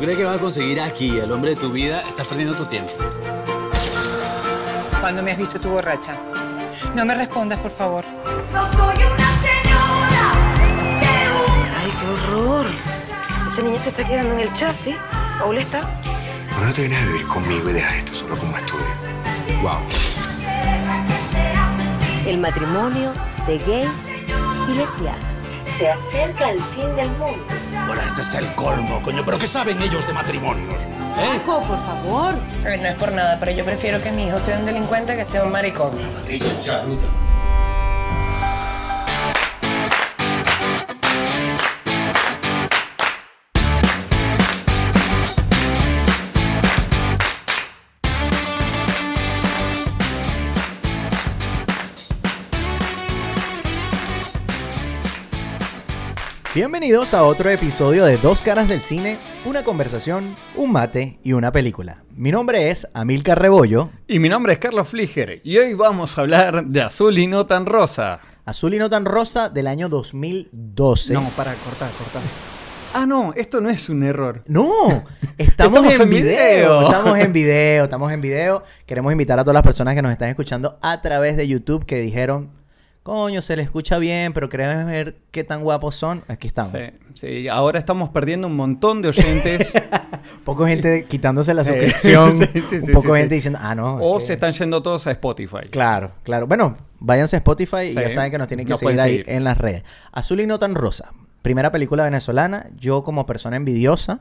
tú 0.00 0.06
crees 0.06 0.16
que 0.16 0.24
vas 0.24 0.36
a 0.36 0.40
conseguir 0.40 0.80
aquí 0.80 1.18
el 1.18 1.30
hombre 1.30 1.50
de 1.50 1.56
tu 1.56 1.70
vida, 1.70 2.00
estás 2.00 2.26
perdiendo 2.26 2.56
tu 2.56 2.64
tiempo. 2.64 2.90
¿Cuándo 4.98 5.22
me 5.22 5.32
has 5.32 5.36
visto 5.36 5.60
tú 5.60 5.68
borracha? 5.68 6.14
No 6.94 7.04
me 7.04 7.14
respondas, 7.14 7.60
por 7.60 7.70
favor. 7.70 8.02
No 8.50 8.66
soy 8.72 8.96
una 8.96 9.28
señora 9.42 10.24
de 10.58 11.06
Ay, 11.76 11.92
qué 12.00 12.06
horror. 12.08 12.66
Esa 13.50 13.60
niña 13.60 13.78
se 13.78 13.90
está 13.90 14.08
quedando 14.08 14.32
en 14.34 14.40
el 14.40 14.54
chat, 14.54 14.74
¿sí? 14.82 14.96
Paul 15.38 15.58
está. 15.58 15.82
¿Por 15.82 16.60
qué 16.60 16.64
no 16.64 16.72
te 16.72 16.80
vienes 16.80 17.02
a 17.02 17.06
vivir 17.06 17.26
conmigo 17.26 17.68
y 17.68 17.72
dejas 17.74 17.94
esto 17.96 18.14
solo 18.14 18.38
como 18.38 18.56
estudio? 18.56 18.86
Wow. 19.60 19.80
El 22.26 22.38
matrimonio 22.38 23.12
de 23.46 23.58
gays 23.58 24.08
y 24.66 24.74
lesbianas. 24.76 25.29
Se 25.80 25.88
acerca 25.88 26.50
el 26.50 26.62
fin 26.62 26.94
del 26.94 27.08
mundo. 27.12 27.42
Bueno, 27.86 28.02
este 28.02 28.20
es 28.20 28.34
el 28.34 28.46
colmo, 28.54 29.00
coño. 29.00 29.22
¿Pero 29.24 29.38
qué 29.38 29.46
saben 29.46 29.80
ellos 29.80 30.06
de 30.06 30.12
matrimonios? 30.12 30.74
¿Eh? 31.18 31.40
Paco, 31.42 31.62
por 31.62 31.78
favor. 31.78 32.34
No 32.34 32.86
es 32.86 32.94
por 32.96 33.12
nada, 33.12 33.38
pero 33.40 33.52
yo 33.52 33.64
prefiero 33.64 34.02
que 34.02 34.12
mi 34.12 34.26
hijo 34.26 34.38
sea 34.40 34.58
un 34.58 34.66
delincuente 34.66 35.16
que 35.16 35.24
sea 35.24 35.42
un 35.42 35.50
maricón. 35.50 35.92
Sea, 36.60 36.82
bruta. 36.82 37.06
Bienvenidos 56.60 57.14
a 57.14 57.22
otro 57.24 57.48
episodio 57.48 58.04
de 58.04 58.18
Dos 58.18 58.42
Caras 58.42 58.68
del 58.68 58.82
Cine, 58.82 59.18
una 59.46 59.64
conversación, 59.64 60.36
un 60.54 60.70
mate 60.70 61.18
y 61.24 61.32
una 61.32 61.50
película. 61.52 62.04
Mi 62.14 62.30
nombre 62.30 62.70
es 62.70 62.86
Amilcar 62.92 63.40
Rebollo, 63.40 63.88
Y 64.06 64.18
mi 64.18 64.28
nombre 64.28 64.52
es 64.52 64.58
Carlos 64.58 64.86
Fliger 64.86 65.40
y 65.42 65.56
hoy 65.56 65.72
vamos 65.72 66.18
a 66.18 66.20
hablar 66.20 66.66
de 66.66 66.82
Azul 66.82 67.18
y 67.18 67.26
no 67.26 67.46
tan 67.46 67.64
rosa. 67.64 68.20
azul 68.44 68.74
y 68.74 68.78
no 68.78 68.90
tan 68.90 69.06
rosa 69.06 69.48
del 69.48 69.68
año 69.68 69.88
2012. 69.88 71.14
No, 71.14 71.22
para 71.34 71.54
cortar, 71.54 71.90
cortar. 71.92 72.20
Ah, 72.92 73.06
no, 73.06 73.32
esto 73.36 73.62
no 73.62 73.70
es 73.70 73.88
un 73.88 74.02
error. 74.02 74.42
No, 74.46 74.70
estamos, 75.38 75.78
Estamos 75.78 75.94
en, 75.94 76.02
en 76.02 76.10
video. 76.10 76.24
video. 76.26 76.82
Estamos 76.82 77.18
en 77.18 77.32
video, 77.32 77.84
estamos 77.84 78.12
en 78.12 78.20
video. 78.20 78.64
Queremos 78.84 79.12
invitar 79.12 79.38
a 79.38 79.44
todas 79.44 79.54
las 79.54 79.62
personas 79.62 79.94
que 79.94 80.02
nos 80.02 80.12
están 80.12 80.28
escuchando 80.28 80.78
a 80.82 81.00
través 81.00 81.38
de 81.38 81.48
YouTube 81.48 81.86
que 81.86 82.02
dijeron, 82.02 82.59
coño, 83.02 83.42
se 83.42 83.56
les 83.56 83.64
escucha 83.66 83.98
bien, 83.98 84.32
pero 84.32 84.48
queremos 84.48 84.86
ver 84.86 85.16
qué 85.30 85.42
tan 85.44 85.62
guapos 85.62 85.96
son. 85.96 86.22
Aquí 86.28 86.46
estamos. 86.46 86.72
Sí, 86.72 86.90
sí, 87.14 87.48
ahora 87.48 87.78
estamos 87.78 88.10
perdiendo 88.10 88.46
un 88.46 88.56
montón 88.56 89.02
de 89.02 89.08
oyentes. 89.08 89.72
Poco 90.44 90.66
gente 90.66 91.06
quitándose 91.08 91.54
la 91.54 91.64
Sí. 91.64 91.70
suscripción. 91.70 92.32
Sí, 92.38 92.44
sí, 92.70 92.80
sí, 92.80 92.86
un 92.88 92.92
poco 92.92 93.14
gente 93.14 93.34
diciendo, 93.34 93.58
ah, 93.62 93.74
no. 93.74 93.96
o 93.96 94.18
que- 94.18 94.26
se 94.26 94.32
están 94.34 94.52
yendo 94.52 94.82
todos 94.82 95.06
a 95.06 95.10
Spotify. 95.12 95.68
Claro, 95.70 96.12
claro. 96.22 96.46
Bueno, 96.46 96.76
váyanse 96.98 97.36
a 97.36 97.38
Spotify 97.38 97.84
y 97.88 97.92
ya 97.94 98.10
saben 98.10 98.30
que 98.30 98.38
nos 98.38 98.48
tienen 98.48 98.66
que 98.66 98.70
Nos 98.70 98.80
seguir 98.80 99.00
ahí 99.00 99.16
seguir. 99.18 99.30
en 99.30 99.44
las 99.44 99.56
redes. 99.58 99.82
Azul 100.12 100.40
y 100.40 100.46
no 100.46 100.58
tan 100.58 100.74
rosa. 100.74 101.10
Primera 101.42 101.72
película 101.72 102.04
venezolana. 102.04 102.66
Yo 102.78 103.02
como 103.02 103.24
persona 103.26 103.56
envidiosa 103.56 104.20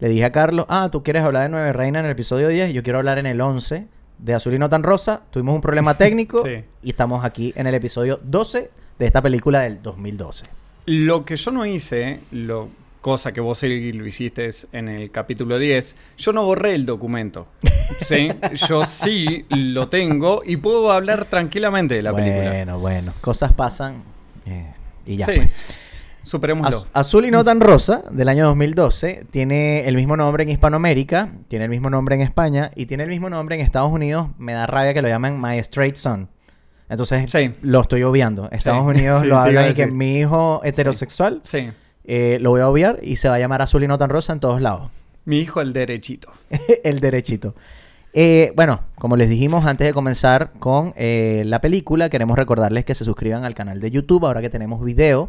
le 0.00 0.08
dije 0.08 0.24
a 0.24 0.32
Carlos, 0.32 0.66
ah, 0.68 0.88
tú 0.92 1.02
quieres 1.02 1.22
hablar 1.22 1.44
de 1.44 1.48
Nueve 1.50 1.72
Reina 1.72 2.00
en 2.00 2.04
el 2.06 2.10
episodio 2.12 2.48
10 2.48 2.70
y 2.70 2.72
yo 2.72 2.82
quiero 2.82 2.98
hablar 2.98 3.18
en 3.18 3.26
el 3.26 3.40
11 3.40 3.86
de 4.18 4.34
Azul 4.34 4.54
y 4.54 4.58
no 4.58 4.68
tan 4.68 4.82
rosa. 4.82 5.22
Tuvimos 5.30 5.54
un 5.54 5.60
problema 5.60 5.94
técnico 5.98 6.42
Sí. 6.44 6.64
y 6.82 6.90
estamos 6.90 7.24
aquí 7.24 7.52
en 7.56 7.66
el 7.66 7.74
episodio 7.74 8.20
12 8.22 8.70
de 8.98 9.06
esta 9.06 9.22
película 9.22 9.60
del 9.60 9.82
2012. 9.82 10.44
Lo 10.86 11.24
que 11.24 11.36
yo 11.36 11.50
no 11.50 11.66
hice, 11.66 12.20
lo, 12.30 12.68
cosa 13.00 13.32
que 13.32 13.40
vos 13.40 13.58
sí 13.58 13.92
lo 13.92 14.06
hiciste 14.06 14.48
en 14.72 14.88
el 14.88 15.10
capítulo 15.10 15.58
10, 15.58 15.96
yo 16.16 16.32
no 16.32 16.44
borré 16.44 16.74
el 16.74 16.86
documento. 16.86 17.48
¿sí? 18.00 18.28
Yo 18.68 18.84
sí 18.84 19.46
lo 19.48 19.88
tengo 19.88 20.42
y 20.44 20.56
puedo 20.58 20.92
hablar 20.92 21.24
tranquilamente 21.26 21.94
de 21.94 22.02
la 22.02 22.12
película. 22.14 22.50
bueno, 22.50 22.78
bueno. 22.78 23.12
Cosas 23.20 23.52
pasan 23.52 24.02
eh, 24.46 24.72
y 25.06 25.16
ya. 25.16 25.26
sí, 25.26 25.32
pues. 25.36 25.50
Superémoslo. 26.28 26.76
Az- 26.78 26.86
Azul 26.92 27.24
y 27.24 27.30
no 27.30 27.42
tan 27.44 27.60
rosa, 27.60 28.02
del 28.10 28.28
año 28.28 28.46
2012, 28.46 29.26
tiene 29.30 29.88
el 29.88 29.96
mismo 29.96 30.16
nombre 30.16 30.44
en 30.44 30.50
Hispanoamérica, 30.50 31.32
tiene 31.48 31.64
el 31.64 31.70
mismo 31.70 31.90
nombre 31.90 32.14
en 32.14 32.20
España 32.20 32.70
y 32.76 32.86
tiene 32.86 33.02
el 33.04 33.08
mismo 33.08 33.28
nombre 33.30 33.54
en 33.56 33.60
Estados 33.62 33.90
Unidos. 33.90 34.28
Me 34.38 34.52
da 34.52 34.66
rabia 34.66 34.94
que 34.94 35.02
lo 35.02 35.08
llamen 35.08 35.40
My 35.40 35.58
Straight 35.58 35.96
Son. 35.96 36.28
Entonces, 36.88 37.30
Sí. 37.30 37.50
lo 37.62 37.80
estoy 37.80 38.02
obviando. 38.02 38.48
Estados 38.50 38.82
Sí, 38.82 38.88
Unidos 38.98 39.18
sí, 39.22 39.26
lo 39.26 39.38
hablan 39.38 39.70
y 39.70 39.74
que 39.74 39.86
mi 39.88 40.18
hijo 40.18 40.60
heterosexual 40.64 41.42
eh, 42.04 42.38
lo 42.40 42.50
voy 42.50 42.60
a 42.62 42.68
obviar 42.68 43.00
y 43.02 43.16
se 43.16 43.28
va 43.28 43.34
a 43.34 43.38
llamar 43.38 43.60
Azul 43.60 43.84
y 43.84 43.88
no 43.88 43.98
tan 43.98 44.08
rosa 44.08 44.32
en 44.32 44.40
todos 44.40 44.60
lados. 44.62 44.90
mi 45.24 45.38
hijo 45.40 45.60
el 45.60 45.72
derechito. 45.74 46.32
el 46.84 47.00
derechito. 47.00 47.54
Eh, 48.14 48.52
bueno, 48.56 48.80
como 48.94 49.16
les 49.18 49.28
dijimos 49.28 49.66
antes 49.66 49.86
de 49.86 49.92
comenzar 49.92 50.52
con 50.58 50.94
eh, 50.96 51.42
la 51.44 51.60
película, 51.60 52.08
queremos 52.08 52.38
recordarles 52.38 52.86
que 52.86 52.94
se 52.94 53.04
suscriban 53.04 53.44
al 53.44 53.54
canal 53.54 53.80
de 53.80 53.90
YouTube 53.90 54.24
ahora 54.24 54.40
que 54.40 54.48
tenemos 54.48 54.82
video. 54.82 55.28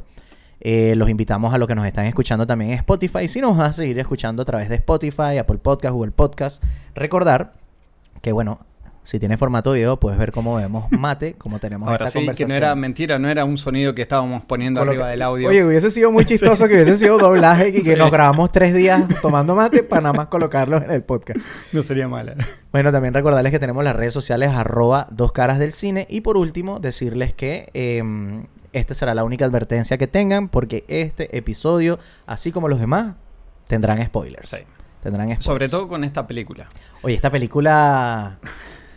Eh, 0.62 0.94
los 0.96 1.10
invitamos 1.10 1.54
a 1.54 1.58
los 1.58 1.68
que 1.68 1.76
nos 1.76 1.86
están 1.86 2.06
escuchando 2.06 2.46
también 2.46 2.72
en 2.72 2.78
Spotify. 2.78 3.28
Si 3.28 3.40
nos 3.42 3.56
vas 3.58 3.70
a 3.70 3.74
seguir 3.74 3.98
escuchando 4.00 4.42
a 4.42 4.46
través 4.46 4.70
de 4.70 4.76
Spotify, 4.76 5.38
Apple 5.40 5.58
Podcast, 5.60 5.94
Google 5.94 6.12
Podcast, 6.12 6.64
recordar 6.96 7.54
que, 8.22 8.32
bueno, 8.34 8.60
si 9.04 9.18
tiene 9.18 9.38
formato 9.38 9.72
video, 9.72 9.98
puedes 10.00 10.20
ver 10.20 10.32
cómo 10.34 10.56
vemos 10.56 10.86
mate, 10.92 11.34
cómo 11.38 11.58
tenemos 11.60 11.88
Ahora 11.90 12.06
esta 12.08 12.12
sí, 12.12 12.20
que 12.20 12.26
conversación. 12.26 12.50
no 12.50 12.56
era 12.56 12.76
mentira, 12.76 13.18
no 13.18 13.30
era 13.30 13.46
un 13.46 13.58
sonido 13.58 13.96
que 13.96 14.02
estábamos 14.02 14.44
poniendo 14.44 14.82
Coloca- 14.82 14.92
arriba 14.92 15.08
del 15.08 15.22
audio. 15.22 15.50
Oye, 15.50 15.64
hubiese 15.66 15.90
sido 15.90 16.12
muy 16.12 16.26
chistoso 16.26 16.68
que 16.68 16.74
hubiese 16.76 16.98
sido 16.98 17.18
doblaje 17.18 17.70
y 17.70 17.72
que 17.82 17.82
Sí. 17.94 17.96
nos 17.96 18.12
grabamos 18.12 18.52
tres 18.52 18.74
días 18.76 19.04
tomando 19.22 19.56
mate 19.56 19.82
para 19.84 20.02
nada 20.02 20.14
más 20.14 20.28
colocarlo 20.28 20.78
en 20.78 20.92
el 20.92 21.02
podcast. 21.04 21.40
no 21.72 21.82
sería 21.82 22.08
mala. 22.10 22.36
Bueno, 22.74 22.92
también 22.92 23.14
recordarles 23.14 23.52
que 23.52 23.60
tenemos 23.60 23.84
las 23.84 23.96
redes 23.96 24.14
sociales 24.14 24.52
arroba 24.52 25.08
dos 25.10 25.32
caras 25.32 25.58
del 25.58 25.72
cine. 25.72 26.06
Y 26.10 26.22
por 26.22 26.36
último, 26.38 26.80
decirles 26.80 27.34
que 27.34 27.70
eh, 27.74 28.04
esta 28.74 28.94
será 28.94 29.16
la 29.16 29.24
única 29.24 29.46
advertencia 29.46 29.98
que 29.98 30.08
tengan 30.08 30.50
porque 30.50 30.84
este 30.88 31.36
episodio, 31.38 32.00
así 32.26 32.52
como 32.52 32.68
los 32.68 32.80
demás, 32.80 33.16
tendrán 33.68 34.04
spoilers. 34.06 34.50
Sí. 34.50 34.58
Tendrán 35.04 35.28
spoilers. 35.28 35.46
Sobre 35.46 35.70
todo 35.70 35.88
con 35.88 36.04
esta 36.04 36.28
película. 36.28 36.68
Oye, 37.02 37.16
esta 37.16 37.30
película 37.30 38.38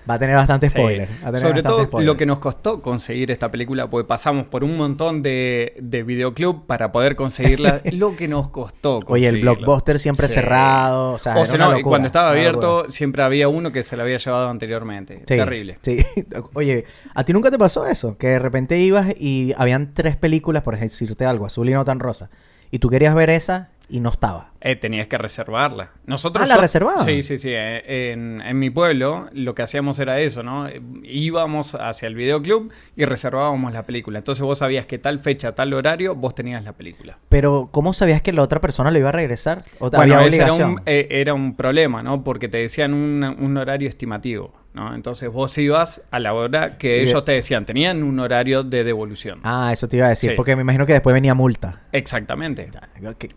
va 0.08 0.14
a 0.14 0.18
tener 0.18 0.36
bastante 0.36 0.68
spoiler. 0.68 1.06
tener 1.08 1.20
Sobre 1.20 1.32
bastante 1.34 1.62
todo 1.62 1.84
spoiler. 1.84 2.06
lo 2.06 2.16
que 2.16 2.26
nos 2.26 2.38
costó 2.38 2.82
conseguir 2.82 3.30
esta 3.30 3.50
película, 3.50 3.88
porque 3.88 4.06
pasamos 4.06 4.46
por 4.46 4.64
un 4.64 4.76
montón 4.76 5.22
de, 5.22 5.74
de 5.80 6.02
videoclub 6.02 6.66
para 6.66 6.92
poder 6.92 7.16
conseguirla. 7.16 7.80
lo 7.92 8.16
que 8.16 8.28
nos 8.28 8.48
costó 8.48 9.00
Oye, 9.06 9.28
el 9.28 9.34
conseguirla. 9.34 9.52
blockbuster 9.52 9.98
siempre 9.98 10.28
Sí. 10.28 10.34
cerrado. 10.34 11.12
O 11.12 11.18
sea, 11.18 11.34
O 11.36 11.44
no, 11.56 11.70
locura, 11.70 11.82
cuando 11.82 12.06
estaba 12.06 12.30
abierto 12.30 12.88
siempre 12.88 13.22
había 13.22 13.48
uno 13.48 13.72
que 13.72 13.82
se 13.82 13.96
lo 13.96 14.02
había 14.02 14.16
llevado 14.18 14.48
anteriormente. 14.48 15.18
Sí, 15.20 15.24
Terrible. 15.36 15.78
Sí. 15.82 16.04
Oye, 16.54 16.84
¿a 17.14 17.24
ti 17.24 17.32
nunca 17.32 17.50
te 17.50 17.58
pasó 17.58 17.86
eso? 17.86 18.16
Que 18.18 18.28
de 18.28 18.38
repente 18.38 18.78
ibas 18.78 19.08
y 19.18 19.52
habían 19.56 19.94
tres 19.94 20.16
películas, 20.16 20.62
por 20.62 20.78
decirte 20.78 21.24
algo, 21.26 21.46
azul 21.46 21.68
y 21.68 21.72
no 21.72 21.84
tan 21.84 22.00
rosa. 22.00 22.30
Y 22.70 22.78
tú 22.78 22.88
querías 22.88 23.14
ver 23.14 23.30
esa 23.30 23.70
y 23.88 24.00
no 24.00 24.10
estaba. 24.10 24.51
Eh, 24.64 24.76
tenías 24.76 25.08
que 25.08 25.18
reservarla. 25.18 25.90
Nosotros 26.06 26.44
Ah, 26.44 26.48
¿la 26.48 26.54
so- 26.54 26.60
reservaban? 26.60 27.04
Sí, 27.04 27.22
sí, 27.24 27.36
sí. 27.38 27.50
Eh, 27.52 28.12
En, 28.12 28.40
en 28.40 28.58
mi 28.60 28.70
pueblo 28.70 29.28
lo 29.32 29.54
que 29.56 29.62
hacíamos 29.62 29.98
era 29.98 30.20
eso, 30.20 30.44
¿no? 30.44 30.68
Íbamos 31.02 31.74
hacia 31.74 32.06
el 32.06 32.14
videoclub 32.14 32.72
y 32.96 33.04
reservábamos 33.04 33.72
la 33.72 33.82
película. 33.84 34.18
Entonces 34.18 34.42
vos 34.44 34.58
sabías 34.58 34.86
que 34.86 34.98
tal 34.98 35.18
fecha, 35.18 35.52
tal 35.54 35.72
horario, 35.74 36.14
vos 36.14 36.34
tenías 36.34 36.62
la 36.64 36.72
película. 36.74 37.18
Pero, 37.28 37.68
¿cómo 37.72 37.92
sabías 37.92 38.22
que 38.22 38.32
la 38.32 38.42
otra 38.42 38.60
persona 38.60 38.90
lo 38.90 38.98
iba 38.98 39.08
a 39.08 39.12
regresar? 39.12 39.62
¿O 39.80 39.90
Bueno, 39.90 40.14
había 40.14 40.28
ese 40.28 40.42
era 40.42 40.54
un, 40.54 40.80
eh, 40.86 41.08
era 41.10 41.34
un 41.34 41.56
problema, 41.56 42.02
¿no? 42.02 42.22
Porque 42.24 42.48
te 42.48 42.58
decían 42.58 42.94
un, 42.94 43.24
un 43.24 43.56
horario 43.56 43.88
estimativo, 43.88 44.52
¿no? 44.74 44.94
Entonces 44.94 45.28
vos 45.30 45.56
ibas 45.58 46.02
a 46.10 46.20
la 46.20 46.34
hora 46.34 46.78
que 46.78 46.98
Y 46.98 47.00
ellos 47.02 47.24
te 47.24 47.32
decían. 47.32 47.66
Tenían 47.66 48.02
un 48.02 48.20
horario 48.20 48.62
de 48.62 48.84
devolución. 48.84 49.40
Ah, 49.42 49.70
eso 49.72 49.88
te 49.88 49.96
iba 49.96 50.06
a 50.06 50.10
decir, 50.10 50.30
Sí. 50.30 50.36
porque 50.36 50.54
me 50.56 50.62
imagino 50.62 50.86
que 50.86 50.92
después 50.92 51.14
venía 51.14 51.34
multa. 51.34 51.80
Exactamente. 51.92 52.70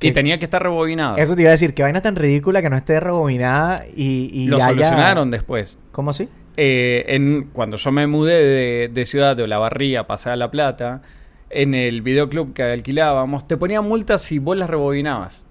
Y 0.01 0.11
tenía 0.11 0.37
que 0.39 0.45
estar 0.45 0.61
rebobinado. 0.61 1.14
Eso 1.17 1.35
te 1.35 1.41
iba 1.41 1.49
a 1.49 1.51
decir, 1.51 1.73
qué 1.73 1.83
vaina 1.83 2.01
tan 2.01 2.15
ridícula 2.15 2.61
que 2.61 2.69
no 2.69 2.77
esté 2.77 2.99
rebobinada 2.99 3.85
y, 3.95 4.29
y 4.33 4.47
Lo 4.47 4.57
haya- 4.57 4.67
solucionaron 4.67 5.31
después. 5.31 5.77
¿Cómo 5.91 6.11
así? 6.11 6.29
Eh, 6.57 7.05
en, 7.09 7.49
cuando 7.51 7.77
yo 7.77 7.91
me 7.91 8.07
mudé 8.07 8.33
de, 8.43 8.87
de 8.93 9.05
ciudad 9.05 9.35
de 9.35 9.43
Olavarría, 9.43 10.07
pasé 10.07 10.29
a 10.29 10.35
La 10.35 10.49
Plata, 10.51 11.01
en 11.49 11.73
el 11.73 12.01
videoclub 12.01 12.53
que 12.53 12.63
alquilábamos, 12.63 13.47
te 13.47 13.57
ponían 13.57 13.85
multas 13.87 14.21
si 14.21 14.39
vos 14.39 14.55
las 14.57 14.69
rebobinabas. 14.69 15.45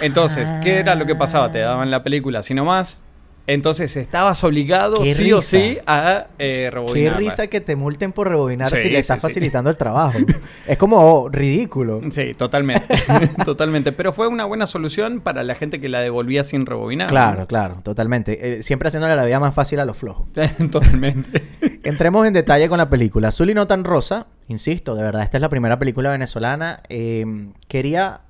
Entonces, 0.00 0.48
¿qué 0.62 0.78
era 0.78 0.94
lo 0.94 1.06
que 1.06 1.14
pasaba? 1.14 1.50
Te 1.50 1.58
daban 1.60 1.90
la 1.90 2.02
película 2.02 2.40
así 2.40 2.52
nomás. 2.54 3.02
Entonces 3.48 3.96
estabas 3.96 4.44
obligado 4.44 5.02
Qué 5.02 5.14
sí 5.14 5.32
o 5.32 5.40
sí 5.40 5.78
a 5.86 6.26
eh, 6.38 6.64
Qué 6.66 6.70
rebobinarla. 6.70 7.16
risa 7.18 7.46
que 7.46 7.62
te 7.62 7.76
multen 7.76 8.12
por 8.12 8.28
rebobinar 8.28 8.68
Sí, 8.68 8.76
si 8.82 8.90
le 8.90 8.98
estás 8.98 9.16
sí. 9.16 9.22
facilitando 9.22 9.70
el 9.70 9.78
trabajo. 9.78 10.18
es 10.68 10.76
como 10.76 11.30
ridículo. 11.30 12.02
Sí, 12.10 12.34
totalmente. 12.34 12.94
totalmente. 13.46 13.92
Pero 13.92 14.12
fue 14.12 14.28
una 14.28 14.44
buena 14.44 14.66
solución 14.66 15.20
para 15.20 15.42
la 15.44 15.54
gente 15.54 15.80
que 15.80 15.88
la 15.88 16.00
devolvía 16.00 16.44
sin 16.44 16.66
rebobinar. 16.66 17.08
Claro, 17.08 17.46
claro, 17.46 17.78
totalmente. 17.82 18.58
Eh, 18.58 18.62
siempre 18.62 18.88
haciéndole 18.88 19.16
la 19.16 19.24
vida 19.24 19.40
más 19.40 19.54
fácil 19.54 19.80
a 19.80 19.86
los 19.86 19.96
flojos. 19.96 20.28
totalmente. 20.70 21.42
Entremos 21.84 22.26
en 22.26 22.34
detalle 22.34 22.68
con 22.68 22.76
la 22.76 22.90
película. 22.90 23.28
Azul 23.28 23.48
y 23.48 23.54
no 23.54 23.66
tan 23.66 23.84
rosa. 23.84 24.26
Insisto, 24.48 24.94
de 24.94 25.02
verdad, 25.04 25.22
esta 25.22 25.38
es 25.38 25.40
la 25.40 25.48
primera 25.48 25.78
película 25.78 26.10
venezolana. 26.10 26.82
Eh, 26.90 27.24
quería 27.66 28.20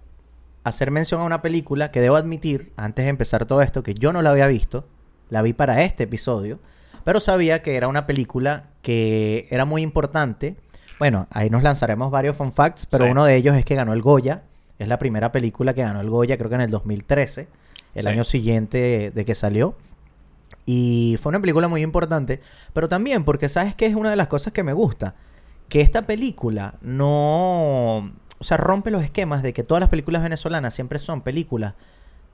hacer 0.63 0.93
mención 0.93 1.23
a 1.23 1.25
una 1.25 1.43
película 1.43 1.91
que 1.91 2.01
debo 2.01 2.15
admitir, 2.15 2.71
antes 2.77 3.05
de 3.05 3.09
empezar 3.09 3.47
todo 3.47 3.63
esto, 3.63 3.83
que 3.83 3.95
yo 3.95 4.13
no 4.13 4.23
la 4.23 4.31
había 4.31 4.47
visto. 4.47 4.87
La 5.31 5.43
vi 5.43 5.53
para 5.53 5.83
este 5.83 6.05
episodio. 6.05 6.59
Pero 7.05 7.21
sabía 7.21 7.63
que 7.63 7.77
era 7.77 7.89
una 7.89 8.07
película 8.07 8.65
que 8.83 9.47
era 9.51 9.65
muy 9.65 9.83
importante. 9.83 10.57
Bueno, 10.99 11.27
ahí 11.31 11.49
nos 11.49 11.63
lanzaremos 11.63 12.11
varios 12.11 12.37
fun 12.37 12.53
facts, 12.53 12.87
pero 12.87 13.05
Sí. 13.05 13.11
uno 13.11 13.25
de 13.25 13.37
ellos 13.37 13.57
es 13.57 13.65
que 13.65 13.75
ganó 13.75 13.93
el 13.93 14.03
Goya. 14.03 14.43
Es 14.79 14.89
la 14.89 14.99
primera 14.99 15.33
película 15.33 15.75
que 15.75 15.83
ganó 15.83 16.01
el 16.01 16.11
Goya, 16.11 16.37
creo 16.37 16.49
que 16.49 16.57
en 16.57 16.61
el 16.63 16.71
2013, 16.71 17.49
el 17.95 18.03
Sí. 18.03 18.09
año 18.09 18.25
siguiente 18.25 19.11
de 19.15 19.25
que 19.25 19.35
salió. 19.35 19.75
Y 20.67 21.17
fue 21.23 21.31
una 21.31 21.41
película 21.41 21.67
muy 21.69 21.83
importante, 21.83 22.41
pero 22.75 22.89
también 22.89 23.25
porque 23.25 23.49
sabes 23.49 23.75
que 23.75 23.87
es 23.87 23.95
una 23.95 24.11
de 24.11 24.17
las 24.17 24.29
cosas 24.29 24.53
que 24.53 24.63
me 24.63 24.73
gusta, 24.75 25.15
que 25.69 25.81
esta 25.81 26.03
película 26.03 26.75
no, 26.83 27.99
o 28.39 28.45
sea, 28.45 28.57
rompe 28.59 28.91
los 28.91 29.03
esquemas 29.03 29.43
de 29.43 29.53
que 29.53 29.63
todas 29.63 29.81
las 29.81 29.89
películas 29.89 30.23
venezolanas 30.23 30.75
siempre 30.75 30.99
son 30.99 31.23
películas 31.23 31.75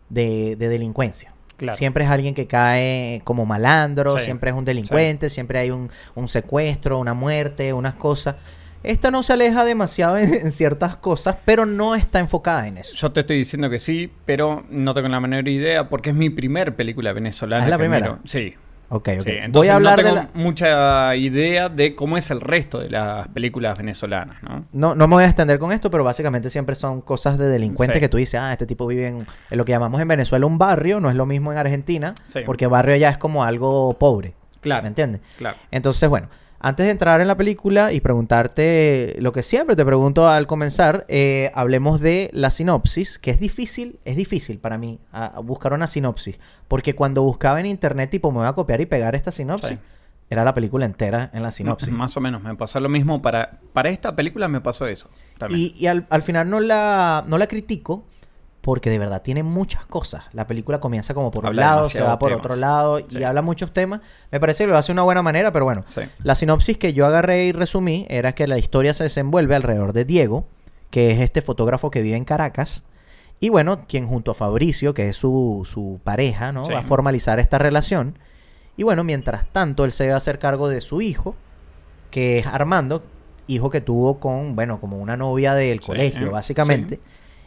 de, 0.08 0.56
de 0.56 0.68
delincuencia. 0.68 1.32
Claro. 1.56 1.76
Siempre 1.78 2.04
es 2.04 2.10
alguien 2.10 2.34
que 2.34 2.46
cae 2.46 3.20
como 3.24 3.46
malandro, 3.46 4.18
Sí, 4.18 4.24
siempre 4.24 4.50
es 4.50 4.56
un 4.56 4.64
delincuente, 4.64 5.28
siempre 5.28 5.58
hay 5.58 5.70
un, 5.70 5.88
un 6.14 6.28
secuestro, 6.28 6.98
una 6.98 7.14
muerte, 7.14 7.72
unas 7.72 7.94
cosas. 7.94 8.36
Esta 8.82 9.10
no 9.10 9.22
se 9.22 9.32
aleja 9.32 9.64
demasiado 9.64 10.18
en, 10.18 10.34
en 10.34 10.52
ciertas 10.52 10.96
cosas, 10.96 11.36
pero 11.44 11.64
no 11.64 11.94
está 11.94 12.18
enfocada 12.18 12.66
en 12.68 12.78
eso. 12.78 12.94
Yo 12.96 13.12
te 13.12 13.20
estoy 13.20 13.38
diciendo 13.38 13.70
que 13.70 13.78
sí, 13.78 14.12
pero 14.26 14.62
no 14.68 14.92
tengo 14.92 15.08
la 15.08 15.20
menor 15.20 15.48
idea 15.48 15.88
porque 15.88 16.10
es 16.10 16.16
mi 16.16 16.28
primer 16.28 16.74
película 16.76 17.12
venezolana. 17.12 17.64
¿Es 17.64 17.70
la 17.70 17.78
primera? 17.78 18.06
miro. 18.06 18.18
Sí. 18.24 18.54
Ok, 18.90 19.08
ok. 19.20 19.24
sí. 19.26 19.32
Voy 19.50 19.68
a 19.68 19.76
hablar 19.76 19.98
no 20.02 20.08
de 20.08 20.12
la... 20.14 20.28
mucha 20.34 21.16
idea 21.16 21.68
de 21.68 21.94
cómo 21.94 22.16
es 22.16 22.30
el 22.30 22.40
resto 22.40 22.78
de 22.78 22.90
las 22.90 23.26
películas 23.28 23.76
venezolanas, 23.78 24.42
¿no? 24.42 24.64
No, 24.72 24.94
no 24.94 25.08
me 25.08 25.14
voy 25.14 25.24
a 25.24 25.26
extender 25.26 25.58
con 25.58 25.72
esto, 25.72 25.90
pero 25.90 26.04
básicamente 26.04 26.50
siempre 26.50 26.74
son 26.74 27.00
cosas 27.00 27.38
de 27.38 27.48
delincuentes 27.48 27.96
Sí. 27.96 28.00
que 28.00 28.08
tú 28.08 28.16
dices, 28.18 28.40
ah, 28.40 28.52
este 28.52 28.66
tipo 28.66 28.86
vive 28.86 29.08
en, 29.08 29.26
en 29.50 29.58
lo 29.58 29.64
que 29.64 29.72
llamamos 29.72 30.00
en 30.00 30.08
Venezuela 30.08 30.46
un 30.46 30.58
barrio, 30.58 31.00
no 31.00 31.10
es 31.10 31.16
lo 31.16 31.26
mismo 31.26 31.50
en 31.52 31.58
Argentina, 31.58 32.14
Sí. 32.26 32.40
porque 32.46 32.66
barrio 32.66 32.96
ya 32.96 33.08
es 33.10 33.18
como 33.18 33.42
algo 33.44 33.94
pobre. 33.98 34.34
Claro. 34.60 34.82
¿Me 34.82 34.88
entiendes? 34.88 35.20
Claro. 35.36 35.56
Entonces, 35.70 36.08
bueno, 36.08 36.28
antes 36.66 36.86
de 36.86 36.92
entrar 36.92 37.20
en 37.20 37.28
la 37.28 37.36
película 37.36 37.92
y 37.92 38.00
preguntarte 38.00 39.16
lo 39.20 39.32
que 39.32 39.42
siempre 39.42 39.76
te 39.76 39.84
pregunto 39.84 40.28
al 40.28 40.46
comenzar, 40.46 41.04
eh, 41.08 41.50
hablemos 41.54 42.00
de 42.00 42.30
la 42.32 42.50
sinopsis, 42.50 43.18
que 43.18 43.30
es 43.30 43.40
difícil, 43.40 43.98
es 44.04 44.16
difícil 44.16 44.58
para 44.58 44.78
mí 44.78 44.98
a- 45.12 45.26
a 45.26 45.40
buscar 45.40 45.72
una 45.72 45.86
sinopsis, 45.86 46.38
porque 46.68 46.94
cuando 46.94 47.22
buscaba 47.22 47.60
en 47.60 47.66
internet, 47.66 48.10
tipo, 48.10 48.30
me 48.30 48.38
voy 48.38 48.46
a 48.46 48.52
copiar 48.52 48.80
y 48.80 48.86
pegar 48.86 49.14
esta 49.14 49.30
sinopsis, 49.32 49.70
Sí. 49.70 49.78
era 50.30 50.42
la 50.44 50.54
película 50.54 50.86
entera 50.86 51.30
en 51.34 51.42
la 51.42 51.50
sinopsis. 51.50 51.88
Más 51.92 52.16
o 52.16 52.20
menos 52.20 52.42
me 52.42 52.54
pasó 52.54 52.80
lo 52.80 52.88
mismo 52.88 53.20
para 53.20 53.60
para 53.72 53.90
esta 53.90 54.14
película 54.16 54.48
me 54.48 54.60
pasó 54.60 54.86
eso. 54.86 55.08
También. 55.38 55.60
Y, 55.60 55.74
y 55.78 55.86
al, 55.86 56.06
al 56.08 56.22
final 56.22 56.48
no 56.48 56.60
la, 56.60 57.24
no 57.26 57.36
la 57.38 57.46
critico 57.46 58.04
porque 58.64 58.88
de 58.88 58.98
verdad 58.98 59.20
tiene 59.20 59.42
muchas 59.42 59.84
cosas. 59.84 60.24
La 60.32 60.46
película 60.46 60.80
comienza 60.80 61.12
como 61.12 61.30
por 61.30 61.44
un 61.44 61.54
lado, 61.54 61.86
se 61.86 62.00
va 62.00 62.18
por 62.18 62.30
temas. 62.30 62.44
otro 62.46 62.56
lado 62.56 62.98
y 62.98 63.04
Sí. 63.10 63.22
habla 63.22 63.42
muchos 63.42 63.72
temas. 63.74 64.00
Me 64.32 64.40
parece 64.40 64.64
que 64.64 64.70
lo 64.70 64.78
hace 64.78 64.86
de 64.88 64.92
una 64.94 65.02
buena 65.02 65.20
manera, 65.22 65.52
pero 65.52 65.66
bueno. 65.66 65.82
Sí. 65.86 66.00
La 66.22 66.34
sinopsis 66.34 66.78
que 66.78 66.94
yo 66.94 67.04
agarré 67.04 67.44
y 67.44 67.52
resumí 67.52 68.06
era 68.08 68.34
que 68.34 68.46
la 68.46 68.56
historia 68.56 68.94
se 68.94 69.04
desenvuelve 69.04 69.54
alrededor 69.54 69.92
de 69.92 70.06
Diego, 70.06 70.46
que 70.90 71.10
es 71.10 71.20
este 71.20 71.42
fotógrafo 71.42 71.90
que 71.90 72.00
vive 72.00 72.16
en 72.16 72.24
Caracas. 72.24 72.84
Y 73.38 73.50
bueno, 73.50 73.82
quien 73.86 74.06
junto 74.08 74.30
a 74.30 74.34
Fabricio, 74.34 74.94
que 74.94 75.10
es 75.10 75.16
su, 75.18 75.68
su 75.70 76.00
pareja, 76.02 76.50
¿no? 76.52 76.64
Sí. 76.64 76.72
Va 76.72 76.78
a 76.78 76.84
formalizar 76.84 77.38
esta 77.40 77.58
relación. 77.58 78.18
Y 78.78 78.82
bueno, 78.84 79.04
mientras 79.04 79.46
tanto, 79.52 79.84
él 79.84 79.92
se 79.92 80.08
va 80.08 80.14
a 80.14 80.16
hacer 80.16 80.38
cargo 80.38 80.68
de 80.70 80.80
su 80.80 81.02
hijo, 81.02 81.36
que 82.10 82.38
es 82.38 82.46
Armando, 82.46 83.02
hijo 83.46 83.68
que 83.68 83.82
tuvo 83.82 84.18
con, 84.18 84.56
bueno, 84.56 84.80
como 84.80 84.96
una 84.96 85.18
novia 85.18 85.52
del 85.54 85.80
colegio, 85.82 86.30
básicamente. 86.30 86.98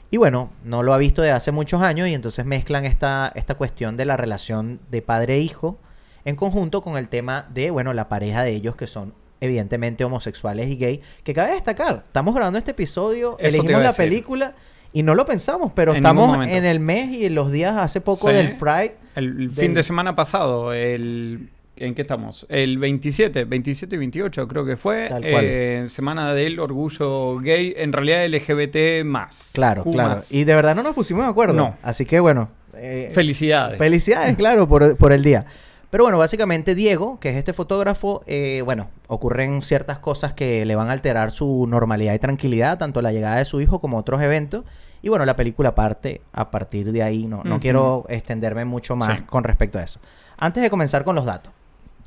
Y 0.09 0.17
bueno, 0.17 0.51
no 0.63 0.83
lo 0.83 0.93
ha 0.93 0.97
visto 0.97 1.21
de 1.21 1.31
hace 1.31 1.51
muchos 1.51 1.81
años 1.81 2.07
y 2.07 2.13
entonces 2.13 2.45
mezclan 2.45 2.85
esta, 2.85 3.31
esta 3.35 3.55
cuestión 3.55 3.97
de 3.97 4.05
la 4.05 4.15
relación 4.17 4.79
de 4.89 5.01
padre 5.01 5.35
e 5.35 5.39
hijo 5.39 5.77
en 6.23 6.35
conjunto 6.35 6.81
con 6.81 6.97
el 6.97 7.09
tema 7.09 7.45
de, 7.53 7.71
bueno, 7.71 7.93
la 7.93 8.07
pareja 8.09 8.43
de 8.43 8.51
ellos 8.51 8.75
que 8.75 8.87
son 8.87 9.13
evidentemente 9.39 10.03
homosexuales 10.03 10.67
y 10.69 10.77
gay, 10.77 11.01
que 11.23 11.33
cabe 11.33 11.51
destacar, 11.53 12.03
estamos 12.05 12.33
grabando 12.33 12.57
este 12.57 12.71
episodio, 12.71 13.37
Eso 13.39 13.47
elegimos 13.59 13.81
la 13.83 13.89
decir. 13.89 14.05
película 14.05 14.55
y 14.93 15.03
no 15.03 15.13
lo 15.13 15.25
pensamos, 15.25 15.71
pero 15.75 15.91
En 15.91 15.97
estamos 15.97 16.47
en 16.47 16.65
el 16.65 16.79
mes 16.79 17.15
y 17.15 17.25
en 17.25 17.35
los 17.35 17.51
días 17.51 17.75
hace 17.77 18.01
poco 18.01 18.29
Sí. 18.29 18.33
del 18.35 18.57
Pride. 18.57 18.95
El 19.15 19.37
del- 19.37 19.51
fin 19.51 19.73
de 19.73 19.83
semana 19.83 20.15
pasado, 20.15 20.73
el 20.73 21.49
¿en 21.79 21.95
qué 21.95 22.01
estamos? 22.03 22.45
El 22.49 22.77
27, 22.77 23.45
27 23.45 23.95
y 23.95 23.99
28 23.99 24.47
creo 24.47 24.65
que 24.65 24.77
fue, 24.77 25.07
Tal 25.09 25.21
cual. 25.21 25.45
eh, 25.45 25.85
semana 25.89 26.33
del 26.33 26.59
orgullo 26.59 27.37
gay, 27.39 27.73
en 27.77 27.93
realidad 27.93 28.25
LGBT 28.27 29.03
más. 29.05 29.51
Claro, 29.53 29.83
Q 29.83 29.91
claro. 29.91 30.09
más. 30.15 30.31
Y 30.31 30.43
de 30.43 30.55
verdad 30.55 30.75
no 30.75 30.83
nos 30.83 30.93
pusimos 30.95 31.25
de 31.25 31.31
acuerdo. 31.31 31.53
No. 31.53 31.75
Así 31.83 32.05
que 32.05 32.19
bueno. 32.19 32.49
eh, 32.75 33.11
Felicidades. 33.13 33.77
Felicidades, 33.77 34.35
claro, 34.37 34.67
por, 34.67 34.97
por 34.97 35.13
el 35.13 35.23
día. 35.23 35.45
Pero 35.89 36.03
bueno, 36.03 36.17
básicamente 36.17 36.75
Diego, 36.75 37.17
que 37.19 37.29
es 37.29 37.35
este 37.37 37.53
fotógrafo, 37.53 38.21
eh, 38.27 38.61
bueno, 38.65 38.89
ocurren 39.07 39.61
ciertas 39.61 39.99
cosas 39.99 40.33
que 40.33 40.65
le 40.65 40.75
van 40.75 40.89
a 40.89 40.91
alterar 40.91 41.31
su 41.31 41.65
normalidad 41.67 42.13
y 42.13 42.19
tranquilidad, 42.19 42.77
tanto 42.77 43.01
la 43.01 43.13
llegada 43.13 43.37
de 43.37 43.45
su 43.45 43.61
hijo 43.61 43.79
como 43.79 43.97
otros 43.97 44.21
eventos. 44.21 44.65
Y 45.01 45.07
bueno, 45.09 45.25
la 45.25 45.35
película 45.37 45.75
parte 45.75 46.21
a 46.33 46.51
partir 46.51 46.91
de 46.91 47.03
ahí. 47.03 47.25
No, 47.27 47.41
no 47.45 47.59
quiero 47.61 48.05
extenderme 48.09 48.65
mucho 48.65 48.95
más 48.97 49.17
Sí. 49.19 49.23
con 49.27 49.45
respecto 49.45 49.79
a 49.79 49.83
eso. 49.83 50.01
Antes 50.39 50.61
de 50.61 50.69
comenzar 50.69 51.05
con 51.05 51.15
los 51.15 51.23
datos, 51.23 51.53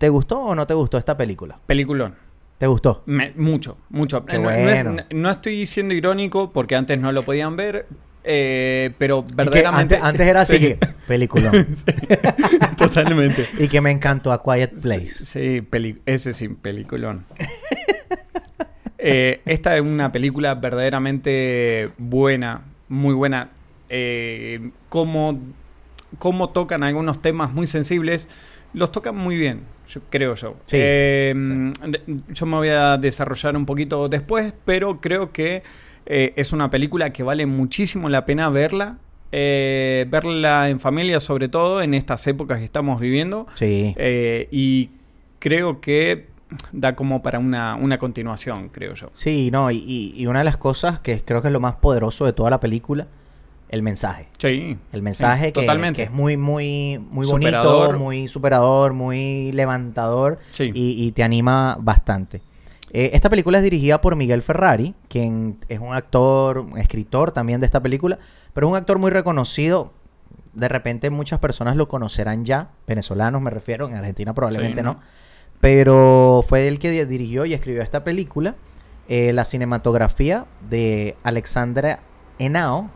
¿te 0.00 0.08
gustó 0.08 0.38
o 0.40 0.54
no 0.54 0.66
te 0.66 0.72
gustó 0.72 0.96
esta 0.96 1.14
película? 1.14 1.58
Peliculón. 1.66 2.14
¿Te 2.56 2.66
gustó? 2.66 3.02
Me- 3.04 3.32
mucho, 3.36 3.76
mucho. 3.90 4.24
Qué 4.24 4.38
no, 4.38 4.44
no 4.44 4.50
es- 4.50 4.82
bueno. 4.84 5.02
no 5.10 5.30
estoy 5.30 5.66
siendo 5.66 5.92
irónico 5.92 6.50
porque 6.52 6.74
antes 6.74 6.98
no 6.98 7.12
lo 7.12 7.22
podían 7.22 7.54
ver, 7.54 7.86
eh, 8.24 8.92
pero 8.96 9.22
verdaderamente... 9.34 9.96
antes, 9.96 10.08
antes 10.08 10.26
era 10.26 10.40
así 10.40 10.56
Sí. 10.58 10.60
que, 10.60 10.78
película. 11.06 11.52
Totalmente. 12.78 13.46
y 13.58 13.68
que 13.68 13.82
me 13.82 13.90
encantó 13.90 14.32
A 14.32 14.42
Quiet 14.42 14.72
Place. 14.80 15.08
Sí, 15.10 15.62
ese 16.06 16.32
sí, 16.32 16.48
peliculón. 16.48 17.26
Eh, 18.96 19.40
esta 19.46 19.76
es 19.76 19.82
una 19.82 20.12
película 20.12 20.54
verdaderamente 20.54 21.90
buena, 21.98 22.62
muy 22.88 23.12
buena. 23.14 23.50
Eh, 23.90 24.70
como 26.18 26.50
tocan 26.50 26.82
algunos 26.84 27.20
temas 27.22 27.52
muy 27.52 27.66
sensibles, 27.66 28.28
los 28.72 28.92
tocan 28.92 29.16
muy 29.16 29.36
bien, 29.36 29.60
yo- 29.90 30.00
creo 30.10 30.34
yo. 30.34 30.56
Sí, 30.64 30.76
Eh, 30.80 31.34
de- 31.36 32.02
Yo 32.32 32.46
me 32.46 32.56
voy 32.56 32.68
a 32.68 32.96
desarrollar 32.96 33.56
un 33.56 33.66
poquito 33.66 34.08
después, 34.08 34.54
pero 34.64 35.00
creo 35.00 35.32
que 35.32 35.62
eh, 36.06 36.32
es 36.36 36.52
una 36.52 36.70
película 36.70 37.10
que 37.12 37.22
vale 37.22 37.44
muchísimo 37.46 38.08
la 38.08 38.24
pena 38.24 38.48
verla. 38.48 38.96
eh, 39.32 40.06
verla 40.10 40.68
en 40.70 40.80
familia, 40.80 41.20
sobre 41.20 41.48
todo 41.48 41.82
en 41.82 41.94
estas 41.94 42.26
épocas 42.26 42.58
que 42.58 42.64
estamos 42.64 43.00
viviendo. 43.00 43.46
Sí. 43.54 43.94
Eh, 43.96 44.48
y 44.50 44.90
creo 45.38 45.80
que 45.80 46.26
da 46.72 46.96
como 46.96 47.22
para 47.22 47.38
una, 47.38 47.76
una 47.76 47.96
continuación, 47.98 48.70
creo 48.70 48.94
yo. 48.94 49.10
Sí, 49.12 49.50
no, 49.52 49.70
y- 49.70 50.12
y 50.16 50.26
una 50.26 50.40
de 50.40 50.46
las 50.46 50.56
cosas 50.56 50.98
que 50.98 51.20
creo 51.20 51.42
que 51.42 51.46
es 51.46 51.52
lo 51.52 51.60
más 51.60 51.76
poderoso 51.76 52.26
de 52.26 52.32
toda 52.32 52.50
la 52.50 52.58
película, 52.58 53.06
el 53.70 53.82
mensaje. 53.82 54.28
Sí. 54.36 54.76
El 54.92 55.00
mensaje 55.00 55.46
Sí, 55.46 55.52
que, 55.52 55.60
totalmente. 55.62 55.96
que 55.96 56.02
es 56.02 56.10
muy, 56.10 56.36
muy, 56.36 56.98
muy 57.10 57.26
Superador. 57.26 57.86
bonito, 57.86 57.98
muy 58.04 58.28
superador, 58.28 58.92
muy 58.92 59.52
levantador 59.52 60.38
Sí. 60.50 60.70
y, 60.74 61.02
y 61.06 61.12
te 61.12 61.22
anima 61.22 61.76
bastante. 61.80 62.42
Eh, 62.92 63.10
esta 63.14 63.30
película 63.30 63.58
es 63.58 63.64
dirigida 63.64 64.00
por 64.00 64.16
Miguel 64.16 64.42
Ferrari, 64.42 64.94
quien 65.08 65.58
es 65.68 65.78
un 65.78 65.94
actor, 65.94 66.58
un 66.58 66.76
escritor 66.76 67.30
también 67.32 67.60
de 67.60 67.66
esta 67.66 67.80
película, 67.80 68.18
pero 68.52 68.66
es 68.66 68.70
un 68.72 68.76
actor 68.76 68.98
muy 68.98 69.10
reconocido. 69.12 69.92
De 70.52 70.68
repente 70.68 71.08
muchas 71.10 71.38
personas 71.38 71.76
lo 71.76 71.86
conocerán 71.86 72.44
ya, 72.44 72.70
venezolanos 72.88 73.40
me 73.40 73.50
refiero, 73.50 73.88
en 73.88 73.94
Argentina 73.94 74.34
probablemente 74.34 74.80
Sí, 74.80 74.84
no. 74.84 74.94
¿no? 74.94 75.00
Pero 75.60 76.44
fue 76.48 76.66
él 76.66 76.78
que 76.78 76.90
di- 76.90 77.04
dirigió 77.04 77.44
y 77.44 77.54
escribió 77.54 77.82
esta 77.82 78.02
película. 78.02 78.56
Eh, 79.08 79.32
la 79.32 79.44
cinematografía 79.44 80.46
de 80.68 81.16
Alexandra 81.22 82.00
Henao, 82.38 82.90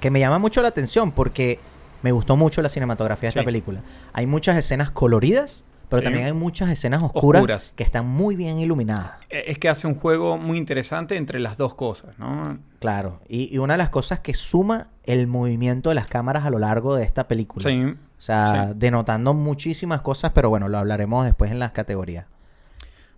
Que 0.00 0.10
me 0.10 0.20
llama 0.20 0.38
mucho 0.38 0.62
la 0.62 0.68
atención 0.68 1.12
porque 1.12 1.58
me 2.02 2.12
gustó 2.12 2.36
mucho 2.36 2.60
la 2.62 2.68
cinematografía 2.68 3.28
de 3.28 3.32
Sí. 3.32 3.38
esta 3.38 3.44
película. 3.46 3.80
Hay 4.12 4.26
muchas 4.26 4.56
escenas 4.56 4.90
coloridas, 4.90 5.64
pero 5.88 6.00
Sí. 6.00 6.04
también 6.04 6.26
hay 6.26 6.32
muchas 6.32 6.68
escenas 6.68 7.02
oscuras, 7.02 7.40
Oscuras. 7.40 7.72
que 7.76 7.82
están 7.84 8.06
muy 8.06 8.36
bien 8.36 8.58
iluminadas. 8.58 9.12
Eh, 9.30 9.44
Es 9.48 9.58
que 9.58 9.68
hace 9.68 9.86
un 9.86 9.94
juego 9.94 10.36
muy 10.36 10.58
interesante 10.58 11.16
entre 11.16 11.40
las 11.40 11.56
dos 11.56 11.74
cosas, 11.74 12.18
¿no? 12.18 12.58
Claro. 12.80 13.20
Y, 13.28 13.54
y 13.54 13.58
una 13.58 13.74
de 13.74 13.78
las 13.78 13.88
cosas 13.90 14.20
que 14.20 14.34
suma 14.34 14.88
el 15.04 15.26
movimiento 15.26 15.88
de 15.88 15.94
las 15.94 16.06
cámaras 16.08 16.44
a 16.44 16.50
lo 16.50 16.58
largo 16.58 16.94
de 16.96 17.04
esta 17.04 17.26
película. 17.28 17.68
Sí. 17.68 17.82
O 18.18 18.22
sea, 18.24 18.68
Sí. 18.68 18.72
denotando 18.76 19.32
muchísimas 19.34 20.00
cosas, 20.02 20.32
pero 20.34 20.48
bueno, 20.50 20.68
lo 20.68 20.78
hablaremos 20.78 21.24
después 21.24 21.50
en 21.50 21.58
las 21.58 21.72
categorías. 21.72 22.26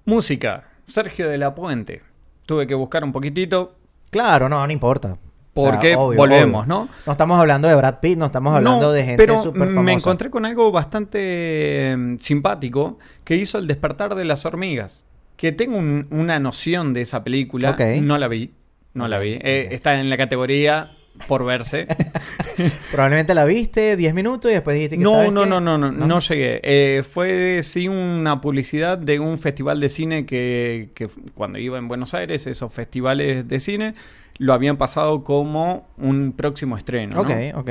Música. 0.04 0.64
Sergio 0.86 1.28
de 1.28 1.38
la 1.38 1.54
Puente. 1.54 2.02
Tuve 2.46 2.66
que 2.66 2.74
buscar 2.74 3.02
un 3.04 3.12
poquitito. 3.12 3.74
Claro, 4.10 4.48
no, 4.48 4.64
no 4.64 4.72
importa. 4.72 5.16
Porque 5.64 5.96
obvio, 5.96 6.18
volvemos, 6.18 6.64
obvio. 6.64 6.74
¿no? 6.74 6.88
No 7.06 7.12
estamos 7.12 7.40
hablando 7.40 7.66
de 7.68 7.74
Brad 7.74 8.00
Pitt, 8.00 8.18
no 8.18 8.26
estamos 8.26 8.54
hablando 8.54 8.86
No, 8.86 8.92
de 8.92 9.04
gente 9.04 9.16
pero 9.16 9.42
súper 9.42 9.62
famosa. 9.68 9.82
me 9.82 9.92
encontré 9.92 10.30
con 10.30 10.44
algo 10.44 10.70
bastante 10.70 11.18
eh, 11.20 12.16
simpático 12.20 12.98
que 13.24 13.36
hizo 13.36 13.58
El 13.58 13.66
despertar 13.66 14.14
de 14.14 14.24
las 14.24 14.44
hormigas. 14.46 15.04
Que 15.36 15.52
tengo 15.52 15.76
un- 15.78 16.06
una 16.10 16.38
noción 16.38 16.92
de 16.94 17.02
esa 17.02 17.22
película. 17.24 17.76
No 18.02 18.16
la 18.18 18.28
vi. 18.28 18.52
No 18.94 19.08
la 19.08 19.18
vi. 19.18 19.38
Eh, 19.40 19.68
está 19.72 19.98
en 20.00 20.08
la 20.08 20.16
categoría 20.16 20.92
por 21.28 21.44
verse. 21.44 21.86
Probablemente 22.90 23.34
la 23.34 23.44
viste 23.44 23.96
10 23.96 24.14
minutos 24.14 24.50
y 24.50 24.54
después 24.54 24.74
dijiste 24.74 24.96
que 24.96 25.02
No, 25.04 25.12
¿sabes 25.12 25.32
no, 25.32 25.42
qué? 25.44 25.48
no, 25.50 25.60
no, 25.60 25.78
no, 25.78 25.90
no 25.92 26.20
llegué. 26.20 26.60
Eh, 26.62 27.02
fue 27.02 27.60
sí 27.62 27.88
una 27.88 28.40
publicidad 28.40 28.98
de 28.98 29.18
un 29.20 29.38
festival 29.38 29.80
de 29.80 29.88
cine 29.88 30.26
que, 30.26 30.90
que 30.94 31.08
cuando 31.34 31.58
iba 31.58 31.78
en 31.78 31.88
Buenos 31.88 32.14
Aires, 32.14 32.46
esos 32.46 32.72
festivales 32.72 33.46
de 33.48 33.60
cine, 33.60 33.94
lo 34.38 34.52
habían 34.52 34.76
pasado 34.76 35.24
como 35.24 35.86
un 35.98 36.32
próximo 36.32 36.76
estreno. 36.76 37.16
¿no? 37.16 37.20
Ok, 37.22 37.30
ok. 37.54 37.70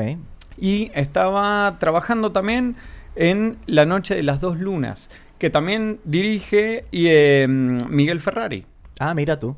Y 0.58 0.92
estaba 0.94 1.78
trabajando 1.80 2.32
también 2.32 2.76
en 3.16 3.58
La 3.66 3.86
Noche 3.86 4.16
de 4.16 4.24
las 4.24 4.42
Dos 4.42 4.60
Lunas, 4.60 5.10
que 5.38 5.50
también 5.50 6.00
dirige 6.06 6.86
y, 6.92 7.08
eh, 7.08 7.46
Miguel 7.48 8.22
Ferrari. 8.22 8.66
Ah, 9.00 9.14
mira 9.14 9.40
tú. 9.40 9.56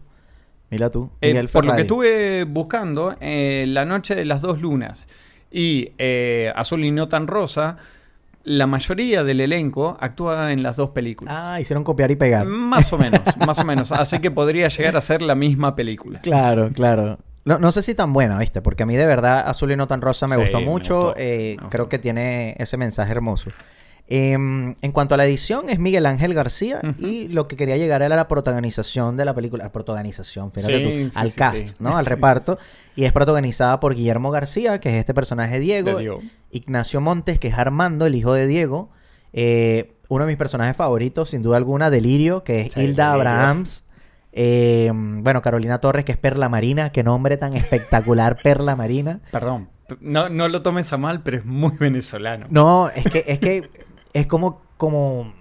Mira 0.70 0.90
tú. 0.90 1.10
Eh, 1.22 1.30
Miguel 1.30 1.50
por 1.50 1.66
lo 1.66 1.72
que 1.72 1.78
Ferrari. 1.78 1.82
estuve 1.84 2.44
buscando, 2.44 3.16
eh, 3.22 3.64
La 3.68 3.86
Noche 3.86 4.16
de 4.16 4.26
las 4.26 4.42
Dos 4.42 4.60
Lunas 4.62 5.08
y 5.52 5.92
eh, 5.98 6.52
Azul 6.56 6.84
y 6.84 6.92
No 6.92 7.08
Tan 7.08 7.28
Rosa, 7.28 7.78
la 8.48 8.66
mayoría 8.66 9.24
del 9.24 9.42
elenco 9.42 9.98
actúa 10.00 10.52
en 10.54 10.64
las 10.64 10.78
dos 10.78 10.92
películas. 10.92 11.34
Ah, 11.38 11.60
hicieron 11.60 11.84
copiar 11.84 12.10
y 12.12 12.16
pegar. 12.16 12.46
Más 12.46 12.92
o 12.94 12.98
menos, 13.00 13.22
más 13.46 13.60
o 13.60 13.66
menos. 13.66 13.92
Así 13.92 14.20
que 14.20 14.32
podría 14.32 14.70
llegar 14.70 14.96
a 14.96 15.02
ser 15.02 15.22
la 15.22 15.36
misma 15.36 15.76
película. 15.76 16.22
Claro, 16.22 16.70
claro. 16.74 17.20
No, 17.44 17.60
no 17.60 17.72
sé 17.72 17.82
si 17.82 17.94
tan 17.96 18.12
buena, 18.14 18.38
¿viste? 18.40 18.62
Porque 18.62 18.84
a 18.84 18.86
mí 18.86 18.96
de 18.96 19.06
verdad 19.06 19.48
Azul 19.48 19.72
y 19.72 19.76
no 19.76 19.88
tan 19.88 20.02
rosa 20.02 20.28
me 20.28 20.36
Sí, 20.36 20.42
gustó 20.42 20.60
me 20.60 20.66
mucho. 20.66 20.96
gustó, 20.96 21.14
eh, 21.18 21.58
creo 21.70 21.88
que 21.90 22.00
tiene 22.00 22.56
ese 22.58 22.78
mensaje 22.78 23.12
hermoso. 23.12 23.52
Em, 24.10 24.76
en 24.82 24.92
cuanto 24.94 25.16
a 25.16 25.18
la 25.18 25.26
edición, 25.26 25.70
es 25.70 25.80
Miguel 25.80 26.06
Ángel 26.06 26.34
García 26.34 26.80
y 26.98 27.28
lo 27.28 27.50
que 27.50 27.58
quería 27.58 27.76
llegar 27.76 28.02
era 28.02 28.16
la 28.16 28.30
protagonización 28.30 29.18
de 29.18 29.26
la 29.26 29.36
película. 29.36 29.66
La 29.66 29.72
protagonización, 29.74 30.52
fíjate 30.54 30.78
Sí, 30.78 30.84
tú, 30.84 31.10
sí, 31.12 31.20
al 31.20 31.32
sí, 31.32 31.38
cast. 31.38 31.80
¿no? 31.82 31.98
Al 31.98 32.06
reparto. 32.06 32.58
Y 32.96 33.04
es 33.04 33.12
protagonizada 33.12 33.82
por 33.82 33.96
Guillermo 33.96 34.32
García, 34.32 34.80
que 34.80 34.90
es 34.90 34.96
este 34.96 35.14
personaje 35.14 35.60
Diego. 35.60 35.96
De 35.96 36.00
Diego. 36.00 36.22
Ignacio 36.52 37.02
Montes, 37.02 37.38
que 37.38 37.50
es 37.50 37.56
Armando, 37.56 38.06
el 38.06 38.16
hijo 38.16 38.32
de 38.34 38.48
Diego. 38.48 38.92
Eh, 39.34 39.94
uno 40.08 40.24
de 40.24 40.28
mis 40.32 40.38
personajes 40.38 40.78
favoritos, 40.78 41.32
sin 41.32 41.44
duda 41.44 41.58
alguna, 41.58 41.90
Delirio, 41.90 42.46
que 42.46 42.62
es 42.62 42.78
Hilda. 42.78 43.12
Abrahams. 43.12 43.84
Eh, 44.32 44.90
bueno, 44.94 45.42
Carolina 45.42 45.80
Torres, 45.80 46.06
que 46.06 46.14
es 46.14 46.18
Perla 46.18 46.48
Marina. 46.48 46.92
Qué 46.94 47.04
nombre 47.04 47.36
tan 47.36 47.56
espectacular, 47.58 48.38
Perla 48.44 48.78
Marina. 48.78 49.20
Perdón, 49.32 49.68
no, 50.00 50.30
no 50.30 50.48
lo 50.48 50.62
tomes 50.62 50.92
a 50.94 50.98
mal, 50.98 51.24
pero 51.24 51.38
es 51.38 51.46
muy 51.46 51.72
venezolano. 51.78 52.48
No, 52.50 52.90
es 52.90 53.06
que, 53.06 53.26
es 53.28 53.40
que 53.40 53.70
es 54.20 54.28
como, 54.28 54.62
como. 54.78 55.34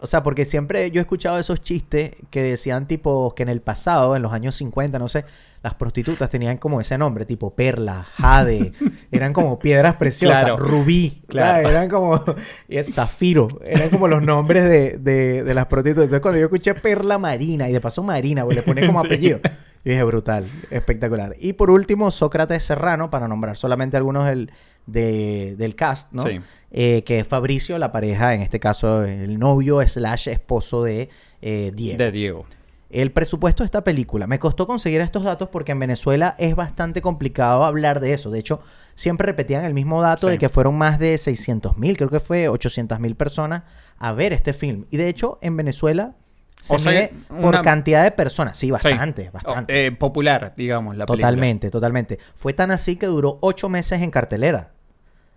O 0.00 0.06
sea, 0.08 0.22
porque 0.24 0.44
siempre 0.44 0.90
yo 0.90 1.00
he 1.00 1.02
escuchado 1.02 1.38
esos 1.38 1.60
chistes 1.62 2.16
que 2.30 2.42
decían 2.42 2.88
tipo 2.88 3.34
que 3.36 3.44
en 3.44 3.48
el 3.48 3.60
pasado, 3.60 4.16
en 4.16 4.22
los 4.22 4.32
años 4.32 4.56
50, 4.56 4.98
no 4.98 5.06
sé, 5.06 5.24
las 5.62 5.74
prostitutas 5.74 6.28
tenían 6.28 6.56
como 6.58 6.80
ese 6.80 6.98
nombre, 6.98 7.24
tipo 7.24 7.54
Perla, 7.54 8.04
Jade, 8.14 8.72
eran 9.12 9.32
como 9.32 9.60
piedras 9.60 9.94
preciosas, 9.94 10.40
Claro. 10.40 10.56
Rubí, 10.56 11.22
Claro. 11.28 11.68
eran 11.68 11.88
como 11.88 12.20
y 12.68 12.78
es 12.78 12.92
Zafiro, 12.92 13.60
eran 13.64 13.90
como 13.90 14.08
los 14.08 14.22
nombres 14.22 14.64
de, 14.64 14.98
de, 14.98 15.44
de 15.44 15.54
las 15.54 15.66
prostitutas. 15.66 16.04
Entonces 16.06 16.20
cuando 16.22 16.40
yo 16.40 16.46
escuché 16.46 16.74
Perla 16.74 17.18
Marina 17.18 17.68
y 17.68 17.72
de 17.72 17.80
paso 17.80 18.02
Marina, 18.02 18.42
pues 18.44 18.56
le 18.56 18.62
pone 18.64 18.84
como 18.84 19.00
Sí. 19.02 19.06
apellido. 19.06 19.38
Yo 19.84 19.90
dije, 19.92 20.02
brutal, 20.02 20.46
espectacular. 20.72 21.36
Y 21.38 21.52
por 21.52 21.70
último, 21.70 22.10
Sócrates 22.10 22.64
Serrano, 22.64 23.08
para 23.10 23.28
nombrar 23.28 23.56
solamente 23.56 23.96
algunos 23.96 24.26
del, 24.26 24.50
de- 24.86 25.56
del 25.56 25.74
cast, 25.74 26.12
¿no? 26.12 26.22
Sí. 26.22 26.40
Eh, 26.70 27.02
que 27.04 27.18
es 27.20 27.28
Fabricio, 27.28 27.78
la 27.78 27.92
pareja, 27.92 28.34
en 28.34 28.40
este 28.40 28.58
caso, 28.58 29.04
el 29.04 29.38
novio 29.38 29.86
slash 29.86 30.28
esposo 30.28 30.82
de 30.82 31.08
eh, 31.42 31.72
Diego. 31.74 31.98
De 31.98 32.10
Diego. 32.10 32.46
El 32.88 33.10
presupuesto 33.10 33.62
de 33.62 33.66
esta 33.66 33.82
película. 33.84 34.26
Me 34.26 34.38
costó 34.38 34.66
conseguir 34.66 35.00
estos 35.00 35.24
datos 35.24 35.48
porque 35.48 35.72
en 35.72 35.78
Venezuela 35.78 36.34
es 36.38 36.54
bastante 36.54 37.00
complicado 37.00 37.64
hablar 37.64 38.00
de 38.00 38.12
eso. 38.12 38.30
De 38.30 38.38
hecho, 38.38 38.60
siempre 38.94 39.24
repetían 39.26 39.64
el 39.64 39.72
mismo 39.72 40.02
dato 40.02 40.26
Sí. 40.28 40.32
de 40.32 40.38
que 40.38 40.48
fueron 40.50 40.76
más 40.76 40.98
de 40.98 41.16
600 41.16 41.78
mil, 41.78 41.96
creo 41.96 42.10
que 42.10 42.20
fue 42.20 42.48
800 42.48 43.00
mil 43.00 43.16
personas 43.16 43.62
a 43.98 44.12
ver 44.12 44.32
este 44.34 44.52
film. 44.52 44.84
Y 44.90 44.98
de 44.98 45.08
hecho, 45.08 45.38
en 45.40 45.56
Venezuela 45.56 46.16
se 46.62 46.76
O 46.76 46.78
sea, 46.78 46.92
mide 46.92 47.12
por 47.28 47.38
una- 47.40 47.62
cantidad 47.62 48.02
de 48.04 48.12
personas. 48.12 48.56
Sí, 48.56 48.66
Sí. 48.66 48.70
bastante, 48.70 49.30
bastante. 49.30 49.86
Eh, 49.86 49.92
popular, 49.92 50.54
digamos, 50.56 50.96
la 50.96 51.06
película. 51.06 51.28
Totalmente, 51.28 51.70
totalmente. 51.70 52.18
Fue 52.36 52.52
tan 52.52 52.70
así 52.70 52.96
que 52.96 53.06
duró 53.06 53.38
ocho 53.40 53.68
meses 53.68 54.00
en 54.00 54.10
cartelera. 54.12 54.70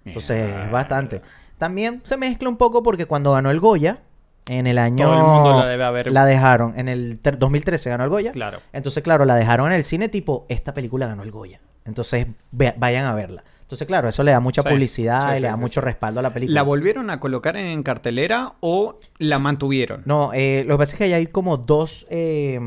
Entonces, 0.05 0.53
es 0.55 0.71
bastante. 0.71 1.21
También 1.57 2.01
se 2.03 2.15
mezcla 2.17 2.47
un 2.47 2.57
poco 2.57 2.83
porque 2.83 3.05
cuando 3.07 3.31
ganó 3.33 3.49
el 3.49 3.59
Goya, 3.59 3.99
en 4.47 4.67
el 4.67 4.77
año... 4.77 5.07
Todo 5.07 5.17
el 5.17 5.23
mundo 5.25 5.57
la 5.57 5.65
debe 5.65 5.83
haber- 5.83 6.11
La 6.11 6.25
dejaron, 6.25 6.77
en 6.77 6.87
el 6.89 7.17
ter- 7.19 7.39
2013 7.39 7.89
ganó 7.89 8.03
el 8.03 8.09
Goya. 8.11 8.31
Claro. 8.31 8.59
Entonces, 8.73 9.03
claro, 9.03 9.25
la 9.25 9.35
dejaron 9.35 9.67
en 9.67 9.73
el 9.73 9.83
cine 9.83 10.07
tipo, 10.09 10.45
esta 10.49 10.73
película 10.73 11.07
ganó 11.07 11.23
el 11.23 11.31
Goya. 11.31 11.59
Entonces, 11.85 12.27
vayan 12.51 13.05
a 13.05 13.15
verla. 13.15 13.43
Entonces, 13.65 13.87
claro, 13.87 14.07
eso 14.07 14.21
le 14.21 14.29
da 14.31 14.39
mucha 14.39 14.61
Sí, 14.61 14.69
publicidad 14.69 15.31
sí, 15.31 15.37
y 15.37 15.41
le 15.41 15.47
da 15.47 15.55
mucho 15.57 15.81
respaldo 15.81 16.19
a 16.19 16.23
la 16.23 16.29
película. 16.29 16.53
¿La 16.53 16.61
volvieron 16.61 17.09
a 17.09 17.19
colocar 17.19 17.57
en 17.57 17.81
cartelera 17.81 18.53
o 18.59 18.99
la 19.17 19.39
mantuvieron? 19.39 20.03
No, 20.05 20.33
eh, 20.33 20.63
lo 20.67 20.75
que 20.75 20.77
pasa 20.83 20.91
es 20.91 20.97
que 20.99 21.15
hay 21.15 21.25
como 21.25 21.57
dos 21.57 22.05
eh, 22.11 22.59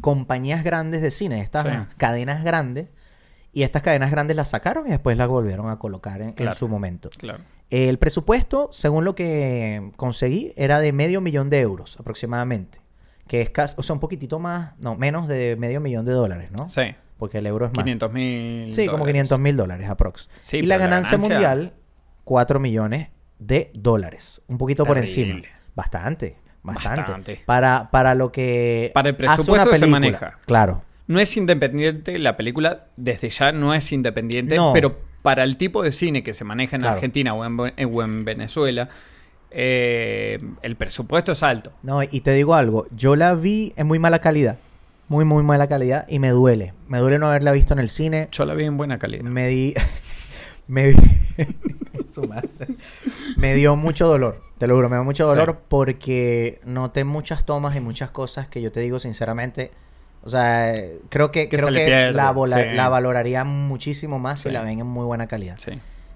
compañías 0.00 0.64
grandes 0.64 1.02
de 1.02 1.10
cine, 1.10 1.42
estas 1.42 1.88
cadenas 1.98 2.42
grandes, 2.42 2.88
y 3.52 3.64
estas 3.64 3.82
cadenas 3.82 4.10
grandes 4.10 4.34
las 4.34 4.48
sacaron 4.48 4.86
y 4.86 4.90
después 4.90 5.18
las 5.18 5.28
volvieron 5.28 5.68
a 5.68 5.76
colocar 5.76 6.22
en, 6.22 6.34
en 6.38 6.54
su 6.54 6.68
momento. 6.68 7.10
Claro. 7.18 7.44
El 7.68 7.98
presupuesto, 7.98 8.70
según 8.72 9.04
lo 9.04 9.14
que 9.14 9.92
conseguí, 9.96 10.54
era 10.56 10.78
de 10.78 10.92
medio 10.92 11.20
millón 11.20 11.50
de 11.50 11.60
euros 11.60 11.98
aproximadamente, 12.00 12.80
que 13.26 13.42
es 13.42 13.50
casi, 13.50 13.74
o 13.76 13.82
sea, 13.82 13.92
un 13.92 14.00
poquitito 14.00 14.38
más, 14.38 14.72
no, 14.78 14.94
menos 14.94 15.28
de 15.28 15.56
medio 15.56 15.82
millón 15.82 16.06
de 16.06 16.12
dólares, 16.12 16.50
¿no? 16.50 16.66
Sí. 16.68 16.94
Porque 17.18 17.38
el 17.38 17.46
euro 17.46 17.66
es 17.66 17.72
más. 17.74 17.84
500 17.84 18.12
mil. 18.12 18.74
Sí, 18.74 18.86
como 18.86 19.06
500 19.06 19.38
mil 19.38 19.56
dólares 19.56 19.88
aprox. 19.88 20.28
Sí, 20.40 20.58
y 20.58 20.62
la 20.62 20.76
ganancia, 20.78 21.16
mundial, 21.18 21.72
4 22.24 22.60
millones 22.60 23.08
de 23.38 23.70
dólares. 23.74 24.42
Un 24.48 24.58
poquito 24.58 24.84
por 24.84 24.98
encima. 24.98 25.40
Bastante, 25.74 26.36
bastante. 26.62 27.00
Bastante. 27.00 27.40
Para, 27.46 27.90
para 27.90 28.14
lo 28.14 28.32
que 28.32 28.90
Para 28.94 29.10
el 29.10 29.14
hace 29.14 29.22
una 29.24 29.34
presupuesto 29.36 29.70
que 29.70 29.76
se 29.78 29.86
maneja. 29.86 30.36
Claro. 30.46 30.82
No 31.06 31.20
es 31.20 31.36
independiente, 31.36 32.18
la 32.18 32.36
película 32.36 32.86
desde 32.96 33.30
ya 33.30 33.52
no 33.52 33.72
es 33.74 33.92
independiente, 33.92 34.56
No. 34.56 34.72
pero 34.72 34.98
para 35.22 35.44
el 35.44 35.56
tipo 35.56 35.82
de 35.82 35.92
cine 35.92 36.22
que 36.22 36.34
se 36.34 36.44
maneja 36.44 36.76
en 36.76 36.80
Claro. 36.82 36.96
Argentina 36.96 37.32
o 37.34 37.44
en, 37.44 37.56
Ve- 37.56 37.86
o 37.86 38.02
en 38.02 38.24
Venezuela, 38.24 38.88
eh, 39.50 40.38
el 40.62 40.76
presupuesto 40.76 41.32
es 41.32 41.42
alto. 41.42 41.72
No, 41.82 42.02
y 42.02 42.20
te 42.20 42.32
digo 42.32 42.54
algo. 42.54 42.86
Yo 42.90 43.16
la 43.16 43.34
vi 43.34 43.72
en 43.76 43.86
muy 43.86 43.98
mala 43.98 44.18
calidad. 44.20 44.58
Muy, 45.08 45.24
muy 45.24 45.42
mala 45.42 45.68
calidad. 45.68 46.06
Y 46.08 46.18
me 46.18 46.30
duele. 46.30 46.72
Me 46.88 46.98
duele 46.98 47.18
no 47.18 47.28
haberla 47.28 47.52
visto 47.52 47.74
en 47.74 47.80
el 47.80 47.90
cine. 47.90 48.28
Yo 48.32 48.44
la 48.44 48.54
vi 48.54 48.64
en 48.64 48.76
buena 48.76 48.98
calidad. 48.98 49.24
Me 49.24 49.46
di... 49.48 49.74
me 50.66 50.88
di... 50.88 50.96
Dio 53.54 53.76
mucho 53.76 54.06
dolor. 54.06 54.42
Te 54.58 54.66
lo 54.66 54.74
juro, 54.74 54.88
me 54.88 54.96
dio 54.96 55.04
mucho 55.04 55.24
Sí. 55.24 55.28
dolor 55.28 55.60
porque 55.68 56.60
noté 56.64 57.04
muchas 57.04 57.44
tomas 57.44 57.76
y 57.76 57.80
muchas 57.80 58.10
cosas 58.10 58.48
que 58.48 58.62
yo 58.62 58.72
te 58.72 58.80
digo 58.80 58.98
sinceramente... 58.98 59.70
O 60.22 60.30
sea, 60.30 60.74
creo 61.08 61.30
que, 61.30 61.48
Que 61.48 61.56
creo 61.56 61.68
que 61.68 61.84
pierde, 61.84 62.12
la, 62.12 62.32
vola- 62.32 62.56
sí. 62.70 62.74
la 62.74 62.88
valoraría 62.88 63.44
muchísimo 63.44 64.18
más 64.18 64.40
si 64.40 64.50
la 64.50 64.62
ven 64.62 64.80
en 64.80 64.86
muy 64.86 65.04
buena 65.04 65.28
calidad. 65.28 65.56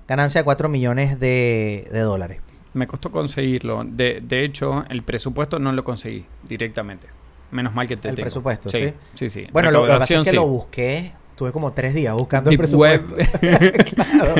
Ganancia 0.09 0.41
de 0.41 0.45
4 0.45 0.69
millones 0.69 1.21
de, 1.21 1.87
de 1.93 2.01
dólares. 2.01 2.41
Me 2.75 2.89
costó 2.89 3.13
conseguirlo. 3.13 3.85
De, 3.85 4.21
de 4.21 4.45
hecho, 4.45 4.85
el 4.89 5.05
presupuesto 5.05 5.61
no 5.61 5.71
lo 5.71 5.85
conseguí 5.85 6.25
directamente. 6.49 7.07
Menos 7.51 7.75
mal 7.75 7.87
que 7.89 7.97
te 7.97 8.09
El 8.09 8.15
tengo. 8.15 8.25
presupuesto, 8.27 8.69
sí. 8.69 8.79
¿sí? 8.79 8.93
Sí, 9.15 9.31
sí. 9.31 9.47
Bueno, 9.53 9.71
lo, 9.71 9.87
lo 9.87 9.95
que 9.95 9.99
pasa 10.01 10.15
es 10.19 10.23
que 10.25 10.31
sí. 10.31 10.37
lo 10.37 10.47
busqué. 10.47 11.13
Tuve 11.37 11.53
como 11.53 11.73
tres 11.73 11.95
días 11.95 12.13
buscando 12.15 12.51
Deep 12.51 12.61
el 12.61 12.67
presupuesto. 12.67 13.17
Claro, 13.95 14.35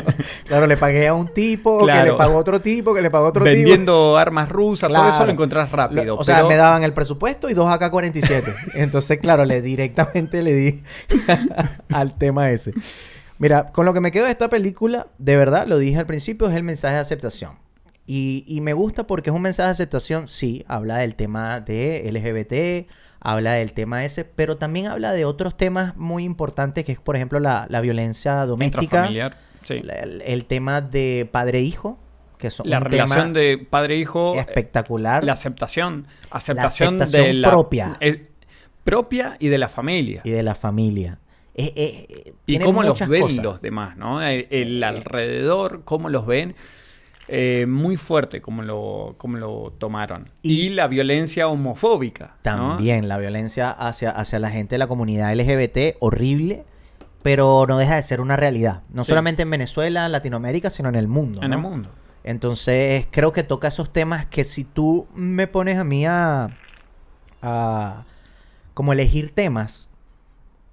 claro, 0.47 0.67
le 0.67 0.77
pagué 0.77 1.09
a 1.09 1.15
un 1.15 1.29
tipo, 1.29 1.79
que 1.79 1.85
Claro. 1.87 2.13
le 2.13 2.19
pagó 2.19 2.35
a 2.35 2.41
otro 2.41 2.61
tipo, 2.61 2.93
que 2.95 3.01
le 3.01 3.11
pagó 3.11 3.25
a 3.27 3.29
otro 3.31 3.43
tipo. 3.45 3.55
Vendiendo 3.55 4.19
armas 4.19 4.49
rusas, 4.51 4.91
todo 4.91 5.01
eso 5.05 5.11
Claro. 5.13 5.27
lo 5.27 5.33
encontrás 5.33 5.73
rápido. 5.73 6.05
Lo- 6.05 6.17
o 6.17 6.25
sea, 6.25 6.45
me 6.45 6.57
daban 6.57 6.83
el 6.83 6.93
presupuesto 6.93 7.49
y 7.49 7.55
dos 7.55 7.69
AK-47. 7.71 8.55
Entonces, 8.75 9.19
claro, 9.19 9.47
le 9.47 9.63
directamente 9.63 10.43
le 10.43 10.53
di 10.55 10.83
al 11.93 12.19
tema 12.19 12.51
ese. 12.51 12.73
Mira, 13.39 13.73
con 13.73 13.87
lo 13.87 13.95
que 13.95 14.01
me 14.01 14.11
quedo 14.13 14.27
de 14.27 14.33
esta 14.33 14.51
película, 14.51 15.07
de 15.19 15.37
verdad, 15.37 15.67
lo 15.67 15.79
dije 15.79 15.99
al 15.99 16.07
principio, 16.07 16.49
es 16.51 16.55
el 16.55 16.63
mensaje 16.63 16.95
de 16.97 17.01
aceptación. 17.01 17.53
Y, 18.13 18.45
y 18.49 18.61
me 18.61 18.73
gusta 18.73 19.07
porque 19.07 19.31
es 19.31 19.37
un 19.37 19.43
mensaje 19.43 19.69
de 19.69 19.73
aceptación, 19.73 20.27
sí, 20.27 20.65
habla 20.67 20.97
del 20.99 21.15
tema 21.15 21.61
de 21.61 22.03
LGBT, 22.11 22.91
habla 23.21 23.53
del 23.53 23.73
tema 23.73 24.05
ese, 24.05 24.25
pero 24.25 24.57
también 24.57 24.89
habla 24.89 25.13
de 25.13 25.25
otros 25.25 25.57
temas 25.57 25.97
muy 25.97 26.25
importantes, 26.25 26.85
que 26.85 26.91
es, 26.93 26.99
por 26.99 27.15
ejemplo, 27.15 27.39
la, 27.39 27.67
la 27.69 27.81
violencia 27.81 28.45
doméstica, 28.47 28.83
Intrafamiliar, 28.85 29.37
sí. 29.63 29.81
la- 29.85 29.95
el, 29.95 30.23
el 30.23 30.45
tema 30.47 30.81
de 30.81 31.29
padre-hijo, 31.31 32.01
que 32.37 32.51
son 32.51 32.69
La 32.69 32.81
relación 32.81 33.33
de 33.33 33.59
padre-hijo. 33.59 34.35
eh, 34.35 34.41
espectacular. 34.41 35.23
La 35.23 35.35
aceptación. 35.35 36.07
Aceptación, 36.33 36.97
aceptación 37.01 37.27
de 37.27 37.33
la. 37.35 37.51
propia. 37.51 37.97
eh, 38.01 38.27
propia 38.83 39.37
y 39.39 39.49
de 39.49 39.59
la 39.59 39.69
familia. 39.69 40.21
y 40.25 40.31
de 40.31 40.43
la 40.43 40.57
familia. 40.57 41.19
Eh, 41.55 41.73
eh, 41.77 42.33
Y 42.47 42.59
cómo 42.59 42.83
los 42.83 42.99
ven 43.07 43.23
cosas. 43.23 43.45
los 43.45 43.61
demás, 43.61 43.97
¿no? 43.97 44.21
El, 44.23 44.49
el 44.51 44.83
alrededor, 44.83 45.83
cómo 45.85 46.09
los 46.09 46.27
ven. 46.27 46.57
Eh, 47.33 47.67
muy 47.69 47.97
fuerte 47.97 48.41
como 48.43 48.63
lo, 48.63 49.15
como 49.19 49.37
lo 49.39 49.73
tomaron. 49.79 50.25
Y, 50.43 50.63
Y- 50.63 50.69
la 50.71 50.89
violencia 50.89 51.47
homofóbica. 51.49 52.27
¿no? 52.27 52.41
También 52.43 53.07
la 53.09 53.19
violencia 53.19 53.71
hacia, 53.71 54.11
hacia 54.11 54.39
la 54.39 54.51
gente 54.51 54.75
de 54.75 54.79
la 54.79 54.87
comunidad 54.89 55.33
LGBT, 55.33 55.97
horrible. 56.01 56.65
pero 57.23 57.67
no 57.69 57.77
deja 57.77 57.97
de 57.97 58.03
ser 58.03 58.21
una 58.23 58.37
realidad. 58.37 58.81
No 58.91 59.05
Sí. 59.05 59.11
solamente 59.11 59.43
en 59.43 59.51
Venezuela, 59.51 60.09
Latinoamérica, 60.09 60.71
sino 60.71 60.89
en 60.89 60.95
el 60.95 61.07
mundo. 61.07 61.43
En 61.43 61.51
¿no? 61.51 61.57
el 61.57 61.63
mundo. 61.63 61.91
Entonces, 62.25 63.07
creo 63.11 63.33
que 63.33 63.43
toca 63.43 63.69
esos 63.69 63.93
temas 63.93 64.25
que 64.27 64.43
si 64.45 64.65
tú 64.65 65.07
me 65.15 65.47
pones 65.47 65.77
a 65.79 65.85
mí 65.85 66.07
a, 66.07 66.49
a 67.43 68.05
como 68.73 68.93
elegir 68.95 69.35
temas, 69.35 69.90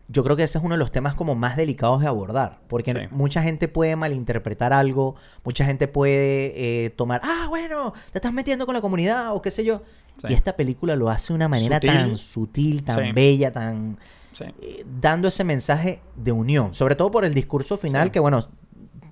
yo 0.09 0.23
creo 0.23 0.35
que 0.35 0.43
ese 0.43 0.57
es 0.57 0.63
uno 0.63 0.75
de 0.75 0.79
los 0.79 0.91
temas 0.91 1.15
como 1.15 1.35
más 1.35 1.57
delicados 1.57 1.99
de 2.01 2.07
abordar, 2.07 2.59
porque 2.67 2.93
Sí. 2.93 2.99
mucha 3.11 3.43
gente 3.43 3.67
puede 3.67 3.95
malinterpretar 3.95 4.71
algo, 4.73 5.15
mucha 5.43 5.65
gente 5.65 5.87
puede 5.87 6.85
eh, 6.85 6.89
tomar, 6.91 7.21
ah, 7.23 7.47
bueno, 7.49 7.93
te 8.11 8.17
estás 8.19 8.31
metiendo 8.33 8.65
con 8.65 8.73
la 8.75 8.81
comunidad 8.81 9.33
o 9.35 9.41
qué 9.41 9.51
sé 9.51 9.63
yo. 9.65 9.81
Sí. 10.17 10.27
Y 10.29 10.33
esta 10.33 10.55
película 10.55 10.95
lo 10.95 11.09
hace 11.09 11.27
de 11.33 11.35
una 11.35 11.47
manera 11.47 11.75
Sutil. 11.77 11.91
tan 11.91 12.17
sutil, 12.17 12.83
tan 12.83 13.03
Sí. 13.05 13.11
bella, 13.11 13.51
tan 13.51 13.97
Sí. 14.31 14.45
eh, 14.61 14.85
dando 15.01 15.27
ese 15.27 15.43
mensaje 15.43 16.01
de 16.15 16.31
unión, 16.31 16.73
sobre 16.73 16.95
todo 16.95 17.11
por 17.11 17.25
el 17.25 17.33
discurso 17.33 17.77
final, 17.77 18.09
que 18.11 18.19
bueno, 18.19 18.39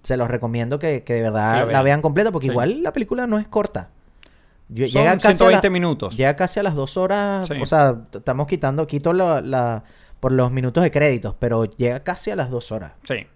se 0.02 0.18
los 0.18 0.30
recomiendo 0.30 0.80
que, 0.80 1.04
que 1.04 1.14
de 1.16 1.22
verdad 1.24 1.68
Que 1.68 1.74
la 1.74 1.82
vean, 1.82 2.02
completa, 2.02 2.32
porque 2.32 2.48
igual 2.48 2.84
la 2.84 2.94
película 2.94 3.28
no 3.28 3.38
es 3.40 3.48
corta. 3.48 3.90
Lle- 4.72 4.88
Son 4.90 5.04
casi 5.04 5.28
a 5.28 5.34
120 5.34 5.68
la- 5.68 5.72
minutos. 5.72 6.18
Llega 6.18 6.36
casi 6.36 6.60
a 6.60 6.64
las 6.64 6.74
dos 6.74 6.98
horas, 6.98 7.50
o 7.52 7.66
sea, 7.66 8.02
estamos 8.14 8.48
quitando, 8.48 8.88
quito 8.88 9.14
la, 9.14 9.42
la- 9.42 9.84
por 10.25 10.32
los 10.32 10.51
minutos 10.51 10.82
de 10.84 10.89
créditos, 10.89 11.36
pero 11.38 11.65
llega 11.65 12.00
casi 12.00 12.32
a 12.32 12.36
las 12.36 12.50
dos 12.50 12.72
horas. 12.72 12.94
Sí. 13.03 13.27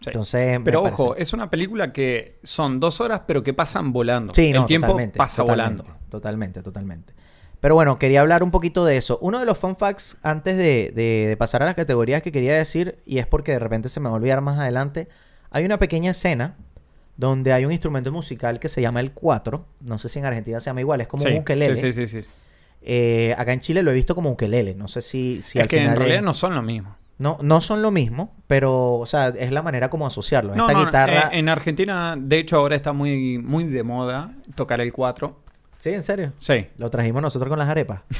sí. 0.00 0.06
Entonces, 0.06 0.58
Pero 0.64 0.84
parece- 0.84 1.02
ojo, 1.02 1.14
es 1.16 1.34
una 1.34 1.50
película 1.50 1.92
que 1.92 2.38
son 2.42 2.80
dos 2.80 2.98
horas, 3.02 3.20
pero 3.26 3.42
que 3.42 3.52
pasan 3.52 3.92
volando. 3.92 4.32
Sí, 4.32 4.46
el 4.48 4.54
no, 4.54 4.64
tiempo 4.64 4.86
totalmente, 4.86 5.18
pasa 5.18 5.42
totalmente, 5.42 5.82
volando. 5.82 6.00
Totalmente, 6.08 6.62
totalmente. 6.62 7.12
Pero 7.60 7.74
bueno, 7.74 7.98
quería 7.98 8.22
hablar 8.22 8.42
un 8.42 8.50
poquito 8.50 8.86
de 8.86 8.96
eso. 8.96 9.18
Uno 9.20 9.38
de 9.38 9.44
los 9.44 9.58
fun 9.58 9.76
facts 9.76 10.16
antes 10.22 10.56
de, 10.56 10.92
de- 10.96 11.26
de 11.28 11.36
pasar 11.36 11.62
a 11.62 11.66
las 11.66 11.74
categorías 11.74 12.22
que 12.22 12.32
quería 12.32 12.54
decir, 12.56 13.00
y 13.04 13.18
es 13.18 13.26
porque 13.26 13.52
de 13.52 13.58
repente 13.58 13.90
se 13.90 14.00
me 14.00 14.08
va 14.08 14.14
a 14.14 14.16
olvidar 14.16 14.40
más 14.40 14.58
adelante, 14.58 15.08
hay 15.50 15.66
una 15.66 15.78
pequeña 15.78 16.12
escena 16.12 16.56
donde 17.18 17.52
hay 17.52 17.66
un 17.66 17.72
instrumento 17.72 18.10
musical 18.12 18.60
que 18.60 18.70
se 18.70 18.80
llama 18.80 19.00
el 19.00 19.12
cuatro. 19.12 19.66
No 19.82 19.98
sé 19.98 20.08
si 20.08 20.20
en 20.20 20.24
Argentina 20.24 20.58
se 20.58 20.70
llama 20.70 20.80
igual, 20.80 21.02
es 21.02 21.08
como 21.08 21.22
Sí, 21.22 21.32
un 21.32 21.40
ukelele. 21.40 21.76
sí, 21.76 21.92
sí, 21.92 22.06
sí, 22.06 22.22
sí. 22.22 22.30
Eh, 22.82 23.34
acá 23.38 23.52
en 23.52 23.60
Chile 23.60 23.82
lo 23.82 23.90
he 23.90 23.94
visto 23.94 24.14
como 24.14 24.30
ukelele. 24.30 24.74
No 24.74 24.88
sé 24.88 25.02
si, 25.02 25.42
si 25.42 25.58
es 25.58 25.62
al 25.64 25.68
que 25.68 25.78
en 25.82 25.96
realidad 25.96 26.18
es- 26.18 26.24
no 26.24 26.34
son 26.34 26.54
lo 26.54 26.62
mismo. 26.62 26.96
no, 27.18 27.36
no 27.42 27.60
son 27.60 27.82
lo 27.82 27.90
mismo, 27.90 28.34
pero, 28.46 28.94
o 28.94 29.06
sea, 29.06 29.28
es 29.28 29.52
la 29.52 29.62
manera 29.62 29.90
como 29.90 30.06
asociarlo. 30.06 30.54
No, 30.54 30.66
Esta 30.68 30.78
no, 30.78 30.84
guitarra... 30.86 31.20
eh, 31.32 31.38
en 31.38 31.48
Argentina, 31.50 32.16
de 32.18 32.38
hecho, 32.38 32.56
ahora 32.56 32.76
está 32.76 32.92
muy, 32.92 33.38
muy 33.38 33.64
de 33.64 33.82
moda 33.82 34.32
tocar 34.54 34.80
el 34.80 34.92
4. 34.92 35.38
Sí, 35.78 35.90
en 35.90 36.02
serio. 36.02 36.32
Sí. 36.38 36.66
Lo 36.78 36.90
trajimos 36.90 37.20
nosotros 37.22 37.48
con 37.48 37.58
las 37.58 37.68
arepas. 37.68 38.00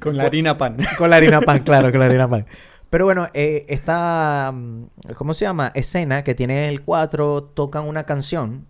Con 0.00 0.16
la 0.16 0.24
harina 0.24 0.56
pan. 0.56 0.76
Con 0.98 1.08
la 1.10 1.16
harina 1.16 1.40
pan, 1.40 1.60
claro, 1.60 1.90
con 1.90 2.00
la 2.00 2.06
harina 2.06 2.28
pan. 2.28 2.46
Pero 2.90 3.04
bueno, 3.06 3.28
eh, 3.32 3.64
esta, 3.68 4.52
mm, 4.54 4.84
¿cómo 5.16 5.34
se 5.34 5.44
llama? 5.44 5.72
Escena 5.74 6.22
que 6.24 6.34
tiene 6.34 6.68
el 6.68 6.82
4, 6.82 7.42
tocan 7.54 7.86
una 7.86 8.04
canción 8.04 8.66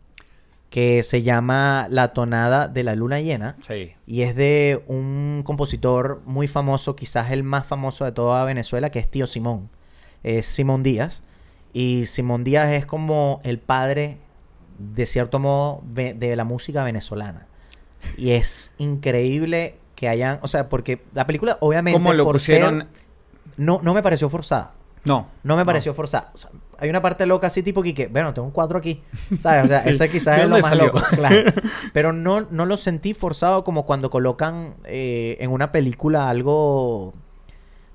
que 0.75 1.04
se 1.04 1.23
llama 1.23 1.87
La 1.88 2.12
tonada 2.14 2.66
de 2.66 2.83
la 2.83 2.97
luna 2.97 3.21
llena. 3.21 3.54
Sí. 3.62 3.93
Y 4.09 4.23
es 4.23 4.35
de 4.35 4.83
un 4.88 5.43
compositor 5.45 6.21
muy 6.26 6.49
famoso, 6.49 6.97
quizás 6.97 7.31
el 7.31 7.45
más 7.45 7.64
famoso 7.64 8.04
de 8.04 8.11
toda 8.11 8.45
Venezuela, 8.45 8.90
que 8.90 8.99
es 8.99 9.09
Tío 9.09 9.28
Simón. 9.28 9.71
Es 10.25 10.47
Simón 10.47 10.83
Díaz. 10.83 11.23
Y 11.73 12.07
Simón 12.07 12.43
Díaz 12.43 12.71
es 12.73 12.87
como 12.87 13.40
el 13.45 13.61
padre, 13.61 14.19
de 14.81 15.07
cierto 15.07 15.38
modo, 15.38 15.81
de 15.95 16.35
la 16.35 16.43
música 16.43 16.83
venezolana. 16.83 17.47
Y 18.16 18.31
es 18.31 18.73
increíble 18.78 19.76
que 19.95 20.09
hayan, 20.09 20.40
o 20.42 20.49
sea, 20.49 20.68
porque 20.68 21.03
la 21.14 21.25
película 21.25 21.57
obviamente 21.61 21.94
¿Cómo 21.96 22.12
lo 22.14 22.25
por 22.25 22.33
pusieron? 22.35 22.79
ser- 22.81 22.88
no, 23.59 23.79
no 23.81 23.94
me 23.94 24.03
pareció 24.03 24.29
forzada. 24.29 24.72
No. 25.05 25.29
No 25.43 25.57
me 25.57 25.64
pareció 25.64 25.93
forzada. 25.95 26.31
O 26.35 26.38
sea, 26.38 26.51
hay 26.79 26.88
una 26.90 27.03
parte 27.03 27.27
loca 27.27 27.47
así 27.49 27.62
tipo 27.62 27.83
que, 27.83 28.07
bueno, 28.09 28.33
tengo 28.35 28.47
un 28.47 28.53
cuatro 28.53 28.79
aquí. 28.79 29.03
¿Sabes? 29.40 29.64
O 29.64 29.69
sea, 29.69 29.79
Sí. 29.83 29.90
esa 29.90 30.09
quizás 30.09 30.37
¿De 30.38 30.43
es 30.45 30.49
lo 30.49 30.57
más 30.57 30.67
salió? 30.67 30.87
loco. 30.87 31.01
Claro. 31.11 31.53
Pero 31.93 32.12
no, 32.12 32.43
no 32.51 32.64
lo 32.67 32.77
sentí 32.77 33.14
forzado 33.14 33.64
como 33.64 33.85
cuando 33.87 34.11
colocan 34.11 34.75
eh, 34.85 35.37
en 35.40 35.51
una 35.51 35.73
película 35.73 36.29
algo... 36.31 37.14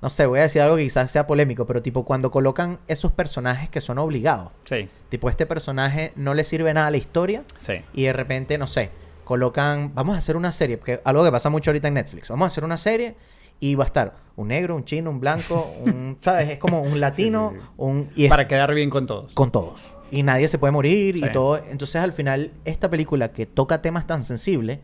No 0.02 0.08
sé, 0.08 0.24
voy 0.24 0.38
a 0.38 0.42
decir 0.42 0.62
algo 0.62 0.76
que 0.76 0.84
quizás 0.84 1.10
sea 1.12 1.26
polémico, 1.26 1.66
pero 1.66 1.82
tipo 1.82 2.06
cuando 2.06 2.30
colocan 2.30 2.78
esos 2.88 3.12
personajes 3.12 3.68
que 3.68 3.82
son 3.82 3.98
obligados. 3.98 4.48
Sí, 4.64 4.88
Tipo, 5.10 5.28
este 5.28 5.44
personaje 5.44 6.14
no 6.16 6.32
le 6.32 6.42
sirve 6.44 6.72
nada 6.72 6.86
a 6.86 6.90
la 6.90 6.96
historia 6.96 7.42
sí. 7.58 7.82
y 7.92 8.04
de 8.04 8.14
repente, 8.14 8.56
no 8.56 8.66
sé, 8.66 8.90
colocan, 9.24 9.94
vamos 9.94 10.14
a 10.14 10.18
hacer 10.18 10.38
una 10.38 10.52
serie, 10.52 10.78
porque 10.78 11.02
algo 11.04 11.22
que 11.22 11.30
pasa 11.30 11.50
mucho 11.50 11.68
ahorita 11.70 11.88
en 11.88 11.94
Netflix, 11.94 12.30
vamos 12.30 12.44
a 12.44 12.46
hacer 12.46 12.64
una 12.64 12.78
serie 12.78 13.14
y 13.60 13.74
va 13.74 13.84
a 13.84 13.86
estar 13.86 14.14
un 14.36 14.48
negro, 14.48 14.74
un 14.74 14.84
chino, 14.84 15.10
un 15.10 15.20
blanco, 15.20 15.70
un, 15.84 16.16
¿sabes? 16.20 16.48
Es 16.50 16.58
como 16.58 16.80
un 16.82 16.98
latino, 16.98 17.50
Sí, 17.52 17.56
sí, 17.58 17.62
sí. 17.62 17.72
un... 17.76 18.08
Y 18.16 18.24
es 18.24 18.30
Para 18.30 18.48
quedar 18.48 18.74
bien 18.74 18.88
con 18.90 19.06
todos. 19.06 19.32
con 19.34 19.52
todos. 19.52 19.82
Y 20.10 20.22
nadie 20.24 20.48
se 20.48 20.58
puede 20.58 20.72
morir 20.72 21.16
y 21.16 21.30
todo. 21.32 21.58
Entonces 21.58 21.96
al 21.96 22.12
final, 22.12 22.50
esta 22.64 22.90
película 22.90 23.32
que 23.32 23.46
toca 23.46 23.80
temas 23.82 24.06
tan 24.06 24.24
sensibles, 24.24 24.80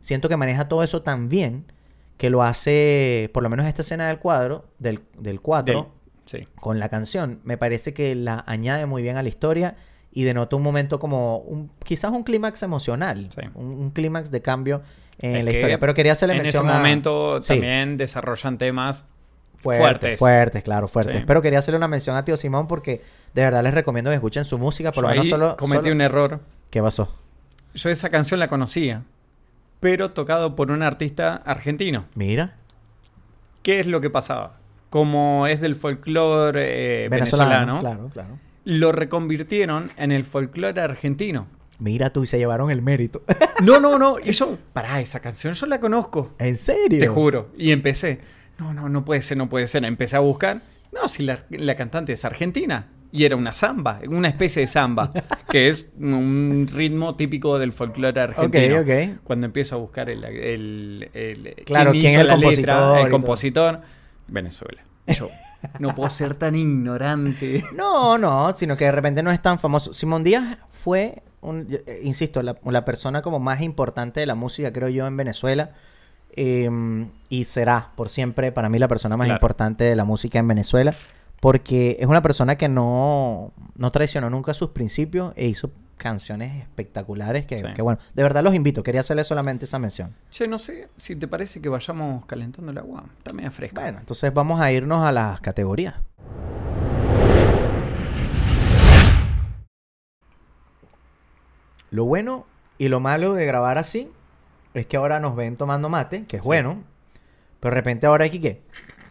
siento 0.00 0.28
que 0.28 0.36
maneja 0.36 0.68
todo 0.68 0.82
eso 0.82 1.02
tan 1.02 1.28
bien 1.28 1.64
que 2.16 2.30
lo 2.30 2.42
hace, 2.42 3.30
por 3.34 3.42
lo 3.42 3.48
menos 3.50 3.66
esta 3.66 3.82
escena 3.82 4.08
del 4.08 4.18
cuadro, 4.18 4.64
del, 4.78 5.00
del 5.18 5.40
4, 5.40 5.90
Sí. 6.26 6.44
con 6.60 6.78
la 6.78 6.88
canción, 6.88 7.40
me 7.42 7.56
parece 7.58 7.92
que 7.92 8.14
la 8.14 8.44
añade 8.46 8.86
muy 8.86 9.02
bien 9.02 9.16
a 9.16 9.22
la 9.22 9.28
historia 9.28 9.74
y 10.12 10.22
denota 10.22 10.54
un 10.54 10.62
momento 10.62 11.00
como 11.00 11.38
un, 11.38 11.70
quizás 11.84 12.12
un 12.12 12.22
clímax 12.22 12.62
emocional, 12.62 13.28
Sí. 13.34 13.40
un, 13.54 13.66
un 13.72 13.90
clímax 13.90 14.30
de 14.30 14.40
cambio 14.40 14.82
en 15.20 15.36
Es 15.36 15.44
la 15.44 15.50
historia. 15.52 15.78
Pero 15.78 15.94
quería 15.94 16.12
hacerle 16.12 16.34
En 16.34 16.40
ese 16.40 16.58
mención 16.58 16.68
a- 16.70 16.74
momento 16.78 17.40
Sí. 17.42 17.48
también 17.54 17.96
desarrollan 17.96 18.58
temas 18.58 19.06
Fuertes, 19.56 19.80
fuertes. 19.82 20.18
fuertes, 20.18 20.62
claro, 20.64 20.88
fuertes. 20.88 21.16
Sí. 21.18 21.24
Pero 21.26 21.42
quería 21.42 21.58
hacerle 21.58 21.76
una 21.76 21.88
mención 21.88 22.16
a 22.16 22.24
Tío 22.24 22.36
Simón 22.36 22.66
porque 22.66 23.02
de 23.34 23.42
verdad 23.42 23.62
les 23.62 23.74
recomiendo 23.74 24.10
que 24.10 24.14
escuchen 24.14 24.44
su 24.44 24.58
música. 24.58 24.90
Por 24.92 25.02
Yo 25.04 25.08
lo 25.08 25.08
menos 25.10 25.24
ahí 25.24 25.30
solo. 25.30 25.56
cometí 25.56 25.82
solo- 25.84 25.94
un 25.94 26.00
error. 26.00 26.40
¿Qué 26.70 26.80
pasó? 26.82 27.14
Yo 27.74 27.90
esa 27.90 28.08
canción 28.10 28.40
la 28.40 28.48
conocía, 28.48 29.02
pero 29.80 30.12
tocado 30.12 30.56
por 30.56 30.70
un 30.70 30.82
artista 30.82 31.36
argentino. 31.44 32.04
Mira. 32.14 32.54
¿Qué 33.62 33.80
es 33.80 33.86
lo 33.86 34.00
que 34.00 34.08
pasaba? 34.10 34.54
Como 34.88 35.46
es 35.46 35.60
del 35.60 35.76
folclore 35.76 37.04
eh, 37.04 37.08
venezolano, 37.10 37.80
Claro, 37.80 38.10
claro. 38.12 38.38
lo 38.64 38.92
reconvirtieron 38.92 39.92
en 39.98 40.10
el 40.10 40.24
folclore 40.24 40.80
argentino. 40.80 41.46
Mira 41.80 42.10
tú 42.10 42.22
y 42.22 42.26
se 42.26 42.38
llevaron 42.38 42.70
el 42.70 42.82
mérito. 42.82 43.22
No, 43.62 43.78
no, 43.78 43.98
no. 43.98 44.18
Y 44.18 44.32
yo, 44.32 44.56
pará, 44.72 45.00
esa 45.02 45.20
canción 45.20 45.52
yo 45.52 45.66
la 45.66 45.80
conozco. 45.80 46.30
¿En 46.38 46.56
serio? 46.56 46.98
Te 46.98 47.08
juro. 47.08 47.50
Y 47.58 47.72
empecé. 47.72 48.20
No, 48.58 48.72
no, 48.72 48.88
no 48.88 49.04
puede 49.04 49.20
ser, 49.20 49.36
no 49.36 49.50
puede 49.50 49.68
ser. 49.68 49.84
Empecé 49.84 50.16
a 50.16 50.20
buscar. 50.20 50.62
No, 50.92 51.06
si 51.08 51.22
la, 51.24 51.44
la 51.50 51.76
cantante 51.76 52.14
es 52.14 52.24
argentina. 52.24 52.88
Y 53.12 53.24
era 53.24 53.36
una 53.36 53.52
samba, 53.52 54.00
una 54.08 54.28
especie 54.28 54.62
de 54.62 54.66
samba, 54.68 55.12
que 55.50 55.68
es 55.68 55.90
un 55.98 56.68
ritmo 56.72 57.16
típico 57.16 57.58
del 57.58 57.72
folclore 57.72 58.18
argentino. 58.20 58.76
Ok, 58.80 58.82
ok. 58.86 59.20
Cuando 59.24 59.46
empiezo 59.46 59.74
a 59.74 59.78
buscar 59.78 60.08
el, 60.08 60.24
el, 60.24 61.10
el- 61.12 61.54
Claro, 61.66 61.90
¿quién 61.90 62.06
es 62.06 62.12
hizo 62.12 62.20
el 62.22 62.26
la 62.28 62.34
compositor 62.34 62.74
letra, 62.76 63.00
el 63.02 63.08
compositor, 63.10 63.80
Venezuela. 64.28 64.82
Yo 65.08 65.28
no 65.80 65.94
puedo 65.94 66.08
ser 66.08 66.34
tan 66.34 66.54
ignorante. 66.54 67.62
No, 67.74 68.16
no, 68.16 68.54
sino 68.56 68.76
que 68.76 68.84
de 68.86 68.92
repente 68.92 69.22
no 69.22 69.30
es 69.32 69.42
tan 69.42 69.58
famoso. 69.58 69.92
Simón 69.92 70.22
Díaz 70.24 70.56
fue, 70.70 71.22
un, 71.42 71.66
eh, 71.86 72.00
insisto, 72.02 72.42
la, 72.42 72.56
la 72.64 72.84
persona 72.84 73.22
como 73.22 73.38
más 73.40 73.60
importante 73.62 74.20
de 74.20 74.26
la 74.26 74.34
música, 74.34 74.72
creo 74.72 74.88
yo, 74.88 75.06
en 75.06 75.16
Venezuela. 75.16 75.70
Eh, 76.36 76.70
y 77.28 77.44
será 77.44 77.90
por 77.96 78.08
siempre 78.08 78.52
para 78.52 78.68
mí 78.68 78.78
la 78.78 78.86
persona 78.88 79.16
más 79.16 79.26
Claro. 79.26 79.36
importante 79.38 79.84
de 79.84 79.96
la 79.96 80.04
música 80.04 80.38
en 80.38 80.46
Venezuela. 80.48 80.94
Porque 81.40 81.96
es 81.98 82.06
una 82.06 82.20
persona 82.22 82.56
que 82.56 82.68
no, 82.68 83.52
no 83.74 83.90
traicionó 83.90 84.28
nunca 84.28 84.52
sus 84.52 84.70
principios 84.70 85.32
e 85.36 85.46
hizo 85.46 85.70
canciones 85.96 86.60
espectaculares 86.62 87.46
que, 87.46 87.58
Sí. 87.58 87.64
que, 87.74 87.82
bueno, 87.82 87.98
de 88.14 88.22
verdad 88.22 88.42
los 88.42 88.54
invito. 88.54 88.82
Quería 88.82 89.00
hacerle 89.00 89.24
solamente 89.24 89.64
esa 89.64 89.78
mención. 89.78 90.14
Che, 90.30 90.46
no 90.46 90.58
sé 90.58 90.88
si 90.98 91.16
te 91.16 91.26
parece 91.28 91.60
que 91.62 91.68
vayamos 91.70 92.26
calentando 92.26 92.70
el 92.72 92.78
agua. 92.78 93.04
Está 93.18 93.32
media 93.32 93.50
fresca. 93.50 93.80
Bueno, 93.80 93.98
entonces 94.00 94.32
vamos 94.34 94.60
a 94.60 94.70
irnos 94.70 95.02
a 95.04 95.12
las 95.12 95.40
categorías. 95.40 95.94
Lo 101.90 102.04
bueno 102.04 102.46
y 102.78 102.88
lo 102.88 103.00
malo 103.00 103.34
de 103.34 103.44
grabar 103.46 103.78
así 103.78 104.08
es 104.74 104.86
que 104.86 104.96
ahora 104.96 105.20
nos 105.20 105.34
ven 105.36 105.56
tomando 105.56 105.88
mate, 105.88 106.24
que 106.28 106.36
es 106.36 106.42
Sí. 106.42 106.46
bueno. 106.46 106.82
Pero 107.60 107.74
de 107.74 107.80
repente 107.80 108.06
ahora 108.06 108.24
hay 108.24 108.30
que 108.30 108.40
qué? 108.40 108.62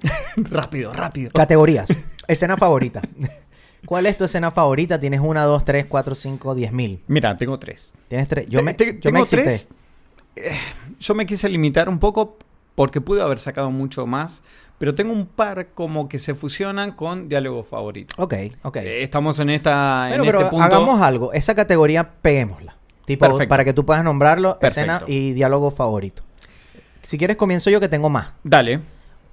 rápido, 0.38 0.94
rápido. 0.94 1.32
Categorías. 1.34 1.90
escena 2.28 2.58
favorita. 2.58 3.02
¿Cuál 3.86 4.06
es 4.08 4.18
tu 4.18 4.26
escena 4.26 4.52
favorita? 4.52 5.00
Tienes 5.00 5.20
una, 5.22 5.44
dos, 5.44 5.64
tres, 5.64 5.86
cuatro, 5.86 6.14
cinco, 6.16 6.54
diez 6.56 6.72
mil. 6.72 7.02
Mira, 7.08 7.38
tengo 7.38 7.58
tres. 7.60 7.94
Tienes 8.08 8.28
tres. 8.28 8.46
Yo 8.48 8.60
Te- 8.60 8.64
me, 8.64 8.74
te- 8.74 8.86
yo 8.86 8.94
me 8.94 9.00
tengo 9.02 9.20
excité. 9.20 9.44
tres. 9.44 9.70
Eh, 10.36 10.58
yo 11.00 11.16
me 11.16 11.26
quise 11.26 11.48
limitar 11.50 11.88
un 11.90 12.00
poco 12.00 12.38
porque 12.76 13.02
pude 13.02 13.22
haber 13.22 13.40
sacado 13.40 13.72
mucho 13.72 14.06
más, 14.06 14.42
pero 14.80 14.96
tengo 14.96 15.14
un 15.14 15.28
par 15.28 15.68
como 15.76 16.10
que 16.10 16.18
se 16.18 16.34
fusionan 16.34 16.94
con 16.94 17.30
diálogo 17.30 17.62
favorito. 17.64 18.16
Ok, 18.18 18.34
ok. 18.64 18.78
Eh, 18.78 19.04
estamos 19.04 19.38
en 19.40 19.52
esta 19.52 20.08
Bueno, 20.10 20.24
en 20.24 20.28
pero 20.28 20.40
este 20.40 20.50
punto. 20.50 20.66
hagamos 20.66 21.02
algo. 21.02 21.34
Esa 21.34 21.54
categoría 21.54 22.10
peguémosla. 22.22 22.76
Tipo, 23.06 23.26
Perfecto. 23.26 23.50
para 23.50 23.64
que 23.66 23.74
tú 23.74 23.86
puedas 23.86 24.04
nombrarlo, 24.04 24.58
Perfecto. 24.60 24.94
escena 24.94 25.04
y 25.08 25.34
diálogo 25.34 25.70
favorito. 25.70 26.24
Si 27.04 27.18
quieres, 27.18 27.38
comienzo 27.38 27.70
yo 27.70 27.80
que 27.80 27.90
tengo 27.90 28.10
más. 28.10 28.30
Dale. 28.44 28.82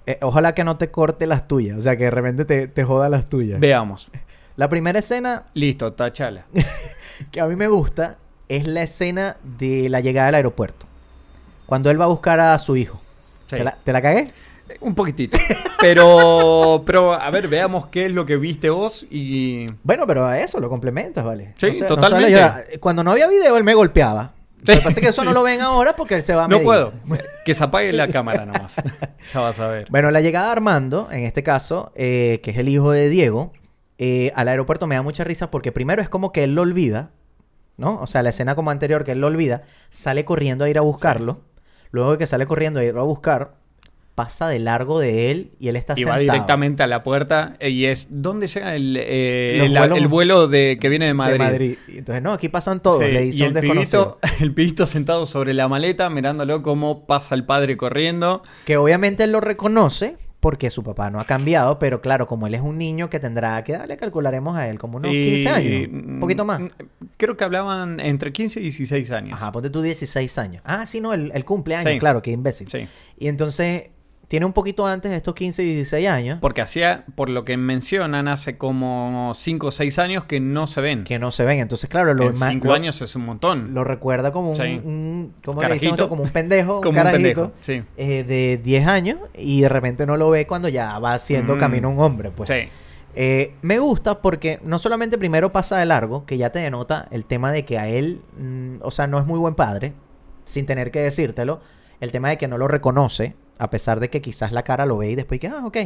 Eh, 0.07 0.19
ojalá 0.23 0.55
que 0.55 0.65
no 0.65 0.77
te 0.77 0.91
corte 0.91 1.27
las 1.27 1.47
tuyas. 1.49 1.79
O 1.79 1.81
sea, 1.81 1.97
que 1.97 2.05
de 2.05 2.11
repente 2.11 2.45
te, 2.45 2.69
te 2.69 2.85
joda 2.85 3.09
las 3.09 3.29
tuyas. 3.29 3.59
Veamos. 3.61 4.11
La 4.57 4.69
primera 4.69 4.99
escena 4.99 5.45
Listo, 5.55 5.93
tachala. 5.93 6.47
que 7.31 7.41
a 7.41 7.47
mí 7.47 7.57
me 7.57 7.69
gusta 7.69 8.17
es 8.49 8.67
la 8.67 8.83
escena 8.83 9.37
de 9.43 9.89
la 9.91 10.01
llegada 10.01 10.29
al 10.29 10.35
aeropuerto. 10.37 10.87
Cuando 11.67 11.91
él 11.91 12.01
va 12.01 12.05
a 12.05 12.09
buscar 12.09 12.41
a 12.41 12.59
su 12.59 12.77
hijo. 12.77 13.01
Sí. 13.47 13.57
¿Te, 13.57 13.65
la, 13.65 13.77
te 13.85 13.93
la 13.93 14.01
cagué? 14.01 14.29
Un 14.81 14.95
poquitito. 14.95 15.39
Pero, 15.81 16.83
pero, 16.87 17.13
a 17.13 17.31
ver, 17.31 17.49
veamos 17.49 17.87
qué 17.87 18.07
es 18.07 18.13
lo 18.13 18.27
que 18.27 18.37
viste 18.37 18.71
vos 18.71 19.07
y... 19.11 19.67
Bueno, 19.83 20.07
pero 20.07 20.27
a 20.27 20.41
eso 20.41 20.59
lo 20.59 20.69
complementas, 20.69 21.25
¿vale? 21.25 21.55
Sí, 21.59 21.81
totalmente. 21.87 22.79
Cuando 22.81 23.05
no 23.05 23.13
había 23.13 23.29
video, 23.29 23.57
él 23.57 23.65
me 23.65 23.75
golpeaba. 23.75 24.33
Sí, 24.65 24.73
Lo 24.73 24.79
que 24.79 24.85
pasa 24.85 25.01
es 25.01 25.05
que 25.05 25.11
eso 25.11 25.23
sí. 25.23 25.27
no 25.27 25.33
lo 25.33 25.43
ven 25.43 25.61
ahora 25.61 25.95
porque 25.95 26.15
él 26.15 26.23
se 26.23 26.35
va 26.35 26.47
a 26.47 26.49
No 26.49 26.61
puedo. 26.61 26.93
Que 27.45 27.55
se 27.55 27.63
apague 27.63 27.93
la 27.93 28.09
cámara 28.09 28.47
nomás. 28.47 28.77
Ya 29.33 29.41
vas 29.41 29.59
a 29.61 29.69
ver. 29.69 29.87
Bueno, 29.91 30.11
la 30.11 30.21
llegada 30.21 30.47
de 30.47 30.53
Armando, 30.53 31.09
en 31.11 31.25
este 31.25 31.43
caso, 31.43 31.93
eh, 31.95 32.41
que 32.43 32.53
es 32.53 32.59
el 32.59 32.69
hijo 32.69 32.93
de 32.93 33.09
Diego, 33.09 33.53
eh, 33.99 34.33
al 34.35 34.49
aeropuerto 34.49 34.87
me 34.87 34.95
da 34.95 35.03
mucha 35.03 35.25
risa 35.25 35.51
porque 35.51 35.73
primero 35.73 36.01
es 36.01 36.09
como 36.09 36.33
que 36.33 36.45
él 36.45 36.55
lo 36.55 36.63
olvida, 36.63 37.11
¿no? 37.77 38.01
O 38.01 38.07
sea, 38.07 38.23
la 38.23 38.31
escena 38.31 38.55
como 38.55 38.71
anterior 38.71 39.05
que 39.05 39.13
él 39.13 39.21
lo 39.21 39.27
olvida, 39.27 39.63
sale 39.91 40.25
corriendo 40.25 40.65
a 40.65 40.69
ir 40.69 40.79
a 40.79 40.83
buscarlo. 40.83 41.43
Luego 41.91 42.13
de 42.13 42.19
que 42.19 42.27
sale 42.27 42.47
corriendo 42.47 42.81
a 42.81 42.85
ir 42.85 42.97
a 42.97 43.03
buscar, 43.03 43.55
pasa 44.17 44.49
de 44.49 44.59
largo 44.59 44.99
de 44.99 45.31
él 45.31 45.53
y 45.61 45.69
él 45.69 45.77
está 45.77 45.93
Y 45.97 46.03
va 46.03 46.15
sentado. 46.15 46.21
directamente 46.21 46.83
a 46.83 46.89
la 46.89 47.05
puerta 47.05 47.55
eh, 47.61 47.71
y 47.71 47.85
es... 47.87 48.09
¿Dónde 48.11 48.49
llega 48.49 48.75
el, 48.75 48.97
eh, 48.99 49.65
el, 49.65 49.71
vuelos 49.79 49.99
el 49.99 50.09
vuelo 50.09 50.49
de, 50.49 50.79
que 50.81 50.89
viene 50.89 51.07
de 51.07 51.15
Madrid? 51.15 51.33
De 51.35 51.39
Madrid. 51.39 51.77
Entonces, 51.87 52.23
no, 52.23 52.33
aquí 52.33 52.49
pasan 52.49 52.81
todos, 52.81 52.99
Sí, 53.05 53.13
le 53.13 53.21
dice 53.21 53.39
y 53.39 53.43
el 53.47 53.53
desconocido. 53.53 54.19
pibito, 54.21 54.37
el 54.45 54.53
pibito 54.55 54.87
sentado 54.87 55.27
sobre 55.27 55.55
la 55.55 55.69
maleta 55.69 56.11
mirándolo 56.11 56.63
cómo 56.63 57.07
pasa 57.07 57.37
el 57.37 57.45
padre 57.45 57.77
corriendo. 57.77 58.43
Que 58.65 58.77
obviamente 58.77 59.23
él 59.23 59.31
lo 59.33 59.41
reconoce 59.41 60.17
porque 60.41 60.71
su 60.71 60.83
papá 60.85 61.11
no 61.11 61.19
ha 61.19 61.25
cambiado, 61.25 61.79
pero 61.79 62.01
claro, 62.01 62.27
como 62.27 62.47
él 62.47 62.55
es 62.55 62.61
un 62.61 62.79
niño 62.79 63.11
que 63.11 63.19
tendrá 63.19 63.63
que 63.65 63.73
darle, 63.73 63.97
calcularemos 63.97 64.57
a 64.57 64.69
él 64.69 64.79
como 64.79 64.99
unos 64.99 65.13
Y- 65.13 65.25
15 65.45 65.49
años, 65.49 65.89
un 65.93 66.21
poquito 66.21 66.45
más. 66.45 66.61
Creo 67.17 67.37
que 67.37 67.43
hablaban 67.45 67.99
entre 68.01 68.33
15 68.33 68.61
y 68.61 68.65
16 68.65 69.11
años. 69.11 69.33
Ajá, 69.35 69.51
ponte 69.53 69.71
tú 69.71 69.83
16 69.83 70.39
años. 70.39 70.63
Ah, 70.65 70.87
sí, 70.87 71.01
no, 71.01 71.13
el, 71.13 71.33
el 71.35 71.45
cumpleaños, 71.45 71.93
Sí. 71.93 71.99
claro, 71.99 72.23
qué 72.23 72.31
imbécil. 72.31 72.69
Sí. 72.71 72.87
Y 73.19 73.29
entonces, 73.29 73.91
tiene 74.29 74.45
un 74.45 74.53
poquito 74.53 74.87
antes 74.87 75.11
de 75.13 75.17
estos 75.19 75.35
15 75.35 75.63
y 75.63 75.67
16 75.75 76.09
años 76.09 76.39
Porque 76.41 76.61
hacía, 76.61 77.05
por 77.15 77.29
lo 77.31 77.45
que 77.45 77.57
mencionan, 77.57 78.27
hace 78.27 78.59
como 78.59 79.31
5 79.35 79.69
o 79.69 79.71
6 79.71 79.99
años 80.01 80.25
que 80.25 80.41
no 80.41 80.67
se 80.67 80.81
ven. 80.81 81.05
que 81.05 81.19
no 81.21 81.31
se 81.31 81.45
ven. 81.45 81.61
Entonces, 81.61 81.89
claro, 81.89 82.13
lo, 82.13 82.31
en 82.31 82.39
ma- 82.39 82.49
5 82.51 82.67
lo- 82.67 82.73
años 82.75 83.01
es 83.03 83.15
un 83.15 83.25
montón. 83.25 83.73
lo 83.73 83.85
recuerda 83.85 84.33
como 84.33 84.51
un, 84.51 84.57
Sí. 84.57 84.81
un-. 84.85 85.33
Como 85.45 85.61
un 85.61 85.67
pendejo, 86.31 86.81
Como 86.81 87.01
un 87.01 87.11
pendejo, 87.13 87.53
sí. 87.61 87.83
eh, 87.97 88.25
de 88.25 88.57
10 88.63 88.87
años 88.89 89.19
y 89.35 89.61
de 89.61 89.69
repente 89.69 90.07
no 90.07 90.17
lo 90.17 90.29
ve 90.31 90.47
cuando 90.47 90.69
ya 90.69 90.99
va 90.99 91.15
haciendo 91.15 91.55
Mm. 91.57 91.59
camino 91.61 91.91
un 91.91 92.01
hombre, 92.01 92.31
pues. 92.31 92.49
Sí. 92.49 92.69
Eh, 93.15 93.55
me 93.63 93.79
gusta 93.79 94.21
porque 94.21 94.59
no 94.63 94.79
solamente 94.79 95.17
primero 95.17 95.51
pasa 95.53 95.79
de 95.79 95.87
largo, 95.87 96.27
que 96.27 96.37
ya 96.37 96.51
te 96.51 96.59
denota 96.59 97.07
el 97.11 97.25
tema 97.25 97.51
de 97.53 97.65
que 97.65 97.79
a 97.79 97.89
él, 97.89 98.21
mm, 98.39 98.77
o 98.83 98.91
sea, 98.91 99.07
no 99.07 99.19
es 99.19 99.25
muy 99.25 99.39
buen 99.39 99.55
padre, 99.55 99.95
sin 100.45 100.67
tener 100.67 100.91
que 100.91 101.01
decírtelo, 101.01 101.61
el 102.01 102.13
tema 102.13 102.29
de 102.29 102.37
que 102.37 102.47
no 102.49 102.59
lo 102.59 102.69
reconoce, 102.69 103.35
a 103.59 103.71
pesar 103.71 104.01
de 104.01 104.11
que 104.11 104.21
quizás 104.21 104.53
la 104.53 104.63
cara 104.63 104.87
lo 104.87 104.99
ve 104.99 105.11
y 105.11 105.15
después 105.15 105.41
que, 105.41 105.49
ah, 105.49 105.65
ok. 105.65 105.77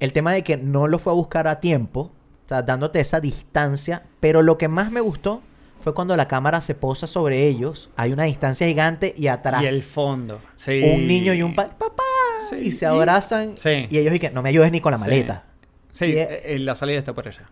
El 0.00 0.12
tema 0.12 0.32
de 0.32 0.42
que 0.42 0.56
no 0.56 0.86
lo 0.88 0.98
fue 0.98 1.12
a 1.12 1.16
buscar 1.16 1.46
a 1.48 1.60
tiempo, 1.60 2.00
o 2.44 2.48
sea, 2.48 2.62
dándote 2.62 3.00
esa 3.00 3.20
distancia, 3.20 4.02
pero 4.20 4.42
lo 4.42 4.58
que 4.58 4.68
más 4.68 4.90
me 4.90 5.00
gustó 5.00 5.42
fue 5.82 5.94
cuando 5.94 6.16
la 6.16 6.28
cámara 6.28 6.60
se 6.62 6.74
posa 6.74 7.06
sobre 7.06 7.46
ellos, 7.46 7.90
hay 7.96 8.12
una 8.12 8.24
distancia 8.24 8.66
gigante 8.66 9.14
y 9.16 9.26
atrás 9.28 9.62
Y 9.62 9.66
el 9.66 9.82
fondo. 9.82 10.40
Sí. 10.56 10.80
un 10.82 11.06
niño 11.06 11.34
y 11.34 11.42
un 11.42 11.54
padre, 11.54 11.72
papá, 11.78 12.02
Sí, 12.50 12.56
y 12.56 12.72
se 12.72 12.86
abrazan 12.86 13.54
Sí. 13.56 13.86
y 13.90 13.98
ellos 13.98 14.14
y 14.14 14.18
que 14.18 14.30
no 14.30 14.42
me 14.42 14.48
ayudes 14.48 14.72
ni 14.72 14.80
con 14.80 14.92
la 14.92 14.98
maleta. 14.98 15.44
Sí, 15.92 16.06
Y, 16.06 16.12
eh, 16.18 16.42
eh, 16.44 16.58
la 16.58 16.74
salida 16.74 16.98
está 16.98 17.12
por 17.14 17.28
allá. 17.28 17.48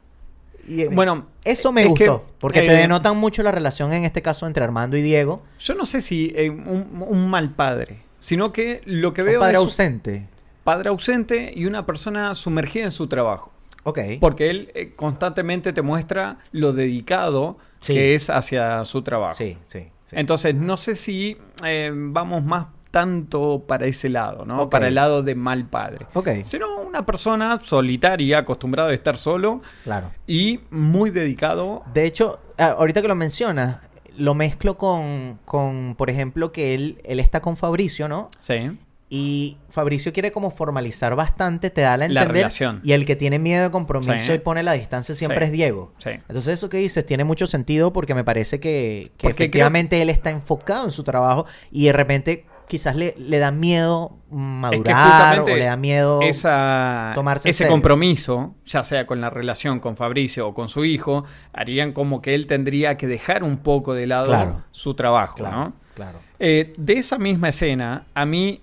Y, 0.67 0.83
eh, 0.83 0.89
Bueno, 0.89 1.27
eso 1.45 1.73
me 1.73 1.83
es 1.83 1.87
que, 1.95 2.09
gustó, 2.09 2.27
porque 2.39 2.61
te 2.61 2.75
eh, 2.75 2.79
denotan 2.79 3.17
mucho 3.17 3.43
la 3.43 3.53
relación 3.53 3.93
en 3.93 4.05
este 4.05 4.23
caso 4.23 4.47
entre 4.47 4.65
Armando 4.65 4.97
y 4.97 5.03
Diego. 5.03 5.43
Yo 5.59 5.75
no 5.75 5.85
sé 5.87 6.01
si 6.01 6.33
eh, 6.37 6.51
un, 6.51 7.05
un 7.07 7.31
mal 7.31 7.51
padre, 7.51 7.99
sino 8.23 8.53
que 8.53 8.81
lo 8.85 9.13
que 9.13 9.23
Un 9.23 9.27
veo 9.29 9.41
padre 9.41 9.55
es 9.55 9.59
un 9.61 9.67
ausente. 9.67 10.29
padre 10.63 10.89
ausente 10.91 11.53
y 11.55 11.67
una 11.67 11.85
persona 11.85 12.35
sumergida 12.37 12.85
en 12.85 12.93
su 12.93 13.09
trabajo. 13.09 13.53
Ok. 13.83 13.99
Porque 14.21 14.49
él 14.49 14.71
eh, 14.75 14.93
constantemente 14.95 15.73
te 15.73 15.83
muestra 15.83 16.39
lo 16.53 16.73
dedicado 16.73 17.59
Sí. 17.81 17.95
que 17.95 18.15
es 18.15 18.31
hacia 18.31 18.85
su 18.85 19.03
trabajo. 19.03 19.35
Sí, 19.35 19.59
sí. 19.67 19.81
sí. 20.07 20.15
Entonces, 20.17 20.55
no 20.55 20.77
sé 20.77 20.95
si 20.95 21.37
eh, 21.65 21.91
vamos 21.93 22.45
más 22.45 22.67
tanto 22.93 23.65
para 23.67 23.87
ese 23.87 24.09
lado, 24.09 24.45
¿no? 24.45 24.71
Para 24.71 24.87
el 24.87 24.95
lado 24.95 25.23
de 25.25 25.35
mal 25.35 25.65
padre. 25.65 26.07
Ok. 26.15 26.29
Sino 26.45 26.77
una 26.83 27.05
persona 27.07 27.59
solitaria, 27.61 28.39
acostumbrada 28.39 28.91
a 28.91 28.95
estar 28.95 29.17
solo 29.19 29.63
Claro. 29.83 30.13
y 30.29 30.61
muy 30.71 31.11
dedicado. 31.11 31.83
De 31.93 32.05
hecho, 32.07 32.39
ahorita 32.59 33.03
que 33.03 33.09
lo 33.09 33.15
mencionas, 33.17 33.79
lo 34.17 34.35
mezclo 34.35 34.77
con, 34.79 35.39
con, 35.45 35.95
por 35.97 36.11
ejemplo, 36.11 36.53
que 36.53 36.75
él, 36.75 36.99
él 37.05 37.21
está 37.21 37.41
con 37.41 37.57
Fabricio, 37.57 38.09
¿no? 38.09 38.31
Sí. 38.39 38.71
Y 39.15 39.59
Fabricio 39.69 40.13
quiere 40.15 40.33
como 40.33 40.51
formalizar 40.51 41.15
bastante, 41.17 41.69
te 41.69 41.83
da 41.83 41.99
la 41.99 42.09
La 42.09 42.23
entender. 42.23 42.33
relación. 42.45 42.81
Y 42.83 42.93
el 42.93 43.05
que 43.05 43.15
tiene 43.15 43.39
miedo 43.39 43.65
de 43.65 43.71
compromiso 43.71 44.25
Sí. 44.25 44.33
y 44.33 44.39
pone 44.39 44.63
la 44.63 44.73
distancia 44.73 45.15
siempre 45.15 45.41
Sí. 45.41 45.45
es 45.45 45.53
Diego. 45.53 45.93
Sí. 45.99 46.11
Entonces 46.11 46.55
eso 46.55 46.71
que 46.71 46.79
dices 46.79 47.05
tiene 47.05 47.25
mucho 47.25 47.47
sentido 47.47 47.93
porque 47.93 48.15
me 48.15 48.25
parece 48.25 48.59
que, 48.59 49.11
que 49.19 49.29
creo- 49.29 49.31
efectivamente 49.33 50.01
él 50.01 50.09
está 50.09 50.31
enfocado 50.31 50.87
en 50.87 50.93
su 50.93 51.05
trabajo 51.05 51.45
y 51.71 51.85
de 51.87 51.93
repente 51.93 52.47
quizás 52.69 52.97
le, 52.97 53.15
le 53.19 53.39
da 53.39 53.51
miedo 53.51 54.17
madurar 54.31 55.41
o 55.41 55.47
le 55.47 55.65
da 55.65 55.77
miedo 55.77 56.21
esa, 56.23 57.13
tomarse 57.15 57.51
ese 57.51 57.59
serio. 57.59 57.73
compromiso, 57.73 58.55
ya 58.65 58.83
sea 58.85 59.07
con 59.07 59.21
la 59.21 59.31
relación 59.31 59.81
con 59.81 59.97
Fabricio 59.97 60.49
o 60.49 60.55
con 60.55 60.69
su 60.69 60.85
hijo, 60.85 61.25
harían 61.53 61.93
como 61.93 62.23
que 62.23 62.35
él 62.35 62.47
tendría 62.47 62.97
que 62.97 63.07
dejar 63.07 63.43
un 63.45 63.59
poco 63.59 63.95
de 63.95 64.07
lado 64.07 64.27
Claro. 64.27 64.63
su 64.71 64.95
trabajo, 64.95 65.37
Claro, 65.37 65.57
¿no? 65.57 65.73
claro. 65.95 66.19
Eh, 66.39 66.73
de 66.77 66.95
esa 66.95 67.19
misma 67.19 67.51
escena, 67.51 68.07
a 68.15 68.25
mí, 68.27 68.61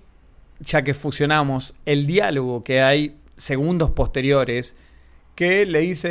ya 0.60 0.82
que 0.82 0.92
fusionamos, 0.94 1.74
el 1.86 2.06
diálogo 2.06 2.62
que 2.64 2.82
hay 2.82 3.16
segundos 3.36 3.90
posteriores, 3.90 4.76
que 5.40 5.64
le 5.64 5.78
dice, 5.80 6.10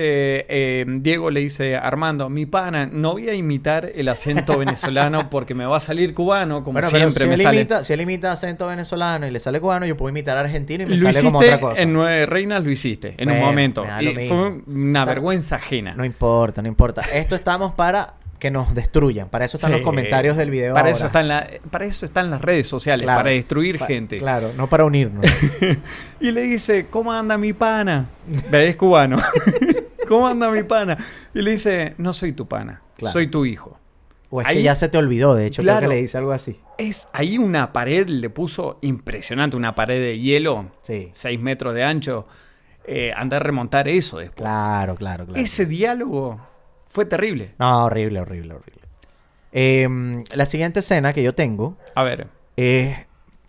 eh, 0.50 0.86
Diego 0.88 1.30
le 1.30 1.42
dice 1.42 1.76
Armando, 1.76 2.30
mi 2.30 2.48
pana, 2.48 2.88
no 2.92 3.12
voy 3.12 3.30
a 3.30 3.36
imitar 3.36 3.92
el 3.94 4.08
acento 4.08 4.58
venezolano 4.58 5.30
porque 5.30 5.54
me 5.54 5.68
va 5.68 5.78
a 5.78 5.80
salir 5.80 6.15
cubano, 6.15 6.63
como 6.63 6.80
Bueno, 6.80 6.88
pero 6.92 7.12
siempre 7.12 7.24
si 7.26 7.28
me 7.30 7.36
él, 7.36 7.42
sale. 7.44 7.58
imita, 7.60 7.84
si 7.84 7.94
él 7.94 8.02
imita 8.02 8.32
acento 8.32 8.65
venezolano 8.65 9.28
y 9.28 9.30
le 9.30 9.39
sale 9.39 9.62
cubano, 9.62 9.86
yo 9.86 9.96
puedo 9.96 10.10
imitar 10.10 10.36
argentino 10.36 10.82
y 10.82 10.88
me 10.88 10.92
Lo 10.94 10.98
sale 10.98 11.10
hiciste 11.12 11.28
como 11.28 11.38
otra 11.38 11.60
cosa. 11.60 11.80
en 11.80 11.94
Nueve 11.94 12.26
Reinas, 12.26 12.63
lo 12.63 12.72
hiciste 12.72 13.13
en 13.20 13.30
un 13.30 13.36
Bueno, 13.36 13.46
momento. 13.46 13.84
me 13.84 13.89
da 13.92 14.02
Y 14.02 14.28
fue 14.28 14.62
una 14.65 15.02
Está- 15.02 15.13
vergüenza 15.13 15.56
ajena. 15.58 15.94
No 15.94 16.04
importa, 16.06 16.63
no 16.63 16.68
importa. 16.68 17.04
Esto 17.13 17.36
estamos 17.36 17.74
para 17.74 18.15
que 18.39 18.49
nos 18.52 18.73
destruyan. 18.73 19.30
Para 19.30 19.45
eso 19.45 19.58
están 19.58 19.71
Sí. 19.71 19.78
los 19.78 19.86
comentarios 19.86 20.38
del 20.38 20.49
video. 20.49 20.73
Para 20.73 20.88
ahora. 20.88 20.91
eso, 20.97 21.06
están 21.06 21.28
la, 21.28 21.47
para 21.69 21.86
eso 21.86 22.06
están 22.06 22.32
las 22.32 22.41
redes 22.41 22.67
sociales, 22.67 23.04
Claro. 23.04 23.19
para 23.19 23.30
destruir 23.32 23.78
Pa- 23.80 23.86
gente. 23.88 24.17
Claro, 24.17 24.52
no 24.56 24.67
para 24.67 24.86
unirnos. 24.86 25.25
Y 26.19 26.32
le 26.32 26.41
dice, 26.41 26.88
¿cómo 26.89 27.13
anda 27.13 27.38
mi 27.38 27.54
pana? 27.54 28.08
Ve, 28.49 28.69
Es 28.69 28.75
cubano. 28.75 29.17
¿Cómo 30.08 30.28
anda 30.28 30.49
mi 30.52 30.63
pana? 30.63 30.97
Y 31.34 31.41
le 31.41 31.52
dice, 31.52 31.93
no 31.97 32.13
soy 32.13 32.34
tu 32.34 32.47
pana, 32.47 32.82
Claro. 32.97 33.13
soy 33.13 33.28
tu 33.28 33.45
hijo. 33.45 33.78
O 34.32 34.41
es 34.41 34.47
Ahí- 34.47 34.58
que 34.58 34.63
ya 34.63 34.75
se 34.75 34.89
te 34.89 34.97
olvidó, 34.97 35.34
de 35.36 35.45
hecho, 35.47 35.62
Claro. 35.62 35.80
creo 35.80 35.89
que 35.89 35.95
le 35.95 36.02
dice 36.02 36.17
algo 36.17 36.32
así. 36.32 36.60
Es 36.78 37.08
ahí 37.13 37.38
una 37.38 37.73
pared, 37.73 38.08
le 38.08 38.30
puso 38.30 38.78
impresionante, 38.82 39.58
una 39.58 39.75
pared 39.75 39.99
de 40.02 40.19
hielo, 40.19 40.67
Sí. 40.82 41.10
6 41.13 41.39
metros 41.39 41.73
de 41.75 41.84
ancho. 41.84 42.28
Eh, 42.86 43.12
anda 43.15 43.38
a 43.38 43.39
remontar 43.39 43.88
eso 43.88 44.17
después. 44.17 44.41
Claro, 44.49 44.95
claro, 44.95 45.25
claro. 45.25 45.39
Ese 45.39 45.65
diálogo 45.65 46.39
fue 46.89 47.06
terrible. 47.06 47.54
No, 47.60 47.86
horrible, 47.86 48.19
horrible, 48.19 48.54
horrible. 48.56 48.82
Em, 49.52 50.23
la 50.34 50.45
siguiente 50.45 50.82
escena 50.82 51.13
que 51.13 51.23
yo 51.23 51.34
tengo 51.34 51.78
A 51.95 52.04
ver, 52.04 52.28
es 52.56 52.95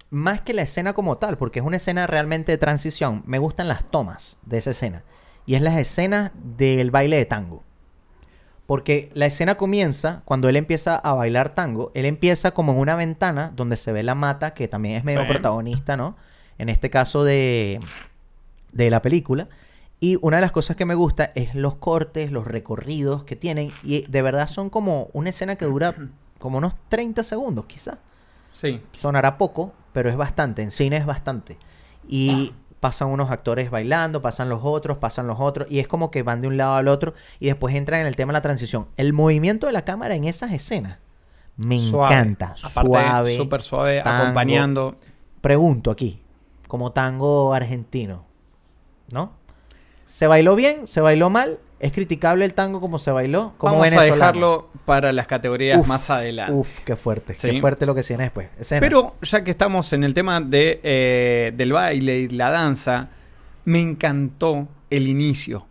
más 0.09 0.41
que 0.41 0.55
la 0.55 0.63
escena 0.63 0.93
como 0.93 1.19
tal, 1.19 1.37
porque 1.37 1.59
es 1.59 1.65
una 1.65 1.77
escena 1.77 2.07
realmente 2.07 2.53
de 2.53 2.59
transición. 2.59 3.23
Me 3.27 3.39
gustan 3.39 3.69
las 3.69 3.85
tomas 3.91 4.39
de 4.47 4.59
esa 4.59 4.71
escena. 4.71 5.03
Y 5.47 5.55
es 5.57 5.63
las 5.63 5.77
escenas 5.79 6.31
del 6.35 6.91
baile 6.91 7.17
de 7.17 7.27
tango. 7.27 7.65
Porque 8.67 9.11
la 9.15 9.27
escena 9.27 9.57
comienza 9.57 10.23
cuando 10.25 10.49
él 10.49 10.57
empieza 10.57 10.97
a 10.97 11.13
bailar 11.15 11.55
tango. 11.55 11.91
Él 11.95 12.05
empieza 12.05 12.53
como 12.53 12.73
en 12.73 12.79
una 12.79 12.95
ventana 12.95 13.53
donde 13.55 13.77
se 13.77 13.91
ve 13.93 14.03
la 14.03 14.15
mata, 14.15 14.55
que 14.55 14.69
también 14.69 14.97
es 14.97 15.05
medio 15.05 15.23
Sí. 15.23 15.27
protagonista, 15.29 15.97
¿no? 15.97 16.17
En 16.57 16.69
este 16.69 16.89
caso 16.89 17.25
de, 17.25 17.81
de 18.73 18.91
la 18.91 19.03
película. 19.03 19.49
Y 20.01 20.19
una 20.23 20.39
de 20.39 20.41
las 20.41 20.53
cosas 20.53 20.77
que 20.77 20.87
me 20.87 20.95
gusta 20.95 21.31
es 21.35 21.55
los 21.55 21.75
cortes, 21.77 22.33
los 22.33 22.47
recorridos 22.47 23.25
que 23.25 23.37
tienen. 23.37 23.73
Y 23.83 24.03
de 24.07 24.23
verdad 24.23 24.49
son 24.49 24.71
como 24.71 25.09
una 25.13 25.31
escena 25.31 25.57
que 25.57 25.67
dura 25.67 25.95
como 26.39 26.59
unos 26.59 26.75
30 26.89 27.23
segundos, 27.23 27.67
quizás 27.67 27.99
sí. 28.53 28.81
sonará 28.93 29.37
poco, 29.37 29.73
pero 29.93 30.09
es 30.09 30.17
bastante. 30.17 30.63
En 30.63 30.71
cine 30.71 30.97
es 30.97 31.07
bastante. 31.07 31.59
Y 32.09 32.55
pasan 32.81 33.09
unos 33.09 33.31
actores 33.31 33.71
bailando, 33.71 34.23
pasan 34.23 34.49
los 34.49 34.61
otros, 34.63 34.97
pasan 34.97 35.27
los 35.27 35.39
otros. 35.39 35.67
Y 35.71 35.81
es 35.81 35.87
como 35.87 36.11
que 36.11 36.23
van 36.23 36.41
de 36.41 36.49
un 36.49 36.57
lado 36.57 36.75
al 36.77 36.89
otro. 36.89 37.13
Y 37.39 37.47
después 37.47 37.75
entran 37.75 38.01
en 38.01 38.07
el 38.07 38.17
tema 38.17 38.33
de 38.33 38.39
la 38.39 38.43
transición. 38.43 38.89
El 38.97 39.13
movimiento 39.13 39.67
de 39.67 39.75
la 39.75 39.85
cámara 39.85 40.15
en 40.15 40.25
esas 40.25 40.51
escenas 40.53 40.99
me 41.57 41.79
Suave. 41.79 42.15
encanta. 42.15 42.55
Aparte, 42.65 42.91
suave. 42.91 43.37
súper 43.37 43.63
suave, 43.63 44.01
tango. 44.03 44.23
acompañando. 44.23 44.97
Pregunto 45.43 45.91
aquí. 45.91 46.23
como 46.69 46.93
tango 46.93 47.53
argentino, 47.53 48.25
¿no? 49.11 49.33
¿Se 50.11 50.27
bailó 50.27 50.57
bien? 50.57 50.89
¿Se 50.89 51.01
bailó 51.01 51.31
mal? 51.31 51.59
¿Es 51.79 51.93
criticable 51.93 52.45
el 52.45 52.53
tango 52.53 52.81
como 52.81 52.99
se 52.99 53.13
bailó? 53.13 53.55
Como 53.59 53.79
Vamos 53.79 53.93
a 53.95 54.03
dejarlo 54.03 54.69
para 54.85 55.13
las 55.13 55.29
categorías 55.29 55.79
Uf, 55.79 55.87
más 55.87 56.11
adelante. 56.11 56.53
Uf, 56.53 56.81
qué 56.81 56.97
fuerte. 56.97 57.37
Sí. 57.39 57.49
Qué 57.49 57.61
fuerte 57.61 57.87
lo 57.87 57.95
que 57.95 58.03
viene 58.03 58.25
después. 58.25 58.49
Escena. 58.59 58.81
Pero 58.81 59.15
ya 59.23 59.45
que 59.45 59.53
estamos 59.53 59.93
en 59.93 60.03
el 60.03 60.13
tema 60.13 60.41
de, 60.41 60.81
eh, 60.83 61.53
del 61.57 61.73
baile 61.73 62.19
y 62.19 62.29
la 62.29 62.51
danza, 62.51 63.09
me 63.67 63.81
encantó 63.81 64.67
el 64.91 65.07
inicio. 65.07 65.69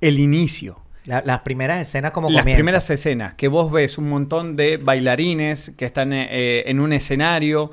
El 0.00 0.18
inicio. 0.20 0.80
La- 1.04 1.22
las 1.24 1.40
primeras 1.40 1.78
escenas 1.86 2.12
como 2.12 2.30
Las 2.30 2.40
comienza. 2.42 2.56
primeras 2.56 2.88
escenas, 2.90 3.34
que 3.34 3.48
vos 3.48 3.70
ves 3.70 3.98
un 3.98 4.08
montón 4.08 4.56
de 4.56 4.78
bailarines 4.78 5.74
que 5.76 5.84
están 5.84 6.14
eh, 6.14 6.64
en 6.66 6.80
un 6.80 6.94
escenario. 6.94 7.70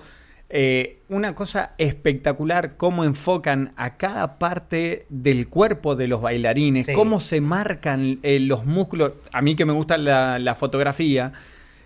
Eh, 0.55 0.99
una 1.09 1.33
cosa 1.33 1.73
espectacular, 1.79 2.77
cómo 2.77 3.03
enfocan 3.05 3.73
a 3.75 3.97
cada 3.97 4.37
parte 4.37 5.07
del 5.09 5.49
cuerpo 5.49 5.95
de 5.95 6.07
los 6.07 6.21
bailarines, 6.21 6.85
Sí. 6.85 6.93
cómo 6.93 7.19
se 7.19 7.41
marcan 7.41 8.19
eh, 8.21 8.39
los 8.39 8.63
músculos. 8.63 9.13
A 9.31 9.41
mí 9.41 9.55
que 9.55 9.65
me 9.65 9.73
gusta 9.73 9.97
la, 9.97 10.37
la 10.37 10.53
fotografía, 10.53 11.33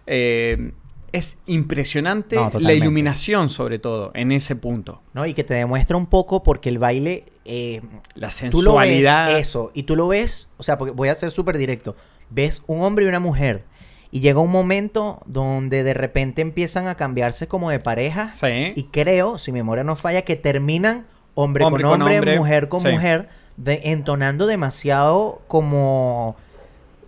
eh, 0.06 0.72
es 1.14 1.40
impresionante 1.46 2.36
No, 2.36 2.52
la 2.60 2.74
iluminación 2.74 3.48
sobre 3.48 3.80
todo 3.80 4.12
en 4.14 4.34
ese 4.34 4.58
punto. 4.58 5.02
¿no? 5.14 5.26
Y 5.26 5.34
que 5.34 5.46
te 5.46 5.54
demuestra 5.54 5.96
un 5.96 6.08
poco 6.08 6.44
porque 6.44 6.68
el 6.68 6.78
baile... 6.78 7.24
eh, 7.46 7.80
La 8.16 8.28
tú 8.52 8.62
lo 8.62 8.76
ves 8.76 8.90
sensualidad. 8.90 9.40
eso, 9.40 9.72
y 9.74 9.84
tú 9.84 9.96
lo 9.96 10.10
ves, 10.10 10.50
o 10.58 10.64
sea, 10.64 10.78
porque 10.78 10.92
voy 10.94 11.08
a 11.08 11.16
ser 11.16 11.32
súper 11.32 11.58
directo. 11.58 11.96
Ves 12.30 12.62
un 12.68 12.82
hombre 12.82 13.06
y 13.06 13.08
una 13.08 13.22
mujer, 13.22 13.64
y 14.12 14.20
llega 14.22 14.40
un 14.40 14.52
momento 14.52 15.20
donde 15.26 15.84
de 15.84 15.94
repente 15.94 16.42
empiezan 16.42 16.88
a 16.88 16.96
cambiarse 16.96 17.48
como 17.48 17.70
de 17.70 17.80
pareja, 17.80 18.32
Sí. 18.34 18.74
y 18.76 18.84
creo, 18.86 19.38
si 19.38 19.52
mi 19.52 19.60
memoria 19.60 19.84
no 19.84 19.96
falla, 19.96 20.22
que 20.24 20.36
terminan 20.36 21.06
hombre, 21.36 21.64
Hombre 21.66 21.84
con 21.84 21.92
con 22.00 22.02
hombre, 22.04 22.38
mujer 22.38 22.68
con 22.70 22.82
sí. 22.82 22.88
mujer, 22.90 23.30
de, 23.58 23.82
entonando 23.86 24.48
demasiado 24.48 25.42
como, 25.48 26.36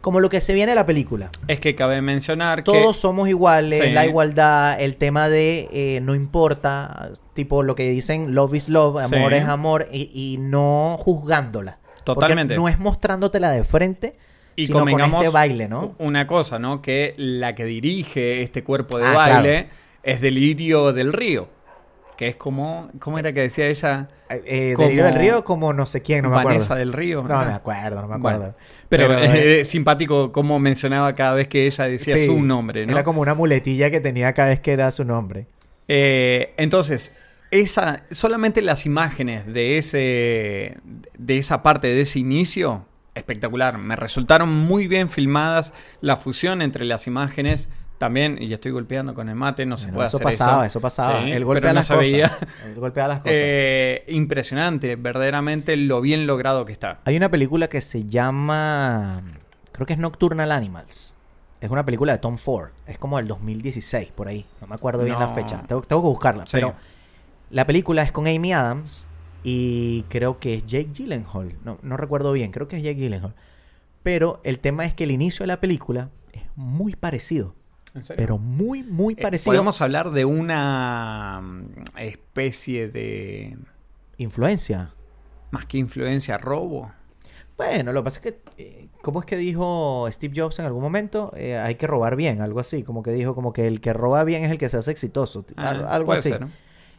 como 0.02 0.20
lo 0.20 0.30
que 0.30 0.40
se 0.42 0.54
viene 0.54 0.72
de 0.72 0.76
la 0.76 0.86
película. 0.86 1.30
Es 1.48 1.60
que 1.60 1.74
cabe 1.76 2.02
mencionar 2.02 2.64
que... 2.64 2.72
Todos 2.72 2.98
somos 2.98 3.28
iguales, 3.30 3.80
Sí. 3.84 3.92
la 3.92 4.06
igualdad, 4.06 4.80
el 4.80 4.98
tema 4.98 5.30
de 5.30 5.68
eh, 5.72 6.00
no 6.02 6.16
importa, 6.16 7.10
tipo 7.34 7.64
lo 7.64 7.76
que 7.76 7.90
dicen 7.90 8.36
love 8.36 8.54
is 8.56 8.70
love, 8.70 8.98
amor 9.04 9.32
Sí. 9.32 9.38
es 9.40 9.46
amor, 9.46 9.88
y, 9.92 10.12
y 10.14 10.38
no 10.38 10.98
juzgándola. 11.00 11.80
Porque 12.06 12.22
Totalmente. 12.22 12.56
no 12.56 12.68
es 12.70 12.78
mostrándotela 12.80 13.52
de 13.52 13.64
frente, 13.64 14.18
Y 14.60 14.68
sino 14.68 14.80
con 14.86 15.02
este 15.02 15.30
baile, 15.30 15.68
¿no? 15.68 15.96
Una 15.98 16.28
cosa, 16.28 16.60
¿no? 16.60 16.82
Que 16.82 17.14
la 17.18 17.54
que 17.54 17.66
dirige 17.66 18.42
este 18.42 18.64
cuerpo 18.64 18.98
de 18.98 19.06
Ah, 19.06 19.14
baile 19.14 19.52
claro. 19.64 19.70
es 20.04 20.22
Delirio 20.22 20.94
del 20.94 21.14
Río. 21.14 21.48
Que 22.18 22.28
es 22.28 22.36
como. 22.36 22.90
¿Cómo 23.00 23.18
era 23.18 23.32
que 23.32 23.42
decía 23.42 23.68
ella? 23.68 24.10
Eh, 24.30 24.44
eh, 24.46 24.74
como 24.76 24.88
Delirio 24.90 25.06
del 25.06 25.16
Río 25.16 25.44
como 25.46 25.72
no 25.74 25.86
sé 25.86 26.02
quién, 26.02 26.22
no 26.24 26.30
me 26.30 26.36
Vanessa 26.36 26.66
acuerdo. 26.74 26.80
del 26.80 26.94
Río. 26.94 27.24
No 27.24 27.46
me 27.46 27.54
acuerdo, 27.54 28.02
no 28.02 28.08
me 28.10 28.18
Bueno, 28.18 28.38
acuerdo. 28.38 28.56
pero 28.90 29.14
eh, 29.18 29.62
eh, 29.62 29.66
simpático 29.66 30.32
cómo 30.34 30.60
mencionaba 30.60 31.14
cada 31.16 31.34
vez 31.34 31.48
que 31.48 31.66
ella 31.66 31.86
decía 31.86 32.18
sí, 32.18 32.26
su 32.26 32.42
nombre, 32.42 32.86
¿no? 32.86 32.92
Era 32.92 33.04
como 33.06 33.22
una 33.22 33.34
muletilla 33.36 33.90
que 33.90 34.02
tenía 34.02 34.34
cada 34.34 34.50
vez 34.50 34.60
que 34.60 34.74
era 34.74 34.92
su 34.92 35.06
nombre. 35.06 35.48
Entonces, 36.58 37.16
esa, 37.52 38.04
solamente 38.12 38.62
las 38.62 38.86
imágenes 38.86 39.46
de 39.48 39.78
ese. 39.78 40.78
de 41.18 41.38
esa 41.38 41.64
parte, 41.64 41.88
de 41.88 42.02
ese 42.02 42.20
inicio, 42.20 42.86
espectacular. 43.20 43.78
Me 43.78 43.96
resultaron 43.96 44.50
muy 44.50 44.88
bien 44.88 45.10
filmadas. 45.10 45.74
La 46.02 46.16
fusión 46.18 46.62
entre 46.62 46.86
las 46.86 47.08
imágenes. 47.08 47.70
También, 48.00 48.42
y 48.42 48.54
estoy 48.54 48.72
golpeando 48.72 49.14
con 49.14 49.28
el 49.28 49.36
mate, 49.36 49.66
no 49.66 49.76
se 49.76 49.88
Bueno, 49.88 49.96
puede 49.98 50.08
eso 50.08 50.18
hacer 50.18 50.26
pasaba, 50.26 50.66
eso. 50.66 50.78
eso 50.78 50.82
pasaba. 50.82 51.22
Sí, 51.22 51.38
golpea 51.44 51.62
pero 51.62 51.68
no 51.68 51.74
las 51.74 51.88
cosas. 51.90 52.00
veía. 52.02 52.38
Él 52.66 52.76
golpea 52.76 53.08
las 53.10 53.18
cosas. 53.20 53.34
Eh, 53.36 54.06
impresionante, 54.08 54.96
verdaderamente 54.96 55.76
lo 55.76 56.00
bien 56.00 56.26
logrado 56.26 56.64
que 56.64 56.72
está. 56.72 57.02
Hay 57.04 57.18
una 57.18 57.30
película 57.30 57.68
que 57.68 57.82
se 57.82 58.06
llama. 58.06 59.22
Creo 59.74 59.86
que 59.86 59.92
es 59.94 60.00
Nocturnal 60.00 60.50
Animals. 60.54 61.14
Es 61.60 61.70
una 61.70 61.84
película 61.84 62.14
de 62.14 62.20
Tom 62.20 62.38
Ford. 62.38 62.70
Es 62.88 62.98
como 62.98 63.18
del 63.18 63.28
2016, 63.28 64.12
por 64.16 64.30
ahí. 64.30 64.46
No 64.62 64.68
me 64.68 64.76
acuerdo 64.76 65.04
bien 65.04 65.20
la 65.20 65.28
fecha. 65.28 65.62
Tengo, 65.68 65.82
tengo 65.82 66.02
que 66.02 66.08
buscarla. 66.08 66.46
Sí. 66.46 66.52
Pero 66.54 66.76
la 67.50 67.66
película 67.66 68.02
es 68.04 68.14
con 68.14 68.28
Amy 68.28 68.54
Adams 68.54 69.08
y 69.44 70.04
creo 70.10 70.40
que 70.40 70.56
es 70.56 70.66
Jake 70.66 70.90
Gyllenhaal. 70.94 71.54
No, 71.64 71.78
no 71.82 71.98
recuerdo 71.98 72.32
bien. 72.34 72.52
Creo 72.52 72.68
que 72.68 72.78
es 72.78 72.84
Jake 72.84 73.00
Gyllenhaal. 73.00 73.36
Pero 74.04 74.40
el 74.44 74.60
tema 74.60 74.86
es 74.86 74.94
que 74.94 75.04
el 75.06 75.12
inicio 75.12 75.44
de 75.44 75.48
la 75.48 75.60
película 75.60 76.10
es 76.34 76.44
muy 76.56 76.96
parecido. 76.96 77.56
¿En 77.96 78.04
serio? 78.06 78.18
Pero 78.24 78.38
muy, 78.38 78.84
muy 78.84 79.14
Eh, 79.18 79.22
parecido. 79.22 79.52
Podemos 79.52 79.82
hablar 79.82 80.12
de 80.12 80.26
una 80.26 81.42
mm, 81.42 81.66
especie 81.98 82.88
de. 82.90 83.58
Influencia. 84.18 84.94
más 85.52 85.66
que 85.66 85.78
influencia, 85.78 86.38
robo. 86.38 86.92
Bueno, 87.58 87.92
lo 87.92 88.02
que 88.02 88.04
pasa 88.06 88.20
es 88.20 88.24
que, 88.24 88.42
eh, 88.58 88.88
¿cómo 89.02 89.20
es 89.20 89.26
que 89.26 89.36
dijo 89.36 90.08
Steve 90.12 90.34
Jobs 90.40 90.60
en 90.60 90.66
algún 90.66 90.82
momento? 90.82 91.34
Eh, 91.36 91.58
hay 91.58 91.76
que 91.76 91.88
robar 91.88 92.16
bien, 92.16 92.42
algo 92.42 92.60
así. 92.60 92.84
Como 92.84 93.02
que 93.04 93.12
dijo, 93.12 93.34
como 93.36 93.52
que 93.52 93.68
el 93.68 93.82
que 93.82 93.92
roba 93.94 94.24
bien 94.24 94.46
es 94.46 94.52
el 94.52 94.58
que 94.58 94.70
se 94.70 94.78
hace 94.78 94.92
exitoso. 94.92 95.46
Ah, 95.58 95.70
al- 95.70 95.86
algo 95.88 96.14
así. 96.14 96.30
ser, 96.30 96.42
¿no? 96.42 96.52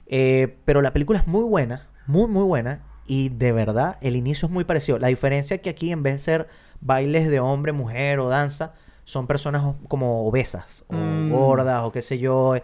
Eh, 0.06 0.56
pero 0.64 0.82
la 0.82 0.92
película 0.92 1.18
es 1.20 1.26
muy 1.26 1.44
buena, 1.44 1.86
muy, 2.10 2.28
muy 2.28 2.44
buena. 2.44 2.82
Y 3.06 3.28
de 3.30 3.52
verdad, 3.52 3.96
el 4.02 4.14
inicio 4.16 4.46
es 4.46 4.52
muy 4.52 4.64
parecido. 4.64 4.98
La 4.98 5.08
diferencia 5.08 5.56
es 5.56 5.62
que 5.62 5.70
aquí, 5.70 5.90
en 5.90 6.02
vez 6.02 6.14
de 6.14 6.18
ser 6.20 6.48
bailes 6.80 7.28
de 7.28 7.40
hombre, 7.40 7.72
mujer 7.72 8.20
o 8.20 8.28
danza, 8.28 8.74
son 9.04 9.26
personas 9.26 9.74
como 9.88 10.26
obesas 10.28 10.84
o 10.88 10.94
Mm. 10.94 11.30
gordas 11.30 11.82
o 11.82 11.90
qué 11.92 12.02
sé 12.02 12.18
yo. 12.18 12.54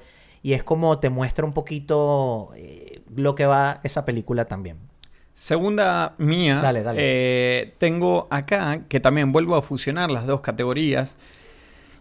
Y 0.43 0.53
es 0.53 0.63
como 0.63 0.99
te 1.01 1.11
muestra 1.11 1.45
un 1.45 1.53
poquito 1.53 2.51
eh, 2.57 3.03
lo 3.17 3.35
que 3.35 3.47
va 3.47 3.81
esa 3.83 4.05
película 4.05 4.45
también. 4.45 4.77
Segunda 5.35 6.15
mía, 6.19 6.61
Dale, 6.63 6.83
dale. 6.83 6.99
eh, 7.03 7.75
tengo 7.79 8.27
acá 8.31 8.85
que 8.89 9.01
también 9.01 9.33
vuelvo 9.33 9.55
a 9.57 9.63
fusionar 9.63 10.11
las 10.11 10.27
dos 10.27 10.41
categorías. 10.41 11.17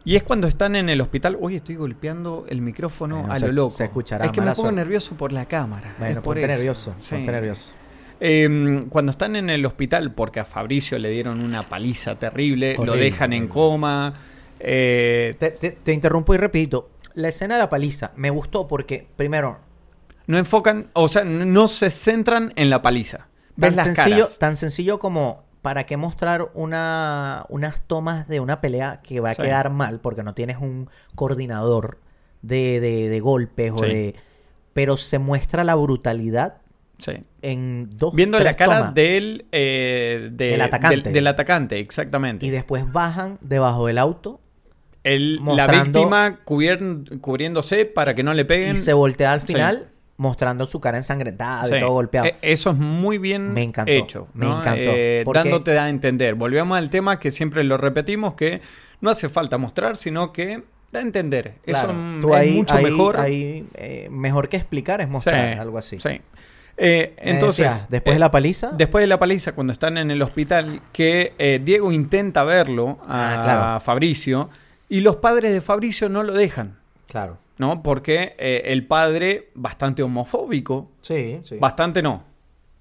Y 0.06 0.16
es 0.16 0.24
cuando 0.24 0.48
están 0.48 0.76
en 0.76 0.88
el 0.90 1.02
hospital. 1.02 1.36
Uy, 1.40 1.56
estoy 1.56 1.76
golpeando 1.76 2.46
el 2.48 2.62
micrófono 2.62 3.18
Bueno, 3.22 3.34
a 3.34 3.38
se- 3.38 3.48
lo 3.48 3.54
loco. 3.54 3.72
se 3.72 3.86
escuchará, 3.86 4.26
Es 4.26 4.32
que 4.32 4.40
me 4.40 4.48
pongo 4.52 4.56
suerte. 4.62 4.76
nervioso 4.78 5.16
por 5.16 5.34
la 5.34 5.46
cámara. 5.46 5.96
Bueno, 5.98 6.20
es 6.20 6.24
por 6.24 6.38
eso. 6.38 6.48
nervioso, 6.48 6.96
Sí. 7.02 7.18
nervioso. 7.18 7.74
Eh, 8.20 8.86
cuando 8.90 9.10
están 9.10 9.36
en 9.36 9.50
el 9.50 9.66
hospital, 9.66 10.14
porque 10.14 10.40
a 10.40 10.46
Fabricio 10.46 10.98
le 11.00 11.10
dieron 11.10 11.42
una 11.42 11.68
paliza 11.68 12.16
terrible, 12.18 12.78
lo 12.78 12.94
dejan 12.96 13.34
en 13.34 13.48
coma. 13.48 14.14
eh, 14.60 15.36
Te, 15.38 15.52
te- 15.52 15.72
te 15.72 15.92
interrumpo 15.94 16.34
y 16.34 16.38
repito. 16.38 16.92
La 17.16 17.28
escena 17.30 17.56
de 17.56 17.62
la 17.62 17.70
paliza 17.70 18.12
me 18.16 18.30
gustó 18.30 18.68
porque, 18.68 19.08
primero, 19.16 19.60
no 20.28 20.38
enfocan, 20.38 20.88
o 20.94 21.08
sea, 21.08 21.24
no 21.26 21.68
se 21.68 21.90
centran 21.92 22.54
en 22.56 22.70
la 22.70 22.82
paliza. 22.82 23.28
Ves 23.58 23.76
tan 23.76 23.76
las 23.76 23.86
sencillo, 23.96 24.24
caras. 24.24 24.40
tan 24.40 24.56
sencillo 24.58 25.00
como 25.00 25.45
para 25.66 25.88
qué 25.88 25.98
mostrar 25.98 26.52
una, 26.54 27.44
unas 27.50 27.82
tomas 27.88 28.28
de 28.28 28.40
una 28.40 28.62
pelea 28.62 29.00
que 29.04 29.20
va 29.20 29.32
a 29.32 29.34
Sí. 29.34 29.42
quedar 29.42 29.72
mal 29.72 30.00
porque 30.00 30.22
no 30.22 30.36
tienes 30.36 30.58
un 30.58 30.92
coordinador 31.16 31.98
de, 32.44 32.80
de- 32.80 33.10
de 33.10 33.20
golpes 33.20 33.72
o 33.72 33.82
de... 33.82 34.14
Pero 34.74 34.96
se 34.96 35.18
muestra 35.18 35.64
la 35.64 35.74
brutalidad 35.74 36.58
Sí. 37.00 37.14
en 37.42 37.90
dos 37.98 38.14
Viendo 38.14 38.40
la 38.40 38.54
cara 38.54 38.78
tomas. 38.78 38.94
del, 38.94 39.46
eh, 39.52 40.30
de- 40.32 40.50
Del 40.50 40.62
atacante. 40.62 41.02
Del, 41.02 41.14
del 41.14 41.28
atacante, 41.28 41.80
exactamente. 41.80 42.46
Y 42.46 42.52
después 42.52 42.92
bajan 42.92 43.40
debajo 43.42 43.88
del 43.88 43.98
auto 43.98 44.40
El- 45.04 45.40
la 45.44 45.66
víctima 45.66 46.42
cubier- 46.46 47.20
cubriéndose 47.22 47.86
para 47.86 48.14
que 48.14 48.22
no 48.22 48.36
le 48.36 48.46
peguen. 48.46 48.76
y 48.76 48.78
se 48.78 48.94
voltea 48.94 49.34
al 49.34 49.42
final 49.42 49.88
mostrando 50.18 50.66
su 50.68 50.80
cara 50.80 50.98
ensangrentada 50.98 51.66
Sí. 51.66 51.76
y 51.76 51.80
todo 51.80 51.92
golpeado. 51.92 52.28
E- 52.28 52.36
Eso 52.42 52.72
es 52.72 52.78
muy 52.78 53.18
bien 53.18 53.54
Me 53.54 53.64
encantó, 53.64 53.92
hecho. 53.92 54.28
me 54.34 54.46
encantó, 54.46 54.72
Eh, 54.94 55.24
Dándote 55.34 55.78
a 55.78 55.90
entender. 55.90 56.36
Volvemos 56.36 56.78
al 56.78 56.90
tema 56.90 57.20
que 57.20 57.32
siempre 57.32 57.64
lo 57.64 57.78
repetimos, 57.78 58.34
que 58.36 58.62
no 59.02 59.10
hace 59.10 59.28
falta 59.30 59.58
mostrar, 59.58 59.98
sino 59.98 60.32
que 60.32 60.64
da 60.92 61.00
a 61.00 61.04
entender. 61.04 61.56
Claro, 61.66 61.92
Eso 61.92 62.20
tú 62.22 62.34
es 62.34 62.42
ahí- 62.42 62.56
mucho 62.58 62.76
ahí- 62.76 62.84
mejor. 62.86 63.20
ahí, 63.20 63.68
eh, 63.74 64.08
mejor 64.10 64.48
que 64.48 64.56
explicar 64.58 65.02
es 65.02 65.08
Sí, 65.08 65.12
mostrar 65.12 65.60
algo 65.60 65.78
así. 65.78 66.00
sí. 66.00 66.22
Eh, 66.78 67.14
entonces, 67.18 67.86
después 67.90 68.16
de 68.16 68.20
la 68.20 68.32
paliza, 68.32 68.72
Después 68.74 69.02
de 69.02 69.08
la 69.08 69.18
paliza, 69.18 69.54
cuando 69.54 69.72
están 69.74 69.98
en 69.98 70.12
el 70.12 70.22
hospital, 70.22 70.82
que 70.92 71.60
Diego 71.64 71.92
intenta 71.92 72.44
verlo 72.44 73.00
a 73.08 73.34
Ah, 73.40 73.44
claro. 73.44 73.80
Fabricio 73.82 74.50
y 74.90 75.00
los 75.02 75.18
padres 75.18 75.52
de 75.54 75.62
Fabricio 75.62 76.10
no 76.10 76.22
lo 76.24 76.34
dejan, 76.34 76.78
claro. 77.08 77.38
¿No? 77.58 77.82
Porque 77.84 78.36
eh, 78.38 78.64
el 78.66 78.86
padre, 78.86 79.50
bastante 79.56 80.04
homofóbico, 80.04 80.92
Sí, 81.02 81.40
sí. 81.44 81.58
bastante 81.60 82.02
no, 82.02 82.24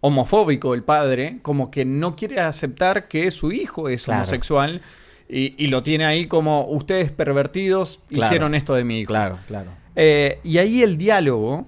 homofóbico 0.01 0.75
el 0.75 0.83
padre, 0.83 1.39
como 1.43 1.71
que 1.71 1.85
no 1.85 2.15
quiere 2.17 2.41
aceptar 2.41 3.09
que 3.09 3.31
su 3.31 3.53
hijo 3.53 3.89
es 3.89 4.05
Claro. 4.05 4.21
homosexual 4.21 4.83
y, 5.29 5.55
y 5.63 5.69
lo 5.69 5.83
tiene 5.83 6.05
ahí 6.05 6.27
como 6.27 6.67
ustedes 6.69 7.11
pervertidos 7.11 8.01
Claro. 8.09 8.25
hicieron 8.27 8.55
esto 8.55 8.75
de 8.75 8.85
mi 8.85 9.01
hijo. 9.01 9.09
Claro, 9.09 9.39
claro. 9.47 9.71
Eh, 9.97 10.41
y 10.45 10.59
ahí 10.59 10.83
el 10.83 10.99
diálogo, 10.99 11.67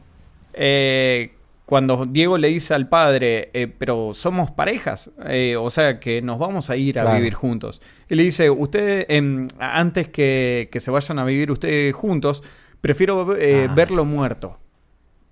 eh, 0.52 1.32
cuando 1.64 2.04
Diego 2.06 2.38
le 2.38 2.48
dice 2.48 2.74
al 2.74 2.88
padre, 2.88 3.50
pero 3.78 4.12
somos 4.14 4.50
parejas, 4.52 5.10
o 5.58 5.70
sea 5.70 5.98
que 5.98 6.22
nos 6.22 6.38
vamos 6.38 6.70
a 6.70 6.76
ir 6.76 7.00
a 7.00 7.14
vivir 7.16 7.34
juntos. 7.34 7.80
Y 8.08 8.14
le 8.14 8.22
dice, 8.22 8.50
usted, 8.50 9.04
em, 9.08 9.48
antes 9.58 10.06
que, 10.08 10.68
que 10.70 10.78
se 10.78 10.92
vayan 10.92 11.18
a 11.18 11.24
vivir 11.24 11.50
ustedes 11.50 11.92
juntos, 11.94 12.44
prefiero 12.86 13.36
eh, 13.36 13.66
Ah. 13.68 13.74
verlo 13.74 14.04
muerto. 14.04 14.58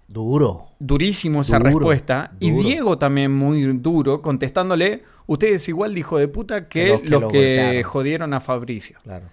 Duro. 0.07 0.67
Durísimo 0.79 1.41
esa 1.41 1.59
Duro, 1.59 1.71
respuesta. 1.71 2.33
Y. 2.41 2.51
Diego 2.51 2.99
también 2.99 3.33
muy 3.33 3.63
duro, 3.79 4.21
contestándole, 4.21 5.03
ustedes 5.27 5.67
igual 5.69 5.95
dijo 5.95 6.19
de 6.19 6.29
puta 6.29 6.69
que, 6.69 6.85
Que 6.85 6.89
los 6.89 7.01
que 7.01 7.09
los 7.09 7.21
lo 7.23 7.29
que 7.29 7.39
golpearon. 7.57 7.83
jodieron 7.85 8.35
a 8.35 8.41
Fabricio. 8.41 8.99
Claro. 9.03 9.27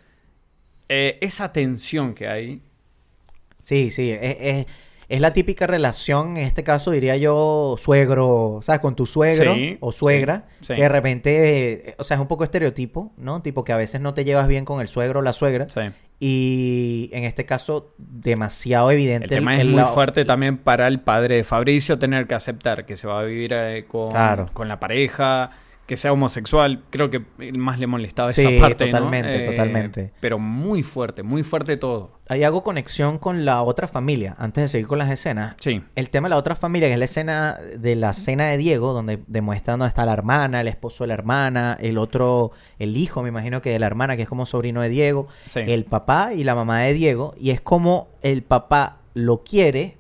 Eh, 0.88 1.18
esa 1.22 1.52
tensión 1.52 2.14
que 2.14 2.28
hay. 2.28 2.62
Sí, 3.62 3.92
sí, 3.92 4.12
es, 4.12 4.38
es- 4.40 4.66
es 5.10 5.20
la 5.20 5.34
típica 5.34 5.68
relación, 5.68 6.38
en 6.38 6.48
este 6.48 6.64
caso 6.64 6.90
diría 6.92 7.18
yo, 7.18 7.76
suegro, 7.78 8.60
¿sabes? 8.62 8.80
Con 8.80 8.96
tu 8.96 9.06
suegro 9.06 9.54
Sí, 9.56 9.78
o 9.82 9.92
suegra, 9.92 10.48
sí, 10.62 10.68
sí. 10.68 10.74
que 10.76 10.84
de 10.84 10.90
repente, 10.90 11.90
eh, 11.90 11.96
o 11.98 12.04
sea, 12.06 12.16
es 12.16 12.22
un 12.22 12.30
poco 12.30 12.46
estereotipo, 12.46 13.12
¿no? 13.18 13.42
Tipo 13.42 13.66
que 13.66 13.74
a 13.74 13.78
veces 13.78 14.00
no 14.00 14.14
te 14.14 14.24
llevas 14.24 14.48
bien 14.48 14.64
con 14.64 14.80
el 14.80 14.88
suegro 14.88 15.20
o 15.20 15.22
la 15.22 15.34
suegra. 15.34 15.68
Y 16.24 17.10
en 17.14 17.24
este 17.24 17.48
caso, 17.48 17.96
demasiado 17.98 18.92
evidente. 18.92 19.26
El 19.26 19.30
tema 19.32 19.56
es 19.56 19.62
el 19.62 19.70
muy 19.70 19.78
lado- 19.78 19.94
fuerte 19.96 20.24
también 20.24 20.60
para 20.60 20.88
el 20.88 21.00
padre 21.00 21.38
de 21.38 21.44
Fabricio 21.44 21.98
tener 21.98 22.28
que 22.28 22.36
aceptar 22.36 22.86
que 22.86 22.96
se 22.96 23.08
va 23.08 23.22
a 23.22 23.24
vivir 23.24 23.54
eh, 23.54 23.86
con, 23.88 24.12
Claro. 24.12 24.48
con 24.54 24.68
la 24.68 24.80
pareja, 24.80 25.50
que 25.88 25.98
sea 25.98 26.14
homosexual. 26.14 26.84
Creo 26.90 27.10
que 27.10 27.22
más 27.54 27.78
le 27.80 27.86
molestaba 27.88 28.32
Sí, 28.32 28.42
esa 28.42 28.62
parte. 28.62 28.86
¿no? 28.86 28.92
totalmente, 28.92 29.44
Eh, 29.44 29.50
totalmente. 29.50 30.14
Pero 30.22 30.40
muy 30.40 30.84
fuerte, 30.84 31.22
muy 31.22 31.44
fuerte 31.44 31.76
todo. 31.76 32.12
Ahí 32.30 32.44
hago 32.46 32.64
conexión 32.64 33.18
con 33.18 33.44
la 33.44 33.62
otra 33.62 33.90
familia, 33.90 34.36
antes 34.40 34.64
de 34.64 34.68
seguir 34.70 34.88
con 34.88 35.00
las 35.00 35.10
escenas. 35.12 35.56
Sí. 35.60 35.84
El 35.96 36.10
tema 36.10 36.28
de 36.28 36.30
la 36.30 36.38
otra 36.38 36.56
familia, 36.56 36.88
que 36.88 36.94
es 36.94 37.00
la 37.00 37.06
escena 37.06 37.58
de 37.78 37.96
la 37.98 38.14
cena 38.14 38.46
de 38.48 38.58
Diego, 38.58 38.94
donde 38.94 39.20
demuestran 39.28 39.80
dónde 39.80 39.90
está 39.90 40.06
la 40.06 40.14
hermana, 40.14 40.62
el 40.62 40.70
esposo 40.70 41.04
de 41.04 41.10
la 41.10 41.16
hermana, 41.16 41.76
el 41.82 41.98
otro, 41.98 42.52
el 42.80 42.96
hijo, 42.96 43.22
me 43.22 43.28
imagino 43.30 43.62
que 43.62 43.72
de 43.72 43.80
la 43.80 43.88
hermana, 43.88 44.16
que 44.16 44.22
es 44.22 44.30
como 44.30 44.46
sobrino 44.46 44.82
de 44.82 44.88
Diego, 44.90 45.28
Sí. 45.46 45.60
el 45.66 45.84
papá 45.84 46.34
y 46.34 46.46
la 46.46 46.56
mamá 46.56 46.80
de 46.84 46.94
Diego, 46.94 47.36
y 47.38 47.50
es 47.50 47.60
como 47.60 48.08
el 48.22 48.44
papá 48.44 49.00
lo 49.14 49.44
quiere, 49.44 49.98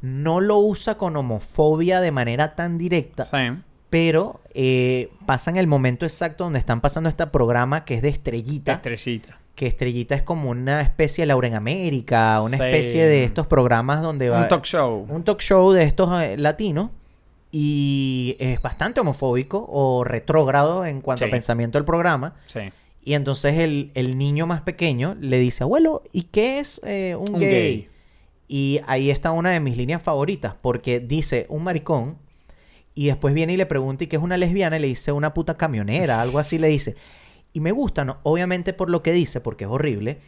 no 0.00 0.40
lo 0.40 0.56
usa 0.56 0.96
con 0.96 1.16
homofobia 1.16 2.00
de 2.00 2.12
manera 2.12 2.54
tan 2.54 2.78
directa, 2.78 3.24
Sí. 3.24 3.36
Pero 3.94 4.40
eh, 4.54 5.08
pasan 5.24 5.56
el 5.56 5.68
momento 5.68 6.04
exacto 6.04 6.42
donde 6.42 6.58
están 6.58 6.80
pasando 6.80 7.08
este 7.08 7.24
programa 7.28 7.84
que 7.84 7.94
es 7.94 8.02
de 8.02 8.08
estrellita 8.08 8.72
Estrellita. 8.72 9.38
que 9.54 9.68
Estrellita 9.68 10.16
es 10.16 10.24
como 10.24 10.50
una 10.50 10.80
especie 10.80 11.22
de 11.22 11.26
Laura 11.26 11.46
en 11.46 11.54
América, 11.54 12.42
una 12.42 12.56
Sí. 12.56 12.62
especie 12.64 13.06
de 13.06 13.22
estos 13.22 13.46
programas 13.46 14.02
donde 14.02 14.30
va... 14.30 14.42
Un 14.42 14.48
talk 14.48 14.64
show. 14.64 15.06
Un 15.08 15.22
talk 15.22 15.38
show 15.40 15.70
de 15.70 15.84
estos 15.84 16.10
eh, 16.20 16.36
latinos 16.36 16.90
y 17.52 18.34
es 18.40 18.60
bastante 18.60 18.98
homofóbico 19.00 19.64
o 19.70 20.02
retrógrado 20.02 20.84
en 20.84 21.00
cuanto 21.00 21.22
Sí. 21.24 21.28
a 21.28 21.30
pensamiento 21.30 21.78
del 21.78 21.84
programa. 21.84 22.34
Sí. 22.46 22.60
Y 23.04 23.14
entonces 23.14 23.58
el, 23.60 23.92
el 23.94 24.18
niño 24.18 24.48
más 24.48 24.62
pequeño 24.62 25.14
le 25.20 25.38
dice, 25.38 25.62
abuelo, 25.62 26.02
¿y 26.12 26.22
qué 26.22 26.58
es 26.58 26.80
eh, 26.84 27.14
un, 27.16 27.34
Un 27.34 27.40
gay? 27.40 27.50
gay. 27.52 27.88
Y 28.48 28.80
ahí 28.88 29.10
está 29.10 29.30
una 29.30 29.50
de 29.52 29.60
mis 29.60 29.76
líneas 29.76 30.02
favoritas 30.02 30.54
porque 30.60 30.98
dice 30.98 31.46
un 31.48 31.62
maricón 31.62 32.16
y 32.94 33.06
después 33.06 33.34
viene 33.34 33.52
y 33.54 33.56
le 33.56 33.66
pregunta, 33.66 34.04
¿y 34.04 34.06
qué 34.06 34.16
es 34.16 34.22
una 34.22 34.36
lesbiana? 34.36 34.76
Y 34.76 34.80
le 34.80 34.86
dice 34.88 35.12
una 35.12 35.34
puta 35.34 35.56
camionera, 35.56 36.20
algo 36.20 36.38
así 36.38 36.58
le 36.58 36.68
dice. 36.68 36.94
Y 37.52 37.60
me 37.60 37.72
gusta, 37.72 38.04
¿no? 38.04 38.18
Obviamente 38.22 38.72
por 38.72 38.90
lo 38.90 39.02
que 39.02 39.12
dice, 39.12 39.40
porque 39.40 39.64
es 39.64 39.70
horrible, 39.70 40.18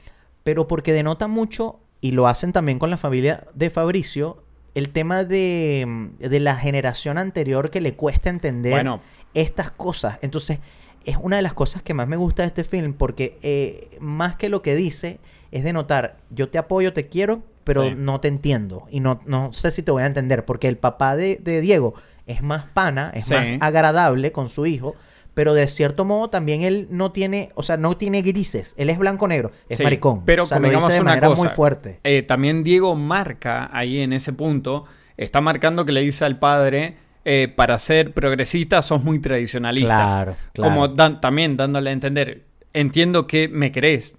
pero 0.43 0.67
porque 0.69 0.93
denota 0.93 1.27
mucho, 1.29 1.81
y 2.01 2.13
lo 2.13 2.29
hacen 2.29 2.53
también 2.53 2.79
con 2.79 2.91
la 2.91 2.97
familia 2.97 3.47
de 3.55 3.71
Fabricio, 3.71 4.43
el 4.75 4.91
tema 4.91 5.25
de, 5.25 5.85
mm, 5.87 6.19
de 6.19 6.41
la 6.41 6.57
generación 6.57 7.19
anterior 7.19 7.71
que 7.71 7.81
le 7.81 7.95
cuesta 7.95 8.29
entender 8.31 8.73
Bueno. 8.73 9.01
estas 9.35 9.71
cosas. 9.71 10.19
Entonces, 10.21 10.59
es 11.05 11.17
una 11.21 11.37
de 11.37 11.43
las 11.43 11.55
cosas 11.55 11.83
que 11.83 11.95
más 11.95 12.07
me 12.09 12.17
gusta 12.17 12.43
de 12.43 12.49
este 12.49 12.65
film, 12.65 12.93
porque 12.93 13.39
eh, 13.43 13.97
más 14.01 14.37
que 14.37 14.49
lo 14.49 14.61
que 14.63 14.75
dice, 14.77 15.19
es 15.53 15.65
de 15.65 15.73
notar, 15.73 16.19
yo 16.31 16.49
te 16.51 16.59
apoyo, 16.59 16.93
te 16.93 17.09
quiero, 17.09 17.43
pero 17.65 17.85
Sí. 17.85 17.95
no 17.97 18.21
te 18.21 18.29
entiendo. 18.29 18.87
Y 18.91 19.01
no, 19.01 19.21
no 19.27 19.53
sé 19.53 19.71
si 19.71 19.83
te 19.83 19.91
voy 19.91 20.03
a 20.03 20.07
entender, 20.07 20.45
porque 20.45 20.69
el 20.69 20.77
papá 20.77 21.17
de, 21.17 21.37
de 21.43 21.61
Diego 21.61 21.95
es 22.27 22.43
más 22.43 22.65
pana, 22.75 23.11
es 23.15 23.27
Sí. 23.27 23.35
más 23.35 23.45
agradable 23.61 24.33
con 24.33 24.49
su 24.49 24.67
hijo, 24.67 24.95
pero 25.35 25.53
de 25.55 25.69
cierto 25.69 26.05
modo 26.05 26.29
también 26.31 26.63
él 26.63 26.89
no 26.91 27.13
tiene, 27.13 27.51
o 27.55 27.63
sea, 27.63 27.77
no 27.77 27.97
tiene 27.97 28.23
grises. 28.23 28.75
Él 28.79 28.89
es 28.91 28.99
blanco-negro, 28.99 29.53
es 29.69 29.77
Sí, 29.79 29.83
maricón. 29.85 30.25
Pero 30.25 30.45
o 30.45 30.47
sea, 30.47 30.59
lo 30.59 30.69
dice 30.71 30.93
de 30.95 31.01
una 31.01 31.11
manera 31.11 31.29
cosa. 31.29 31.43
muy 31.43 31.51
fuerte. 31.51 32.01
eh, 32.05 32.23
también 32.23 32.65
Diego 32.65 32.95
marca 32.97 33.69
ahí 33.73 34.01
en 34.01 34.13
ese 34.13 34.33
punto, 34.33 34.85
está 35.17 35.41
marcando 35.41 35.85
que 35.85 35.93
le 35.93 36.01
dice 36.01 36.25
al 36.25 36.39
padre, 36.39 36.97
eh, 37.25 37.53
para 37.55 37.77
ser 37.79 38.13
progresista 38.15 38.81
sos 38.83 39.03
muy 39.05 39.19
tradicionalista. 39.19 39.95
Claro, 39.97 40.37
claro. 40.53 40.71
Como 40.73 40.89
dan- 40.89 41.21
también 41.21 41.57
dándole 41.57 41.91
a 41.91 41.93
entender, 41.93 42.45
entiendo 42.73 43.27
que 43.27 43.49
me 43.49 43.73
querés, 43.73 44.17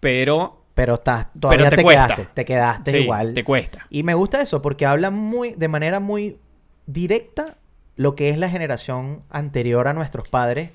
pero... 0.00 0.60
Pero 0.74 0.94
estás, 0.94 1.28
todavía 1.38 1.68
te 1.70 1.76
te, 1.76 1.84
quedaste, 1.84 2.28
te 2.34 2.44
quedaste 2.44 2.90
Sí, 2.90 2.96
igual. 2.98 3.32
te 3.32 3.44
cuesta. 3.44 3.86
Y 3.90 4.02
me 4.02 4.14
gusta 4.14 4.40
eso 4.40 4.60
porque 4.60 4.84
habla 4.86 5.10
muy, 5.12 5.52
de 5.52 5.68
manera 5.68 6.00
muy 6.00 6.38
directa 6.86 7.56
lo 7.96 8.14
que 8.16 8.30
es 8.30 8.38
la 8.38 8.50
generación 8.50 9.22
anterior 9.30 9.86
a 9.88 9.92
nuestros 9.94 10.28
padres, 10.28 10.70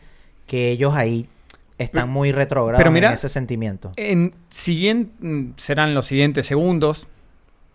que 0.48 0.70
ellos 0.72 0.94
ahí 0.96 1.28
están 1.78 2.04
Pero- 2.04 2.14
muy 2.14 2.32
retrógrados 2.32 2.80
pero 2.80 2.92
mira, 2.92 3.10
en 3.10 3.14
ese 3.14 3.30
sentimiento. 3.30 3.92
En 3.96 4.34
siguien- 4.50 5.54
serán 5.58 5.94
los 5.94 6.06
siguientes 6.06 6.46
segundos, 6.46 7.08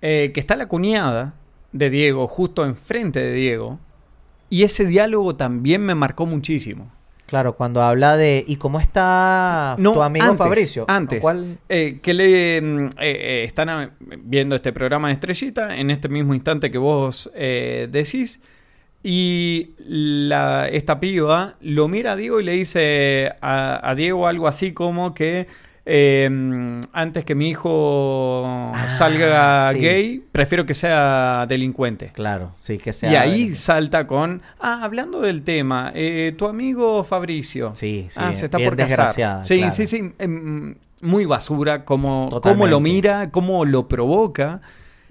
eh, 0.03 0.31
que 0.35 0.41
está 0.41 0.57
la 0.57 0.67
cuñada 0.67 1.35
de 1.73 1.91
Diego 1.91 2.27
justo 2.27 2.65
enfrente 2.65 3.21
de 3.21 3.33
Diego, 3.33 3.79
y 4.51 4.63
ese 4.63 4.85
diálogo 4.87 5.37
también 5.37 5.83
me 5.83 5.95
marcó 5.95 6.27
muchísimo. 6.27 6.91
Claro, 7.27 7.57
cuando 7.57 7.83
habla 7.83 8.17
de 8.17 8.45
¿y 8.47 8.57
cómo 8.57 8.81
está 8.81 9.77
No, 9.79 9.95
tu 9.95 10.03
amigo 10.03 10.27
antes, 10.27 10.39
Fabricio? 10.39 10.85
Antes. 10.89 11.21
¿Cuál? 11.21 11.59
Eh, 11.69 12.01
que 12.03 12.13
le 12.13 12.61
mm, 12.61 12.87
eh, 12.87 12.91
eh, 12.99 13.45
están 13.45 13.93
viendo 14.25 14.55
este 14.55 14.73
programa 14.73 15.09
de 15.09 15.15
Estrellita 15.15 15.77
en 15.77 15.91
este 15.91 16.09
mismo 16.09 16.35
instante 16.35 16.71
que 16.71 16.79
vos 16.79 17.31
eh, 17.35 17.89
decís. 17.91 18.43
Y 19.03 19.71
la, 19.79 20.69
esta 20.69 20.99
piba 21.01 21.57
lo 21.61 21.89
mira 21.89 22.13
a 22.13 22.17
Diego 22.17 22.41
y 22.41 22.45
le 22.45 22.53
dice 22.53 23.33
a, 23.41 23.91
a 23.91 23.95
Diego 23.95 24.27
algo 24.27 24.49
así 24.49 24.73
como 24.73 25.13
que 25.13 25.47
eh, 25.87 26.29
mm, 26.31 26.81
antes 26.93 27.25
que 27.25 27.35
mi 27.35 27.51
hijo 27.51 28.73
salga 28.97 29.69
Ah, 29.69 29.73
sí. 29.73 29.79
gay, 29.81 30.25
prefiero 30.33 30.65
que 30.67 30.75
sea 30.75 31.45
delincuente. 31.49 32.11
Claro, 32.15 32.53
sí, 32.61 32.79
que 32.79 32.93
sea... 32.93 33.13
Y 33.13 33.17
ahí 33.17 33.55
salta 33.55 34.07
con, 34.07 34.43
ah, 34.61 34.81
hablando 34.83 35.21
del 35.21 35.43
tema, 35.43 35.93
eh, 35.95 36.35
tu 36.39 36.47
amigo 36.47 37.05
Fabricio. 37.05 37.73
Sí, 37.75 38.07
sí, 38.09 38.19
Ah, 38.21 38.33
se 38.33 38.47
está 38.47 38.59
bien 38.59 38.71
por 38.71 38.77
casar. 38.79 39.09
Sí, 39.45 39.57
claro. 39.59 39.71
sí, 39.73 39.87
sí. 39.87 40.13
em, 40.19 40.75
muy 41.01 41.27
basura, 41.27 41.85
como, 41.85 42.29
cómo 42.29 42.31
Totalmente. 42.31 42.71
lo 42.71 42.81
mira, 42.81 43.31
cómo 43.31 43.65
lo 43.65 43.89
provoca. 43.89 44.61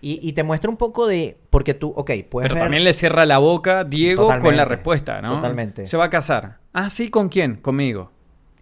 Y, 0.01 0.19
y 0.27 0.33
te 0.33 0.43
muestra 0.43 0.69
un 0.69 0.75
poco 0.75 1.07
de... 1.07 1.37
Porque 1.49 1.73
tú, 1.73 1.93
ok, 1.95 2.11
puedes 2.29 2.45
Pero 2.49 2.55
ver... 2.55 2.63
también 2.63 2.83
le 2.83 2.91
cierra 2.93 3.25
la 3.25 3.37
boca 3.37 3.85
Diego 3.85 4.27
con 4.41 4.57
la 4.57 4.65
respuesta, 4.65 5.21
¿no? 5.21 5.35
totalmente. 5.35 5.85
Se 5.87 5.95
va 5.95 6.05
a 6.05 6.09
casar. 6.09 6.57
Ah, 6.73 6.89
sí, 6.89 7.09
¿con 7.09 7.29
quién? 7.29 7.55
Conmigo. 7.55 8.11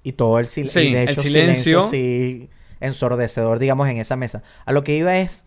Y 0.03 0.13
todo 0.13 0.39
el 0.39 0.47
sil- 0.49 0.65
Sí, 0.67 0.79
y 0.79 0.93
de 0.93 1.03
el 1.03 1.09
hecho, 1.09 1.21
silencio. 1.21 1.83
silencio 1.83 1.89
sí, 1.89 2.49
ensordecedor, 2.79 3.59
digamos, 3.59 3.87
en 3.89 3.97
esa 3.97 4.15
mesa. 4.15 4.41
A 4.65 4.71
lo 4.71 4.83
que 4.83 4.95
iba 4.95 5.17
es 5.17 5.45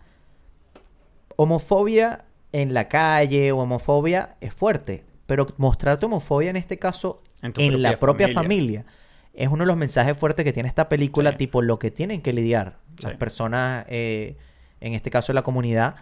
homofobia 1.36 2.24
en 2.52 2.74
la 2.74 2.88
calle 2.88 3.52
o 3.52 3.58
homofobia 3.58 4.36
es 4.40 4.54
fuerte, 4.54 5.04
pero 5.26 5.46
mostrarte 5.56 6.06
homofobia 6.06 6.50
en 6.50 6.56
este 6.56 6.78
caso 6.78 7.22
En 7.42 7.52
tu 7.52 7.60
la 7.78 7.98
propia 7.98 8.28
familia. 8.32 8.84
es 9.32 9.48
uno 9.48 9.64
de 9.64 9.66
los 9.66 9.76
mensajes 9.76 10.16
fuertes 10.16 10.44
que 10.44 10.52
tiene 10.52 10.68
esta 10.68 10.88
película, 10.88 11.30
Sí. 11.32 11.36
tipo 11.38 11.60
lo 11.62 11.78
que 11.80 11.90
tienen 11.90 12.20
que 12.22 12.32
lidiar 12.32 12.78
las 13.02 13.16
personas, 13.16 13.84
eh, 13.88 14.36
en 14.80 14.94
este 14.94 15.10
caso 15.10 15.32
la 15.32 15.42
comunidad, 15.42 15.96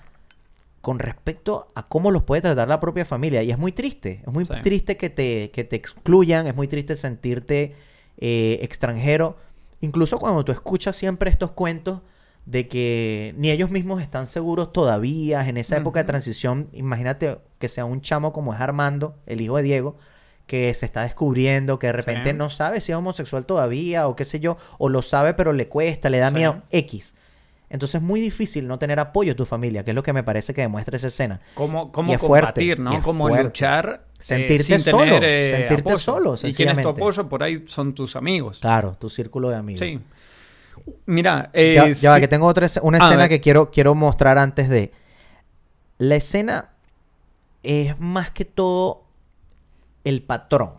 con 0.83 0.99
respecto 0.99 1.69
a 1.75 1.87
cómo 1.89 2.11
los 2.11 2.25
puede 2.25 2.43
tratar 2.43 2.69
la 2.69 2.81
propia 2.81 3.05
familia. 3.07 3.43
Y 3.43 3.51
es 3.51 3.57
muy 3.57 3.73
triste, 3.73 4.21
es 4.27 4.33
muy 4.33 4.45
Sí. 4.45 4.53
triste 4.63 4.97
que 4.99 5.09
te, 5.09 5.51
que 5.53 5.65
te 5.65 5.77
excluyan, 5.77 6.47
es 6.47 6.55
muy 6.55 6.69
triste 6.69 6.97
sentirte 6.97 7.75
eh, 8.19 8.59
extranjero. 8.63 9.37
Incluso 9.81 10.19
cuando 10.19 10.45
tú 10.45 10.53
escuchas 10.53 10.97
siempre 10.97 11.31
estos 11.31 11.51
cuentos 11.53 12.01
de 12.47 12.67
que 12.69 13.35
ni 13.37 13.51
ellos 13.51 13.71
mismos 13.71 14.03
están 14.03 14.27
seguros 14.27 14.73
todavía 14.73 15.47
en 15.49 15.57
esa 15.57 15.77
época 15.77 16.01
de 16.01 16.05
transición. 16.07 16.69
Imagínate 16.73 17.39
que 17.59 17.69
sea 17.69 17.85
un 17.85 18.01
chamo 18.01 18.33
como 18.33 18.53
es 18.55 18.61
Armando, 18.61 19.17
el 19.27 19.41
hijo 19.41 19.57
de 19.57 19.63
Diego, 19.63 19.97
que 20.47 20.75
se 20.75 20.87
está 20.87 21.03
descubriendo, 21.05 21.79
que 21.79 21.87
de 21.89 21.93
repente 21.93 22.31
Sí. 22.31 22.37
no 22.37 22.51
sabe 22.51 22.81
si 22.81 22.91
es 22.93 22.99
homosexual 22.99 23.47
todavía 23.47 24.09
o 24.09 24.17
qué 24.17 24.25
sé 24.25 24.41
yo, 24.41 24.57
o 24.79 24.89
lo 24.89 25.03
sabe 25.03 25.35
pero 25.35 25.53
le 25.53 25.69
cuesta, 25.69 26.11
le 26.11 26.19
da 26.19 26.31
Sí. 26.31 26.35
miedo, 26.35 26.63
X. 26.71 27.15
Entonces 27.71 27.97
es 27.97 28.03
muy 28.03 28.21
difícil 28.21 28.67
no 28.69 28.79
tener 28.79 28.99
apoyo 29.01 29.31
de 29.31 29.35
tu 29.37 29.47
familia, 29.47 29.83
que 29.85 29.93
es 29.93 29.95
lo 29.95 30.03
que 30.03 30.13
me 30.13 30.23
parece 30.25 30.53
que 30.53 30.61
demuestra 30.61 30.97
esa 30.97 31.07
escena. 31.07 31.41
Cómo, 31.55 31.91
cómo 31.93 32.13
Y 32.13 32.17
es 32.17 32.21
fuerte, 32.21 32.47
combatir, 32.47 32.79
y 32.79 32.83
¿no? 32.83 32.93
es 32.99 33.05
Cómo 33.05 33.29
fuerte. 33.29 33.45
luchar. 33.45 34.05
Eh, 34.23 34.25
Sentirte 34.25 34.63
sin 34.65 34.79
solo, 34.81 34.99
tener, 35.05 35.25
eh, 35.25 35.51
sentirte 35.51 35.81
apoyo. 35.91 35.99
solo, 35.99 36.35
Y 36.43 36.55
quien 36.55 36.69
es 36.71 36.81
tu 36.83 36.89
apoyo 36.89 37.29
por 37.29 37.43
ahí 37.43 37.63
son 37.67 37.93
tus 37.95 38.17
amigos. 38.17 38.59
Claro, 38.61 38.97
tu 38.99 39.09
círculo 39.09 39.51
de 39.51 39.57
amigos. 39.57 39.81
Sí. 39.81 40.01
Mira, 41.07 41.51
eh, 41.53 41.75
ya, 41.75 41.89
ya 41.91 42.11
va, 42.11 42.21
que 42.21 42.29
tengo 42.29 42.47
otra 42.47 42.67
escena- 42.67 42.87
una 42.87 42.99
escena 42.99 43.29
que 43.29 43.41
quiero, 43.41 43.71
quiero 43.71 43.95
mostrar 43.95 44.39
antes 44.39 44.69
de. 44.69 44.93
La 45.99 46.17
escena 46.17 46.71
es 47.63 47.99
más 48.01 48.31
que 48.31 48.45
todo 48.45 49.05
el 50.05 50.23
patrón 50.23 50.71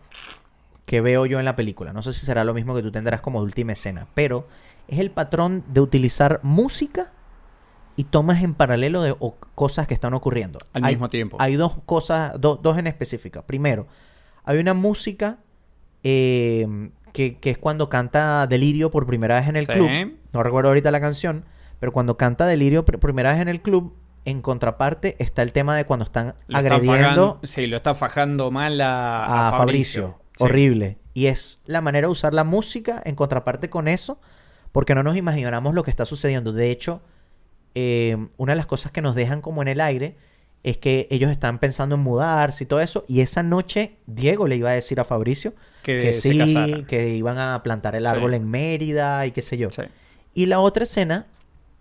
que 0.84 1.00
veo 1.00 1.24
yo 1.26 1.38
en 1.38 1.44
la 1.46 1.56
película. 1.56 1.92
No 1.92 2.02
sé 2.02 2.12
si 2.12 2.26
será 2.26 2.44
lo 2.44 2.52
mismo 2.52 2.74
que 2.74 2.82
tú 2.82 2.90
tendrás 2.90 3.20
como 3.22 3.40
última 3.40 3.72
escena, 3.72 4.06
pero 4.14 4.46
es 4.88 4.98
el 4.98 5.10
patrón 5.10 5.64
de 5.68 5.80
utilizar 5.80 6.40
música 6.42 7.12
y 7.96 8.04
tomas 8.04 8.42
en 8.42 8.54
paralelo 8.54 9.02
de 9.02 9.14
o- 9.18 9.36
cosas 9.54 9.86
que 9.86 9.94
están 9.94 10.14
ocurriendo. 10.14 10.58
Al 10.72 10.84
Hay- 10.84 10.94
mismo 10.94 11.08
tiempo. 11.10 11.36
Hay 11.40 11.54
dos 11.56 11.76
cosas, 11.86 12.32
do- 12.40 12.56
dos 12.62 12.76
en 12.78 12.86
específica. 12.86 13.42
Primero, 13.42 13.86
hay 14.44 14.58
una 14.58 14.74
música 14.74 15.38
eh, 16.02 16.90
que, 17.12 17.38
que 17.38 17.50
es 17.50 17.58
cuando 17.58 17.88
canta 17.88 18.46
Delirio 18.46 18.90
por 18.90 19.06
primera 19.06 19.36
vez 19.36 19.48
en 19.48 19.56
el 19.56 19.66
Sí. 19.66 19.72
club. 19.72 19.88
No 20.32 20.42
recuerdo 20.42 20.68
ahorita 20.70 20.90
la 20.90 21.00
canción, 21.00 21.44
pero 21.80 21.92
cuando 21.92 22.16
canta 22.16 22.46
Delirio 22.46 22.84
por 22.84 22.98
primera 22.98 23.32
vez 23.32 23.40
en 23.40 23.48
el 23.48 23.62
club, 23.62 23.94
en 24.26 24.40
contraparte 24.42 25.16
está 25.22 25.42
el 25.42 25.52
tema 25.52 25.76
de 25.76 25.84
cuando 25.84 26.04
están 26.04 26.34
Lo 26.48 26.58
está 26.58 26.74
agrediendo 26.74 26.92
fajando- 26.92 27.40
sí, 27.44 27.66
lo 27.66 27.76
está 27.76 27.94
fajando 27.94 28.50
mal 28.50 28.80
a, 28.80 29.24
a, 29.24 29.48
a 29.48 29.50
Fabricio. 29.58 30.18
Sí. 30.36 30.44
Horrible. 30.44 30.98
Y 31.14 31.26
es 31.26 31.60
la 31.66 31.80
manera 31.80 32.08
de 32.08 32.12
usar 32.12 32.34
la 32.34 32.42
música 32.42 33.00
en 33.04 33.14
contraparte 33.14 33.70
con 33.70 33.86
eso, 33.86 34.18
porque 34.72 34.94
no 34.94 35.02
nos 35.04 35.16
imaginamos 35.16 35.74
lo 35.74 35.84
que 35.84 35.90
está 35.90 36.04
sucediendo. 36.04 36.52
De 36.52 36.70
hecho, 36.72 37.02
eh, 37.74 38.16
una 38.36 38.52
de 38.52 38.56
las 38.56 38.66
cosas 38.66 38.92
que 38.92 39.02
nos 39.02 39.14
dejan 39.14 39.40
como 39.40 39.62
en 39.62 39.68
el 39.68 39.80
aire 39.80 40.16
es 40.62 40.78
que 40.78 41.06
ellos 41.10 41.30
están 41.30 41.58
pensando 41.58 41.94
en 41.96 42.00
mudarse 42.00 42.64
y 42.64 42.66
todo 42.66 42.80
eso. 42.80 43.04
Y 43.06 43.20
esa 43.20 43.42
noche 43.42 43.96
Diego 44.06 44.46
le 44.48 44.56
iba 44.56 44.70
a 44.70 44.74
decir 44.74 44.98
a 45.00 45.04
Fabricio 45.04 45.52
Que 45.82 46.12
sí, 46.14 46.38
casara. 46.38 46.86
que 46.86 47.10
iban 47.16 47.38
a 47.38 47.62
plantar 47.62 47.94
el 47.96 48.06
árbol 48.06 48.30
Sí. 48.30 48.36
en 48.36 48.48
Mérida 48.50 49.26
y 49.26 49.32
qué 49.32 49.42
sé 49.42 49.58
yo. 49.58 49.68
Sí. 49.70 49.82
Y 50.32 50.46
la 50.46 50.60
otra 50.60 50.84
escena, 50.84 51.26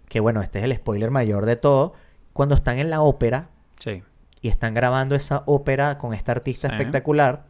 que 0.09 0.19
bueno, 0.19 0.41
este 0.41 0.59
es 0.59 0.65
el 0.65 0.75
spoiler 0.75 1.11
mayor 1.11 1.45
de 1.45 1.55
todo, 1.55 1.93
cuando 2.33 2.55
están 2.55 2.77
en 2.79 2.89
la 2.89 3.01
ópera 3.01 3.49
Sí. 3.79 4.03
y 4.41 4.49
están 4.49 4.73
grabando 4.73 5.15
esa 5.15 5.43
ópera 5.45 5.97
con 5.97 6.13
esta 6.13 6.33
artista 6.33 6.67
espectacular 6.67 7.45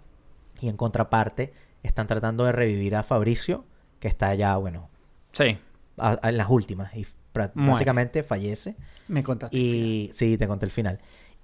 y 0.59 0.69
en 0.69 0.77
contraparte 0.77 1.51
están 1.81 2.05
tratando 2.07 2.45
de 2.45 2.51
revivir 2.51 2.95
a 2.95 3.01
Fabricio 3.03 3.65
que 3.99 4.07
está 4.07 4.35
ya 4.35 4.55
bueno 4.57 4.89
Sí. 5.31 5.57
a- 5.97 6.19
a- 6.21 6.29
en 6.29 6.37
las 6.37 6.49
últimas 6.49 6.93
y 6.95 7.07
Muere. 7.55 7.71
básicamente 7.71 8.23
fallece 8.23 8.75
Me 9.07 9.23
contaste. 9.23 9.57
y 9.57 10.09
sí 10.13 10.37
te 10.37 10.47
conté 10.47 10.65
el 10.65 10.71
final 10.71 10.99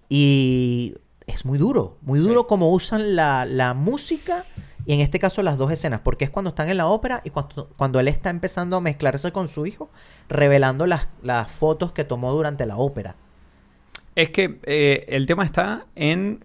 y 0.08 0.96
es 1.28 1.46
muy 1.46 1.58
duro 1.58 1.98
muy 2.02 2.20
duro 2.20 2.48
como 2.48 2.72
usan 2.74 3.16
la, 3.16 3.46
la 3.46 3.74
música 3.74 4.46
y 4.86 4.94
en 4.94 5.02
este 5.02 5.20
caso 5.20 5.44
las 5.44 5.58
dos 5.58 5.72
escenas 5.72 6.00
porque 6.04 6.24
es 6.26 6.32
cuando 6.32 6.50
están 6.50 6.70
en 6.70 6.78
la 6.78 6.88
ópera 6.88 7.22
y 7.24 7.30
cuando, 7.30 7.70
cuando 7.78 8.00
él 8.00 8.08
está 8.08 8.30
empezando 8.30 8.78
a 8.78 8.82
mezclarse 8.82 9.32
con 9.32 9.48
su 9.48 9.66
hijo 9.66 9.90
revelando 10.30 10.88
las, 10.88 11.08
las 11.22 11.52
fotos 11.52 11.92
que 11.92 12.04
tomó 12.04 12.32
durante 12.32 12.66
la 12.66 12.78
ópera 12.78 13.16
Es 14.16 14.30
que 14.32 14.60
eh, 14.64 15.06
el 15.10 15.28
tema 15.28 15.46
está 15.46 15.86
en 15.96 16.44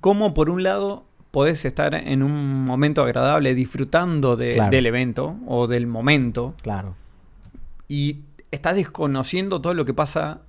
cómo, 0.00 0.32
por 0.32 0.48
un 0.48 0.62
lado, 0.62 1.04
podés 1.30 1.64
estar 1.66 1.94
en 1.94 2.22
un 2.22 2.64
momento 2.64 3.02
agradable 3.02 3.54
disfrutando 3.54 4.36
de- 4.36 4.54
Claro. 4.54 4.70
del 4.70 4.86
evento 4.86 5.36
o 5.46 5.66
del 5.66 5.86
momento 5.86 6.54
claro 6.62 6.94
y 7.88 8.20
estás 8.52 8.76
desconociendo 8.76 9.60
todo 9.60 9.74
lo 9.74 9.84
que 9.84 9.92
pasa 9.94 10.42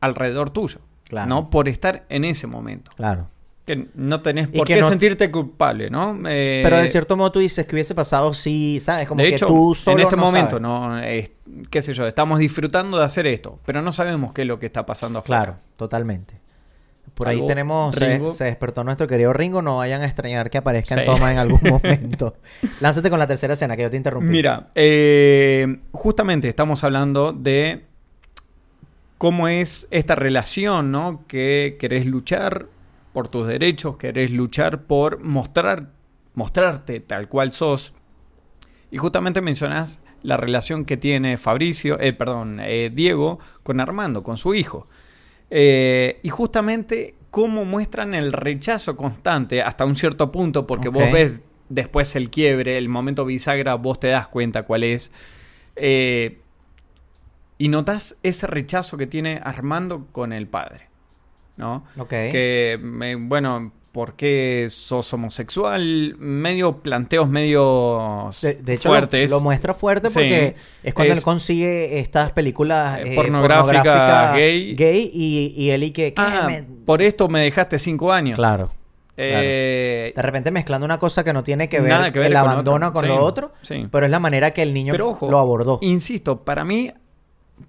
alrededor 0.00 0.50
tuyo. 0.50 0.78
Claro. 1.08 1.28
¿No? 1.28 1.50
Por 1.50 1.68
estar 1.68 2.04
en 2.08 2.24
ese 2.24 2.46
momento. 2.46 2.92
claro 2.94 3.26
Que 3.66 3.88
no 3.94 4.22
tenés 4.22 4.46
por 4.48 4.64
qué 4.66 4.80
no- 4.80 4.86
sentirte 4.88 5.28
culpable, 5.30 5.90
¿no? 5.90 6.16
Eh, 6.26 6.60
Pero 6.62 6.78
de 6.78 6.86
cierto 6.88 7.16
modo 7.16 7.32
tú 7.32 7.38
dices 7.40 7.66
que 7.66 7.74
hubiese 7.74 7.94
pasado 7.96 8.32
si, 8.32 8.78
¿sabes? 8.80 9.08
Como 9.08 9.20
de 9.20 9.30
que 9.30 9.34
hecho, 9.34 9.46
tú 9.48 9.74
solo 9.74 9.96
en 9.98 10.02
este 10.04 10.16
no 10.16 10.22
momento, 10.22 10.60
sabes. 10.60 11.30
no, 11.42 11.66
qué 11.68 11.82
sé 11.82 11.94
yo, 11.94 12.06
estamos 12.06 12.38
disfrutando 12.38 12.96
de 12.98 13.04
hacer 13.04 13.26
esto, 13.26 13.58
pero 13.66 13.82
no 13.82 13.90
sabemos 13.92 14.32
qué 14.32 14.42
es 14.42 14.48
lo 14.48 14.58
que 14.60 14.66
está 14.66 14.86
pasando 14.86 15.18
afuera. 15.18 15.42
Claro, 15.44 15.58
totalmente. 15.76 16.34
Por 17.14 17.28
ahí 17.28 17.46
tenemos, 17.46 17.94
se, 17.94 18.26
se 18.28 18.44
despertó 18.44 18.84
nuestro 18.84 19.06
querido 19.06 19.32
Ringo, 19.32 19.62
no 19.62 19.78
vayan 19.78 20.02
a 20.02 20.06
extrañar 20.06 20.50
que 20.50 20.58
aparezca 20.58 20.94
en 20.98 21.06
toma 21.06 21.32
en 21.32 21.38
algún 21.38 21.60
momento. 21.70 22.36
Lánzate 22.80 23.10
con 23.10 23.18
la 23.18 23.26
tercera 23.26 23.52
escena, 23.54 23.76
que 23.76 23.82
yo 23.82 23.90
te 23.90 23.96
interrumpí. 23.96 24.28
Mira, 24.28 24.70
eh, 24.74 25.80
justamente 25.92 26.48
estamos 26.48 26.82
hablando 26.84 27.32
de 27.32 27.84
cómo 29.18 29.48
es 29.48 29.86
esta 29.90 30.14
relación, 30.14 30.90
¿no? 30.90 31.24
Que 31.28 31.76
querés 31.78 32.06
luchar 32.06 32.66
por 33.12 33.28
tus 33.28 33.46
derechos, 33.46 33.96
querés 33.96 34.30
luchar 34.30 34.84
por 34.84 35.22
mostrar, 35.22 35.90
mostrarte 36.34 37.00
tal 37.00 37.28
cual 37.28 37.52
sos. 37.52 37.92
Y 38.90 38.98
justamente 38.98 39.40
mencionás 39.40 40.00
la 40.22 40.36
relación 40.36 40.84
que 40.84 40.96
tiene 40.96 41.36
Fabricio, 41.36 42.00
eh, 42.00 42.12
perdón, 42.12 42.60
eh, 42.60 42.90
Diego 42.92 43.38
con 43.62 43.80
Armando, 43.80 44.22
con 44.22 44.36
su 44.36 44.54
hijo. 44.54 44.88
Eh, 45.50 46.20
y 46.22 46.28
justamente 46.28 47.14
cómo 47.30 47.64
muestran 47.64 48.14
el 48.14 48.32
rechazo 48.32 48.96
constante 48.96 49.62
hasta 49.62 49.84
un 49.84 49.94
cierto 49.96 50.30
punto, 50.32 50.66
porque 50.66 50.88
vos 50.88 51.04
ves 51.12 51.42
después 51.68 52.14
el 52.16 52.30
quiebre, 52.30 52.76
el 52.78 52.88
momento 52.88 53.24
bisagra, 53.24 53.74
vos 53.74 54.00
te 54.00 54.08
das 54.08 54.28
cuenta 54.28 54.62
cuál 54.64 54.84
es. 54.84 55.12
Eh, 55.76 56.38
y 57.58 57.68
notas 57.68 58.16
ese 58.22 58.46
rechazo 58.46 58.96
que 58.96 59.06
tiene 59.06 59.40
Armando 59.42 60.06
con 60.12 60.32
el 60.32 60.46
padre. 60.46 60.88
¿No? 61.56 61.84
Ok. 61.98 62.08
Que, 62.08 62.78
me- 62.80 63.16
bueno, 63.16 63.72
¿por 63.92 64.14
qué 64.14 64.66
sos 64.68 65.12
homosexual? 65.12 66.14
Medio 66.18 66.78
planteos 66.78 67.28
medio 67.28 68.30
De, 68.42 68.54
de 68.54 68.74
hecho, 68.74 68.88
lo- 68.88 68.94
fuertes. 68.94 69.30
Lo, 69.30 69.40
muestra 69.40 69.74
fuerte 69.74 70.08
Sí. 70.08 70.14
porque 70.14 70.54
es 70.84 70.94
cuando 70.94 71.12
Es- 71.12 71.18
él 71.18 71.24
consigue 71.24 71.98
estas 71.98 72.30
películas 72.32 72.98
Eh, 73.00 73.12
eh, 73.12 73.14
pornográficas, 73.16 73.82
pornográficas 73.82 74.36
gay. 74.36 74.74
gay 74.76 75.10
y, 75.12 75.54
y 75.56 75.70
él 75.70 75.82
y 75.82 75.90
que... 75.90 76.14
Ah, 76.16 76.44
me- 76.46 76.62
por 76.62 77.02
esto 77.02 77.28
me 77.28 77.40
dejaste 77.40 77.78
cinco 77.78 78.12
años. 78.12 78.36
Claro. 78.36 78.70
Eh, 79.16 80.12
De 80.16 80.22
repente 80.22 80.50
mezclando 80.50 80.84
una 80.86 80.98
cosa 80.98 81.22
que 81.24 81.32
no 81.32 81.44
tiene 81.44 81.68
que 81.68 81.80
ver, 81.80 82.10
que 82.12 82.18
ver 82.20 82.28
el 82.28 82.32
con 82.38 82.40
abandono 82.48 82.86
otro. 82.88 82.92
con 82.94 83.02
Sí, 83.04 83.08
lo 83.08 83.20
otro, 83.22 83.52
sí. 83.62 83.86
pero 83.90 84.06
es 84.06 84.10
la 84.12 84.18
manera 84.20 84.52
que 84.52 84.62
el 84.62 84.72
niño 84.72 84.92
Pero 84.92 85.08
ojo, 85.10 85.30
lo 85.30 85.38
abordó. 85.38 85.78
Insisto, 85.82 86.42
para 86.42 86.64
mí, 86.64 86.90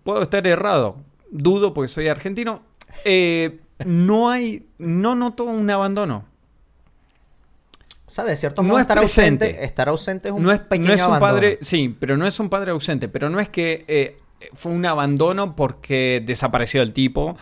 puedo 0.03 0.22
estar 0.22 0.45
errado. 0.47 0.97
Dudo 1.30 1.74
porque 1.74 1.88
soy 1.89 2.07
argentino. 2.07 2.61
Eh, 3.05 3.59
no 3.86 4.29
hay, 4.29 4.65
no 4.77 5.15
noto 5.15 5.43
un 5.45 5.69
abandono. 5.69 6.25
O 8.05 8.13
sea, 8.13 8.25
de 8.25 8.36
cierto 8.36 8.61
no 8.61 8.67
modo 8.69 8.79
es 8.79 8.82
estar 8.82 8.97
ausente, 8.97 9.63
estar 9.63 9.88
ausente 9.88 10.27
es 10.29 10.34
un 10.34 10.43
No 10.43 10.51
es, 10.51 10.59
pequeño 10.59 10.88
no 10.89 10.93
es 10.93 10.99
un 11.01 11.05
abandono. 11.07 11.32
padre, 11.34 11.59
sí, 11.61 11.95
pero 11.97 12.17
no 12.17 12.27
es 12.27 12.39
un 12.41 12.49
padre 12.49 12.71
ausente. 12.71 13.07
Pero 13.07 13.29
no 13.29 13.39
es 13.39 13.47
que 13.47 13.86
eh, 13.88 14.17
fue 14.53 14.73
un 14.73 14.86
abandono 14.86 15.55
porque 15.55 16.21
desapareció 16.25 16.82
el 16.82 16.91
tipo 16.91 17.38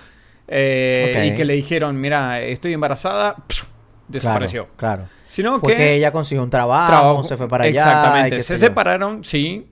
eh, 0.47 1.31
y 1.31 1.35
que 1.35 1.43
le 1.43 1.55
dijeron, 1.55 1.99
mira, 1.99 2.39
estoy 2.41 2.73
embarazada, 2.73 3.37
desapareció. 4.07 4.67
Claro. 4.77 5.03
claro. 5.05 5.09
Sino 5.25 5.59
Fue 5.59 5.73
que, 5.73 5.77
que, 5.77 5.93
ella 5.95 6.11
consiguió 6.11 6.43
un 6.43 6.49
trabajo, 6.51 6.87
trabajo- 6.91 7.23
se 7.23 7.37
fue 7.37 7.47
para 7.47 7.63
allá. 7.63 7.71
Exactamente. 7.79 8.41
Se 8.41 8.57
separaron, 8.57 9.23
sí. 9.23 9.67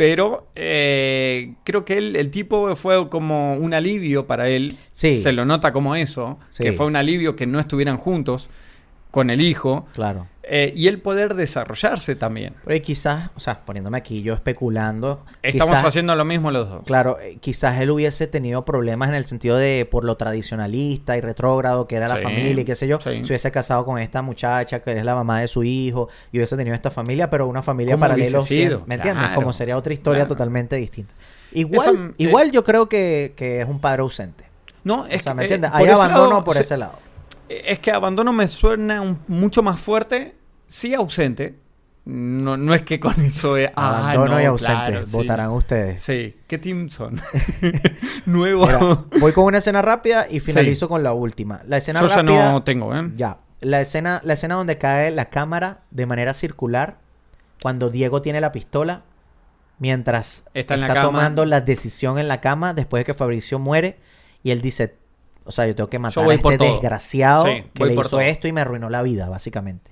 Pero 0.00 0.46
eh, 0.54 1.52
creo 1.62 1.84
que 1.84 1.98
él- 1.98 2.16
el 2.16 2.30
tipo 2.30 2.74
fue 2.74 3.10
como 3.10 3.52
un 3.56 3.74
alivio 3.74 4.26
para 4.26 4.48
él. 4.48 4.78
Sí. 4.92 5.14
Se 5.20 5.30
lo 5.30 5.44
nota 5.44 5.72
como 5.74 5.94
eso. 5.94 6.38
Sí. 6.48 6.62
Que 6.64 6.72
fue 6.72 6.86
un 6.86 6.96
alivio 6.96 7.36
que 7.36 7.46
no 7.46 7.60
estuvieran 7.60 7.98
juntos 7.98 8.48
con 9.10 9.28
el 9.28 9.42
hijo. 9.42 9.86
Claro. 9.92 10.26
Eh, 10.52 10.72
y 10.74 10.88
el 10.88 11.00
poder 11.00 11.34
desarrollarse 11.34 12.16
también. 12.16 12.54
Pero 12.64 12.74
ahí 12.74 12.80
quizás, 12.80 13.30
o 13.36 13.40
sea, 13.40 13.60
poniéndome 13.64 13.98
aquí 13.98 14.22
yo 14.22 14.34
especulando. 14.34 15.24
Estamos 15.42 15.74
quizás- 15.74 15.84
haciendo 15.86 16.16
lo 16.16 16.24
mismo 16.24 16.50
los 16.50 16.68
dos. 16.68 16.82
Claro, 16.84 17.18
eh, 17.20 17.38
quizás 17.40 17.78
él 17.80 17.90
hubiese 17.90 18.26
tenido 18.26 18.64
problemas 18.64 19.08
en 19.10 19.14
el 19.14 19.24
sentido 19.26 19.56
de 19.56 19.86
por 19.88 20.04
lo 20.04 20.16
tradicionalista 20.16 21.16
y 21.16 21.20
retrógrado 21.20 21.86
que 21.86 21.94
era 21.96 22.08
la 22.08 22.16
Sí, 22.16 22.22
familia 22.22 22.62
y 22.62 22.64
qué 22.64 22.74
sé 22.74 22.88
yo. 22.88 22.98
sí. 23.00 23.10
Se 23.24 23.32
hubiese 23.32 23.50
casado 23.52 23.84
con 23.84 23.98
esta 24.00 24.22
muchacha 24.22 24.80
que 24.80 24.98
es 24.98 25.04
la 25.04 25.14
mamá 25.14 25.40
de 25.40 25.46
su 25.48 25.62
hijo 25.62 26.08
y 26.32 26.38
hubiese 26.38 26.56
tenido 26.56 26.74
esta 26.74 26.90
familia, 26.90 27.30
pero 27.30 27.46
una 27.46 27.62
familia 27.62 27.94
¿Cómo 27.94 28.00
paralela. 28.02 28.40
¿Me 28.86 28.94
entiendes? 28.96 29.12
Claro, 29.12 29.34
Como 29.36 29.52
sería 29.52 29.76
otra 29.76 29.92
historia 29.92 30.22
claro. 30.24 30.34
totalmente 30.34 30.74
distinta. 30.76 31.14
Igual, 31.52 32.12
eh, 32.18 32.24
igual 32.24 32.50
yo 32.52 32.64
creo 32.64 32.88
que, 32.88 33.34
que 33.36 33.60
es 33.60 33.68
un 33.68 33.80
padre 33.80 34.02
ausente. 34.02 34.44
No, 34.82 35.02
O 35.02 35.06
es 35.06 35.22
sea, 35.22 35.32
que, 35.32 35.36
¿me 35.36 35.42
eh, 35.42 35.44
entiendes? 35.46 35.70
por 35.70 35.80
Hay 35.80 35.86
abandono 35.88 36.28
lado, 36.30 36.44
por 36.44 36.54
se- 36.54 36.60
ese 36.62 36.76
lado. 36.76 36.94
Es 37.50 37.78
que 37.80 37.90
abandono 37.90 38.32
me 38.32 38.46
suena 38.48 39.00
un- 39.00 39.18
mucho 39.28 39.62
más 39.62 39.80
fuerte. 39.80 40.36
Sí, 40.66 40.94
ausente. 40.94 41.58
No, 42.04 42.56
no 42.56 42.74
es 42.74 42.82
que 42.82 42.98
con 42.98 43.20
eso 43.20 43.56
es. 43.56 43.70
ah, 43.76 43.98
Abandono 44.12 44.36
no, 44.36 44.40
y 44.40 44.44
ausente. 44.44 44.72
claro, 44.90 45.06
sí. 45.06 45.12
Votarán 45.16 45.50
ustedes. 45.50 46.00
Sí. 46.00 46.36
¿Qué 46.46 46.58
team 46.58 46.88
son? 46.88 47.20
Nuevo. 48.26 48.66
Mira, 48.66 48.78
voy 49.20 49.32
con 49.32 49.44
una 49.44 49.58
escena 49.58 49.82
rápida 49.82 50.26
y 50.30 50.40
finalizo 50.40 50.88
con 50.88 51.02
la 51.02 51.12
última. 51.12 51.60
La 51.66 51.76
escena 51.76 52.00
Yo 52.00 52.06
ya 52.06 52.16
rápida. 52.16 52.52
no 52.52 52.62
tengo, 52.62 52.94
¿eh? 52.96 53.10
Ya. 53.16 53.38
La 53.60 53.80
escena, 53.80 54.20
la 54.24 54.34
escena 54.34 54.54
donde 54.54 54.78
cae 54.78 55.10
la 55.10 55.26
cámara 55.28 55.80
de 55.90 56.06
manera 56.06 56.32
circular, 56.34 56.98
cuando 57.62 57.90
Diego 57.90 58.22
tiene 58.22 58.40
la 58.40 58.52
pistola, 58.52 59.02
mientras 59.78 60.44
Está 60.54 60.76
la 60.76 61.02
tomando 61.02 61.44
la 61.44 61.60
decisión 61.60 62.18
en 62.18 62.28
la 62.28 62.40
cama, 62.40 62.72
después 62.74 63.00
de 63.00 63.04
que 63.04 63.14
Fabricio 63.14 63.58
muere, 63.58 63.98
y 64.42 64.50
él 64.50 64.62
dice, 64.62 64.96
o 65.50 65.52
sea, 65.52 65.66
yo 65.66 65.74
tengo 65.74 65.90
que 65.90 65.98
matar 65.98 66.24
a 66.28 66.34
este 66.34 66.56
desgraciado 66.58 67.44
Sí, 67.44 67.64
que 67.74 67.84
le 67.84 67.92
hizo 67.92 68.02
todo. 68.08 68.20
esto 68.20 68.48
y 68.48 68.52
me 68.52 68.60
arruinó 68.62 68.88
la 68.90 69.02
vida, 69.02 69.28
básicamente. 69.28 69.90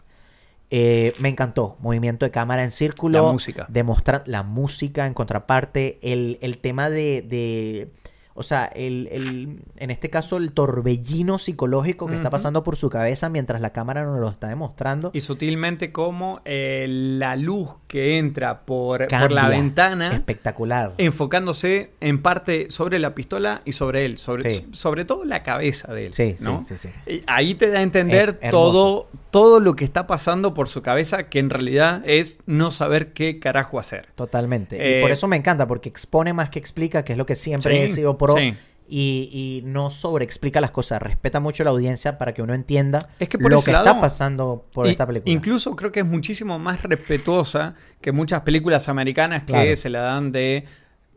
Eh, 0.70 1.14
me 1.18 1.28
encantó. 1.28 1.76
Movimiento 1.80 2.24
de 2.26 2.30
cámara 2.30 2.62
en 2.64 2.70
círculo. 2.70 3.24
La 3.26 3.32
música. 3.32 3.66
Demostrar 3.68 4.22
la 4.26 4.42
música 4.42 5.06
en 5.06 5.14
contraparte. 5.14 5.98
El, 6.02 6.38
el 6.42 6.58
tema 6.58 6.90
de, 6.90 7.22
de- 7.22 7.90
O 8.38 8.42
sea, 8.42 8.64
el, 8.66 9.08
el- 9.12 9.60
en 9.76 9.90
este 9.90 10.10
caso, 10.10 10.36
el 10.36 10.52
torbellino 10.52 11.38
psicológico 11.38 12.06
que 12.06 12.14
está 12.16 12.30
pasando 12.30 12.62
por 12.64 12.76
su 12.76 12.88
cabeza 12.90 13.28
mientras 13.28 13.60
la 13.60 13.70
cámara 13.70 14.04
nos 14.04 14.18
lo 14.20 14.28
está 14.28 14.48
demostrando. 14.48 15.10
Y 15.12 15.20
sutilmente 15.20 15.92
como 15.92 16.40
eh, 16.44 16.86
la 16.88 17.36
luz 17.36 17.70
que 17.86 18.18
entra 18.18 18.60
por, 18.62 19.08
por 19.08 19.32
la 19.32 19.48
ventana, 19.48 20.14
Espectacular. 20.14 20.94
enfocándose 20.98 21.90
en 22.00 22.22
parte 22.22 22.70
sobre 22.70 22.98
la 22.98 23.14
pistola 23.14 23.62
y 23.64 23.72
sobre 23.72 24.04
él, 24.06 24.18
sobre, 24.18 24.50
Sí. 24.50 24.66
sobre 24.72 25.04
todo 25.04 25.24
la 25.24 25.42
cabeza 25.42 25.92
de 25.92 26.06
él. 26.06 26.14
Sí, 26.14 26.36
¿no? 26.40 26.64
sí, 26.66 26.76
sí, 26.78 26.88
sí. 27.06 27.22
Ahí 27.26 27.54
te 27.54 27.70
da 27.70 27.80
a 27.80 27.82
entender 27.82 28.38
todo, 28.50 29.08
todo 29.30 29.60
lo 29.60 29.74
que 29.74 29.84
está 29.84 30.06
pasando 30.06 30.54
por 30.54 30.68
su 30.68 30.80
cabeza, 30.82 31.28
que 31.28 31.38
en 31.38 31.50
realidad 31.50 32.02
es 32.04 32.38
no 32.46 32.70
saber 32.70 33.12
qué 33.12 33.38
carajo 33.38 33.78
hacer. 33.78 34.08
Totalmente. 34.14 34.76
y 34.76 34.80
Eh, 34.98 35.00
por 35.02 35.10
eso 35.10 35.28
me 35.28 35.36
encanta, 35.36 35.66
porque 35.66 35.88
expone 35.88 36.32
más 36.32 36.50
que 36.50 36.58
explica, 36.58 37.04
que 37.04 37.12
es 37.12 37.18
lo 37.18 37.26
que 37.26 37.34
siempre 37.34 37.84
he 37.84 37.88
sido 37.88 38.16
pro. 38.34 38.36
sí. 38.42 38.54
Y, 38.90 39.28
y 39.62 39.68
no 39.68 39.90
sobreexplica 39.90 40.62
las 40.62 40.70
cosas, 40.70 41.02
respeta 41.02 41.40
mucho 41.40 41.62
a 41.62 41.64
la 41.64 41.70
audiencia 41.72 42.16
para 42.16 42.32
que 42.32 42.40
uno 42.40 42.54
entienda 42.54 42.98
Es 43.18 43.28
que 43.28 43.36
por 43.38 43.50
lo 43.50 43.60
que 43.60 43.70
lado- 43.70 43.84
está 43.86 44.00
pasando 44.00 44.64
por 44.72 44.86
Y- 44.86 44.92
esta 44.92 45.06
película. 45.06 45.30
Incluso 45.30 45.76
creo 45.76 45.92
que 45.92 46.00
es 46.00 46.06
muchísimo 46.06 46.58
más 46.58 46.82
respetuosa 46.82 47.74
que 48.00 48.12
muchas 48.12 48.40
películas 48.40 48.88
americanas 48.88 49.42
que 49.42 49.52
Claro. 49.52 49.76
se 49.76 49.90
la 49.90 50.00
dan 50.00 50.32
de... 50.32 50.64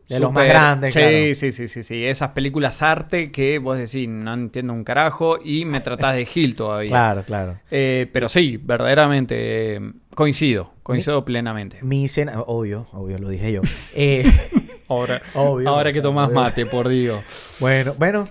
De 0.10 0.20
los 0.20 0.34
más 0.34 0.46
grandes, 0.46 0.92
Sí, 0.92 1.00
claro. 1.00 1.16
sí, 1.36 1.52
sí, 1.54 1.68
sí, 1.70 1.84
sí. 1.84 2.04
Esas 2.04 2.32
películas 2.32 2.82
arte 2.82 3.32
que 3.32 3.60
vos 3.60 3.78
decís, 3.78 4.10
no 4.10 4.34
entiendo 4.34 4.74
un 4.74 4.84
carajo 4.84 5.40
y 5.42 5.64
me 5.64 5.80
tratás 5.80 6.16
de 6.16 6.26
Gil 6.26 6.54
todavía. 6.58 6.90
Claro, 6.90 7.24
claro. 7.24 7.60
Eh, 7.72 8.10
pero 8.12 8.28
sí, 8.28 8.60
verdaderamente 8.62 9.76
eh, 9.78 9.92
coincido, 10.14 10.74
coincido 10.84 11.24
plenamente. 11.24 11.78
Mi 11.82 12.04
escena, 12.06 12.42
obvio, 12.42 12.88
obvio, 12.92 13.18
lo 13.20 13.30
dije 13.30 13.54
yo. 13.54 13.62
Eh, 13.96 14.30
Ahora, 14.92 15.22
Obvio, 15.36 15.70
ahora 15.70 15.92
que 15.94 16.02
tomás 16.02 16.28
obvio. 16.28 16.40
mate, 16.42 16.66
por 16.66 16.88
Dios. 16.90 17.24
bueno, 17.60 17.94
bueno, 17.98 18.28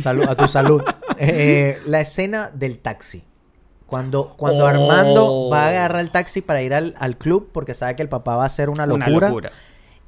salud, 0.00 0.24
a 0.28 0.34
tu 0.36 0.46
salud. 0.48 0.82
Eh, 1.18 1.80
la 1.86 2.00
escena 2.02 2.50
del 2.52 2.78
taxi. 2.78 3.24
Cuando, 3.86 4.34
cuando 4.36 4.64
Oh. 4.64 4.68
Armando 4.68 5.48
va 5.50 5.64
a 5.64 5.68
agarrar 5.68 6.00
el 6.02 6.10
taxi 6.10 6.42
para 6.42 6.60
ir 6.60 6.74
al, 6.74 6.94
al 6.98 7.16
club 7.16 7.48
porque 7.52 7.72
sabe 7.72 7.96
que 7.96 8.02
el 8.02 8.10
papá 8.10 8.36
va 8.36 8.42
a 8.42 8.46
hacer 8.46 8.68
una 8.68 8.84
locura. 8.84 9.06
Una 9.16 9.28
locura. 9.28 9.52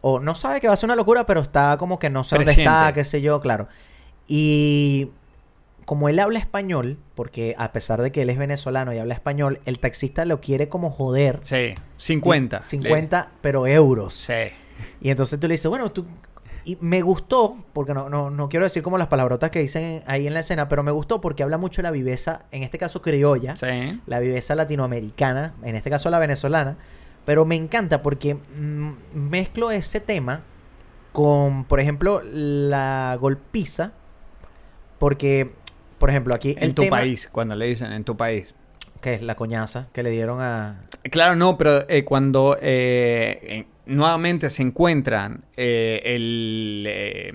O 0.03 0.21
no 0.21 0.35
sabe 0.35 0.61
que 0.61 0.69
va 0.69 0.75
a 0.75 0.77
ser 0.77 0.87
una 0.89 0.97
locura, 0.97 1.25
pero 1.25 1.41
está 1.41 1.77
como 1.79 1.99
que 1.99 2.11
no 2.11 2.25
sé 2.25 2.37
dónde 2.37 2.53
Presente. 2.53 2.69
está, 2.71 2.93
qué 2.93 3.05
sé 3.05 3.23
yo, 3.23 3.41
claro. 3.41 3.69
Y 4.27 5.09
como 5.87 6.11
él 6.11 6.19
habla 6.19 6.39
español, 6.39 6.99
porque 7.15 7.55
a 7.59 7.73
pesar 7.73 8.03
de 8.03 8.13
que 8.13 8.21
él 8.21 8.29
es 8.29 8.37
venezolano 8.37 8.93
y 8.93 8.99
habla 8.99 9.15
español, 9.15 9.61
el 9.65 9.79
taxista 9.79 10.27
lo 10.27 10.43
quiere 10.43 10.69
como 10.69 10.91
joder. 10.91 11.39
Sí, 11.41 11.75
50. 11.97 12.61
50, 12.61 13.31
pero 13.41 13.67
euros. 13.67 14.13
Sí. 14.13 14.35
Y 15.01 15.11
entonces 15.11 15.39
tú 15.41 15.49
le 15.49 15.55
dices, 15.55 15.69
bueno, 15.69 15.91
tú... 15.91 16.07
Y 16.65 16.77
me 16.83 17.01
gustó, 17.01 17.57
porque 17.73 17.95
no, 17.95 18.11
no, 18.11 18.29
no 18.31 18.49
quiero 18.51 18.65
decir 18.67 18.83
como 18.83 18.99
las 18.99 19.07
palabrotas 19.07 19.51
que 19.51 19.59
dicen 19.61 20.03
ahí 20.07 20.27
en 20.27 20.35
la 20.35 20.41
escena, 20.41 20.69
pero 20.69 20.83
me 20.83 20.91
gustó 20.91 21.19
porque 21.21 21.43
habla 21.43 21.57
mucho 21.57 21.81
de 21.81 21.85
la 21.85 21.91
viveza, 21.91 22.43
en 22.51 22.63
este 22.63 22.77
caso 22.77 23.01
criolla, 23.01 23.57
Sí. 23.57 24.01
la 24.07 24.19
viveza 24.19 24.55
latinoamericana, 24.55 25.55
en 25.63 25.77
este 25.77 25.89
caso 25.89 26.11
la 26.11 26.19
venezolana, 26.19 26.77
pero 27.25 27.47
me 27.47 27.57
encanta 27.57 28.03
porque 28.03 28.35
mm, 28.35 28.91
mezclo 29.15 29.71
ese 29.71 30.01
tema 30.01 30.43
con, 31.13 31.65
por 31.65 31.81
ejemplo, 31.81 32.21
la 32.23 33.17
golpiza, 33.19 33.93
porque, 34.99 35.51
por 35.99 36.11
ejemplo, 36.11 36.35
aquí 36.35 36.55
En 36.57 36.65
el 36.65 36.75
tu 36.75 36.83
tema, 36.83 36.99
país, 36.99 37.29
cuando 37.33 37.55
le 37.55 37.67
dicen 37.67 37.93
en 37.93 38.05
tu 38.05 38.17
país. 38.17 38.55
que 39.01 39.15
es 39.15 39.23
la 39.23 39.37
coñaza 39.37 39.87
que 39.93 40.03
le 40.03 40.11
dieron 40.11 40.41
a... 40.43 40.81
Claro, 41.05 41.37
no, 41.37 41.57
pero 41.57 41.89
eh, 41.89 42.05
cuando 42.05 42.57
eh, 42.61 43.39
eh, 43.43 43.67
nuevamente 43.89 44.51
se 44.51 44.63
encuentran 44.63 45.45
eh, 45.57 46.01
el, 46.05 46.85
eh, 46.87 47.33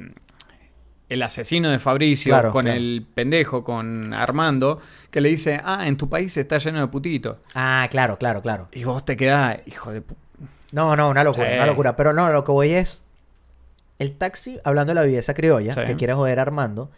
el 1.10 1.22
asesino 1.22 1.70
de 1.70 1.80
Fabricio 1.80 2.32
Claro, 2.32 2.51
con 2.51 2.64
claro. 2.66 2.78
el 2.80 3.06
pendejo, 3.14 3.64
con 3.64 4.14
Armando, 4.14 4.80
que 5.12 5.20
le 5.22 5.30
dice, 5.30 5.60
ah, 5.64 5.88
en 5.88 5.97
tu 5.97 6.08
país 6.10 6.36
está 6.38 6.58
lleno 6.60 6.80
de 6.80 6.88
putitos. 6.88 7.38
Ah, 7.54 7.88
claro, 7.91 8.18
claro, 8.18 8.41
claro. 8.41 8.70
Y 8.72 8.84
vos 8.86 9.04
te 9.04 9.18
quedás, 9.18 9.60
hijo 9.66 9.91
de. 9.91 10.04
No, 10.72 10.95
no, 10.95 11.10
una 11.10 11.24
locura, 11.24 11.49
Sí. 11.49 11.54
una 11.56 11.66
locura. 11.68 11.95
Pero 11.95 12.14
no, 12.14 12.32
lo 12.32 12.43
que 12.43 12.51
voy 12.51 12.72
es. 12.72 13.04
El 13.99 14.14
taxi, 14.18 14.60
hablando 14.64 14.91
de 14.91 14.95
la 14.95 15.04
viveza 15.06 15.34
criolla, 15.34 15.74
Sí. 15.74 15.82
que 15.86 15.95
quiere 15.95 16.14
joder 16.14 16.39
a 16.39 16.41
Armando, 16.41 16.89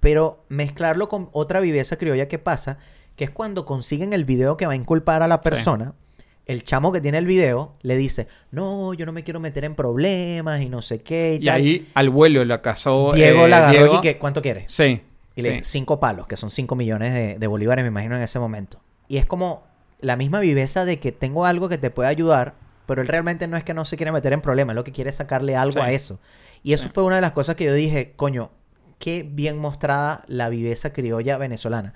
pero 0.00 0.44
mezclarlo 0.48 1.08
con 1.08 1.28
otra 1.32 1.60
viveza 1.60 1.96
criolla 1.96 2.28
que 2.28 2.38
pasa, 2.38 2.78
que 3.16 3.24
es 3.24 3.30
cuando 3.30 3.64
consiguen 3.64 4.12
el 4.12 4.24
video 4.24 4.56
que 4.56 4.66
va 4.66 4.72
a 4.72 4.76
inculpar 4.76 5.22
a 5.22 5.28
la 5.28 5.40
persona. 5.40 5.94
El 6.46 6.62
chamo 6.64 6.92
que 6.92 7.00
tiene 7.00 7.16
el 7.18 7.26
video 7.26 7.74
le 7.82 7.96
dice, 7.96 8.28
no, 8.50 8.92
yo 8.94 9.06
no 9.06 9.12
me 9.12 9.24
quiero 9.24 9.40
meter 9.40 9.64
en 9.64 9.74
problemas 9.74 10.60
y 10.60 10.68
no 10.68 10.82
sé 10.82 11.00
qué. 11.00 11.38
Y, 11.40 11.44
Y 11.44 11.46
tal". 11.46 11.54
ahí 11.56 11.88
al 11.94 12.10
vuelo 12.10 12.44
lo 12.44 12.60
casó 12.60 13.12
Diego 13.14 13.46
eh, 13.46 13.48
la 13.48 13.56
agarró 13.68 13.78
Diego. 13.78 13.94
y 13.96 14.00
que, 14.02 14.18
¿cuánto 14.18 14.42
quieres? 14.42 14.64
Sí. 14.70 15.00
Y 15.36 15.42
le 15.42 15.50
sí. 15.50 15.56
dice, 15.58 15.70
cinco 15.70 15.98
palos, 16.00 16.26
que 16.26 16.36
son 16.36 16.50
cinco 16.50 16.76
millones 16.76 17.14
de, 17.14 17.38
de 17.38 17.46
bolívares, 17.46 17.82
me 17.82 17.88
imagino, 17.88 18.14
en 18.16 18.22
ese 18.22 18.38
momento. 18.38 18.78
Y 19.08 19.16
es 19.16 19.26
como 19.26 19.64
la 20.00 20.16
misma 20.16 20.40
viveza 20.40 20.84
de 20.84 21.00
que 21.00 21.12
tengo 21.12 21.46
algo 21.46 21.68
que 21.70 21.78
te 21.78 21.90
puede 21.90 22.08
ayudar, 22.10 22.54
pero 22.86 23.00
él 23.00 23.08
realmente 23.08 23.48
no 23.48 23.56
es 23.56 23.64
que 23.64 23.72
no 23.72 23.86
se 23.86 23.96
quiere 23.96 24.12
meter 24.12 24.34
en 24.34 24.42
problemas, 24.42 24.76
lo 24.76 24.84
que 24.84 24.92
quiere 24.92 25.08
es 25.10 25.16
sacarle 25.16 25.56
algo 25.56 25.72
Sí. 25.80 25.80
a 25.80 25.92
eso. 25.92 26.20
Y 26.62 26.74
eso 26.74 26.84
Sí. 26.84 26.90
fue 26.92 27.04
una 27.04 27.16
de 27.16 27.22
las 27.22 27.32
cosas 27.32 27.56
que 27.56 27.64
yo 27.64 27.72
dije, 27.72 28.12
coño, 28.16 28.50
qué 28.98 29.26
bien 29.28 29.56
mostrada 29.58 30.24
la 30.28 30.50
viveza 30.50 30.92
criolla 30.92 31.38
venezolana. 31.38 31.94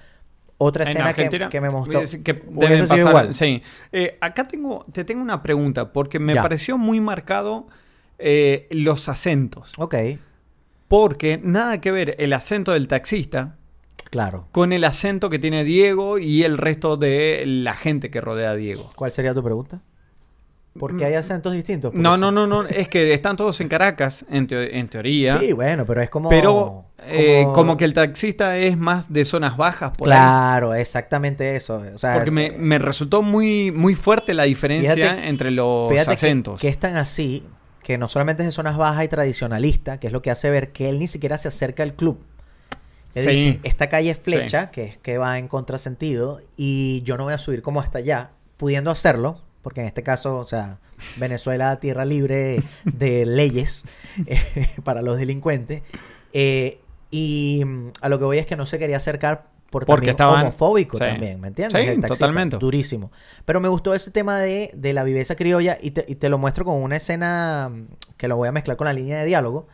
Otra 0.61 0.83
En 0.85 0.89
escena 0.91 1.15
que, 1.15 1.61
me 1.61 1.71
mostró. 1.71 2.01
que 2.01 2.35
sido 2.79 2.89
pasar- 2.89 2.99
igual. 2.99 3.35
Sí. 3.35 3.63
Eh, 3.93 4.19
acá 4.21 4.49
tengo, 4.49 4.85
te 4.93 5.05
tengo 5.05 5.23
una 5.23 5.41
pregunta, 5.43 5.93
porque 5.93 6.19
me 6.19 6.35
Ya. 6.35 6.43
pareció 6.43 6.77
muy 6.77 7.01
marcado 7.01 7.69
eh, 8.19 8.67
los 8.71 9.09
acentos. 9.09 9.73
Ok, 9.79 9.95
Porque 10.89 11.39
nada 11.43 11.81
que 11.81 11.91
ver 11.93 12.17
el 12.19 12.33
acento 12.33 12.73
del 12.73 12.89
taxista 12.89 13.57
claro. 14.11 14.49
con 14.53 14.73
el 14.73 14.83
acento 14.85 15.31
que 15.31 15.39
tiene 15.39 15.63
Diego 15.63 16.19
y 16.19 16.43
el 16.43 16.59
resto 16.59 16.97
de 16.97 17.45
la 17.47 17.75
gente 17.75 18.11
que 18.11 18.21
rodea 18.21 18.51
a 18.51 18.55
Diego. 18.57 18.91
¿Cuál 18.97 19.13
sería 19.13 19.35
tu 19.35 19.43
pregunta? 19.45 19.81
Porque 20.79 21.05
hay 21.05 21.15
acentos 21.15 21.53
distintos. 21.55 21.93
Mm. 21.95 22.01
No, 22.03 22.17
no, 22.17 22.31
no, 22.31 22.47
no, 22.47 22.65
es 22.67 22.89
que 22.89 23.13
están 23.13 23.37
todos 23.37 23.61
en 23.61 23.69
Caracas, 23.69 24.25
en, 24.31 24.47
teo- 24.47 24.63
en 24.63 24.89
teoría. 24.89 25.39
Sí, 25.41 25.53
bueno, 25.53 25.85
pero 25.85 26.03
es 26.03 26.11
como. 26.11 26.29
pero 26.29 26.85
eh, 27.05 27.47
como... 27.53 27.77
que 27.77 27.85
el 27.85 27.95
taxista 27.95 28.57
es 28.59 28.77
más 28.79 29.13
de 29.13 29.25
zonas 29.25 29.57
bajas 29.57 29.91
por 29.97 30.09
ahí. 30.09 30.13
Claro, 30.17 30.75
exactamente 30.75 31.57
eso. 31.57 31.83
O 31.95 31.99
sea, 31.99 32.13
Porque 32.15 32.29
es- 32.29 32.33
me, 32.35 32.51
me 32.53 32.79
resultó 32.79 33.23
muy, 33.23 33.73
muy 33.73 33.95
fuerte 33.97 34.35
la 34.35 34.45
diferencia 34.45 34.95
Fíjate- 34.95 35.29
entre 35.29 35.51
los 35.51 35.89
Fíjate 35.91 36.09
que- 36.09 36.15
acentos. 36.15 36.61
Que, 36.61 36.69
es 36.69 36.79
tan 36.79 36.97
así 36.97 37.45
que 37.83 37.99
no 37.99 38.09
solamente 38.09 38.43
es 38.43 38.49
de 38.49 38.53
zonas 38.53 38.77
bajas 38.77 39.05
y 39.05 39.09
tradicionalista, 39.09 39.99
que 39.99 40.09
es 40.09 40.13
lo 40.13 40.23
que 40.23 40.31
hace 40.31 40.49
ver 40.51 40.71
que 40.73 40.89
él 40.91 40.99
ni 41.01 41.09
siquiera 41.09 41.39
se 41.39 41.49
acerca 41.49 41.83
al 41.83 41.95
club. 41.95 42.21
Él 43.15 43.25
Sí. 43.25 43.31
dice, 43.31 43.61
esta 43.65 43.89
calle 43.89 44.11
es 44.11 44.19
flecha, 44.19 44.71
que 44.71 44.85
es 44.85 44.99
que 44.99 45.17
va 45.19 45.39
en 45.39 45.49
contrasentido, 45.49 46.41
y 46.57 47.01
yo 47.05 47.17
no 47.17 47.25
voy 47.25 47.33
a 47.33 47.39
subir 47.39 47.63
como 47.63 47.81
hasta 47.81 47.99
allá, 47.99 48.31
pudiendo 48.59 48.91
hacerlo, 48.91 49.41
porque 49.63 49.81
en 49.81 49.87
este 49.87 50.03
caso, 50.03 50.37
o 50.39 50.47
sea, 50.47 50.79
Venezuela, 51.17 51.79
tierra 51.81 52.05
libre 52.05 52.63
de 52.85 53.27
leyes 53.27 53.83
eh, 54.27 54.41
para 54.85 55.03
los 55.03 55.19
delincuentes. 55.19 55.83
Eh, 56.33 56.81
y 57.11 57.63
mm, 57.65 57.89
a 58.01 58.09
lo 58.09 58.19
que 58.19 58.25
voy 58.25 58.39
es 58.39 58.47
que 58.47 58.57
no 58.57 58.67
se 58.67 58.79
quería 58.79 58.97
acercar 58.99 59.47
por 59.71 59.85
Porque 59.85 60.09
estaban- 60.11 60.41
homofóbico 60.43 60.97
Sí. 60.97 61.05
también, 61.05 61.41
¿me 61.41 61.49
entiendes? 61.49 61.79
Sí, 61.83 61.89
El 61.89 62.01
taxista, 62.01 62.27
totalmente. 62.27 62.57
Durísimo. 62.57 63.13
Pero 63.45 63.61
me 63.61 63.69
gustó 63.69 63.95
ese 63.95 64.11
tema 64.11 64.39
de, 64.39 64.71
de 64.75 64.93
la 64.95 65.05
viveza 65.05 65.37
criolla 65.37 65.77
y 65.81 65.91
te, 65.91 66.05
y 66.09 66.15
te 66.15 66.29
lo 66.31 66.39
muestro 66.39 66.65
con 66.65 66.77
una 66.83 66.97
escena 66.97 67.69
mm, 67.71 67.87
que 68.17 68.29
lo 68.29 68.37
voy 68.37 68.49
a 68.49 68.53
mezclar 68.53 68.77
con 68.79 68.87
la 68.87 68.95
línea 68.95 69.19
de 69.19 69.27
diálogo, 69.27 69.67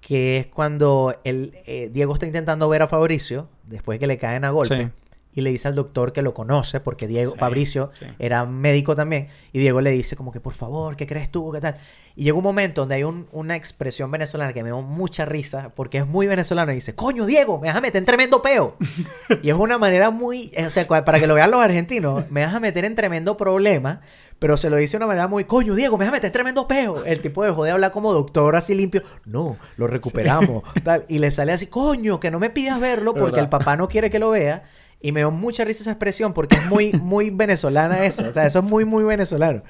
que 0.00 0.38
es 0.38 0.46
cuando 0.48 1.20
el, 1.24 1.54
eh, 1.66 1.88
Diego 1.92 2.14
está 2.14 2.26
intentando 2.26 2.68
ver 2.68 2.82
a 2.82 2.88
Fabricio, 2.88 3.48
después 3.64 3.96
de 3.96 4.00
que 4.00 4.06
le 4.08 4.18
caen 4.18 4.44
a 4.44 4.50
golpe, 4.50 4.76
Sí. 4.76 4.88
Y 5.38 5.42
le 5.42 5.50
dice 5.50 5.68
al 5.68 5.74
doctor 5.74 6.12
que 6.12 6.22
lo 6.22 6.34
conoce, 6.34 6.80
porque 6.80 7.06
Diego, 7.06 7.32
Sí, 7.32 7.38
Fabricio 7.38 7.90
sí. 7.98 8.06
era 8.18 8.44
médico 8.46 8.94
también, 8.96 9.28
y 9.52 9.58
Diego 9.58 9.80
le 9.80 9.90
dice 9.90 10.16
como 10.16 10.32
que 10.32 10.40
por 10.40 10.52
favor, 10.54 10.96
¿qué 10.96 11.06
crees 11.06 11.30
tú? 11.30 11.50
¿Qué 11.52 11.60
tal? 11.60 11.76
Y 12.16 12.24
llega 12.24 12.36
un 12.36 12.42
momento 12.42 12.82
donde 12.82 12.96
hay 12.96 13.04
un- 13.04 13.28
una 13.30 13.54
expresión 13.54 14.10
venezolana 14.10 14.52
que 14.52 14.62
me 14.64 14.70
dio 14.70 14.82
mucha 14.82 15.24
risa, 15.24 15.70
porque 15.76 15.98
es 15.98 16.06
muy 16.06 16.26
venezolano, 16.26 16.72
y 16.72 16.76
dice, 16.76 16.94
coño 16.94 17.26
Diego, 17.26 17.60
me 17.60 17.68
vas 17.68 17.76
a 17.76 17.80
meter 17.80 17.98
en 18.00 18.06
tremendo 18.06 18.42
peo. 18.42 18.76
y 19.42 19.50
es 19.50 19.56
una 19.56 19.78
manera 19.78 20.10
muy, 20.10 20.50
eh, 20.54 20.66
o 20.66 20.70
sea, 20.70 20.86
para 20.86 21.20
que 21.20 21.26
lo 21.28 21.34
vean 21.34 21.50
los 21.50 21.60
argentinos, 21.60 22.30
me 22.30 22.44
vas 22.44 22.54
a 22.54 22.60
meter 22.60 22.84
en 22.84 22.94
tremendo 22.96 23.36
problema, 23.36 24.00
pero 24.40 24.56
se 24.56 24.70
lo 24.70 24.76
dice 24.76 24.92
de 24.92 24.96
una 24.98 25.06
manera 25.06 25.28
muy, 25.28 25.44
coño 25.44 25.74
Diego, 25.74 25.96
me 25.98 26.04
vas 26.04 26.10
a 26.12 26.16
meter 26.16 26.26
en 26.28 26.32
tremendo 26.32 26.66
peo. 26.68 27.04
El 27.04 27.20
tipo 27.22 27.44
dejó 27.44 27.62
de 27.64 27.70
hablar 27.72 27.92
como 27.92 28.12
doctor 28.12 28.56
así 28.56 28.74
limpio, 28.74 29.02
no, 29.24 29.56
lo 29.76 29.86
recuperamos, 29.86 30.62
tal, 30.84 31.04
y 31.08 31.18
le 31.18 31.30
sale 31.30 31.52
así, 31.52 31.66
coño, 31.68 32.18
que 32.18 32.30
no 32.32 32.38
me 32.40 32.50
pidas 32.50 32.80
verlo 32.80 33.12
porque 33.14 33.26
¿Verdad? 33.40 33.44
el 33.44 33.48
papá 33.48 33.76
no 33.76 33.86
quiere 33.88 34.10
que 34.10 34.18
lo 34.18 34.30
vea. 34.30 34.64
Y 35.00 35.12
me 35.12 35.20
dio 35.20 35.30
mucha 35.30 35.64
risa 35.64 35.82
esa 35.82 35.92
expresión 35.92 36.32
porque 36.32 36.56
es 36.56 36.66
muy, 36.66 36.92
muy 37.02 37.30
venezolana 37.30 38.04
eso. 38.04 38.28
O 38.28 38.32
sea, 38.32 38.46
eso 38.46 38.58
es 38.58 38.64
muy, 38.64 38.84
muy 38.84 39.04
venezolano. 39.04 39.62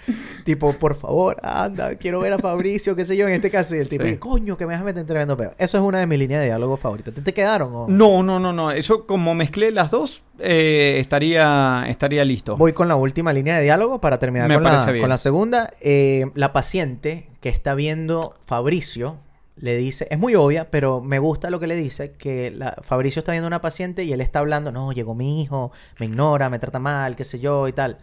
Tipo, 0.45 0.72
por 0.72 0.97
favor, 0.97 1.37
anda, 1.43 1.97
quiero 1.97 2.20
ver 2.20 2.33
a 2.33 2.39
Fabricio, 2.39 2.97
qué 2.97 3.05
sé 3.05 3.14
yo, 3.14 3.26
en 3.29 3.35
este 3.35 3.51
caso. 3.51 3.76
Y 3.76 3.79
el 3.81 3.91
tipo, 3.91 4.05
Sí. 4.05 4.16
coño, 4.16 4.57
que 4.57 4.66
me 4.66 4.72
vas 4.72 4.81
a 4.81 4.85
meter 4.85 5.01
en 5.03 5.07
tremendo 5.07 5.37
peo. 5.37 5.53
Eso 5.59 5.76
es 5.76 5.85
una 5.85 5.99
de 6.01 6.07
mis 6.07 6.18
líneas 6.18 6.41
de 6.41 6.47
diálogo 6.47 6.79
favoritas. 6.79 7.12
¿Te, 7.12 7.20
te 7.20 7.35
quedaron? 7.35 7.70
o? 7.74 7.87
No, 7.89 8.22
no, 8.22 8.41
no, 8.41 8.55
no. 8.55 8.70
Eso 8.70 9.07
como 9.07 9.35
mezclé 9.35 9.70
las 9.70 9.91
dos, 9.91 10.24
eh, 10.39 10.97
estaría, 10.99 11.85
estaría 11.89 12.24
listo. 12.24 12.57
Voy 12.57 12.72
con 12.72 12.89
la 12.89 12.97
última 12.97 13.33
línea 13.35 13.57
de 13.59 13.64
diálogo 13.64 14.01
para 14.01 14.18
terminar 14.18 14.49
Me 14.49 14.55
con, 14.55 14.64
la, 14.64 14.87
bien. 14.87 15.03
con 15.03 15.11
la 15.11 15.18
segunda. 15.18 15.74
Eh, 15.83 16.24
la 16.37 16.55
paciente 16.55 17.29
que 17.41 17.51
está 17.51 17.74
viendo 17.74 18.35
Fabricio 18.47 19.16
le 19.61 19.76
dice, 19.76 20.06
es 20.11 20.18
muy 20.18 20.34
obvia, 20.34 20.70
pero 20.70 21.00
me 21.00 21.18
gusta 21.18 21.50
lo 21.50 21.61
que 21.61 21.66
le 21.66 21.76
dice, 21.76 22.12
que 22.12 22.50
la- 22.50 22.76
Fabricio 22.82 23.20
está 23.20 23.32
viendo 23.32 23.46
una 23.48 23.61
paciente 23.61 24.04
y 24.04 24.12
él 24.12 24.20
está 24.20 24.38
hablando, 24.40 24.70
no, 24.72 24.92
llegó 24.92 25.14
mi 25.14 25.42
hijo, 25.42 25.72
me 25.98 26.06
ignora, 26.06 26.48
me 26.50 26.59
trata 26.59 26.78
mal, 26.78 27.16
qué 27.16 27.24
sé 27.24 27.38
yo 27.40 27.68
y 27.68 27.72
tal. 27.72 27.98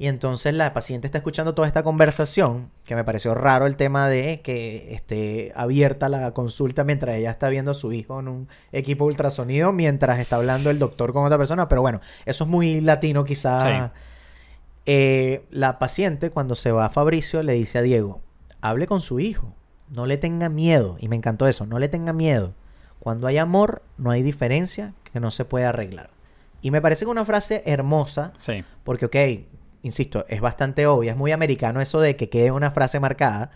Y 0.00 0.06
entonces 0.06 0.54
la 0.54 0.72
paciente 0.74 1.08
está 1.08 1.18
escuchando 1.18 1.54
toda 1.54 1.66
esta 1.66 1.82
conversación, 1.82 2.70
que 2.86 2.94
me 2.94 3.02
pareció 3.02 3.34
raro 3.34 3.66
el 3.66 3.76
tema 3.76 4.08
de 4.08 4.40
que 4.42 4.94
esté 4.94 5.52
abierta 5.56 6.08
la 6.08 6.30
consulta 6.30 6.84
mientras 6.84 7.16
ella 7.16 7.32
está 7.32 7.48
viendo 7.48 7.72
a 7.72 7.74
su 7.74 7.92
hijo 7.92 8.20
en 8.20 8.28
un 8.28 8.48
equipo 8.70 9.04
de 9.06 9.08
ultrasonido, 9.08 9.72
mientras 9.72 10.20
está 10.20 10.36
hablando 10.36 10.70
el 10.70 10.78
doctor 10.78 11.12
con 11.12 11.24
otra 11.24 11.36
persona. 11.36 11.68
Pero 11.68 11.80
bueno, 11.80 12.00
eso 12.26 12.44
es 12.44 12.50
muy 12.50 12.80
latino 12.80 13.24
quizá. 13.24 13.92
Eh, 14.86 15.44
la 15.50 15.78
paciente 15.80 16.30
cuando 16.30 16.54
se 16.54 16.70
va 16.72 16.86
a 16.86 16.90
Fabricio 16.90 17.42
le 17.42 17.54
dice 17.54 17.78
a 17.78 17.82
Diego, 17.82 18.20
hable 18.60 18.86
con 18.86 19.00
su 19.00 19.18
hijo, 19.20 19.52
no 19.90 20.06
le 20.06 20.16
tenga 20.18 20.48
miedo. 20.48 20.96
Y 21.00 21.08
me 21.08 21.16
encantó 21.16 21.46
eso, 21.46 21.66
no 21.66 21.78
le 21.78 21.88
tenga 21.88 22.12
miedo. 22.12 22.52
Cuando 23.00 23.26
hay 23.26 23.38
amor, 23.38 23.82
no 23.96 24.10
hay 24.10 24.22
diferencia 24.22 24.92
que 25.12 25.20
no 25.20 25.30
se 25.30 25.44
puede 25.44 25.64
arreglar. 25.64 26.10
Y 26.60 26.70
me 26.70 26.80
parece 26.80 27.04
que 27.04 27.10
una 27.10 27.24
frase 27.24 27.62
hermosa, 27.66 28.32
Sí. 28.36 28.64
porque, 28.84 29.06
ok, 29.06 29.16
insisto, 29.82 30.24
es 30.28 30.40
bastante 30.40 30.86
obvia, 30.86 31.12
es 31.12 31.16
muy 31.16 31.30
americano 31.32 31.80
eso 31.80 32.00
de 32.00 32.16
que 32.16 32.28
quede 32.28 32.50
una 32.50 32.72
frase 32.72 32.98
marcada, 32.98 33.50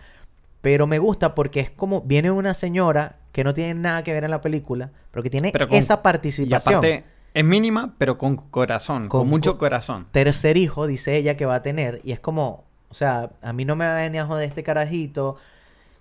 pero 0.60 0.86
me 0.86 1.00
gusta 1.00 1.34
porque 1.34 1.58
es 1.60 1.70
como, 1.70 2.02
viene 2.02 2.30
una 2.30 2.54
señora 2.54 3.16
que 3.32 3.42
no 3.42 3.52
tiene 3.54 3.74
nada 3.74 4.04
que 4.04 4.12
ver 4.12 4.22
en 4.22 4.30
la 4.30 4.40
película, 4.40 4.90
pero 5.10 5.22
que 5.24 5.30
tiene 5.30 5.50
Pero 5.50 5.66
con- 5.66 5.76
esa 5.76 5.94
Y 5.94 5.98
participación. 5.98 6.74
aparte, 6.76 7.04
es 7.34 7.44
mínima, 7.44 7.94
pero 7.98 8.16
con 8.18 8.36
corazón, 8.36 9.08
con, 9.08 9.22
Con 9.22 9.28
mucho 9.28 9.52
co- 9.54 9.58
corazón. 9.58 10.06
Tercer 10.12 10.56
hijo, 10.56 10.86
dice 10.86 11.16
ella, 11.16 11.36
que 11.36 11.44
va 11.46 11.56
a 11.56 11.62
tener, 11.62 12.00
y 12.04 12.12
es 12.12 12.20
como, 12.20 12.64
o 12.88 12.94
sea, 12.94 13.30
a 13.42 13.52
mí 13.52 13.64
no 13.64 13.74
me 13.74 13.84
va 13.86 13.92
a 13.98 14.02
venir 14.02 14.20
a 14.20 14.26
joder 14.26 14.46
este 14.48 14.62
carajito, 14.62 15.36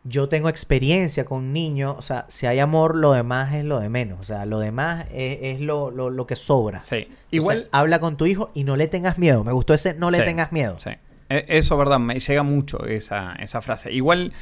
yo 0.03 0.27
tengo 0.29 0.49
experiencia 0.49 1.25
con 1.25 1.53
niños, 1.53 1.95
o 1.97 2.01
sea, 2.01 2.25
si 2.27 2.47
hay 2.47 2.57
amor, 2.59 2.95
lo 2.95 3.11
demás 3.13 3.53
es 3.53 3.63
lo 3.65 3.79
de 3.79 3.89
menos, 3.89 4.19
o 4.19 4.23
sea, 4.23 4.45
lo 4.45 4.59
demás 4.59 5.05
es, 5.13 5.37
es 5.41 5.61
lo, 5.61 5.91
lo- 5.91 6.09
lo 6.09 6.25
que 6.25 6.35
sobra. 6.35 6.79
Sí. 6.79 7.07
Igual, 7.29 7.67
habla 7.71 7.99
con 7.99 8.17
tu 8.17 8.25
hijo 8.25 8.49
y 8.55 8.63
no 8.63 8.75
le 8.77 8.87
tengas 8.87 9.17
miedo. 9.19 9.43
Me 9.43 9.51
gustó 9.51 9.73
ese 9.75 9.93
no 9.93 10.09
le 10.09 10.17
Sí, 10.19 10.23
tengas 10.25 10.51
miedo. 10.51 10.77
Sí. 10.79 10.89
E- 11.29 11.45
Eso, 11.47 11.77
verdad, 11.77 11.99
me 11.99 12.19
llega 12.19 12.41
mucho 12.43 12.85
esa, 12.85 13.33
esa 13.39 13.61
frase. 13.61 13.91
Igual, 13.91 14.33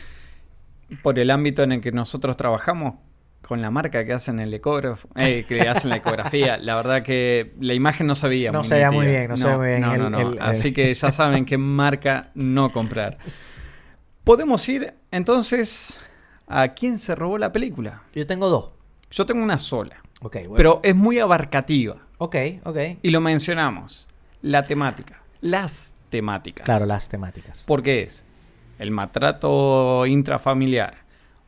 por 1.03 1.19
el 1.19 1.29
ámbito 1.29 1.61
en 1.63 1.73
el 1.73 1.81
que 1.81 1.91
nosotros 1.91 2.37
trabajamos, 2.37 2.95
con 3.41 3.61
la 3.61 3.71
marca 3.71 4.05
que 4.05 4.13
hacen 4.13 4.39
el 4.39 4.53
ecógrafo, 4.53 5.07
eh, 5.15 5.43
que 5.47 5.61
hacen 5.61 5.89
la 5.89 5.95
ecografía, 5.97 6.57
la 6.57 6.75
verdad 6.75 7.03
que 7.03 7.53
la 7.59 7.73
imagen 7.73 8.05
no 8.07 8.13
se 8.15 8.27
veía 8.27 8.51
No 8.51 8.59
muy 8.59 8.67
se 8.67 8.75
veía 8.75 8.91
muy 8.91 9.07
bien, 9.07 9.27
no 9.29 9.37
se 9.37 9.43
veía 9.45 9.57
muy 9.57 9.67
bien 9.67 9.81
No, 9.81 9.93
el- 9.95 10.01
no, 10.01 10.09
no. 10.09 10.19
el- 10.19 10.33
el- 10.37 10.41
Así 10.41 10.71
que 10.73 10.93
ya 10.93 11.11
saben 11.11 11.45
qué 11.45 11.57
marca 11.57 12.29
no 12.35 12.71
comprar. 12.71 13.17
Podemos 14.23 14.67
ir 14.69 14.93
entonces 15.11 15.99
a 16.47 16.69
quién 16.69 16.99
se 16.99 17.15
robó 17.15 17.37
la 17.37 17.51
película. 17.51 18.03
Yo 18.13 18.25
tengo 18.27 18.49
dos. 18.49 18.69
Yo 19.11 19.25
tengo 19.25 19.43
una 19.43 19.57
sola, 19.57 20.03
Ok, 20.21 20.35
bueno. 20.41 20.53
pero 20.55 20.79
es 20.83 20.95
muy 20.95 21.17
abarcativa. 21.19 21.97
Ok, 22.19 22.35
ok. 22.63 22.77
Y 23.01 23.09
lo 23.09 23.21
mencionamos. 23.21 24.07
La 24.41 24.65
temática. 24.67 25.21
Las 25.41 25.95
temáticas. 26.09 26.65
Claro, 26.65 26.85
las 26.85 27.09
temáticas. 27.09 27.63
Porque 27.65 28.03
es 28.03 28.25
el 28.77 28.91
maltrato 28.91 30.05
intrafamiliar, 30.05 30.97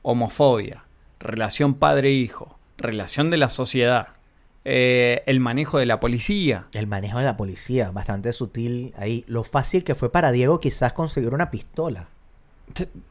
homofobia, 0.01 0.85
relación 1.19 1.75
padre-hijo, 1.75 2.57
relación 2.77 3.29
de 3.29 3.37
la 3.37 3.49
sociedad, 3.49 4.07
eh, 4.65 5.21
el 5.27 5.39
manejo 5.39 5.77
de 5.77 5.85
la 5.85 5.99
policía. 5.99 6.65
El 6.73 6.87
manejo 6.87 7.19
de 7.19 7.25
la 7.25 7.37
policía, 7.37 7.91
bastante 7.91 8.31
sutil 8.33 8.93
ahí. 8.97 9.23
Lo 9.27 9.43
fácil 9.43 9.83
que 9.83 9.93
fue 9.95 10.11
para 10.11 10.31
Diego 10.31 10.59
quizás 10.59 10.93
conseguir 10.93 11.33
una 11.33 11.51
pistola. 11.51 12.07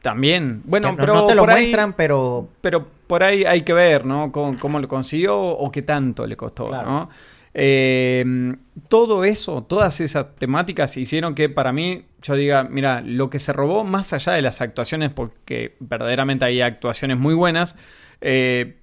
También, 0.01 0.61
bueno, 0.65 0.95
pero 0.97 1.13
no 1.13 1.27
te 1.27 1.35
lo 1.35 1.41
por 1.43 1.51
ahí- 1.51 1.63
muestran, 1.63 1.93
pero... 1.93 2.47
pero 2.61 2.87
por 3.07 3.23
ahí 3.23 3.43
hay 3.43 3.61
que 3.61 3.73
ver, 3.73 4.05
¿no? 4.05 4.31
Cómo, 4.31 4.57
cómo 4.59 4.79
lo 4.79 4.87
consiguió 4.87 5.37
o 5.37 5.71
qué 5.71 5.81
tanto 5.81 6.25
le 6.25 6.37
costó, 6.37 6.65
Claro. 6.65 6.89
¿no? 6.89 7.09
Eh, 7.53 8.55
todo 8.87 9.25
eso, 9.25 9.63
todas 9.63 9.99
esas 9.99 10.35
temáticas 10.37 10.95
hicieron 10.95 11.35
que 11.35 11.49
para 11.49 11.73
mí 11.73 12.05
yo 12.21 12.35
diga, 12.35 12.63
mira, 12.63 13.01
lo 13.01 13.29
que 13.29 13.39
se 13.39 13.51
robó 13.51 13.83
más 13.83 14.13
allá 14.13 14.31
de 14.33 14.41
las 14.41 14.61
actuaciones, 14.61 15.11
porque 15.11 15.75
verdaderamente 15.81 16.45
hay 16.45 16.61
actuaciones 16.61 17.17
muy 17.17 17.33
buenas, 17.33 17.75
eh, 18.21 18.77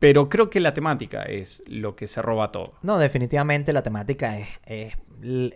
pero 0.00 0.28
creo 0.28 0.50
que 0.50 0.58
la 0.60 0.74
temática 0.74 1.22
es 1.22 1.62
lo 1.68 1.94
que 1.94 2.08
se 2.08 2.20
roba 2.20 2.50
todo. 2.50 2.74
No, 2.82 2.98
definitivamente 2.98 3.72
la 3.72 3.82
temática 3.82 4.38
es, 4.38 4.48
es 4.66 4.94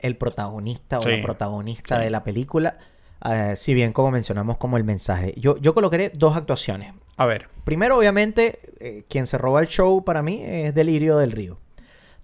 el 0.03 0.17
protagonista 0.17 0.99
o 0.99 1.03
Sí, 1.03 1.11
la 1.17 1.23
protagonista 1.23 1.97
sí. 1.99 2.05
de 2.05 2.11
la 2.11 2.23
película. 2.25 2.79
Eh, 3.25 3.55
si 3.57 3.75
bien 3.75 3.93
como 3.93 4.11
mencionamos 4.11 4.57
como 4.57 4.77
el 4.77 4.85
mensaje. 4.85 5.35
Yo, 5.37 5.57
yo 5.59 5.75
colocaré 5.75 6.11
dos 6.15 6.37
actuaciones. 6.37 6.95
A 7.17 7.27
ver, 7.27 7.49
Primero, 7.65 7.97
obviamente, 7.97 8.59
eh, 8.81 9.05
quien 9.09 9.27
se 9.27 9.39
roba 9.39 9.61
el 9.61 9.69
show 9.69 10.05
para 10.05 10.23
mí 10.23 10.43
es 10.45 10.75
Delirio 10.75 11.19
del 11.19 11.31
Río. 11.31 11.59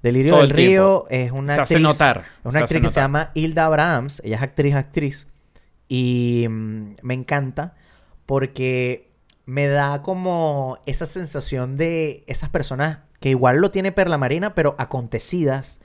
Delirio 0.03 0.32
Todo 0.32 0.42
del 0.42 0.51
el 0.51 0.57
Río 0.57 1.07
es 1.11 1.30
una 1.30 1.55
Se 1.55 1.61
hace 1.61 1.74
actriz, 1.74 1.82
notar, 1.82 2.18
es 2.18 2.24
una 2.44 2.49
hace 2.51 2.59
actriz 2.59 2.82
que 2.82 2.88
se 2.88 3.01
llama 3.01 3.30
Hilda 3.34 3.66
Abrahams. 3.66 4.20
Ella 4.24 4.36
es 4.36 4.42
actriz, 4.42 4.74
actriz. 4.74 5.26
Y 5.88 6.46
mm, 6.49 6.96
me 7.03 7.14
encanta 7.14 7.74
porque 8.26 9.11
me 9.46 9.68
da 9.68 10.03
como 10.03 10.78
esa 10.86 11.07
sensación 11.07 11.76
de 11.76 12.24
esas 12.26 12.51
personas 12.51 12.99
que 13.20 13.30
igual 13.30 13.59
lo 13.59 13.70
tiene 13.70 13.92
Perla 13.92 14.18
Marina, 14.18 14.55
pero 14.55 14.74
acontecidas, 14.78 15.80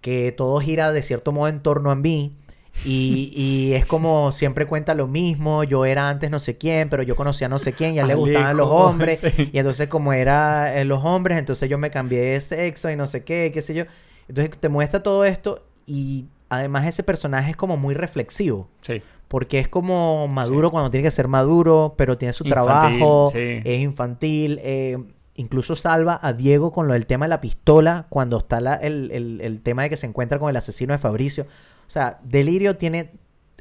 que 0.00 0.32
todo 0.32 0.58
gira 0.60 0.92
de 0.92 1.02
cierto 1.02 1.32
modo 1.32 1.48
en 1.48 1.62
torno 1.62 1.90
a 1.90 1.94
mí. 1.94 2.36
Y, 2.84 3.32
y 3.34 3.74
es 3.74 3.86
como 3.86 4.32
siempre 4.32 4.66
cuenta 4.66 4.94
lo 4.94 5.06
mismo, 5.06 5.64
yo 5.64 5.84
era 5.86 6.08
antes 6.10 6.30
no 6.30 6.38
sé 6.38 6.58
quién, 6.58 6.88
pero 6.90 7.02
yo 7.02 7.16
conocía 7.16 7.46
a 7.46 7.50
no 7.50 7.58
sé 7.58 7.72
quién 7.72 7.94
y 7.94 7.98
a 7.98 8.02
él 8.02 8.08
le 8.08 8.14
gustaban 8.14 8.56
los 8.56 8.66
hombres. 8.70 9.20
sí. 9.20 9.50
Y 9.52 9.58
entonces 9.58 9.88
como 9.88 10.12
era 10.12 10.78
eh, 10.78 10.84
los 10.84 11.02
hombres, 11.04 11.38
entonces 11.38 11.68
yo 11.70 11.78
me 11.78 11.90
cambié 11.90 12.20
de 12.20 12.40
sexo 12.40 12.90
y 12.90 12.96
no 12.96 13.06
sé 13.06 13.24
qué, 13.24 13.50
qué 13.54 13.62
sé 13.62 13.74
yo. 13.74 13.84
Entonces 14.28 14.58
te 14.58 14.68
muestra 14.68 15.02
todo 15.02 15.24
esto 15.24 15.64
y 15.86 16.26
además 16.48 16.86
ese 16.86 17.02
personaje 17.02 17.50
es 17.52 17.56
como 17.56 17.76
muy 17.76 17.94
reflexivo. 17.94 18.68
sí. 18.80 19.02
Porque 19.26 19.58
es 19.58 19.66
como 19.68 20.28
maduro 20.28 20.70
cuando 20.70 20.90
tiene 20.90 21.02
que 21.04 21.10
ser 21.10 21.26
maduro, 21.28 21.94
pero 21.96 22.18
tiene 22.18 22.32
su 22.34 22.44
Infantil, 22.44 22.64
trabajo, 22.70 23.30
sí. 23.32 23.60
es 23.64 23.80
infantil. 23.80 24.60
eh, 24.62 24.98
incluso 25.34 25.74
salva 25.76 26.18
a 26.22 26.32
Diego 26.32 26.72
con 26.72 26.86
lo 26.86 26.92
del 26.94 27.06
tema 27.06 27.24
de 27.26 27.30
la 27.30 27.40
pistola 27.40 28.06
cuando 28.08 28.38
está 28.38 28.60
la- 28.60 28.74
el, 28.76 29.10
el- 29.12 29.40
el 29.40 29.60
tema 29.62 29.82
de 29.82 29.90
que 29.90 29.96
se 29.96 30.06
encuentra 30.06 30.38
con 30.38 30.48
el 30.50 30.56
asesino 30.56 30.92
de 30.92 30.98
Fabricio. 30.98 31.44
O 31.86 31.90
sea, 31.90 32.18
Delirio 32.22 32.76
tiene 32.76 33.12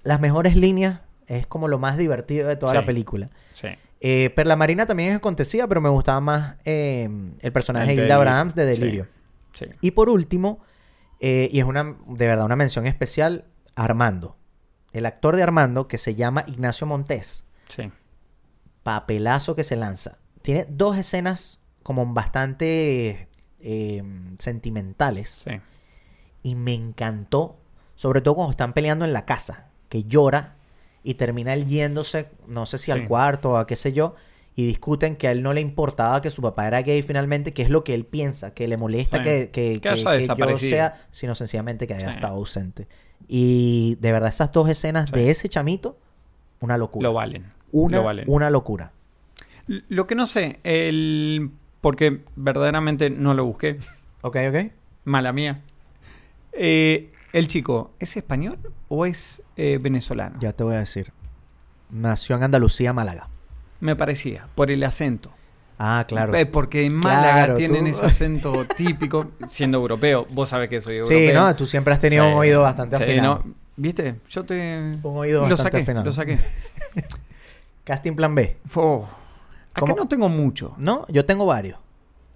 las 0.03 0.19
mejores 0.19 0.55
líneas, 0.55 1.01
es 1.28 1.47
como 1.47 1.67
lo 1.67 1.80
más 1.80 1.97
divertido 1.97 2.47
de 2.47 2.55
toda 2.55 2.74
Sí. 2.74 2.78
la 2.78 2.86
película. 2.86 3.30
Sí. 3.53 3.69
Eh, 4.01 4.32
Perla 4.36 4.55
Marina 4.55 4.86
también 4.86 5.09
es 5.09 5.15
acontecida, 5.15 5.65
pero 5.67 5.80
me 5.82 5.89
gustaba 5.89 6.19
más 6.19 6.57
eh, 6.65 7.09
el 7.39 7.51
personaje 7.53 7.95
de 7.95 8.03
Hilda. 8.03 8.15
Abrahams 8.15 8.53
de 8.53 8.65
Delirio. 8.65 9.07
Sí. 9.53 9.65
Y 9.82 9.91
por 9.91 10.09
último, 10.09 10.59
eh, 11.21 11.49
y 11.51 11.59
es 11.59 11.65
una, 11.65 11.95
de 12.07 12.28
verdad, 12.28 12.45
una 12.45 12.55
mención 12.57 12.86
especial, 12.86 13.45
Armando. 13.76 14.36
El 14.91 15.05
actor 15.05 15.36
de 15.38 15.43
Armando, 15.43 15.88
que 15.88 15.97
se 15.97 16.15
llama 16.15 16.43
Ignacio 16.47 16.86
Montés. 16.86 17.45
Sí. 17.69 17.89
Papelazo 18.84 19.55
que 19.55 19.63
se 19.63 19.76
lanza. 19.76 20.17
Tiene 20.41 20.65
dos 20.69 20.97
escenas 20.97 21.59
como 21.84 22.05
bastante 22.13 23.27
eh, 23.59 24.03
sentimentales. 24.39 25.43
Sí. 25.45 25.51
Y 26.43 26.55
me 26.55 26.73
encantó, 26.73 27.57
sobre 27.95 28.21
todo 28.21 28.36
cuando 28.36 28.51
están 28.51 28.73
peleando 28.73 29.05
en 29.05 29.13
la 29.13 29.25
casa, 29.25 29.67
que 29.89 30.03
llora 30.03 30.55
y 31.03 31.13
termina 31.15 31.53
él 31.53 31.67
yéndose, 31.67 32.29
no 32.47 32.65
sé 32.65 32.77
si 32.77 32.91
al 32.91 33.07
cuarto 33.07 33.51
o 33.51 33.57
a 33.57 33.67
qué 33.67 33.75
sé 33.75 33.93
yo, 33.93 34.15
y 34.55 34.65
discuten 34.65 35.15
que 35.15 35.27
a 35.27 35.31
él 35.31 35.41
no 35.41 35.53
le 35.53 35.61
importaba 35.61 36.21
que 36.21 36.29
su 36.31 36.41
papá 36.41 36.67
era 36.67 36.81
gay 36.81 37.01
finalmente, 37.01 37.53
que 37.53 37.61
es 37.63 37.69
lo 37.69 37.84
que 37.84 37.93
él 37.93 38.05
piensa, 38.05 38.53
que 38.53 38.67
le 38.67 38.77
molesta 38.77 39.17
Sí. 39.17 39.23
que, 39.23 39.49
que, 39.51 39.73
Que 39.73 39.79
que- 39.81 39.89
haya 39.89 40.36
que 40.36 40.41
yo 40.51 40.57
sea, 40.57 41.05
sino 41.11 41.34
sencillamente 41.36 41.88
que 41.88 41.93
haya 41.95 42.09
Sí. 42.09 42.15
estado 42.15 42.36
ausente. 42.36 42.88
Y 43.27 43.97
de 44.01 44.11
verdad, 44.11 44.29
esas 44.29 44.51
dos 44.51 44.69
escenas 44.69 45.11
de 45.11 45.29
ese 45.29 45.49
chamito, 45.49 45.97
una 46.59 46.77
locura. 46.77 47.03
Lo 47.07 47.13
valen. 47.13 47.45
Una, 47.71 47.97
Lo 47.97 48.03
valen. 48.03 48.25
una 48.27 48.49
locura. 48.49 48.91
Lo 49.65 50.05
que 50.07 50.13
no 50.15 50.27
sé, 50.27 50.59
el... 50.63 51.51
porque 51.84 52.21
verdaderamente 52.38 53.09
no 53.09 53.34
lo 53.34 53.43
busqué, 53.43 53.77
Ok, 54.21 54.38
ok. 54.47 54.71
mala 55.03 55.34
mía. 55.34 55.59
Eh, 56.53 57.11
el 57.34 57.49
chico, 57.49 57.91
¿es 57.99 58.15
español 58.15 58.57
o 58.88 59.05
es 59.05 59.43
eh, 59.57 59.79
venezolano? 59.81 60.39
Ya 60.39 60.53
te 60.53 60.63
voy 60.63 60.75
a 60.75 60.79
decir. 60.79 61.11
Nació 61.89 62.38
en 62.38 62.43
Andalucía, 62.43 62.93
Málaga. 62.93 63.27
Me 63.81 63.97
parecía, 63.97 64.47
por 64.55 64.71
el 64.71 64.81
acento. 64.86 65.29
Ah, 65.77 66.05
claro. 66.07 66.34
Eh, 66.36 66.45
porque 66.45 66.86
en 66.86 66.95
Málaga 66.95 67.34
Claro, 67.34 67.55
tienen 67.55 67.84
tú- 67.84 67.89
ese 67.91 68.05
acento 68.05 68.65
típico, 68.77 69.31
siendo 69.49 69.77
europeo. 69.79 70.25
Vos 70.29 70.47
sabés 70.49 70.69
que 70.69 70.79
soy 70.79 71.03
Sí, 71.03 71.13
europeo. 71.13 71.34
no, 71.41 71.55
tú 71.55 71.65
siempre 71.65 71.93
has 71.93 71.99
tenido 71.99 72.25
un 72.29 72.36
oído 72.36 72.61
bastante 72.61 72.95
sí, 72.95 73.03
afinado. 73.03 73.41
¿no? 73.45 73.53
¿Viste? 73.75 74.15
Yo 74.29 74.45
te... 74.45 74.53
Un 75.03 75.17
oído 75.17 75.41
lo 75.41 75.49
bastante 75.49 75.63
saqué, 75.63 75.77
afinado. 75.84 76.05
lo 76.05 76.11
saqué. 76.13 76.39
Casting 77.84 78.13
plan 78.15 78.34
B. 78.36 78.55
Oh. 78.75 79.05
Acá 79.74 79.82
¿Cómo? 79.82 79.95
no 79.95 80.07
tengo 80.07 80.30
mucho. 80.30 80.76
No, 80.78 81.05
yo 81.09 81.26
tengo 81.26 81.45
varios. 81.45 81.80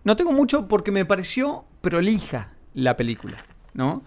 No 0.03 0.15
tengo 0.15 0.31
mucho 0.31 0.67
porque 0.67 0.91
me 0.91 1.05
pareció 1.05 1.65
prolija 1.81 2.53
la 2.73 2.95
película, 2.97 3.37
¿no? 3.73 4.03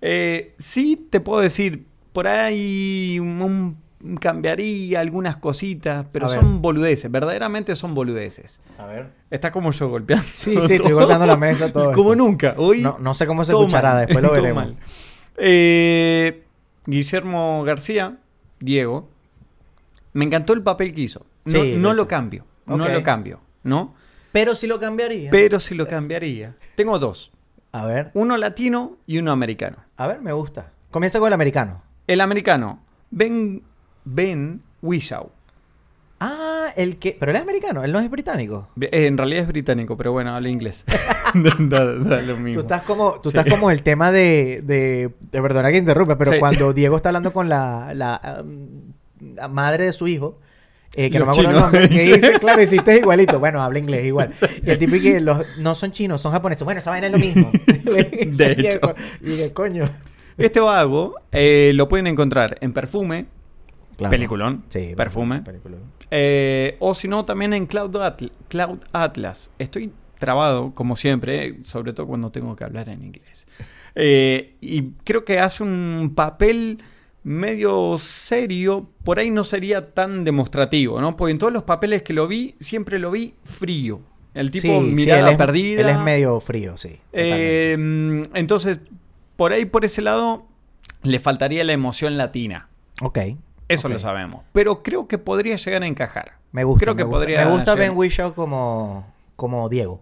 Eh, 0.00 0.54
sí 0.58 0.96
te 1.10 1.20
puedo 1.20 1.40
decir, 1.42 1.86
por 2.12 2.26
ahí 2.26 3.18
un- 3.20 3.76
un- 4.02 4.16
cambiaría 4.16 5.00
algunas 5.00 5.36
cositas, 5.36 6.06
pero 6.10 6.26
A 6.26 6.30
ver. 6.30 6.38
son 6.40 6.62
boludeces, 6.62 7.10
verdaderamente 7.10 7.74
son 7.76 7.92
boludeces. 7.94 8.60
A 8.78 8.86
ver. 8.86 9.10
Está 9.30 9.50
como 9.50 9.72
yo 9.72 9.88
golpeando. 9.90 10.26
Sí, 10.34 10.56
sí, 10.66 10.74
estoy 10.74 10.92
golpeando 10.92 11.26
la 11.26 11.36
mesa, 11.36 11.70
todo 11.70 11.92
Como 11.92 12.12
esto. 12.12 12.24
nunca. 12.24 12.54
Hoy 12.56 12.80
No, 12.80 12.96
no 12.98 13.12
sé 13.12 13.26
cómo 13.26 13.44
se 13.44 13.52
escuchará, 13.52 13.92
mal, 13.94 14.06
después 14.06 14.22
lo 14.22 14.28
todo 14.30 14.40
veremos. 14.40 14.64
mal. 14.64 14.76
Eh, 15.36 16.44
Guillermo 16.86 17.62
García, 17.64 18.16
Diego, 18.58 19.08
me 20.12 20.24
encantó 20.24 20.52
el 20.54 20.62
papel 20.62 20.92
que 20.94 21.02
hizo. 21.02 21.26
No, 21.44 21.62
Sí, 21.62 21.74
no 21.78 21.92
lo 21.94 22.06
cambio, 22.08 22.44
no 22.66 22.88
lo 22.88 23.02
cambio, 23.02 23.40
¿no? 23.62 23.94
Pero 24.32 24.54
sí 24.54 24.66
lo 24.66 24.78
cambiaría. 24.78 25.30
Pero 25.30 25.58
sí 25.60 25.74
lo 25.74 25.86
cambiaría. 25.88 26.54
Tengo 26.76 26.98
dos, 26.98 27.32
A 27.72 27.86
ver, 27.86 28.10
uno 28.14 28.36
latino 28.36 28.98
y 29.06 29.18
uno 29.18 29.32
americano. 29.32 29.78
a 29.96 30.06
ver, 30.06 30.20
me 30.20 30.32
gusta. 30.32 30.72
Comienza 30.90 31.18
con 31.18 31.28
el 31.28 31.34
americano. 31.34 31.82
El 32.06 32.20
americano, 32.20 32.82
Ben, 33.10 33.62
ben 34.04 34.62
Whishaw. 34.82 35.30
Ah, 36.22 36.68
el 36.76 36.98
que. 36.98 37.16
Pero 37.18 37.30
él 37.30 37.36
es 37.36 37.42
americano, 37.42 37.82
él 37.82 37.92
no 37.92 37.98
es 37.98 38.10
británico. 38.10 38.68
Eh, 38.80 39.06
En 39.06 39.16
realidad 39.16 39.42
es 39.42 39.48
británico, 39.48 39.96
pero 39.96 40.12
bueno, 40.12 40.34
habla 40.36 40.48
inglés. 40.50 40.84
da, 41.34 41.84
lo 41.84 42.36
mismo. 42.36 42.54
Tú 42.54 42.60
estás 42.60 42.82
como, 42.82 43.20
tú 43.20 43.30
Sí. 43.30 43.38
estás 43.38 43.50
como 43.52 43.70
el 43.70 43.82
tema 43.82 44.12
de, 44.12 44.60
de, 44.62 45.10
de 45.20 45.42
perdona 45.42 45.70
que 45.70 45.78
interrumpa, 45.78 46.18
pero 46.18 46.32
Sí. 46.32 46.38
cuando 46.38 46.72
Diego 46.74 46.96
está 46.96 47.08
hablando 47.08 47.32
con 47.32 47.48
la, 47.48 47.92
la, 47.94 48.42
um, 48.44 48.92
la 49.34 49.48
madre 49.48 49.84
de 49.86 49.92
su 49.94 50.08
hijo, 50.08 50.38
eh, 50.96 51.10
que 51.10 51.18
no 51.18 51.26
me 51.26 51.30
Los 51.30 51.38
acuerdo 51.38 51.50
el 51.50 51.56
chinos. 51.56 51.72
nombre, 51.72 51.88
que 51.88 52.14
dice, 52.14 52.32
claro, 52.40 52.62
hiciste 52.62 52.96
igualito. 52.98 53.38
Bueno, 53.38 53.62
habla 53.62 53.78
inglés 53.78 54.04
igual. 54.06 54.32
Y 54.66 54.70
el 54.70 54.78
tipo 54.78 54.96
y 54.96 55.00
que 55.00 55.20
los, 55.20 55.44
no 55.58 55.74
son 55.74 55.92
chinos, 55.92 56.20
son 56.20 56.32
japoneses. 56.32 56.64
Bueno, 56.64 56.78
esa 56.78 56.90
vaina 56.90 57.06
es 57.06 57.12
lo 57.12 57.18
mismo. 57.18 57.50
de 57.84 58.56
Y 58.58 58.66
hecho. 58.66 58.80
Y 59.20 59.36
de 59.36 59.52
coño. 59.52 59.88
Este 60.38 60.58
vago 60.60 61.16
eh, 61.32 61.72
lo 61.74 61.88
pueden 61.88 62.06
encontrar 62.06 62.56
en 62.60 62.72
Perfume, 62.72 63.26
Claro. 63.96 64.10
peliculón, 64.12 64.64
Sí, 64.70 64.94
Perfume, 64.96 65.42
Peliculón. 65.42 65.80
eh, 66.10 66.76
o 66.78 66.94
si 66.94 67.06
no 67.06 67.26
también 67.26 67.52
en 67.52 67.66
Cloud, 67.66 67.94
Atl- 67.96 68.32
Cloud 68.48 68.78
Atlas. 68.92 69.52
Estoy 69.58 69.92
trabado, 70.18 70.72
como 70.74 70.96
siempre, 70.96 71.58
sobre 71.64 71.92
todo 71.92 72.06
cuando 72.06 72.30
tengo 72.30 72.56
que 72.56 72.64
hablar 72.64 72.88
en 72.88 73.04
inglés. 73.04 73.46
Eh, 73.94 74.54
y 74.62 74.92
creo 75.04 75.26
que 75.26 75.38
hace 75.38 75.62
un 75.62 76.12
papel 76.14 76.78
medio 77.22 77.96
serio, 77.98 78.88
por 79.04 79.18
ahí 79.18 79.30
no 79.30 79.44
sería 79.44 79.92
tan 79.94 80.24
demostrativo, 80.24 81.00
¿no? 81.00 81.16
Porque 81.16 81.32
en 81.32 81.38
todos 81.38 81.52
los 81.52 81.64
papeles 81.64 82.02
que 82.02 82.12
lo 82.12 82.26
vi, 82.26 82.54
siempre 82.60 82.98
lo 82.98 83.10
vi 83.10 83.34
frío. 83.44 84.00
El 84.32 84.50
tipo 84.50 84.80
Sí, 84.80 84.88
sí, 84.90 84.94
mirada 84.94 85.20
él 85.26 85.28
es- 85.32 85.36
perdida. 85.36 85.80
Él 85.82 85.88
es 85.88 85.98
medio 85.98 86.38
frío, 86.40 86.76
sí. 86.76 86.98
Eh, 87.12 88.22
entonces, 88.34 88.78
por 89.36 89.52
ahí, 89.52 89.64
por 89.64 89.84
ese 89.84 90.02
lado, 90.02 90.46
le 91.02 91.18
faltaría 91.18 91.64
la 91.64 91.72
emoción 91.72 92.16
latina. 92.16 92.68
ok. 93.02 93.18
Eso 93.68 93.88
lo 93.88 94.00
sabemos. 94.00 94.42
Pero 94.52 94.82
creo 94.82 95.06
que 95.06 95.16
podría 95.16 95.54
llegar 95.54 95.84
a 95.84 95.86
encajar. 95.86 96.32
Me 96.50 96.64
gusta. 96.64 96.80
Creo 96.84 96.96
que 96.96 97.04
me 97.04 97.08
gusta. 97.08 97.18
podría 97.18 97.44
Me 97.44 97.50
gusta 97.52 97.74
llegar. 97.74 97.88
Ben 97.90 97.96
Whishaw 97.96 98.34
como, 98.34 99.06
como 99.36 99.68
Diego. 99.68 100.00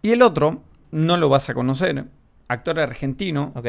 Y 0.00 0.12
el 0.12 0.22
otro, 0.22 0.62
no 0.92 1.18
lo 1.18 1.28
vas 1.28 1.50
a 1.50 1.54
conocer, 1.54 2.06
actor 2.48 2.80
argentino, 2.80 3.52
¿Ok? 3.54 3.66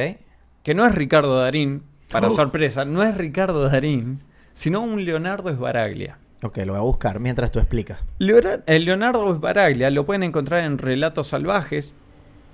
que 0.64 0.74
no 0.74 0.86
es 0.86 0.96
Ricardo 0.96 1.40
Darín, 1.42 1.84
para 2.14 2.28
Oh. 2.28 2.32
sorpresa, 2.32 2.86
no 2.86 3.04
es 3.04 3.16
Ricardo 3.18 3.68
Darín, 3.70 4.22
sino 4.54 4.82
un 4.82 5.04
Leonardo 5.04 5.54
Sbaraglia. 5.54 6.18
Ok, 6.42 6.58
lo 6.60 6.74
voy 6.74 6.78
a 6.80 6.84
buscar 6.84 7.20
mientras 7.20 7.52
tú 7.52 7.60
explicas. 7.60 8.00
El 8.20 8.86
Leonardo 8.86 9.34
Sbaraglia 9.36 9.90
lo 9.90 10.06
pueden 10.06 10.24
encontrar 10.24 10.64
en 10.64 10.78
Relatos 10.78 11.28
Salvajes, 11.28 11.96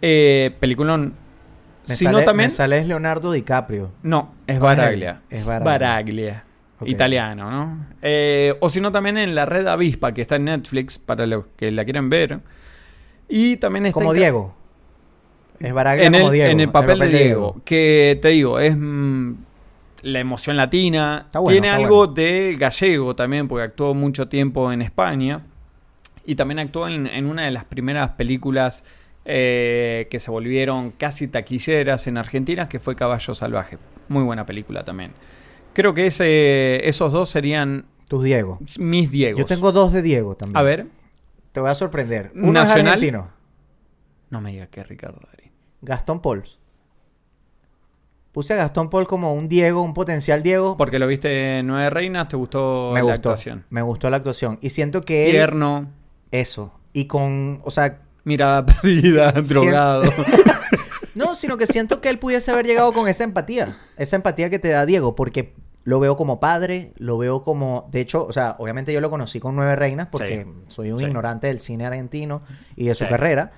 eh, 0.02 0.56
peliculón. 0.60 1.14
Me 1.88 1.96
Si 1.96 2.04
sale, 2.06 2.20
no 2.20 2.24
también... 2.24 2.46
me 2.48 2.52
sale 2.52 2.78
es 2.80 2.86
Leonardo 2.88 3.32
DiCaprio. 3.32 3.92
No, 4.04 4.34
es 4.46 4.60
Baraglia. 4.60 5.22
es 5.30 5.40
Es 5.40 5.64
Baraglia. 5.64 6.44
Italiano, 6.86 7.52
¿no? 7.52 7.86
Eh, 8.02 8.56
o 8.62 8.70
si 8.70 8.80
no, 8.80 8.92
también 8.92 9.18
en 9.18 9.36
la 9.36 9.46
red 9.46 9.68
Avispa, 9.68 10.14
que 10.14 10.22
está 10.22 10.38
en 10.38 10.46
Netflix, 10.46 10.98
para 10.98 11.26
los 11.26 11.48
que 11.58 11.72
la 11.72 11.84
quieran 11.84 12.10
ver. 12.10 12.40
Y 13.28 13.58
también 13.58 13.86
está... 13.88 14.00
Como 14.00 14.14
Diego. 14.14 14.56
Es 15.60 15.74
Baraglia 15.74 16.08
En 16.08 16.14
como 16.14 16.28
el, 16.28 16.32
Diego. 16.34 16.52
en 16.52 16.60
el 16.62 16.70
papel 16.70 17.00
de 17.00 17.08
Diego. 17.10 17.62
Que 17.66 18.18
te 18.22 18.30
digo, 18.30 18.60
es 18.60 18.76
mm, 18.78 19.34
la 20.02 20.20
emoción 20.20 20.58
latina. 20.58 21.24
Está 21.28 21.40
bueno, 21.40 21.54
Tiene 21.54 21.68
está 21.68 21.78
algo 21.84 21.98
bueno. 21.98 22.14
de 22.14 22.56
gallego 22.58 23.16
también, 23.16 23.48
porque 23.48 23.64
actuó 23.64 23.94
mucho 23.94 24.28
tiempo 24.28 24.72
en 24.72 24.82
España. 24.82 25.46
Y 26.26 26.36
también 26.36 26.60
actuó 26.60 26.88
en, 26.88 27.08
en 27.08 27.26
una 27.26 27.46
de 27.46 27.52
las 27.52 27.66
primeras 27.66 28.12
películas 28.12 28.84
eh, 29.26 30.08
que 30.10 30.20
se 30.20 30.32
volvieron 30.32 30.92
casi 30.92 31.28
taquilleras 31.28 32.08
en 32.08 32.18
Argentina, 32.18 32.70
que 32.70 32.80
fue 32.80 32.96
Caballo 32.96 33.34
Salvaje. 33.34 33.78
Muy 34.08 34.24
buena 34.24 34.46
película 34.46 34.84
también. 34.84 35.12
Creo 35.74 35.94
que 35.94 36.08
ese, 36.08 36.88
esos 36.88 37.12
dos 37.12 37.30
serían 37.30 37.86
Tus 38.08 38.24
Diego. 38.24 38.60
mis 38.80 39.12
Diegos. 39.12 39.40
Yo 39.40 39.46
tengo 39.46 39.72
dos 39.72 39.94
de 39.94 40.02
Diego 40.02 40.36
también. 40.36 40.58
A 40.58 40.62
ver, 40.64 40.88
Te 41.52 41.60
voy 41.60 41.70
a 41.70 41.76
sorprender. 41.76 42.32
Uno 42.36 42.52
Nacional. 42.54 42.86
es 42.86 42.88
argentino. 42.94 43.30
no 44.30 44.42
me 44.42 44.52
digas 44.52 44.70
que 44.70 44.84
Ricardo 44.84 45.20
Darín. 45.32 45.52
Gastón 45.82 46.22
Pauls. 46.22 46.59
Puse 48.32 48.54
a 48.54 48.58
Gastón 48.58 48.90
Paul 48.90 49.08
como 49.08 49.34
un 49.34 49.50
Diego, 49.50 49.82
un 49.82 49.94
potencial 49.94 50.44
Diego. 50.44 50.78
Porque 50.78 51.00
lo 51.00 51.08
viste 51.08 51.60
en 51.60 51.68
Nueve 51.68 51.90
Reinas, 51.90 52.28
te 52.28 52.36
gustó 52.36 52.92
me 52.94 53.00
la 53.00 53.04
gustó. 53.04 53.16
actuación. 53.16 53.66
Me 53.70 53.82
gustó 53.82 54.10
la 54.10 54.18
actuación. 54.18 54.60
Y 54.62 54.70
siento 54.70 55.02
que 55.02 55.26
él- 55.26 55.32
Tierno, 55.32 55.88
Eso. 56.32 56.72
Y 56.94 57.06
con. 57.06 57.62
O 57.64 57.72
sea. 57.72 58.02
mirada 58.24 58.66
perdida, 58.66 59.32
drogado. 59.32 60.04
No, 61.16 61.36
sino 61.36 61.58
que 61.58 61.66
siento 61.66 62.00
que 62.02 62.10
él 62.10 62.18
pudiese 62.20 62.52
haber 62.52 62.66
llegado 62.66 62.94
con 62.94 63.08
esa 63.10 63.24
empatía. 63.26 63.78
Esa 63.98 64.16
empatía 64.16 64.50
que 64.50 64.60
te 64.60 64.70
da 64.70 64.86
Diego. 64.86 65.16
Porque 65.16 65.54
lo 65.84 66.00
veo 66.00 66.16
como 66.16 66.40
padre, 66.40 66.94
lo 66.98 67.18
veo 67.18 67.44
como. 67.44 67.90
De 67.92 68.00
hecho, 68.00 68.26
o 68.26 68.32
sea, 68.32 68.56
obviamente 68.60 68.94
yo 68.94 69.02
lo 69.02 69.10
conocí 69.10 69.40
con 69.40 69.56
Nueve 69.56 69.76
Reinas 69.76 70.08
porque 70.10 70.44
Sí. 70.46 70.52
soy 70.68 70.92
un 70.92 71.00
Sí. 71.00 71.06
ignorante 71.06 71.48
del 71.48 71.60
cine 71.60 71.88
argentino 71.88 72.42
y 72.78 72.86
de 72.86 72.96
su 72.96 73.04
Sí. 73.04 73.10
carrera. 73.10 73.52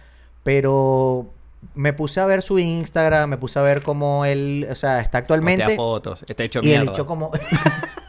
Pero 0.43 1.33
me 1.75 1.93
puse 1.93 2.19
a 2.19 2.25
ver 2.25 2.41
su 2.41 2.59
Instagram, 2.59 3.29
me 3.29 3.37
puse 3.37 3.59
a 3.59 3.61
ver 3.61 3.81
cómo 3.83 4.25
él, 4.25 4.67
o 4.69 4.75
sea, 4.75 4.99
está 4.99 5.19
actualmente. 5.19 5.63
Postea 5.63 5.75
fotos, 5.77 6.25
está 6.27 6.43
hecho 6.43 6.59
y 6.63 6.71
el 6.71 6.79
mierda. 6.81 6.91
hecho 6.93 7.05
como. 7.05 7.31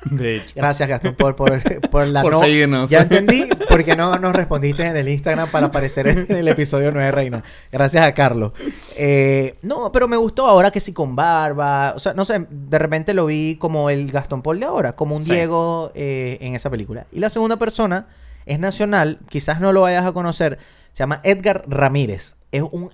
De 0.04 0.36
hecho. 0.36 0.54
Gracias, 0.56 0.88
Gastón, 0.88 1.14
por, 1.14 1.36
por, 1.36 1.62
por 1.88 2.06
la 2.08 2.22
Por 2.22 2.32
no. 2.32 2.40
seguirnos. 2.40 2.90
Ya 2.90 3.02
entendí 3.02 3.48
porque 3.70 3.94
no 3.96 4.18
nos 4.18 4.34
respondiste 4.34 4.84
en 4.84 4.96
el 4.96 5.08
Instagram 5.08 5.48
para 5.48 5.66
aparecer 5.66 6.08
en 6.08 6.26
el 6.28 6.48
episodio 6.48 6.90
9 6.92 7.12
Reina. 7.12 7.42
Gracias 7.70 8.04
a 8.04 8.12
Carlos. 8.12 8.52
Eh, 8.96 9.54
no, 9.62 9.92
pero 9.92 10.08
me 10.08 10.16
gustó 10.16 10.46
ahora 10.46 10.70
que 10.72 10.80
sí 10.80 10.92
con 10.92 11.14
barba. 11.14 11.92
O 11.94 11.98
sea, 12.00 12.14
no 12.14 12.24
sé, 12.24 12.46
de 12.50 12.78
repente 12.78 13.14
lo 13.14 13.26
vi 13.26 13.56
como 13.56 13.90
el 13.90 14.10
Gastón 14.10 14.42
Paul 14.42 14.58
de 14.60 14.66
ahora, 14.66 14.96
como 14.96 15.14
un 15.14 15.22
Sí. 15.22 15.32
Diego 15.34 15.92
eh, 15.94 16.36
en 16.40 16.56
esa 16.56 16.68
película. 16.68 17.06
Y 17.12 17.20
la 17.20 17.30
segunda 17.30 17.56
persona 17.56 18.08
es 18.44 18.58
nacional, 18.58 19.20
quizás 19.28 19.60
no 19.60 19.72
lo 19.72 19.82
vayas 19.82 20.04
a 20.04 20.12
conocer. 20.12 20.58
Se 20.92 20.98
llama 21.04 21.20
Edgar 21.22 21.64
Ramírez. 21.68 22.34
Es 22.50 22.62
un 22.62 22.90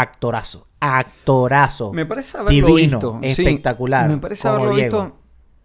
actorazo. 0.00 0.66
Actorazo. 0.80 1.92
Me 1.92 2.06
parece 2.06 2.38
haberlo 2.38 2.66
Divino, 2.68 2.98
visto. 2.98 3.18
sí. 3.22 3.28
espectacular, 3.42 4.08
me 4.08 4.18
parece 4.18 4.46
haberlo 4.48 4.74
Diego. 4.74 5.02
visto 5.02 5.16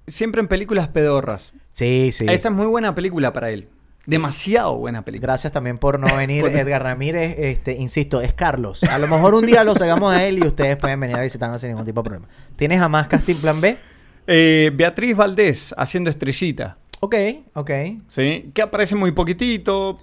siempre 0.08 0.42
en 0.42 0.48
películas 0.48 0.88
pedorras. 0.88 1.54
Sí, 1.72 2.12
sí. 2.12 2.26
Esta 2.30 2.50
es 2.50 2.54
muy 2.56 2.66
buena 2.66 2.94
película 2.96 3.32
para 3.34 3.50
él. 3.52 3.70
Demasiado 4.06 4.76
buena 4.78 5.04
película. 5.06 5.28
Gracias 5.34 5.54
también 5.54 5.78
por 5.78 5.98
no 6.00 6.08
venir, 6.18 6.42
Por- 6.42 6.52
Edgar 6.56 6.84
Ramírez. 6.84 7.36
Este, 7.38 7.74
insisto, 7.74 8.22
es 8.22 8.34
Carlos. 8.34 8.84
A 8.84 8.98
lo 9.00 9.08
mejor 9.08 9.34
un 9.34 9.46
día 9.46 9.64
lo 9.64 9.76
sacamos 9.76 10.14
a 10.14 10.26
él 10.26 10.40
y 10.44 10.48
ustedes 10.48 10.76
pueden 10.78 11.00
venir 11.00 11.16
a 11.18 11.22
visitarnos 11.22 11.62
sin 11.62 11.70
ningún 11.70 11.86
tipo 11.86 12.02
de 12.02 12.10
problema. 12.10 12.28
¿Tienes 12.56 12.82
a 12.82 12.90
más 12.90 13.08
casting 13.08 13.36
plan 13.36 13.62
B? 13.62 13.78
Eh, 14.28 14.72
Beatriz 14.74 15.16
Valdés 15.16 15.74
haciendo 15.78 16.10
estrellita. 16.10 16.78
Ok, 17.00 17.16
ok. 17.54 17.72
¿Sí? 18.08 18.52
Que 18.54 18.62
aparece 18.62 18.96
muy 18.96 19.12
poquitito. 19.12 19.98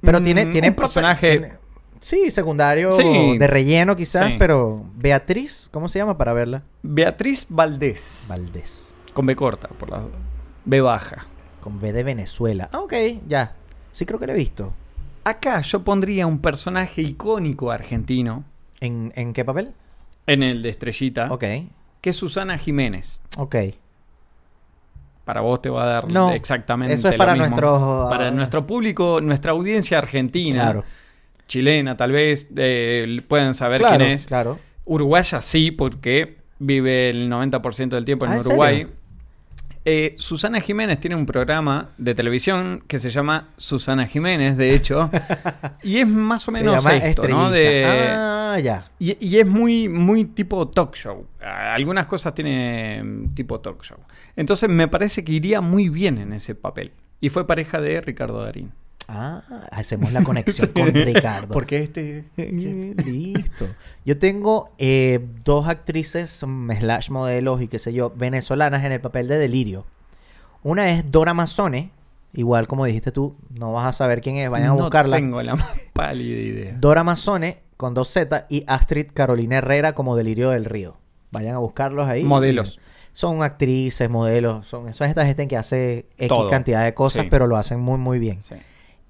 Pero 0.00 0.20
Mm, 0.20 0.24
tiene, 0.24 0.46
tiene 0.46 0.68
un 0.70 0.74
personaje. 0.74 1.30
tiene- 1.30 1.52
sí, 2.00 2.30
secundario 2.30 2.92
Sí. 2.92 3.38
de 3.38 3.46
relleno 3.46 3.96
quizás, 3.96 4.26
Sí. 4.28 4.36
pero 4.38 4.84
Beatriz, 4.94 5.68
¿cómo 5.72 5.88
se 5.88 5.98
llama 5.98 6.16
para 6.18 6.32
verla? 6.32 6.62
Beatriz 6.82 7.46
Valdés. 7.48 8.26
Valdés. 8.28 8.94
Con 9.12 9.26
B 9.26 9.34
corta, 9.36 9.68
por 9.68 9.90
la 9.90 10.02
B 10.64 10.80
baja. 10.80 11.26
Con 11.60 11.80
B 11.80 11.92
de 11.92 12.02
Venezuela. 12.04 12.68
Ah, 12.72 12.80
ok, 12.80 12.92
ya. 13.26 13.54
Sí 13.92 14.04
creo 14.06 14.18
que 14.20 14.26
la 14.26 14.32
he 14.34 14.36
visto. 14.36 14.72
Acá 15.24 15.60
yo 15.62 15.82
pondría 15.82 16.26
un 16.26 16.38
personaje 16.38 17.02
icónico 17.02 17.70
argentino 17.72 18.44
¿En, 18.80 19.12
en 19.16 19.32
qué 19.32 19.44
papel? 19.44 19.72
en 20.26 20.42
el 20.42 20.62
de 20.62 20.68
Estrellita, 20.68 21.32
Ok, 21.32 21.44
que 22.00 22.10
es 22.10 22.16
Susana 22.16 22.58
Jiménez. 22.58 23.20
ok. 23.38 23.56
Para 25.24 25.40
vos 25.40 25.60
te 25.60 25.68
va 25.70 25.82
a 25.82 25.86
dar 25.86 26.12
No, 26.12 26.30
exactamente 26.30 26.94
eso 26.94 27.08
es 27.08 27.14
lo 27.14 27.18
para 27.18 27.32
mismo. 27.32 27.48
nuestros- 27.48 28.10
para 28.10 28.30
nuestro 28.30 28.64
público, 28.66 29.20
nuestra 29.20 29.50
audiencia 29.52 29.98
argentina, 29.98 30.62
Claro. 30.62 30.84
Chilena 31.46 31.96
tal 31.96 32.12
vez, 32.12 32.48
eh, 32.56 33.22
pueden 33.28 33.54
saber 33.54 33.80
claro, 33.80 33.98
quién 33.98 34.10
es. 34.12 34.26
Claro. 34.26 34.58
Uruguaya 34.84 35.40
sí, 35.42 35.70
porque 35.70 36.38
vive 36.58 37.10
el 37.10 37.28
90% 37.30 37.88
del 37.90 38.04
tiempo 38.04 38.24
en 38.26 38.32
Ah, 38.32 38.34
¿en 38.36 38.40
Uruguay. 38.40 38.86
Eh, 39.88 40.14
Susana 40.18 40.60
Jiménez 40.60 40.98
tiene 40.98 41.14
un 41.14 41.26
programa 41.26 41.90
de 41.96 42.12
televisión 42.16 42.82
que 42.88 42.98
se 42.98 43.10
llama 43.10 43.50
Susana 43.56 44.06
Jiménez, 44.08 44.56
de 44.56 44.74
hecho, 44.74 45.10
y 45.84 45.98
es 45.98 46.08
más 46.08 46.48
o 46.48 46.50
menos 46.50 46.84
esto, 46.84 47.28
¿no? 47.28 47.46
Estrellita. 47.46 47.50
De, 47.50 47.84
Ah, 47.86 48.58
ya. 48.58 48.90
y, 48.98 49.16
y 49.24 49.38
es 49.38 49.46
muy, 49.46 49.88
muy 49.88 50.24
tipo 50.24 50.66
talk 50.68 50.96
show. 50.96 51.26
Algunas 51.40 52.06
cosas 52.06 52.34
tiene 52.34 53.00
mm, 53.04 53.34
tipo 53.34 53.60
talk 53.60 53.80
show. 53.84 53.98
Entonces 54.34 54.68
me 54.68 54.88
parece 54.88 55.22
que 55.24 55.30
iría 55.32 55.60
muy 55.60 55.88
bien 55.88 56.18
en 56.18 56.32
ese 56.32 56.56
papel. 56.56 56.90
Y 57.20 57.28
fue 57.28 57.46
pareja 57.46 57.80
de 57.80 58.00
Ricardo 58.00 58.42
Darín. 58.42 58.72
Ah, 59.08 59.42
hacemos 59.70 60.12
la 60.12 60.22
conexión 60.24 60.70
con 60.72 60.92
Ricardo. 60.92 61.52
Porque 61.52 61.78
este... 61.82 62.24
Listo. 62.36 63.66
Yo 64.04 64.18
tengo 64.18 64.70
eh, 64.78 65.24
dos 65.44 65.68
actrices, 65.68 66.30
slash 66.30 67.10
modelos 67.10 67.62
y 67.62 67.68
qué 67.68 67.78
sé 67.78 67.92
yo, 67.92 68.10
venezolanas 68.16 68.84
en 68.84 68.92
el 68.92 69.00
papel 69.00 69.28
de 69.28 69.38
Delirio. 69.38 69.84
Una 70.62 70.88
es 70.90 71.10
Dora 71.12 71.34
Mazzone, 71.34 71.90
igual 72.34 72.66
como 72.66 72.84
dijiste 72.84 73.12
tú, 73.12 73.36
no 73.50 73.72
vas 73.72 73.86
a 73.86 73.92
saber 73.92 74.20
quién 74.20 74.36
es, 74.38 74.50
vayan 74.50 74.70
a 74.70 74.74
no 74.74 74.82
buscarla. 74.82 75.16
tengo 75.16 75.40
la 75.42 75.54
más 75.56 75.70
pálida 75.92 76.40
idea. 76.40 76.74
Dora 76.78 77.04
Mazzone 77.04 77.58
con 77.76 77.94
dos 77.94 78.08
Z 78.08 78.46
y 78.48 78.64
Astrid 78.66 79.06
Carolina 79.14 79.58
Herrera 79.58 79.94
como 79.94 80.16
Delirio 80.16 80.50
del 80.50 80.64
Río. 80.64 80.96
Vayan 81.30 81.54
a 81.54 81.58
buscarlos 81.58 82.08
ahí. 82.08 82.24
Modelos. 82.24 82.80
Son 83.12 83.42
actrices, 83.42 84.10
modelos, 84.10 84.66
son, 84.66 84.92
son 84.92 85.08
esta 85.08 85.24
gente 85.24 85.46
que 85.48 85.56
hace 85.56 86.06
X 86.18 86.28
Todo. 86.28 86.50
cantidad 86.50 86.84
de 86.84 86.92
cosas, 86.92 87.22
Sí. 87.22 87.28
pero 87.30 87.46
lo 87.46 87.56
hacen 87.56 87.80
muy, 87.80 87.98
muy 87.98 88.18
bien. 88.18 88.42
Sí. 88.42 88.56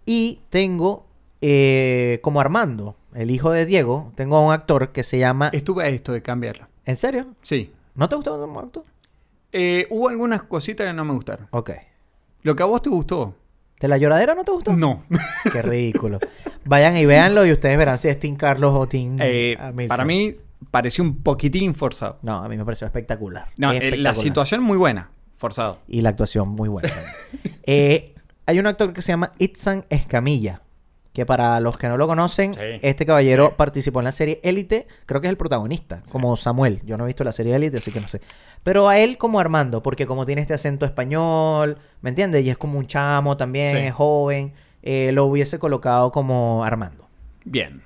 Y 0.06 0.40
tengo 0.50 1.06
eh, 1.40 2.20
como 2.22 2.40
Armando, 2.40 2.96
el 3.14 3.30
hijo 3.30 3.50
de 3.50 3.66
Diego, 3.66 4.12
tengo 4.14 4.36
a 4.36 4.40
un 4.40 4.52
actor 4.52 4.92
que 4.92 5.02
se 5.02 5.18
llama... 5.18 5.50
Estuve 5.52 5.84
a 5.84 5.88
esto 5.88 6.12
de 6.12 6.22
cambiarlo. 6.22 6.68
¿En 6.84 6.96
serio? 6.96 7.26
Sí. 7.42 7.72
¿No 7.94 8.08
te 8.08 8.14
gustó 8.16 8.38
como 8.40 8.60
actor? 8.60 8.84
Eh, 9.52 9.86
hubo 9.90 10.08
algunas 10.08 10.42
cositas 10.44 10.86
que 10.86 10.92
no 10.92 11.04
me 11.04 11.12
gustaron. 11.12 11.48
Ok. 11.50 11.70
Lo 12.42 12.54
que 12.54 12.62
a 12.62 12.66
vos 12.66 12.80
te 12.82 12.90
gustó. 12.90 13.34
¿De 13.80 13.88
la 13.88 13.98
lloradera 13.98 14.34
no 14.34 14.44
te 14.44 14.52
gustó? 14.52 14.74
No. 14.74 15.02
Qué 15.52 15.62
ridículo. 15.62 16.18
Vayan 16.64 16.96
y 16.96 17.04
véanlo 17.06 17.44
y 17.44 17.52
ustedes 17.52 17.76
verán 17.76 17.98
si 17.98 18.08
es 18.08 18.18
Team 18.18 18.36
Carlos 18.36 18.72
o 18.74 18.86
Team 18.86 19.18
Eh, 19.20 19.56
para 19.88 20.04
mí 20.04 20.36
pareció 20.70 21.04
un 21.04 21.22
poquitín 21.22 21.74
forzado. 21.74 22.18
No, 22.22 22.38
a 22.38 22.48
mí 22.48 22.56
me 22.56 22.64
pareció 22.64 22.86
espectacular. 22.86 23.48
No, 23.56 23.72
Espectacular. 23.72 24.14
la 24.14 24.14
situación 24.14 24.62
muy 24.62 24.78
buena. 24.78 25.10
Forzado. 25.36 25.78
Y 25.88 26.00
la 26.00 26.10
actuación 26.10 26.48
muy 26.48 26.68
buena. 26.68 26.90
Eh, 27.68 28.14
hay 28.46 28.58
un 28.58 28.66
actor 28.66 28.92
que 28.92 29.02
se 29.02 29.12
llama 29.12 29.32
Itzan 29.38 29.84
Escamilla. 29.90 30.62
Que 31.12 31.24
para 31.24 31.58
los 31.60 31.78
que 31.78 31.88
no 31.88 31.96
lo 31.96 32.06
conocen, 32.06 32.52
Sí. 32.52 32.60
este 32.82 33.06
caballero 33.06 33.56
participó 33.56 34.00
en 34.00 34.04
la 34.04 34.12
serie 34.12 34.38
Élite. 34.44 34.86
Creo 35.06 35.22
que 35.22 35.28
es 35.28 35.30
el 35.30 35.38
protagonista, 35.38 36.02
como 36.12 36.36
Samuel. 36.36 36.82
Yo 36.84 36.98
no 36.98 37.04
he 37.04 37.06
visto 37.06 37.24
la 37.24 37.32
serie 37.32 37.56
Élite, 37.56 37.78
así 37.78 37.90
que 37.90 38.02
no 38.02 38.08
sé. 38.08 38.20
Pero 38.62 38.86
a 38.90 38.98
él 38.98 39.16
como 39.16 39.40
Armando, 39.40 39.82
porque 39.82 40.06
como 40.06 40.26
tiene 40.26 40.42
este 40.42 40.52
acento 40.52 40.84
español, 40.84 41.78
¿me 42.02 42.10
entiendes? 42.10 42.44
Y 42.44 42.50
es 42.50 42.58
como 42.58 42.78
un 42.78 42.86
chamo 42.86 43.38
también, 43.38 43.76
es 43.78 43.94
joven. 43.94 44.52
eh, 44.88 45.10
lo 45.12 45.24
hubiese 45.24 45.58
colocado 45.58 46.12
como 46.12 46.62
Armando. 46.64 47.08
Bien. 47.44 47.82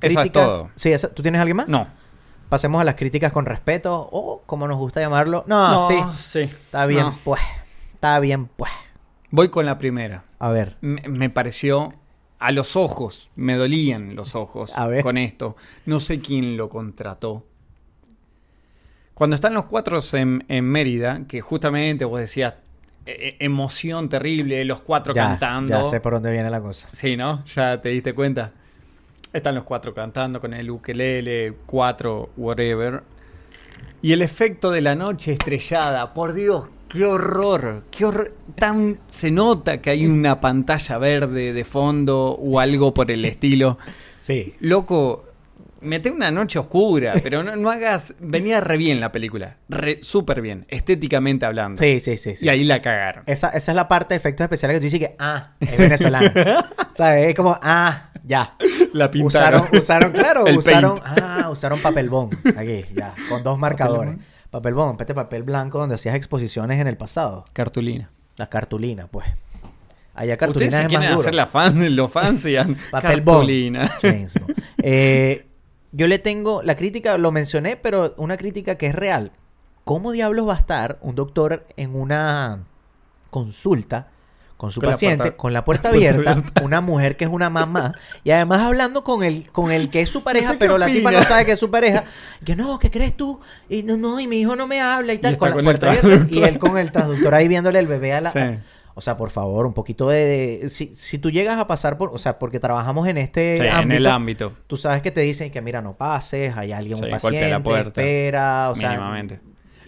Eso 0.00 0.20
es 0.20 0.26
Críticas- 0.26 0.48
todo. 0.48 0.70
Sí, 0.76 0.92
esa- 0.92 1.08
¿tú 1.14 1.22
tienes 1.22 1.40
alguien 1.40 1.56
más? 1.56 1.68
No. 1.68 1.86
Pasemos 2.48 2.80
a 2.80 2.84
las 2.84 2.96
críticas 2.96 3.32
con 3.32 3.46
respeto, 3.46 4.08
o 4.12 4.42
como 4.46 4.66
nos 4.68 4.76
gusta 4.78 5.00
llamarlo. 5.00 5.44
No, 5.46 5.88
sí. 5.88 5.94
sí. 6.18 6.40
Está 6.40 6.86
bien, 6.86 7.04
No. 7.06 7.18
pues. 7.24 7.40
Está 7.94 8.18
bien, 8.20 8.46
pues. 8.46 8.70
Voy 9.30 9.48
con 9.50 9.66
la 9.66 9.78
primera. 9.78 10.24
A 10.38 10.50
ver. 10.50 10.76
Me, 10.80 11.02
me 11.08 11.30
pareció 11.30 11.94
a 12.38 12.52
los 12.52 12.76
ojos, 12.76 13.30
me 13.34 13.54
dolían 13.56 14.14
los 14.14 14.34
ojos 14.34 14.76
A 14.76 14.86
ver. 14.86 15.02
con 15.02 15.16
esto. 15.16 15.56
No 15.86 16.00
sé 16.00 16.20
quién 16.20 16.56
lo 16.56 16.68
contrató. 16.68 17.44
Cuando 19.14 19.34
están 19.34 19.54
los 19.54 19.64
cuatro 19.64 19.98
en, 20.12 20.44
en 20.48 20.64
Mérida, 20.64 21.22
que 21.26 21.40
justamente 21.40 22.04
vos 22.04 22.20
decías, 22.20 22.54
e- 23.06 23.36
e- 23.40 23.44
emoción 23.44 24.08
terrible, 24.08 24.62
los 24.66 24.82
cuatro 24.82 25.14
Ya, 25.14 25.28
cantando. 25.28 25.72
Ya 25.82 25.84
sé 25.86 26.00
por 26.00 26.12
dónde 26.12 26.30
viene 26.30 26.50
la 26.50 26.60
cosa. 26.60 26.88
Sí, 26.92 27.16
¿no? 27.16 27.44
Ya 27.46 27.80
te 27.80 27.88
diste 27.88 28.12
cuenta. 28.14 28.52
Están 29.32 29.54
los 29.54 29.64
cuatro 29.64 29.94
cantando 29.94 30.40
con 30.40 30.52
el 30.52 30.70
ukelele, 30.70 31.54
cuatro, 31.66 32.30
whatever. 32.36 33.02
Y 34.02 34.12
el 34.12 34.20
efecto 34.22 34.70
de 34.70 34.82
la 34.82 34.94
noche 34.94 35.32
estrellada, 35.32 36.12
por 36.12 36.32
Dios, 36.34 36.68
qué 36.88 37.04
horror, 37.04 37.84
qué 37.90 38.04
horror. 38.04 38.34
Tan 38.54 38.98
se 39.08 39.30
nota 39.30 39.80
que 39.82 39.90
hay 39.90 40.06
una 40.06 40.40
pantalla 40.40 40.98
verde 40.98 41.52
de 41.52 41.64
fondo 41.64 42.30
o 42.32 42.60
algo 42.60 42.94
por 42.94 43.10
el 43.10 43.24
estilo. 43.24 43.78
Sí. 44.26 44.54
Loco, 44.58 45.24
mete 45.82 46.10
una 46.10 46.32
noche 46.32 46.58
oscura, 46.58 47.14
pero 47.22 47.44
no, 47.44 47.54
no 47.54 47.70
hagas. 47.70 48.12
Venía 48.18 48.60
re 48.60 48.76
bien 48.76 48.98
la 48.98 49.12
película, 49.12 49.58
súper 50.00 50.40
bien, 50.40 50.66
estéticamente 50.68 51.46
hablando. 51.46 51.80
Sí, 51.80 52.00
sí, 52.00 52.16
sí. 52.16 52.34
sí. 52.34 52.44
Y 52.44 52.48
ahí 52.48 52.64
la 52.64 52.82
cagaron. 52.82 53.22
Esa, 53.26 53.50
esa 53.50 53.70
es 53.70 53.76
la 53.76 53.86
parte 53.86 54.14
de 54.14 54.16
efectos 54.18 54.42
especiales 54.44 54.74
que 54.74 54.80
tú 54.80 54.84
dices 54.84 54.98
que, 54.98 55.14
ah, 55.20 55.52
es 55.60 55.78
venezolana. 55.78 56.32
¿Sabes? 56.96 57.28
Es 57.28 57.34
como, 57.36 57.56
ah, 57.62 58.10
ya. 58.24 58.56
La 58.92 59.12
pintaron. 59.12 59.60
Usaron, 59.60 59.78
usaron, 59.78 60.12
claro, 60.12 60.46
El 60.48 60.58
usaron, 60.58 60.98
paint. 60.98 61.18
ah, 61.20 61.48
usaron 61.48 61.78
papel 61.78 62.08
bond. 62.10 62.34
Aquí, 62.58 62.84
ya, 62.94 63.14
con 63.28 63.44
dos 63.44 63.56
marcadores. 63.60 64.16
Papel 64.50 64.74
bond, 64.74 65.00
este 65.00 65.14
papel 65.14 65.42
blanco 65.42 65.78
donde 65.78 65.96
hacías 65.96 66.14
exposiciones 66.14 66.80
en 66.80 66.86
el 66.86 66.96
pasado. 66.96 67.44
Cartulina. 67.52 68.10
La 68.36 68.48
cartulina, 68.48 69.06
pues. 69.06 69.26
Allá 70.14 70.34
Ustedes 70.34 70.38
cartulina 70.38 70.70
se 70.78 70.82
es 70.82 70.88
quieren 70.88 71.08
duro. 71.08 71.20
hacer 71.20 71.34
la 71.34 71.46
fan, 71.46 71.96
los 71.96 72.10
fans 72.10 72.46
Papel 72.90 73.24
cartulina. 73.24 73.90
Bond. 74.02 74.30
Eh, 74.88 75.46
yo 75.92 76.06
le 76.06 76.18
tengo 76.18 76.62
la 76.62 76.76
crítica, 76.76 77.18
lo 77.18 77.32
mencioné, 77.32 77.76
pero 77.76 78.14
una 78.18 78.36
crítica 78.36 78.76
que 78.76 78.86
es 78.86 78.94
real. 78.94 79.32
¿Cómo 79.84 80.12
diablos 80.12 80.48
va 80.48 80.54
a 80.54 80.58
estar 80.58 80.98
un 81.00 81.14
doctor 81.14 81.66
en 81.76 81.96
una 81.96 82.64
consulta 83.30 84.08
con 84.56 84.70
su 84.70 84.80
Con 84.80 84.88
la 84.88 84.92
paciente, 84.94 85.36
con 85.36 85.52
la 85.52 85.64
puerta 85.64 85.88
abierta, 85.90 86.42
una 86.62 86.80
mujer 86.80 87.16
que 87.16 87.24
es 87.24 87.30
una 87.30 87.50
mamá, 87.50 87.92
y 88.24 88.30
además 88.30 88.62
hablando 88.62 89.04
con 89.04 89.22
el, 89.22 89.50
con 89.52 89.70
el 89.70 89.88
que 89.90 90.00
es 90.00 90.08
su 90.08 90.22
pareja, 90.24 90.46
¿Usted 90.46 90.54
qué 90.56 90.58
pero 90.60 90.78
la 90.78 90.86
tipa 90.86 91.10
no 91.10 91.22
sabe 91.22 91.44
que 91.44 91.52
es 91.52 91.58
su 91.58 91.70
pareja? 91.70 92.04
Que 92.44 92.56
no, 92.56 92.78
¿qué 92.78 92.90
crees 92.90 93.16
tú? 93.16 93.40
Y 93.68 93.82
no, 93.82 93.96
no, 93.96 94.18
y 94.18 94.26
mi 94.26 94.40
hijo 94.40 94.56
no 94.56 94.66
me 94.66 94.80
habla 94.80 95.12
y 95.12 95.18
tal, 95.18 95.36
con 95.36 95.50
la 95.50 95.54
con 95.56 95.64
puerta 95.64 95.90
abierta, 95.90 96.26
y 96.30 96.42
él 96.42 96.58
con 96.58 96.78
el 96.78 96.90
traductor 96.92 97.34
ahí 97.34 97.48
viéndole 97.48 97.78
el 97.78 97.86
bebé 97.86 98.14
a 98.14 98.20
la... 98.20 98.30
Sí. 98.32 98.40
O 98.98 99.02
sea, 99.02 99.18
por 99.18 99.28
favor, 99.28 99.66
un 99.66 99.74
poquito 99.74 100.08
de... 100.08 100.58
de- 100.62 100.68
si, 100.70 100.92
si 100.96 101.18
tú 101.18 101.30
llegas 101.30 101.58
a 101.58 101.66
pasar 101.66 101.98
por... 101.98 102.14
O 102.14 102.16
sea, 102.16 102.38
porque 102.38 102.58
trabajamos 102.60 103.06
en 103.08 103.18
este 103.18 103.58
Sí, 103.58 103.66
en 103.66 103.92
el 103.92 104.06
ámbito. 104.06 104.54
Tú 104.66 104.78
sabes 104.78 105.02
que 105.02 105.10
te 105.10 105.20
dicen 105.20 105.50
que, 105.50 105.60
mira, 105.60 105.82
no 105.82 105.92
pases, 105.98 106.56
hay 106.56 106.72
alguien, 106.72 106.96
Sí, 106.96 107.04
un 107.04 107.10
paciente, 107.10 107.50
la 107.50 107.62
puerta. 107.62 107.88
espera, 108.00 108.70
o 108.70 108.74
sea... 108.74 108.88
Mínimamente. 108.92 109.40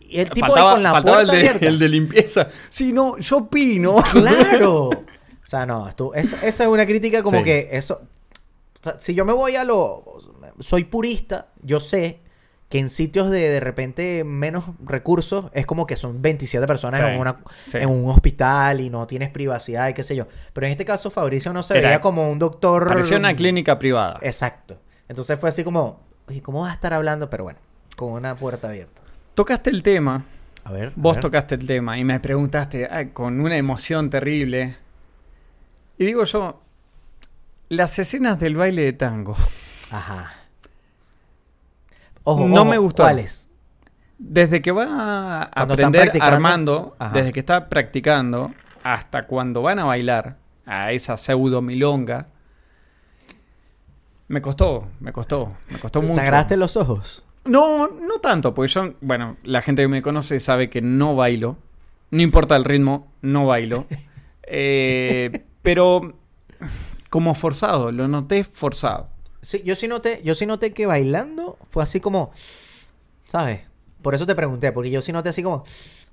Y 0.09 0.21
el 0.21 0.31
tipo 0.31 0.47
faltaba 0.47 0.73
con 0.75 0.83
la 0.83 0.91
faltaba 0.93 1.17
puerta 1.19 1.33
el, 1.35 1.39
de, 1.43 1.49
abierta. 1.49 1.67
el 1.69 1.79
de 1.79 1.89
limpieza. 1.89 2.49
Sí, 2.71 2.93
no, 2.93 3.19
yo 3.19 3.37
opino. 3.39 3.97
¡Claro! 4.13 4.91
O 5.49 5.51
sea, 5.51 5.65
no, 5.65 5.89
tú, 5.97 6.13
eso- 6.15 6.37
esa 6.43 6.65
es 6.65 6.69
una 6.69 6.85
crítica 6.85 7.23
como 7.23 7.39
Sí. 7.39 7.45
que 7.45 7.71
eso... 7.73 8.03
o 8.81 8.85
sea, 8.85 9.01
si 9.01 9.15
yo 9.15 9.25
me 9.25 9.33
voy 9.33 9.57
a 9.57 9.65
lo... 9.65 10.05
Soy 10.61 10.85
purista, 10.85 11.47
yo 11.63 11.81
sé 11.81 12.21
que 12.69 12.79
en 12.79 12.91
sitios 12.91 13.31
de 13.31 13.49
de 13.49 13.59
repente 13.61 14.25
menos 14.25 14.65
recursos 14.85 15.47
es 15.55 15.65
como 15.65 15.87
que 15.87 15.97
son 15.97 16.21
27 16.21 16.67
personas 16.67 17.01
Sí, 17.01 17.07
en, 17.07 17.19
una, 17.19 17.39
sí. 17.73 17.79
en 17.79 17.89
un 17.89 18.11
hospital 18.11 18.83
y 18.83 18.91
no 18.91 19.07
tienes 19.07 19.31
privacidad 19.31 19.89
y 19.89 19.95
qué 19.95 20.03
sé 20.03 20.15
yo. 20.15 20.27
Pero 20.53 20.67
en 20.67 20.73
este 20.73 20.85
caso 20.85 21.11
Fabricio 21.11 21.51
no 21.55 21.63
se 21.63 21.79
Era- 21.79 21.89
veía 21.89 22.01
como 22.03 22.31
un 22.31 22.39
doctor... 22.39 22.87
Parecía 22.87 23.17
una 23.17 23.35
clínica 23.35 23.79
privada. 23.79 24.19
Exacto. 24.21 24.79
Entonces 25.09 25.39
fue 25.39 25.49
así 25.49 25.65
como, 25.65 26.03
oye, 26.29 26.43
¿cómo 26.43 26.61
vas 26.61 26.73
a 26.73 26.75
estar 26.75 26.93
hablando? 26.93 27.31
Pero 27.31 27.45
bueno, 27.45 27.59
con 27.97 28.11
una 28.13 28.37
puerta 28.37 28.69
abierta. 28.69 28.98
Tocaste 29.39 29.70
el 29.70 29.84
tema. 29.84 30.24
A 30.64 30.72
ver. 30.72 30.89
a 30.89 30.93
Vos 30.97 31.14
ver. 31.14 31.22
tocaste 31.22 31.55
el 31.55 31.64
tema 31.64 31.97
y 31.97 32.03
me 32.03 32.18
preguntaste 32.18 32.89
ay, 32.91 33.11
con 33.11 33.41
una 33.41 33.57
emoción 33.57 34.11
terrible. 34.11 34.76
Y 35.97 36.07
digo 36.07 36.24
yo, 36.24 36.61
las 37.68 37.97
escenas 38.01 38.41
del 38.41 38.57
baile 38.57 38.82
de 38.82 38.95
tango. 38.95 39.36
Ajá. 39.93 40.32
Ojo, 42.24 42.49
No 42.49 42.62
ojo, 42.62 42.64
me 42.64 42.78
gustó. 42.78 43.05
¿Cuáles? 43.05 43.49
Desde 44.18 44.61
que 44.61 44.72
va 44.72 45.43
a 45.45 45.51
Cuando 45.53 45.74
aprender. 45.74 46.11
Armando, 46.20 46.97
Ajá. 46.99 47.12
desde 47.14 47.32
que 47.32 47.39
está 47.39 47.68
practicando, 47.68 48.53
hasta 48.82 49.28
cuando 49.28 49.62
van 49.62 49.78
a 49.78 49.84
bailar 49.84 50.39
a 50.66 50.91
esa 50.91 51.16
pseudo 51.16 51.62
milonga, 51.62 52.26
me 54.26 54.43
costó, 54.43 54.89
me 54.99 55.12
costó, 55.12 55.51
me 55.70 55.78
costó 55.78 56.03
mucho. 56.03 56.16
¿Sangraste 56.16 56.57
los 56.57 56.76
ojos? 56.76 57.22
No, 57.49 57.89
no 57.89 58.19
tanto, 58.21 58.55
porque 58.55 58.73
yo, 58.73 58.93
bueno, 59.01 59.37
la 59.43 59.63
gente 59.63 59.83
que 59.83 59.89
me 59.89 60.03
conoce 60.03 60.39
sabe 60.41 60.69
que 60.71 60.81
no 60.83 61.17
bailo. 61.17 61.57
No 62.11 62.23
importa 62.23 62.57
el 62.57 62.65
ritmo, 62.65 63.11
no 63.23 63.47
bailo. 63.47 63.87
Eh, 64.51 65.45
pero 65.61 66.15
como 67.11 67.35
forzado, 67.35 67.93
lo 67.93 68.09
noté 68.09 68.45
forzado. 68.45 69.11
Sí, 69.43 69.61
yo 69.63 69.75
sí 69.75 69.89
noté, 69.89 70.23
yo 70.25 70.35
sí 70.35 70.47
noté 70.47 70.73
que 70.73 70.87
bailando 70.87 71.59
fue 71.71 71.83
así 71.83 72.01
como, 72.01 72.31
¿sabes? 73.27 73.61
Por 74.01 74.15
eso 74.15 74.25
te 74.25 74.35
pregunté, 74.35 74.73
porque 74.73 74.91
yo 74.91 75.03
sí 75.03 75.13
noté 75.13 75.29
así 75.29 75.43
como, 75.43 75.65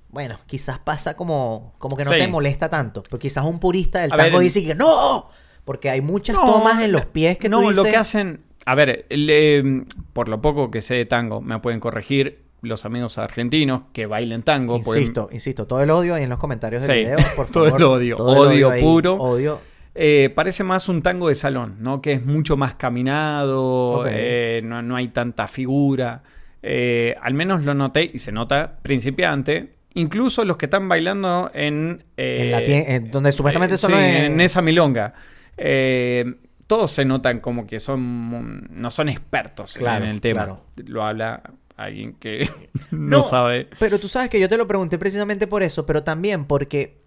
bueno, 0.10 0.38
quizás 0.48 0.80
pasa 0.80 1.16
como, 1.16 1.74
como 1.78 1.96
que 1.96 2.04
no 2.04 2.12
Sí. 2.12 2.18
te 2.18 2.28
molesta 2.28 2.70
tanto. 2.70 3.04
Pero 3.04 3.20
quizás 3.20 3.46
un 3.46 3.60
purista 3.60 4.02
del 4.02 4.12
A 4.12 4.18
tango 4.18 4.40
dice 4.40 4.62
que 4.66 4.76
no, 4.76 5.30
porque 5.64 5.90
hay 5.90 6.02
muchas 6.02 6.36
No, 6.36 6.46
tomas 6.46 6.84
en 6.84 6.92
los 6.92 7.06
pies 7.06 7.38
que 7.38 7.48
no, 7.48 7.62
tú 7.62 7.72
lo 7.72 7.84
que 7.84 7.96
hacen. 7.96 8.44
A 8.66 8.76
ver, 8.76 9.05
eh, 9.09 9.84
por 10.13 10.28
lo 10.28 10.41
poco 10.41 10.72
que 10.72 10.82
sé 10.82 10.95
de 10.95 11.05
tango, 11.05 11.41
me 11.41 11.59
pueden 11.59 11.80
corregir 11.80 12.39
los 12.61 12.84
amigos 12.86 13.18
argentinos 13.20 13.84
que 13.93 14.07
bailen 14.07 14.41
tango. 14.41 14.78
Insisto, 14.78 15.30
insisto, 15.32 15.68
todo 15.68 15.84
el 15.84 15.91
odio 15.91 16.16
ahí 16.16 16.24
en 16.24 16.30
los 16.30 16.39
comentarios 16.39 16.82
del 16.88 16.97
Sí, 16.97 17.03
video, 17.05 17.18
por 17.36 17.45
todo 17.47 17.66
favor. 17.66 17.80
el 17.82 17.88
odio, 17.88 18.16
Todo 18.16 18.34
el 18.51 18.57
odio 18.57 18.70
ahí, 18.72 18.82
puro. 18.82 19.13
Odio. 19.16 19.59
Eh, 19.93 20.32
parece 20.36 20.63
más 20.63 20.89
un 20.89 21.01
tango 21.01 21.30
de 21.30 21.36
salón, 21.36 21.76
¿no? 21.80 22.01
Que 22.01 22.13
es 22.13 22.26
mucho 22.26 22.57
más 22.57 22.74
caminado, 22.76 24.03
eh, 24.09 24.61
no, 24.63 24.82
no 24.82 24.95
hay 24.95 25.09
tanta 25.09 25.47
figura. 25.47 26.24
Eh, 26.63 27.16
al 27.22 27.34
menos 27.36 27.63
lo 27.63 27.74
noté 27.76 28.09
y 28.11 28.18
se 28.18 28.32
nota 28.32 28.80
principiante 28.82 29.76
incluso 29.93 30.43
los 30.43 30.57
que 30.57 30.66
están 30.66 30.89
bailando 30.89 31.49
en... 31.53 32.03
eh, 32.18 32.39
En 32.41 32.51
la 32.51 32.59
tie- 32.61 32.84
en 32.88 33.11
donde 33.11 33.32
supuestamente 33.32 33.76
eh, 33.76 33.78
solo 33.78 33.97
sí, 33.97 34.03
es- 34.03 34.24
en 34.24 34.41
esa 34.41 34.61
milonga. 34.61 35.13
Eh, 35.55 36.36
todos 36.68 36.91
se 36.91 37.05
notan 37.05 37.39
como 37.39 37.68
que 37.68 37.80
son 37.80 38.68
no 38.72 38.91
son 38.91 39.09
expertos 39.09 39.74
Claro, 39.76 40.05
en 40.05 40.11
el 40.11 40.22
tema. 40.22 40.45
claro. 40.45 40.61
Lo 40.78 41.03
habla 41.03 41.41
alguien 41.78 42.13
que 42.13 42.49
no, 42.91 43.22
sabe. 43.24 43.68
Pero 43.80 43.99
tú 43.99 44.07
sabes 44.07 44.30
que 44.30 44.39
yo 44.39 44.49
te 44.49 44.57
lo 44.57 44.68
pregunté 44.68 44.97
precisamente 44.97 45.45
por 45.47 45.61
eso, 45.63 45.86
pero 45.86 46.03
también 46.03 46.45
porque, 46.45 46.97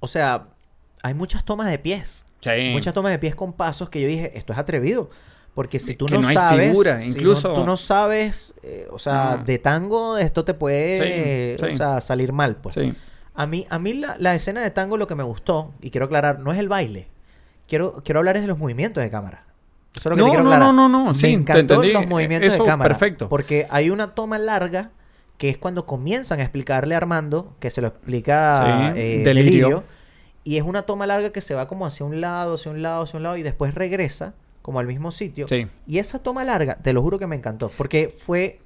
o 0.00 0.06
sea, 0.06 0.48
hay 1.02 1.14
muchas 1.14 1.44
tomas 1.44 1.68
de 1.70 1.78
pies. 1.78 2.24
Sí. 2.40 2.70
Muchas 2.72 2.94
tomas 2.94 3.10
de 3.12 3.18
pies 3.18 3.34
con 3.34 3.52
pasos 3.52 3.90
que 3.90 4.00
yo 4.00 4.06
dije, 4.08 4.36
esto 4.38 4.52
es 4.52 4.58
atrevido. 4.58 5.10
Porque 5.54 5.80
si 5.80 5.96
tú 5.96 6.06
Que 6.06 6.14
no, 6.14 6.20
no 6.22 6.28
hay 6.28 6.34
sabes, 6.36 6.68
figura, 6.70 7.00
si 7.00 7.08
no- 7.10 7.16
incluso- 7.16 7.52
tú 7.54 7.64
no 7.66 7.76
sabes, 7.76 8.54
eh, 8.62 8.86
o 8.92 8.98
sea, 9.00 9.36
No. 9.38 9.44
de 9.44 9.58
tango 9.58 10.16
esto 10.16 10.44
te 10.44 10.54
puede, 10.54 11.56
Sí, 11.58 11.66
sí. 11.68 11.74
o 11.74 11.76
sea, 11.76 12.00
salir 12.00 12.32
mal, 12.32 12.54
pues. 12.56 12.76
Sí. 12.76 12.94
A 13.34 13.46
mí, 13.48 13.66
a 13.68 13.78
mí 13.80 13.94
la, 13.94 14.16
la 14.20 14.36
escena 14.36 14.62
de 14.62 14.70
tango 14.70 14.96
lo 14.96 15.08
que 15.08 15.16
me 15.16 15.24
gustó, 15.24 15.72
y 15.80 15.90
quiero 15.90 16.06
aclarar, 16.06 16.38
no 16.38 16.52
es 16.52 16.60
el 16.60 16.68
baile. 16.68 17.08
Quiero, 17.68 18.02
quiero 18.04 18.18
hablar 18.20 18.36
es 18.36 18.42
de 18.42 18.48
los 18.48 18.58
movimientos 18.58 19.02
de 19.02 19.10
cámara. 19.10 19.44
Eso 19.94 20.08
es 20.08 20.10
lo 20.10 20.16
que 20.16 20.20
No, 20.20 20.24
te 20.26 20.30
quiero 20.30 20.44
no, 20.44 20.50
aclarar. 20.52 20.74
no, 20.74 20.88
no, 20.88 21.04
no, 21.06 21.14
sí, 21.14 21.26
Me 21.26 21.44
te 21.44 21.52
encantó 21.52 21.82
los 21.82 22.06
movimientos 22.06 22.54
Eso, 22.54 22.62
de 22.64 22.68
cámara. 22.70 22.88
perfecto. 22.88 23.28
Porque 23.28 23.66
hay 23.70 23.90
una 23.90 24.14
toma 24.14 24.38
larga 24.38 24.90
que 25.36 25.48
es 25.50 25.58
cuando 25.58 25.86
comienzan 25.86 26.40
a 26.40 26.42
explicarle 26.42 26.94
a 26.94 26.98
Armando, 26.98 27.54
que 27.60 27.70
se 27.70 27.80
lo 27.80 27.88
explica 27.88 28.92
Sí, 28.94 29.00
eh, 29.00 29.22
Delirio. 29.24 29.52
Delirio. 29.68 29.84
Y 30.44 30.56
es 30.56 30.62
una 30.62 30.82
toma 30.82 31.06
larga 31.06 31.30
que 31.30 31.40
se 31.40 31.54
va 31.54 31.68
como 31.68 31.84
hacia 31.86 32.06
un 32.06 32.20
lado, 32.20 32.54
hacia 32.54 32.70
un 32.72 32.82
lado, 32.82 33.02
hacia 33.04 33.18
un 33.18 33.22
lado, 33.22 33.36
y 33.36 33.42
después 33.42 33.74
regresa 33.74 34.34
como 34.62 34.80
al 34.80 34.86
mismo 34.86 35.10
sitio. 35.12 35.46
Sí. 35.46 35.66
Y 35.86 35.98
esa 35.98 36.20
toma 36.22 36.44
larga, 36.44 36.76
te 36.76 36.92
lo 36.92 37.02
juro 37.02 37.18
que 37.18 37.26
me 37.26 37.36
encantó. 37.36 37.70
Porque 37.76 38.08
fue, 38.08 38.60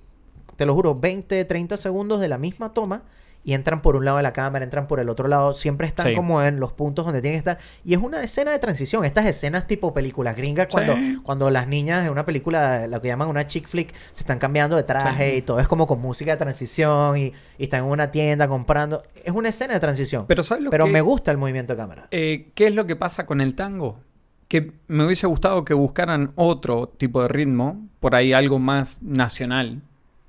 te 0.57 0.65
lo 0.65 0.75
juro, 0.75 0.95
20, 0.95 1.45
30 1.45 1.77
segundos 1.77 2.21
de 2.21 2.29
la 2.29 2.39
misma 2.39 2.73
toma. 2.73 3.03
Y 3.45 3.55
entran 3.55 3.83
por 3.83 3.97
un 3.97 4.05
lado 4.05 4.19
de 4.19 4.23
la 4.23 4.33
cámara, 4.33 4.65
entran 4.65 4.87
por 4.87 5.01
el 5.01 5.09
otro 5.09 5.27
lado. 5.27 5.53
Siempre 5.53 5.87
están 5.89 6.07
Sí. 6.09 6.15
como 6.15 6.43
en 6.43 6.61
los 6.61 6.73
puntos 6.73 7.05
donde 7.05 7.21
tienen 7.21 7.35
que 7.43 7.51
estar. 7.51 7.59
Y 7.85 7.95
es 7.95 7.99
una 8.01 8.23
escena 8.23 8.53
de 8.53 8.59
transición. 8.61 9.05
Estas 9.05 9.27
escenas 9.27 9.67
tipo 9.67 9.93
películas 9.93 10.37
gringas, 10.37 10.69
cuando, 10.71 10.95
Sí. 10.95 11.19
cuando 11.25 11.51
las 11.51 11.67
niñas 11.67 12.05
de 12.05 12.11
una 12.11 12.25
película, 12.25 12.87
lo 12.87 13.01
que 13.03 13.09
llaman 13.09 13.29
una 13.29 13.47
chick 13.49 13.67
flick, 13.69 13.93
se 14.13 14.23
están 14.23 14.39
cambiando 14.39 14.77
de 14.77 14.85
traje 14.85 15.31
Sí. 15.33 15.37
y 15.39 15.43
todo 15.43 15.59
es 15.59 15.67
como 15.67 15.87
con 15.89 16.01
música 16.01 16.31
de 16.31 16.37
transición 16.37 17.17
y, 17.19 17.33
y 17.59 17.65
están 17.65 17.81
en 17.85 17.91
una 17.91 18.11
tienda 18.13 18.47
comprando. 18.47 19.03
Es 19.25 19.33
una 19.33 19.49
escena 19.49 19.75
de 19.75 19.81
transición. 19.81 20.27
Pero 20.29 20.43
¿sabes 20.45 20.63
lo 20.63 20.71
Pero 20.71 20.85
que- 20.85 20.93
me 20.93 21.01
gusta 21.01 21.31
el 21.33 21.39
movimiento 21.39 21.73
de 21.73 21.77
cámara. 21.79 22.07
Eh, 22.13 22.51
¿Qué 22.55 22.69
es 22.69 22.75
lo 22.75 22.87
que 22.87 22.95
pasa 22.97 23.27
con 23.27 23.41
el 23.41 23.55
tango? 23.57 23.99
Que 24.47 24.73
me 24.87 25.05
hubiese 25.07 25.27
gustado 25.27 25.65
que 25.65 25.75
buscaran 25.75 26.33
otro 26.37 26.87
tipo 26.89 27.23
de 27.23 27.29
ritmo, 27.29 27.89
por 28.01 28.15
ahí 28.15 28.33
algo 28.35 28.59
más 28.59 29.03
nacional, 29.03 29.83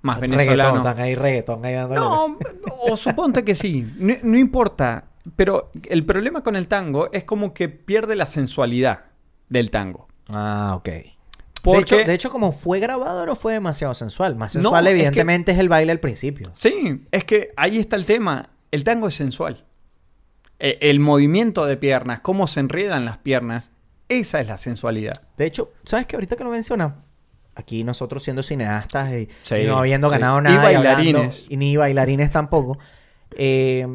más 0.04 0.20
venezolano. 0.20 0.52
Reggaetón, 0.74 0.78
están 0.88 1.00
ahí 1.04 1.16
reggaetón, 1.16 1.66
ahí 1.66 1.74
dándole. 1.74 2.00
No, 2.00 2.38
o 2.88 2.96
suponte 2.96 3.44
que 3.44 3.56
sí, 3.56 3.92
no, 3.98 4.14
no 4.22 4.38
importa. 4.38 5.06
Pero 5.36 5.72
el 5.90 6.06
problema 6.06 6.44
con 6.44 6.56
el 6.56 6.68
tango 6.68 7.10
es 7.14 7.24
como 7.24 7.54
que 7.54 7.70
pierde 7.70 8.16
la 8.16 8.28
sensualidad 8.28 9.06
del 9.50 9.72
tango. 9.72 10.08
Ah, 10.30 10.74
ok. 10.76 10.90
Porque, 11.64 11.78
De, 11.96 12.02
hecho, 12.02 12.08
de 12.10 12.14
hecho, 12.14 12.30
como 12.30 12.52
fue 12.52 12.80
grabado, 12.82 13.26
no 13.26 13.36
fue 13.38 13.54
demasiado 13.54 13.94
sensual. 13.94 14.36
Más 14.36 14.54
No, 14.56 14.62
sensual, 14.64 14.86
es 14.88 14.92
que- 14.94 14.98
evidentemente, 15.00 15.52
es, 15.54 15.60
el 15.60 15.70
baile 15.70 15.94
al 15.94 16.00
principio. 16.02 16.52
sí, 16.60 17.06
es 17.10 17.24
que 17.24 17.52
ahí 17.56 17.80
está 17.80 17.96
el 17.96 18.06
tema. 18.06 18.50
El 18.72 18.84
tango 18.84 19.08
es 19.08 19.16
sensual. 19.16 19.64
E- 20.60 20.78
El 20.82 21.00
movimiento 21.00 21.66
de 21.66 21.78
piernas, 21.78 22.20
cómo 22.20 22.48
se 22.48 22.60
enredan 22.60 23.06
las 23.06 23.18
piernas, 23.20 23.72
esa 24.10 24.42
es 24.42 24.48
la 24.50 24.58
sensualidad. 24.58 25.14
De 25.38 25.46
hecho, 25.46 25.72
¿sabes 25.86 26.06
qué? 26.06 26.18
Ahorita 26.18 26.36
que 26.36 26.44
lo 26.44 26.50
mencionas, 26.50 26.96
aquí 27.56 27.84
nosotros 27.84 28.24
siendo 28.24 28.44
cineastas 28.44 29.12
y, 29.14 29.30
Sí, 29.44 29.56
y 29.56 29.66
no 29.68 29.78
habiendo 29.78 30.10
ganado 30.10 30.40
Y 30.40 30.44
nada. 30.44 30.68
hablando- 30.68 30.84
bailarines. 30.90 31.46
y 31.50 31.58
ni 31.58 31.76
bailarines 31.78 32.32
tampoco. 32.32 32.78
eh, 33.36 33.88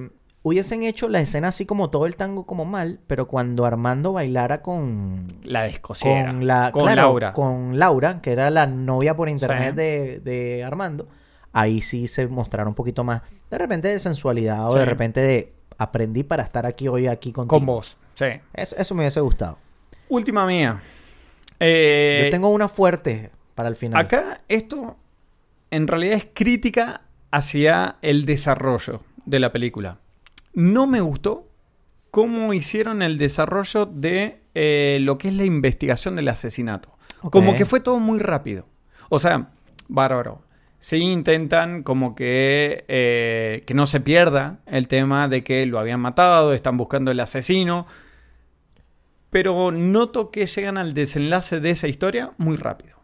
hubiesen 0.42 0.82
hecho 0.82 1.08
la 1.08 1.20
escena 1.20 1.48
así 1.48 1.66
como 1.66 1.90
todo 1.90 2.06
el 2.06 2.16
tango 2.16 2.46
como 2.46 2.64
mal, 2.64 3.00
pero 3.06 3.28
cuando 3.28 3.66
Armando 3.66 4.12
bailara 4.14 4.62
con... 4.62 5.26
La 5.44 5.64
descosiera. 5.64 6.28
Con, 6.30 6.46
la, 6.46 6.70
con 6.72 6.82
claro, 6.84 7.02
Laura. 7.02 7.32
Con 7.34 7.78
Laura, 7.78 8.20
que 8.22 8.32
era 8.32 8.48
la 8.50 8.66
novia 8.66 9.14
por 9.14 9.28
internet 9.28 9.70
Sí. 9.70 9.76
de, 9.76 10.20
de 10.20 10.64
Armando. 10.64 11.06
Ahí 11.52 11.80
sí 11.82 12.08
se 12.08 12.26
mostraron 12.28 12.68
un 12.68 12.74
poquito 12.74 13.04
más, 13.04 13.22
de 13.50 13.58
repente, 13.58 13.88
de 13.88 13.98
sensualidad 13.98 14.68
o 14.70 14.74
de 14.74 14.84
repente 14.86 15.20
de 15.20 15.52
aprendí 15.76 16.22
para 16.22 16.44
estar 16.44 16.64
aquí 16.66 16.88
hoy 16.88 17.06
aquí 17.08 17.32
contigo. 17.32 17.58
Con 17.58 17.66
vos. 17.66 17.96
Sí. 18.14 18.26
Eso, 18.54 18.76
eso 18.76 18.94
me 18.94 19.02
hubiese 19.02 19.20
gustado. 19.20 19.58
Última 20.08 20.46
mía. 20.46 20.80
Eh, 21.60 22.22
Yo 22.24 22.30
tengo 22.30 22.48
una 22.48 22.68
fuerte 22.68 23.30
para 23.58 23.70
el 23.70 23.74
final. 23.74 24.00
Acá 24.00 24.42
esto 24.46 24.96
en 25.72 25.88
realidad 25.88 26.14
es 26.14 26.28
crítica 26.32 27.00
hacia 27.32 27.96
el 28.02 28.24
desarrollo 28.24 29.00
de 29.26 29.40
la 29.40 29.50
película. 29.50 29.98
No 30.54 30.86
me 30.86 31.00
gustó 31.00 31.48
cómo 32.12 32.54
hicieron 32.54 33.02
el 33.02 33.18
desarrollo 33.18 33.84
de 33.84 34.42
eh, 34.54 34.98
lo 35.00 35.18
que 35.18 35.26
es 35.26 35.34
la 35.34 35.44
investigación 35.44 36.14
del 36.14 36.28
asesinato. 36.28 36.96
Como 37.32 37.56
que 37.56 37.66
fue 37.66 37.80
todo 37.80 37.98
muy 37.98 38.20
rápido. 38.20 38.64
O 39.08 39.18
sea, 39.18 39.48
bárbaro. 39.88 40.42
Sí 40.78 40.98
intentan 40.98 41.82
como 41.82 42.14
que, 42.14 42.84
eh, 42.86 43.64
que 43.66 43.74
no 43.74 43.86
se 43.86 43.98
pierda 43.98 44.60
el 44.66 44.86
tema 44.86 45.26
de 45.26 45.42
que 45.42 45.66
lo 45.66 45.80
habían 45.80 45.98
matado, 45.98 46.52
están 46.52 46.76
buscando 46.76 47.10
el 47.10 47.18
asesino. 47.18 47.88
Pero 49.30 49.72
noto 49.72 50.30
que 50.30 50.46
llegan 50.46 50.78
al 50.78 50.94
desenlace 50.94 51.58
de 51.58 51.70
esa 51.70 51.88
historia 51.88 52.30
muy 52.38 52.56
rápido. 52.56 52.97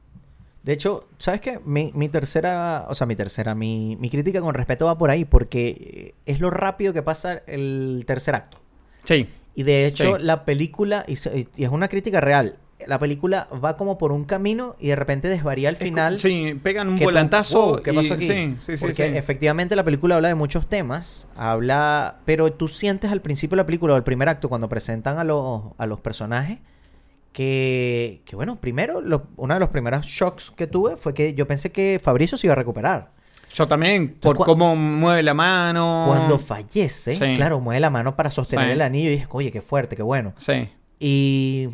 De 0.65 0.73
hecho, 0.73 1.07
¿sabes 1.19 1.41
qué? 1.43 1.61
Mi, 1.65 1.93
mi 1.95 2.09
tercera, 2.09 2.87
o 2.89 2.95
sea, 2.95 3.07
mi 3.07 3.15
tercera, 3.17 3.55
mi, 3.55 3.97
mi 4.01 4.09
crítica 4.11 4.41
con 4.41 4.55
respeto 4.55 4.87
va 4.87 4.97
por 4.99 5.11
ahí, 5.11 5.25
porque 5.27 6.15
es 6.27 6.41
lo 6.41 6.51
rápido 6.51 6.93
que 6.95 7.03
pasa 7.03 7.43
el 7.47 8.03
tercer 8.07 8.35
acto. 8.35 8.59
Sí. 9.05 9.29
Y 9.55 9.63
de 9.63 9.87
hecho, 9.87 10.17
Sí. 10.17 10.23
la 10.23 10.45
película, 10.47 11.05
y, 11.07 11.17
se- 11.17 11.49
y 11.55 11.65
es 11.65 11.71
una 11.71 11.89
crítica 11.89 12.21
real, 12.23 12.57
la 12.87 12.99
película 12.99 13.47
va 13.65 13.77
como 13.77 13.99
por 13.99 14.11
un 14.11 14.25
camino 14.25 14.75
y 14.81 14.89
de 14.89 14.97
repente 14.97 15.29
desvaría 15.29 15.69
al 15.69 15.77
final. 15.77 16.19
Sí, 16.21 16.59
pegan 16.63 16.89
un 16.89 16.99
volantazo. 16.99 17.67
wow, 17.67 17.83
¿Qué 17.83 17.93
y- 17.93 17.97
pasó 17.97 18.15
aquí? 18.15 18.27
Sí, 18.27 18.57
sí, 18.59 18.77
sí. 18.79 18.81
Porque 18.85 19.07
sí. 19.11 19.17
efectivamente 19.17 19.77
la 19.77 19.85
película 19.85 20.17
habla 20.17 20.29
de 20.29 20.35
muchos 20.35 20.67
temas, 20.67 21.29
habla, 21.37 22.21
pero 22.25 22.53
tú 22.53 22.69
sientes 22.69 23.13
al 23.13 23.21
principio 23.21 23.55
de 23.57 23.63
la 23.63 23.67
película 23.67 23.95
o 23.95 23.97
el 23.99 24.03
primer 24.03 24.29
acto 24.31 24.49
cuando 24.49 24.69
presentan 24.69 25.19
a 25.19 25.25
los, 25.25 25.63
a 25.79 25.87
los 25.87 26.01
personajes 26.01 26.59
que, 27.35 28.23
que 28.25 28.37
bueno, 28.37 28.57
primero, 28.61 29.01
lo- 29.03 29.27
uno 29.37 29.53
de 29.55 29.61
los 29.61 29.69
primeros 29.69 30.07
shocks 30.07 30.51
que 30.53 30.67
tuve 30.67 30.97
fue 30.97 31.13
que 31.13 31.35
yo 31.35 31.47
pensé 31.47 31.71
que 31.73 32.01
Fabricio 32.03 32.39
se 32.39 32.47
iba 32.47 32.53
a 32.55 32.57
recuperar. 32.57 33.11
Yo 33.53 33.69
también, 33.69 34.17
por 34.21 34.37
cómo 34.39 34.75
mueve 34.75 35.23
la 35.23 35.35
mano. 35.35 36.05
Cuando 36.09 36.39
fallece, 36.39 37.15
Sí. 37.15 37.35
claro, 37.37 37.61
mueve 37.61 37.81
la 37.81 37.91
mano 37.91 38.17
para 38.17 38.31
sostener 38.31 38.67
Sí. 38.67 38.73
el 38.73 38.81
anillo 38.83 39.09
y 39.11 39.13
dije, 39.13 39.27
oye, 39.31 39.53
qué 39.53 39.61
fuerte, 39.61 39.95
qué 39.97 40.03
bueno. 40.03 40.33
Sí. 40.37 40.71
Y 40.99 41.69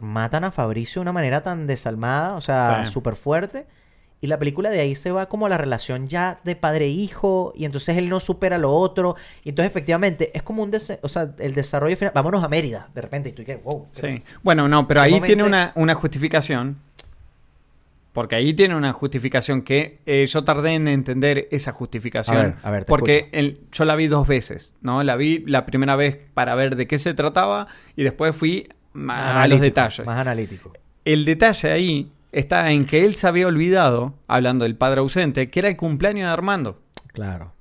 matan 0.00 0.44
a 0.44 0.50
Fabricio 0.52 1.00
de 1.00 1.02
una 1.02 1.12
manera 1.12 1.42
tan 1.42 1.66
desalmada, 1.66 2.34
o 2.34 2.40
sea, 2.40 2.86
Sí. 2.86 2.92
súper 2.92 3.14
fuerte. 3.16 3.66
Y 4.22 4.28
la 4.28 4.38
película 4.38 4.70
de 4.70 4.80
ahí 4.80 4.94
se 4.94 5.10
va 5.10 5.26
como 5.28 5.46
a 5.46 5.48
la 5.50 5.58
relación 5.58 6.06
ya 6.06 6.40
de 6.44 6.56
padre-hijo, 6.56 7.52
y 7.56 7.64
entonces 7.66 7.98
él 7.98 8.08
no 8.08 8.20
supera 8.20 8.56
lo 8.56 8.72
otro. 8.72 9.16
Y 9.44 9.50
entonces, 9.50 9.70
efectivamente, 9.70 10.30
es 10.32 10.42
como 10.44 10.62
un. 10.62 10.72
o 11.02 11.08
sea, 11.08 11.34
el 11.38 11.54
desarrollo 11.54 11.96
final. 11.96 12.12
Vámonos 12.14 12.42
a 12.44 12.48
Mérida, 12.48 12.88
de 12.94 13.02
repente, 13.02 13.28
y 13.30 13.32
tú 13.32 13.44
que, 13.44 13.56
wow. 13.56 13.88
Sí. 13.90 14.22
Bueno, 14.42 14.68
no, 14.68 14.86
pero 14.88 15.00
¿Qué 15.02 15.06
ahí 15.06 15.20
tiene 15.20 15.42
una, 15.42 15.72
una 15.74 15.94
justificación. 15.94 16.76
Porque 18.12 18.34
ahí 18.36 18.52
tiene 18.52 18.76
una 18.76 18.92
justificación 18.92 19.62
que 19.62 19.98
eh, 20.04 20.26
yo 20.28 20.44
tardé 20.44 20.74
en 20.74 20.86
entender 20.86 21.48
esa 21.50 21.72
justificación. 21.72 22.36
A 22.36 22.42
ver, 22.42 22.54
a 22.62 22.70
ver, 22.70 22.84
te 22.84 22.88
porque 22.88 23.28
el- 23.32 23.60
yo 23.72 23.86
la 23.86 23.96
vi 23.96 24.06
dos 24.06 24.28
veces, 24.28 24.74
¿no? 24.82 25.02
La 25.02 25.16
vi 25.16 25.42
la 25.46 25.64
primera 25.64 25.96
vez 25.96 26.18
para 26.34 26.54
ver 26.54 26.76
de 26.76 26.86
qué 26.86 26.98
se 26.98 27.14
trataba 27.14 27.68
y 27.96 28.02
después 28.04 28.36
fui 28.36 28.68
a, 29.08 29.42
a 29.42 29.48
los 29.48 29.60
detalles. 29.60 30.04
Más 30.06 30.18
analítico. 30.18 30.72
El 31.06 31.24
detalle 31.24 31.72
ahí 31.72 32.12
está 32.32 32.70
en 32.72 32.84
que 32.86 33.04
él 33.04 33.14
se 33.14 33.26
había 33.26 33.46
olvidado, 33.46 34.14
hablando 34.26 34.64
del 34.64 34.76
padre 34.76 35.00
ausente, 35.00 35.50
que 35.50 35.60
era 35.60 35.68
el 35.68 35.76
cumpleaños 35.76 36.26
de 36.26 36.32
Armando. 36.32 36.80
Claro, 37.12 37.52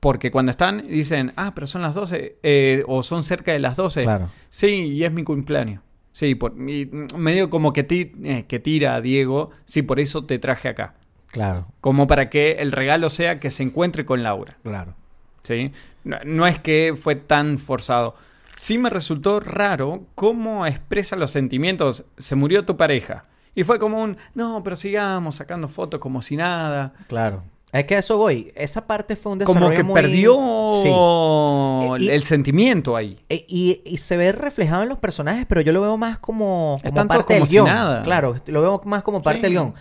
Porque 0.00 0.30
cuando 0.30 0.50
están, 0.50 0.86
dicen, 0.88 1.32
ah, 1.36 1.52
pero 1.54 1.66
son 1.66 1.82
las 1.82 1.94
12, 1.94 2.36
eh, 2.42 2.84
o 2.86 3.02
son 3.02 3.22
cerca 3.24 3.52
de 3.52 3.58
las 3.58 3.76
12. 3.76 4.02
claro. 4.04 4.30
Sí, 4.48 4.66
y 4.68 5.04
es 5.04 5.12
mi 5.12 5.24
cumpleaños. 5.24 5.82
Sí, 6.12 6.34
por, 6.34 6.52
y, 6.58 6.86
medio 7.16 7.50
como 7.50 7.72
que, 7.72 7.82
ti- 7.82 8.12
eh, 8.22 8.44
que 8.48 8.58
tira 8.60 8.94
a 8.94 9.00
Diego, 9.00 9.50
sí, 9.64 9.82
por 9.82 9.98
eso 10.00 10.24
te 10.24 10.38
traje 10.38 10.68
acá. 10.68 10.94
Claro, 11.32 11.66
Como 11.82 12.06
para 12.06 12.30
que 12.30 12.52
el 12.52 12.72
regalo 12.72 13.10
sea 13.10 13.40
que 13.40 13.50
se 13.50 13.62
encuentre 13.62 14.06
con 14.06 14.22
Laura. 14.22 14.56
claro. 14.62 14.94
¿sí? 15.42 15.70
No, 16.04 16.16
no 16.24 16.46
es 16.46 16.58
que 16.58 16.94
fue 17.00 17.14
tan 17.16 17.58
forzado. 17.58 18.14
Sí 18.56 18.78
me 18.78 18.88
resultó 18.90 19.38
raro 19.40 20.04
cómo 20.14 20.66
expresa 20.66 21.14
los 21.16 21.30
sentimientos. 21.30 22.04
Se 22.16 22.34
murió 22.36 22.64
tu 22.64 22.76
pareja. 22.76 23.26
Y 23.56 23.64
fue 23.64 23.80
como 23.80 24.00
un, 24.02 24.16
no, 24.34 24.62
pero 24.62 24.76
sigamos 24.76 25.34
sacando 25.34 25.66
fotos 25.66 25.98
como 25.98 26.22
si 26.22 26.36
nada. 26.36 26.92
Claro. 27.08 27.42
Es 27.72 27.84
que 27.84 27.96
a 27.96 27.98
eso 27.98 28.16
voy. 28.16 28.52
Esa 28.54 28.86
parte 28.86 29.16
fue 29.16 29.32
un 29.32 29.38
Como 29.40 29.54
desarrollo 29.54 29.76
que 29.76 29.82
muy- 29.82 30.00
perdió 30.00 30.68
Sí. 30.70 30.88
Eh, 30.88 32.04
y- 32.06 32.08
el 32.10 32.22
sentimiento 32.22 32.94
ahí. 32.96 33.18
E- 33.28 33.44
Y, 33.48 33.80
y 33.84 33.96
se 33.96 34.16
ve 34.16 34.32
reflejado 34.32 34.84
en 34.84 34.88
los 34.88 34.98
personajes, 34.98 35.44
pero 35.48 35.60
yo 35.62 35.72
lo 35.72 35.80
veo 35.82 35.96
más 35.96 36.18
como, 36.18 36.76
como 36.78 36.88
Están 36.88 37.08
parte 37.08 37.24
como 37.34 37.38
del 37.40 37.46
si 37.48 37.52
guion. 37.54 37.66
nada. 37.66 38.02
Claro, 38.02 38.36
lo 38.46 38.60
veo 38.62 38.80
más 38.84 39.02
como 39.02 39.20
parte 39.22 39.38
Sí. 39.38 39.42
del 39.42 39.52
guion. 39.52 39.74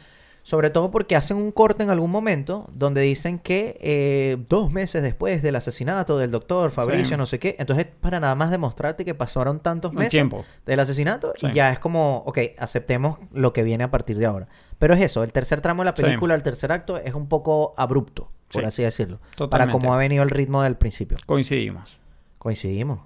Sobre 0.48 0.70
todo 0.70 0.92
porque 0.92 1.16
hacen 1.16 1.38
un 1.38 1.52
corte 1.52 1.82
en 1.82 1.90
algún 1.90 2.12
momento 2.12 2.70
donde 2.72 3.02
dicen 3.02 3.40
que 3.40 3.80
eh, 3.82 4.38
dos 4.48 4.72
meses 4.72 5.02
después 5.02 5.42
del 5.42 5.56
asesinato 5.56 6.20
del 6.20 6.30
doctor 6.30 6.70
Fabricio, 6.70 7.16
Sí. 7.16 7.18
no 7.18 7.26
sé 7.26 7.40
qué, 7.40 7.56
entonces 7.58 7.88
para 8.00 8.20
nada 8.20 8.36
más 8.36 8.52
demostrarte 8.52 9.06
que 9.06 9.16
pasaron 9.16 9.60
tantos 9.60 9.92
meses 9.94 10.12
tiempo. 10.12 10.46
del 10.68 10.80
asesinato 10.80 11.34
Sí. 11.38 11.48
y 11.48 11.54
ya 11.54 11.72
es 11.72 11.80
como, 11.80 12.18
ok, 12.28 12.38
aceptemos 12.60 13.18
lo 13.34 13.54
que 13.54 13.64
viene 13.64 13.86
a 13.86 13.90
partir 13.90 14.20
de 14.20 14.28
ahora. 14.28 14.48
Pero 14.78 14.94
es 14.94 15.02
eso, 15.02 15.24
el 15.24 15.32
tercer 15.34 15.62
tramo 15.62 15.82
de 15.82 15.90
la 15.90 15.96
Sí. 15.96 16.04
película, 16.04 16.36
el 16.36 16.44
tercer 16.44 16.72
acto, 16.72 16.98
es 16.98 17.16
un 17.16 17.28
poco 17.28 17.74
abrupto, 17.76 18.30
por 18.52 18.62
Sí. 18.62 18.68
así 18.68 18.84
decirlo. 18.84 19.20
Para 19.50 19.72
cómo 19.72 19.96
ha 19.96 19.98
venido 19.98 20.22
el 20.22 20.30
ritmo 20.30 20.62
del 20.62 20.76
principio. 20.78 21.18
Coincidimos. 21.26 22.00
Coincidimos. 22.38 23.00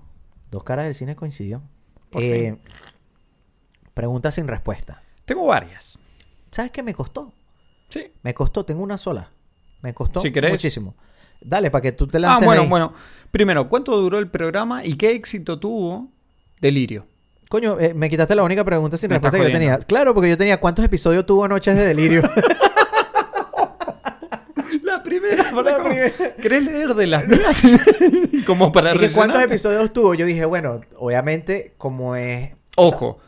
Dos 0.51 0.65
caras 0.65 0.83
del 0.83 0.93
cine 0.93 1.15
coincidió. 1.15 1.61
Eh, 2.11 2.57
pregunta 3.93 4.29
sin 4.31 4.49
respuesta. 4.49 5.03
Tengo 5.23 5.45
varias. 5.45 5.97
¿Sabes 6.51 6.71
qué 6.71 6.83
me 6.83 6.93
costó? 6.93 7.33
Sí. 7.89 8.11
Me 8.23 8.33
costó, 8.33 8.65
tengo 8.65 8.81
una 8.83 8.97
sola. 8.97 9.31
Me 9.81 9.93
costó 9.93 10.19
Si 10.19 10.31
muchísimo. 10.31 10.95
Dale, 11.41 11.71
para 11.71 11.81
que 11.81 11.91
tú 11.93 12.05
te 12.07 12.17
Ah, 12.17 12.21
lances 12.21 12.45
bueno, 12.45 12.63
ahí. 12.63 12.67
bueno. 12.67 12.93
Primero, 13.31 13.69
¿cuánto 13.69 13.95
duró 13.97 14.17
el 14.19 14.27
programa 14.29 14.83
y 14.85 14.95
qué 14.95 15.11
éxito 15.11 15.59
tuvo 15.59 16.09
Delirio? 16.59 17.05
Coño, 17.49 17.79
eh, 17.79 17.93
me 17.93 18.09
quitaste 18.09 18.35
la 18.35 18.43
única 18.43 18.63
pregunta 18.63 18.97
sin 18.97 19.09
Me 19.09 19.15
respuesta 19.15 19.37
que 19.39 19.45
yo 19.45 19.51
tenía. 19.51 19.77
Claro, 19.79 20.13
porque 20.13 20.29
yo 20.29 20.37
tenía 20.37 20.59
cuántos 20.59 20.83
episodios 20.85 21.25
tuvo 21.25 21.47
Noches 21.47 21.75
de 21.75 21.85
Delirio. 21.85 22.21
La 24.83 25.01
primera, 25.03 25.51
La. 25.51 26.11
¿Querés 26.41 26.63
leer 26.65 26.93
de 26.93 27.07
las 27.07 27.27
mías? 27.27 27.61
Como 28.45 28.71
para 28.71 28.93
¿Y 28.95 28.99
que 28.99 29.11
cuántos 29.11 29.41
episodios 29.41 29.91
tuvo? 29.93 30.13
Yo 30.13 30.25
dije, 30.25 30.45
bueno, 30.45 30.81
obviamente, 30.97 31.73
como 31.77 32.15
es. 32.15 32.51
Ojo, 32.75 33.19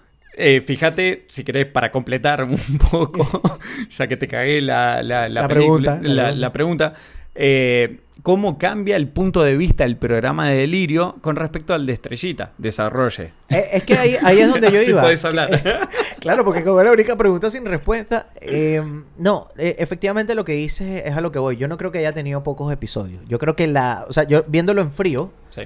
eh, 0.41 0.61
fíjate, 0.61 1.25
si 1.29 1.43
querés, 1.43 1.65
para 1.67 1.91
completar 1.91 2.43
un 2.45 2.57
poco, 2.91 3.41
ya 3.89 4.07
que 4.07 4.17
te 4.17 4.27
cagué 4.27 4.61
la, 4.61 5.01
la, 5.03 5.29
la 5.29 5.41
La 5.43 5.47
película- 5.47 6.51
pregunta, 6.51 6.93
eh, 7.33 7.99
¿cómo 8.23 8.57
cambia 8.57 8.95
el 8.97 9.07
punto 9.07 9.41
de 9.41 9.55
vista 9.55 9.85
del 9.85 9.95
programa 9.97 10.49
de 10.49 10.57
Delirio 10.57 11.15
con 11.21 11.35
respecto 11.37 11.73
al 11.73 11.85
de 11.85 11.93
Estrellita? 11.93 12.51
Desarrolle. 12.57 13.31
Eh, 13.49 13.69
es 13.73 13.83
que 13.83 13.93
ahí, 13.97 14.15
ahí 14.23 14.39
es 14.39 14.49
donde 14.49 14.69
yo 14.71 14.81
iba. 14.87 15.01
hablar. 15.23 15.89
Claro, 16.19 16.43
porque 16.43 16.63
como 16.63 16.79
es 16.81 16.85
la 16.85 16.91
única 16.91 17.15
pregunta 17.15 17.49
sin 17.49 17.65
respuesta. 17.65 18.27
eh, 18.41 18.81
no, 19.17 19.47
efectivamente 19.57 20.35
lo 20.35 20.43
que 20.45 20.53
dices 20.53 21.03
es 21.05 21.15
a 21.15 21.21
lo 21.21 21.31
que 21.31 21.39
voy. 21.39 21.55
Yo 21.57 21.67
no 21.69 21.77
creo 21.77 21.91
que 21.91 21.99
haya 21.99 22.11
tenido 22.13 22.43
pocos 22.43 22.71
episodios. 22.73 23.21
Yo 23.27 23.39
creo 23.39 23.55
que 23.55 23.67
la. 23.67 24.05
O 24.09 24.13
sea, 24.13 24.23
yo 24.25 24.43
viéndolo 24.47 24.81
en 24.81 24.91
frío, 24.91 25.31
Sí. 25.51 25.63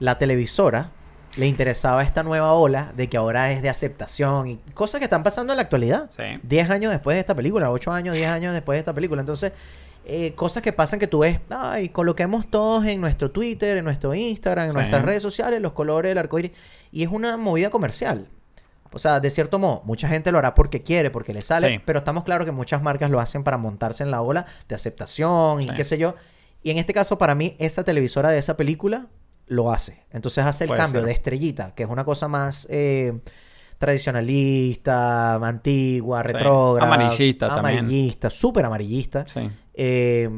la 0.00 0.18
televisora 0.18 0.90
le 1.36 1.46
interesaba 1.46 2.02
esta 2.02 2.22
nueva 2.22 2.52
ola 2.52 2.92
de 2.96 3.08
que 3.08 3.16
ahora 3.16 3.50
es 3.52 3.60
de 3.62 3.68
aceptación 3.68 4.46
y 4.48 4.56
cosas 4.74 4.98
que 5.00 5.04
están 5.04 5.22
pasando 5.22 5.52
en 5.52 5.56
la 5.56 5.62
actualidad. 5.62 6.06
Sí. 6.10 6.22
10 6.42 6.70
años 6.70 6.92
después 6.92 7.16
de 7.16 7.20
esta 7.20 7.34
película, 7.34 7.70
8 7.70 7.92
años, 7.92 8.14
10 8.14 8.28
años 8.28 8.54
después 8.54 8.76
de 8.76 8.80
esta 8.80 8.92
película. 8.92 9.20
Entonces, 9.20 9.52
eh, 10.06 10.32
cosas 10.34 10.62
que 10.62 10.72
pasan 10.72 10.98
que 11.00 11.06
tú 11.06 11.20
ves, 11.20 11.40
ay, 11.50 11.88
coloquemos 11.88 12.48
todos 12.50 12.84
en 12.86 13.00
nuestro 13.00 13.30
Twitter, 13.30 13.78
en 13.78 13.84
nuestro 13.84 14.14
Instagram, 14.14 14.66
en 14.66 14.70
Sí. 14.70 14.76
nuestras 14.76 15.02
redes 15.04 15.22
sociales, 15.22 15.60
los 15.60 15.72
colores 15.72 16.10
del 16.10 16.18
arco 16.18 16.38
iris. 16.38 16.52
Y 16.92 17.02
es 17.02 17.08
una 17.08 17.36
movida 17.36 17.70
comercial. 17.70 18.28
O 18.92 18.98
sea, 19.00 19.18
de 19.18 19.28
cierto 19.30 19.58
modo, 19.58 19.82
mucha 19.84 20.06
gente 20.06 20.30
lo 20.30 20.38
hará 20.38 20.54
porque 20.54 20.82
quiere, 20.82 21.10
porque 21.10 21.32
le 21.34 21.40
sale, 21.40 21.68
Sí. 21.68 21.82
pero 21.84 21.98
estamos 21.98 22.22
claros 22.22 22.44
que 22.44 22.52
muchas 22.52 22.80
marcas 22.80 23.10
lo 23.10 23.18
hacen 23.18 23.42
para 23.42 23.56
montarse 23.58 24.04
en 24.04 24.12
la 24.12 24.20
ola 24.22 24.46
de 24.68 24.74
aceptación 24.76 25.62
y 25.62 25.66
qué 25.70 25.82
sé 25.82 25.98
yo. 25.98 26.14
Y 26.62 26.70
en 26.70 26.78
este 26.78 26.94
caso, 26.94 27.18
para 27.18 27.34
mí, 27.34 27.56
esa 27.58 27.82
televisora 27.82 28.30
de 28.30 28.38
esa 28.38 28.56
película 28.56 29.06
lo 29.46 29.72
hace. 29.72 30.04
Entonces 30.10 30.44
hace 30.44 30.64
el 30.64 30.68
Puede 30.68 30.80
cambio 30.80 31.00
ser. 31.00 31.06
de 31.08 31.12
estrellita, 31.12 31.74
que 31.74 31.82
es 31.84 31.88
una 31.88 32.04
cosa 32.04 32.28
más 32.28 32.66
eh, 32.70 33.18
tradicionalista, 33.78 35.34
antigua, 35.34 36.22
Sí. 36.22 36.32
retrógrada. 36.32 36.94
Amarillista 36.94 37.48
también. 37.48 37.78
Amarillista, 37.80 38.30
súper 38.30 38.64
amarillista. 38.64 39.26
Sí. 39.26 39.50
Eh, 39.74 40.28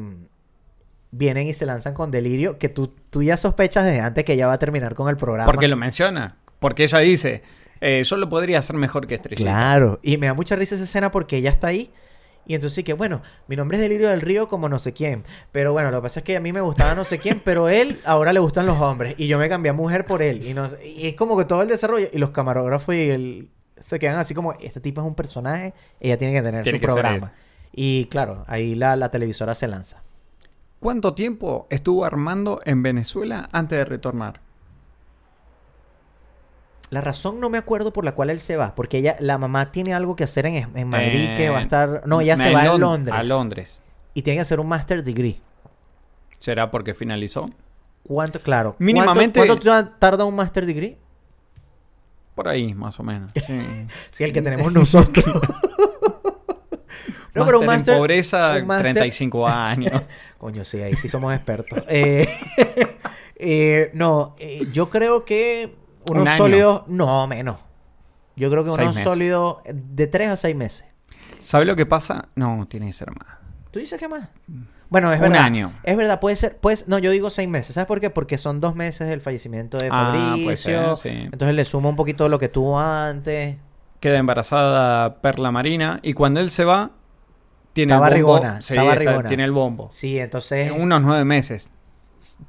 vienen 1.11 1.47
y 1.47 1.53
se 1.53 1.67
lanzan 1.67 1.95
con 1.95 2.11
delirio 2.11 2.59
que 2.59 2.69
tú, 2.69 2.89
tú 3.11 3.23
ya 3.23 3.37
sospechas 3.37 3.85
desde 3.85 4.01
antes 4.01 4.25
que 4.25 4.33
ella 4.35 4.47
va 4.49 4.55
a 4.55 4.59
terminar 4.59 4.95
con 4.95 5.09
el 5.09 5.17
programa. 5.17 5.47
Porque 5.51 5.69
lo 5.69 5.77
menciona. 5.77 6.37
Porque 6.59 6.85
ella 6.85 6.99
dice, 6.99 7.43
eh, 7.81 8.03
yo 8.05 8.17
lo 8.17 8.29
podría 8.29 8.59
hacer 8.59 8.77
mejor 8.77 9.07
que 9.07 9.15
Estrellita. 9.15 9.49
Claro, 9.51 10.01
y 10.03 10.17
me 10.17 10.27
da 10.27 10.35
mucha 10.35 10.57
risa 10.57 10.75
esa 10.75 10.85
escena 10.85 11.11
porque 11.11 11.37
ella 11.37 11.51
está 11.51 11.69
ahí. 11.69 11.91
Y 12.47 12.55
entonces 12.55 12.75
sí 12.77 12.85
que, 12.85 12.93
bueno, 12.93 13.23
mi 13.49 13.57
nombre 13.57 13.77
es 13.77 13.83
Delirio 13.83 14.09
del 14.09 14.21
Río 14.21 14.47
como 14.49 14.69
no 14.69 14.79
sé 14.79 14.93
quién. 14.93 15.25
Pero 15.53 15.73
bueno, 15.73 15.91
lo 15.91 15.99
que 15.99 16.03
pasa 16.03 16.21
es 16.21 16.25
que 16.25 16.37
a 16.37 16.41
mí 16.41 16.53
me 16.53 16.61
gustaba 16.61 16.95
no 16.95 17.03
sé 17.05 17.19
quién, 17.19 17.41
pero 17.45 17.69
él 17.69 18.01
ahora 18.05 18.33
le 18.33 18.39
gustan 18.41 18.67
los 18.67 18.79
hombres. 18.81 19.15
Y 19.19 19.27
yo 19.27 19.39
me 19.39 19.49
cambié 19.49 19.71
a 19.71 19.73
mujer 19.73 20.07
por 20.07 20.23
él. 20.23 20.47
Y, 20.47 20.55
no 20.55 20.69
sé- 20.69 20.87
y 20.87 21.09
es 21.09 21.15
como 21.17 21.37
que 21.37 21.45
todo 21.45 21.63
el 21.63 21.69
desarrollo. 21.69 22.09
Y 22.13 22.19
los 22.19 22.31
camarógrafos 22.31 22.95
y 22.95 23.11
el, 23.11 23.49
se 23.81 23.99
quedan 23.99 24.17
así 24.19 24.33
como, 24.35 24.53
este 24.55 24.81
tipo 24.81 25.01
es 25.01 25.07
un 25.07 25.15
personaje, 25.17 25.75
ella 26.01 26.17
tiene 26.17 26.35
que 26.35 26.43
tener 26.43 26.63
Tiene 26.63 26.79
su 26.79 26.81
que 26.81 26.87
programa. 26.87 27.33
Y 27.73 28.05
claro, 28.07 28.45
ahí 28.47 28.75
la, 28.77 28.95
la 28.97 29.11
televisora 29.11 29.55
se 29.55 29.67
lanza. 29.69 30.03
¿Cuánto 30.79 31.15
tiempo 31.15 31.67
estuvo 31.71 32.05
Armando 32.05 32.61
en 32.65 32.83
Venezuela 32.83 33.49
antes 33.51 33.79
de 33.79 33.85
retornar? 33.85 34.41
La 36.91 37.01
razón 37.01 37.41
no 37.41 37.51
me 37.51 37.59
acuerdo 37.59 37.93
por 37.93 38.05
la 38.05 38.13
cual 38.13 38.31
él 38.31 38.39
se 38.39 38.57
va, 38.57 38.75
porque 38.75 38.99
ella, 38.99 39.17
la 39.19 39.39
mamá 39.39 39.73
tiene 39.73 39.93
algo 39.93 40.15
que 40.15 40.23
hacer 40.25 40.47
en, 40.47 40.71
en 40.77 40.89
Madrid 40.89 41.31
que 41.37 41.49
va 41.51 41.59
a 41.59 41.63
estar. 41.63 42.03
No, 42.07 42.21
ella 42.21 42.37
se 42.37 42.53
va 42.53 42.63
a 42.63 42.67
Lon- 42.67 42.81
Londres. 42.81 43.15
A 43.19 43.23
Londres. 43.25 43.83
Y 44.15 44.23
tiene 44.23 44.37
que 44.39 44.43
hacer 44.43 44.61
un 44.61 44.69
master 44.69 45.03
degree. 45.03 45.41
¿Será 46.39 46.71
porque 46.71 46.95
finalizó? 46.95 47.51
¿Cuánto? 48.05 48.41
Claro. 48.41 48.77
¿Cuánto- 48.79 48.85
Mínimamente- 48.85 49.45
¿Cuánto, 49.45 49.65
ta- 49.65 49.99
tarda 49.99 50.25
un 50.25 50.37
master 50.37 50.65
degree? 50.65 50.97
Por 52.37 52.47
ahí, 52.49 52.73
más 52.75 53.01
o 53.01 53.03
menos. 53.03 53.33
Sí. 53.35 53.43
Sí, 54.13 54.25
el 54.25 54.33
que 54.33 54.43
tenemos 54.43 54.73
nosotros. 54.73 55.25
no, 57.35 57.45
pero 57.45 57.61
un 57.61 57.67
master. 57.67 57.95
en 57.95 58.01
pobreza, 58.01 58.57
un 58.59 58.67
máster- 58.67 58.93
35 58.95 59.47
años. 59.49 60.03
Coño, 60.39 60.65
sí, 60.65 60.81
ahí 60.83 60.95
sí 60.95 61.09
somos 61.09 61.35
expertos. 61.35 61.81
Eh, 61.89 62.29
eh, 63.37 63.91
no, 63.95 64.35
eh, 64.39 64.67
yo 64.73 64.89
creo 64.91 65.25
que 65.25 65.75
unos 66.11 66.23
Un 66.23 66.29
año. 66.29 66.37
sólidos. 66.37 66.83
No, 66.89 67.27
menos. 67.27 67.59
Yo 68.37 68.51
creo 68.51 68.65
que 68.65 68.71
Seis 68.71 68.81
unos 68.81 68.95
meses. 68.97 69.11
sólidos 69.13 69.57
de 69.73 70.07
3 70.07 70.29
a 70.31 70.37
6 70.37 70.55
meses. 70.57 70.87
¿Sabes 71.41 71.67
lo 71.67 71.77
que 71.77 71.87
pasa? 71.87 72.29
No, 72.35 72.67
tiene 72.69 72.87
que 72.87 72.93
ser 72.93 73.11
más. 73.11 73.39
¿Tú 73.71 73.79
dices 73.79 73.99
que 73.99 74.09
más? 74.09 74.29
Bueno, 74.89 75.13
es 75.13 75.19
Un 75.19 75.23
verdad. 75.31 75.43
año. 75.43 75.73
Es 75.83 75.97
verdad, 75.97 76.21
puede 76.21 76.37
ser. 76.37 76.57
Pues, 76.59 76.87
no, 76.89 76.99
yo 76.99 77.11
digo 77.11 77.29
seis 77.31 77.49
meses. 77.49 77.75
¿Sabes 77.75 77.89
por 77.89 78.01
qué? 78.01 78.09
Porque 78.11 78.39
son 78.39 78.61
dos 78.61 78.75
meses 78.77 79.09
del 79.09 79.21
fallecimiento 79.21 79.79
de 79.79 79.89
Ah, 79.91 80.13
Fabricio. 80.15 80.45
puede 80.45 80.57
ser, 80.57 80.97
sí. 80.97 81.09
Entonces 81.33 81.55
le 81.57 81.65
suma 81.65 81.89
un 81.89 81.97
poquito 81.97 82.29
lo 82.29 82.39
que 82.39 82.49
tuvo 82.49 82.79
antes. 82.79 83.57
Queda 84.01 84.19
embarazada 84.19 85.17
Perla 85.21 85.51
Marina 85.51 85.99
y 86.03 86.13
cuando 86.15 86.39
él 86.41 86.51
se 86.51 86.65
va, 86.65 86.93
tiene 87.73 87.95
Está 87.95 88.07
el 88.09 88.23
bombo. 88.23 88.33
barrigona, 88.35 88.61
Sí, 88.61 88.75
está 88.75 88.83
está- 88.83 88.85
barrigona. 88.95 89.29
tiene 89.29 89.45
el 89.45 89.53
bombo. 89.53 89.89
Sí, 89.91 90.19
entonces 90.19 90.71
En 90.71 90.81
unos 90.81 91.03
nueve 91.03 91.25
meses. 91.25 91.71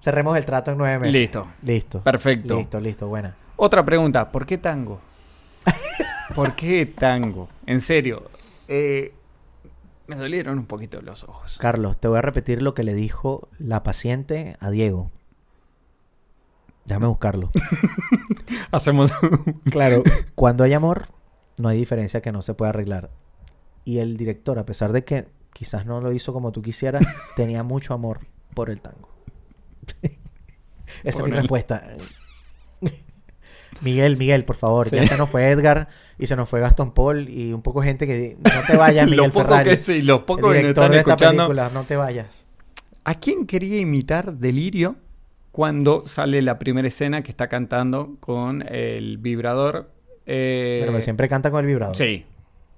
cerremos 0.02 0.38
el 0.38 0.46
trato 0.46 0.72
en 0.72 0.78
nueve 0.78 1.00
meses. 1.00 1.20
Listo. 1.20 1.48
Listo. 1.64 2.02
Perfecto. 2.02 2.56
Listo, 2.58 2.80
listo, 2.80 3.08
buena. 3.08 3.36
Otra 3.58 3.84
pregunta, 3.84 4.32
¿por 4.32 4.46
qué 4.46 4.60
tango? 4.60 5.02
¿Por 6.36 6.56
qué 6.56 6.86
tango? 6.86 7.50
En 7.66 7.82
serio, 7.82 8.30
eh, 8.68 9.14
me 10.06 10.16
dolieron 10.16 10.60
un 10.60 10.68
poquito 10.68 11.02
los 11.02 11.24
ojos. 11.24 11.58
Carlos, 11.60 12.00
te 12.00 12.08
voy 12.08 12.20
a 12.20 12.22
repetir 12.22 12.62
lo 12.62 12.76
que 12.76 12.84
le 12.84 12.94
dijo 12.94 13.50
la 13.58 13.82
paciente 13.82 14.58
a 14.60 14.70
Diego. 14.70 15.10
Déjame 16.86 17.08
buscarlo. 17.08 17.50
Hacemos... 18.72 19.12
Claro, 19.72 20.04
cuando 20.36 20.64
hay 20.64 20.74
amor, 20.74 21.08
no 21.58 21.68
hay 21.68 21.80
diferencia 21.80 22.22
que 22.22 22.32
no 22.32 22.44
se 22.44 22.54
pueda 22.54 22.70
arreglar. 22.70 23.10
Y 23.86 23.98
el 23.98 24.18
director, 24.18 24.60
a 24.60 24.66
pesar 24.66 24.92
de 24.92 25.04
que 25.04 25.28
quizás 25.52 25.88
no 25.88 26.00
lo 26.00 26.14
hizo 26.14 26.32
como 26.32 26.52
tú 26.52 26.62
quisieras, 26.62 27.04
tenía 27.36 27.64
mucho 27.64 27.96
amor 27.96 28.20
por 28.54 28.70
el 28.70 28.82
tango. 28.82 29.10
Esa 31.04 31.24
es 31.24 31.26
mi 31.26 31.32
respuesta. 31.32 31.84
Miguel, 33.82 34.18
Miguel, 34.18 34.44
por 34.46 34.56
favor. 34.56 34.90
Ya 34.92 35.04
Sí. 35.04 35.10
se 35.10 35.18
nos 35.18 35.30
fue 35.30 35.50
Edgar 35.50 35.88
y 36.18 36.28
se 36.28 36.36
nos 36.36 36.50
fue 36.50 36.60
Gastón 36.60 36.92
Paul 36.94 37.30
y 37.30 37.54
un 37.54 37.62
poco 37.62 37.82
gente 37.82 38.08
que 38.08 38.38
no 38.40 38.50
te 38.68 38.76
vayas, 38.78 39.06
Miguel 39.10 39.32
poco 39.32 39.46
Ferrari. 39.48 39.70
que 39.72 39.80
sí, 39.80 40.02
los 40.02 40.22
pocos 40.22 40.52
que 40.54 40.62
nos 40.62 40.70
están 40.70 40.92
de 40.92 40.98
esta 41.00 41.12
escuchando. 41.12 41.44
película, 41.48 41.70
no 41.74 41.84
te 41.84 41.96
vayas. 41.96 42.46
¿A 43.04 43.16
quién 43.16 43.46
quería 43.46 43.80
imitar 43.80 44.34
Delirio 44.34 44.96
cuando 45.52 46.06
sale 46.06 46.42
la 46.42 46.60
primera 46.60 46.88
escena 46.88 47.22
que 47.24 47.32
está 47.32 47.48
cantando 47.48 48.18
con 48.20 48.64
el 48.68 49.18
vibrador? 49.18 49.92
eh, 50.26 50.80
Pero 50.82 50.94
que 50.96 51.02
siempre 51.02 51.30
canta 51.30 51.50
con 51.52 51.62
el 51.62 51.68
vibrador. 51.68 51.96
Sí. 51.96 52.26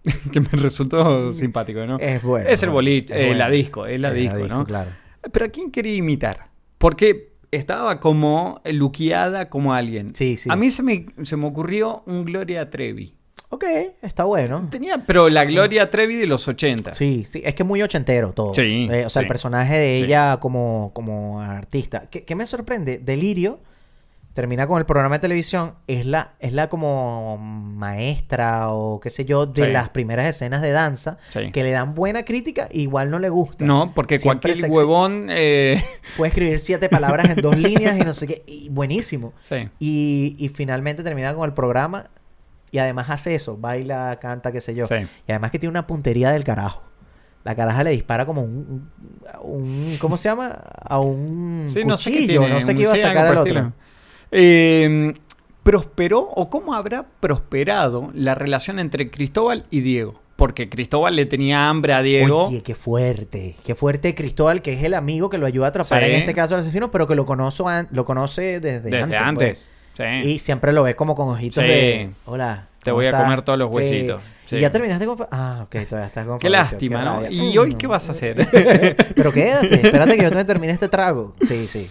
que 0.32 0.40
me 0.40 0.48
resultó 0.52 1.34
simpático, 1.34 1.86
¿no? 1.86 1.98
Es 2.00 2.22
bueno. 2.24 2.48
Es 2.50 2.62
el 2.64 2.70
boliche, 2.70 3.14
eh, 3.14 3.26
bueno. 3.28 3.40
la 3.40 3.50
disco, 3.50 3.86
es 3.86 4.00
la 4.00 4.10
Es 4.10 4.16
disco, 4.16 4.48
¿no? 4.48 4.66
claro. 4.66 4.92
Pero 5.32 5.46
¿a 5.46 5.50
quién 5.50 5.72
quería 5.72 5.96
imitar? 5.96 6.48
Porque 6.78 7.29
estaba 7.52 8.00
como 8.00 8.62
luqueada 8.66 9.50
como 9.50 9.74
alguien. 9.74 10.14
Sí, 10.16 10.38
sí. 10.38 10.50
A 10.52 10.56
mí 10.56 10.72
se 10.72 10.84
me, 10.84 11.06
se 11.24 11.36
me 11.38 11.48
ocurrió 11.48 12.04
un 12.06 12.26
Gloria 12.26 12.70
Trevi. 12.70 13.14
Ok, 13.52 13.64
está 14.04 14.26
bueno. 14.26 14.68
Tenía, 14.70 15.06
pero 15.08 15.28
la 15.28 15.44
Gloria 15.46 15.90
Trevi 15.90 16.16
de 16.16 16.28
los 16.28 16.48
80. 16.48 16.94
Sí, 16.94 17.26
sí, 17.28 17.42
es 17.44 17.56
que 17.56 17.64
es 17.64 17.68
muy 17.68 17.82
ochentero 17.82 18.32
todo. 18.32 18.54
Sí, 18.54 18.88
Eh, 18.92 19.06
o 19.06 19.10
sea, 19.10 19.24
el 19.24 19.28
personaje 19.28 19.76
de 19.76 19.98
Sí. 20.00 20.04
ella 20.06 20.38
como, 20.40 20.92
como 20.94 21.42
artista. 21.42 22.04
¿Qué, 22.12 22.24
qué 22.24 22.36
me 22.36 22.46
sorprende? 22.46 23.00
Delirio 23.00 23.60
termina 24.40 24.68
con 24.68 24.80
el 24.80 24.86
programa 24.86 25.16
de 25.16 25.20
televisión, 25.20 25.74
es 25.88 26.06
la, 26.06 26.32
es 26.40 26.54
la 26.54 26.70
como 26.70 27.38
maestra 27.38 28.70
o 28.70 29.02
qué 29.02 29.10
sé 29.10 29.26
yo 29.26 29.46
de 29.46 29.66
Sí. 29.66 29.72
las 29.74 29.90
primeras 29.90 30.28
escenas 30.28 30.62
de 30.62 30.72
danza 30.72 31.18
Sí. 31.32 31.52
que 31.52 31.62
le 31.62 31.72
dan 31.72 31.94
buena 31.94 32.24
crítica, 32.24 32.70
igual 32.72 33.10
no 33.12 33.20
le 33.20 33.28
gusta. 33.28 33.66
No, 33.66 33.92
porque 33.94 34.18
Siempre 34.18 34.52
cualquier 34.54 34.72
huevón. 34.72 35.28
eh, 35.30 35.84
Puede 36.18 36.30
escribir 36.30 36.60
siete 36.60 36.88
palabras 36.88 37.30
en 37.30 37.36
dos 37.42 37.58
líneas 37.58 37.98
y 38.00 38.02
no 38.06 38.14
sé 38.14 38.28
qué, 38.28 38.44
y 38.48 38.70
buenísimo. 38.70 39.34
sí. 39.42 39.68
Y, 39.78 40.36
y 40.40 40.48
finalmente 40.48 41.04
termina 41.04 41.34
con 41.34 41.44
el 41.50 41.54
programa 41.54 42.08
y 42.72 42.78
además 42.78 43.10
hace 43.10 43.36
eso, 43.36 43.58
baila, 43.58 44.20
canta, 44.22 44.54
qué 44.54 44.62
sé 44.62 44.74
yo. 44.74 44.86
Y 45.28 45.32
además 45.32 45.52
que 45.52 45.60
tiene 45.60 45.72
una 45.72 45.86
puntería 45.86 46.32
del 46.32 46.46
carajo. 46.46 46.84
La 47.44 47.56
caraja 47.56 47.84
le 47.84 47.92
dispara 47.92 48.26
como 48.26 48.42
un, 48.44 48.90
un, 49.42 49.62
un- 49.64 49.98
¿cómo 50.00 50.16
se 50.18 50.30
llama? 50.30 50.48
A 50.82 51.00
un 51.00 51.68
Sí, 51.72 51.84
no 51.84 51.98
sé 51.98 52.12
qué 52.12 52.18
cuchillo, 52.22 52.40
tiene. 52.42 52.54
no 52.54 52.62
sé 52.62 52.76
qué 52.76 52.82
iba 52.84 52.94
a 52.94 52.98
sacar 52.98 53.28
otro. 53.30 53.40
estilo. 53.42 53.74
Eh, 54.32 55.14
¿Prosperó 55.64 56.22
o 56.22 56.50
cómo 56.50 56.74
habrá 56.74 57.06
prosperado 57.20 58.10
la 58.14 58.34
relación 58.34 58.80
entre 58.80 59.12
Cristóbal 59.12 59.66
y 59.70 59.82
Diego? 59.82 60.20
Porque 60.36 60.70
Cristóbal 60.70 61.16
le 61.18 61.26
tenía 61.26 61.68
hambre 61.70 61.94
a 61.94 62.02
Diego. 62.02 62.46
Oye, 62.48 62.64
qué 62.64 62.74
fuerte. 62.76 63.56
Qué 63.66 63.76
fuerte 63.76 64.16
Cristóbal, 64.16 64.62
que 64.62 64.74
es 64.74 64.84
el 64.84 64.94
amigo 64.94 65.30
que 65.30 65.38
lo 65.38 65.46
ayuda 65.46 65.66
a 65.68 65.70
atrapar 65.70 66.02
Sí. 66.04 66.10
en 66.10 66.16
este 66.16 66.34
caso 66.34 66.56
al 66.56 66.62
asesino, 66.62 66.92
pero 66.92 67.08
que 67.08 67.16
lo, 67.16 67.26
conoce 67.26 67.64
lo 67.92 68.06
conoce 68.06 68.60
desde, 68.62 68.80
desde 68.90 68.98
antes. 69.02 69.20
antes. 69.22 69.70
pues. 69.98 70.22
Sí. 70.24 70.30
Y 70.30 70.40
siempre 70.40 70.72
lo 70.72 70.84
ve 70.84 70.96
como 70.96 71.14
con 71.14 71.28
ojitos 71.28 71.62
Sí. 71.62 71.70
de... 71.70 72.10
Hola. 72.26 72.68
Te 72.82 72.92
¿cómo 72.92 72.96
voy 73.00 73.08
a 73.08 73.10
estás?". 73.10 73.24
comer 73.24 73.42
todos 73.42 73.60
los 73.60 73.76
huesitos. 73.76 74.22
Sí. 74.46 74.56
Y 74.56 74.60
ya 74.62 74.72
terminaste 74.72 75.06
con... 75.06 75.18
Ah, 75.30 75.64
ok, 75.66 75.76
todavía 75.88 76.08
estás 76.08 76.26
con 76.26 76.40
Qué 76.40 76.50
lástima, 76.50 77.04
¿no? 77.04 77.30
¿Y 77.30 77.58
Mm. 77.58 77.60
hoy 77.60 77.76
qué 77.76 77.86
vas 77.88 78.08
a 78.08 78.14
hacer? 78.14 78.48
Pero 79.16 79.34
quédate, 79.34 79.76
espérate 79.76 80.16
que 80.16 80.24
yo 80.24 80.30
también 80.30 80.48
termine 80.48 80.72
este 80.74 80.88
trago. 80.88 81.36
Sí, 81.42 81.68
sí. 81.68 81.90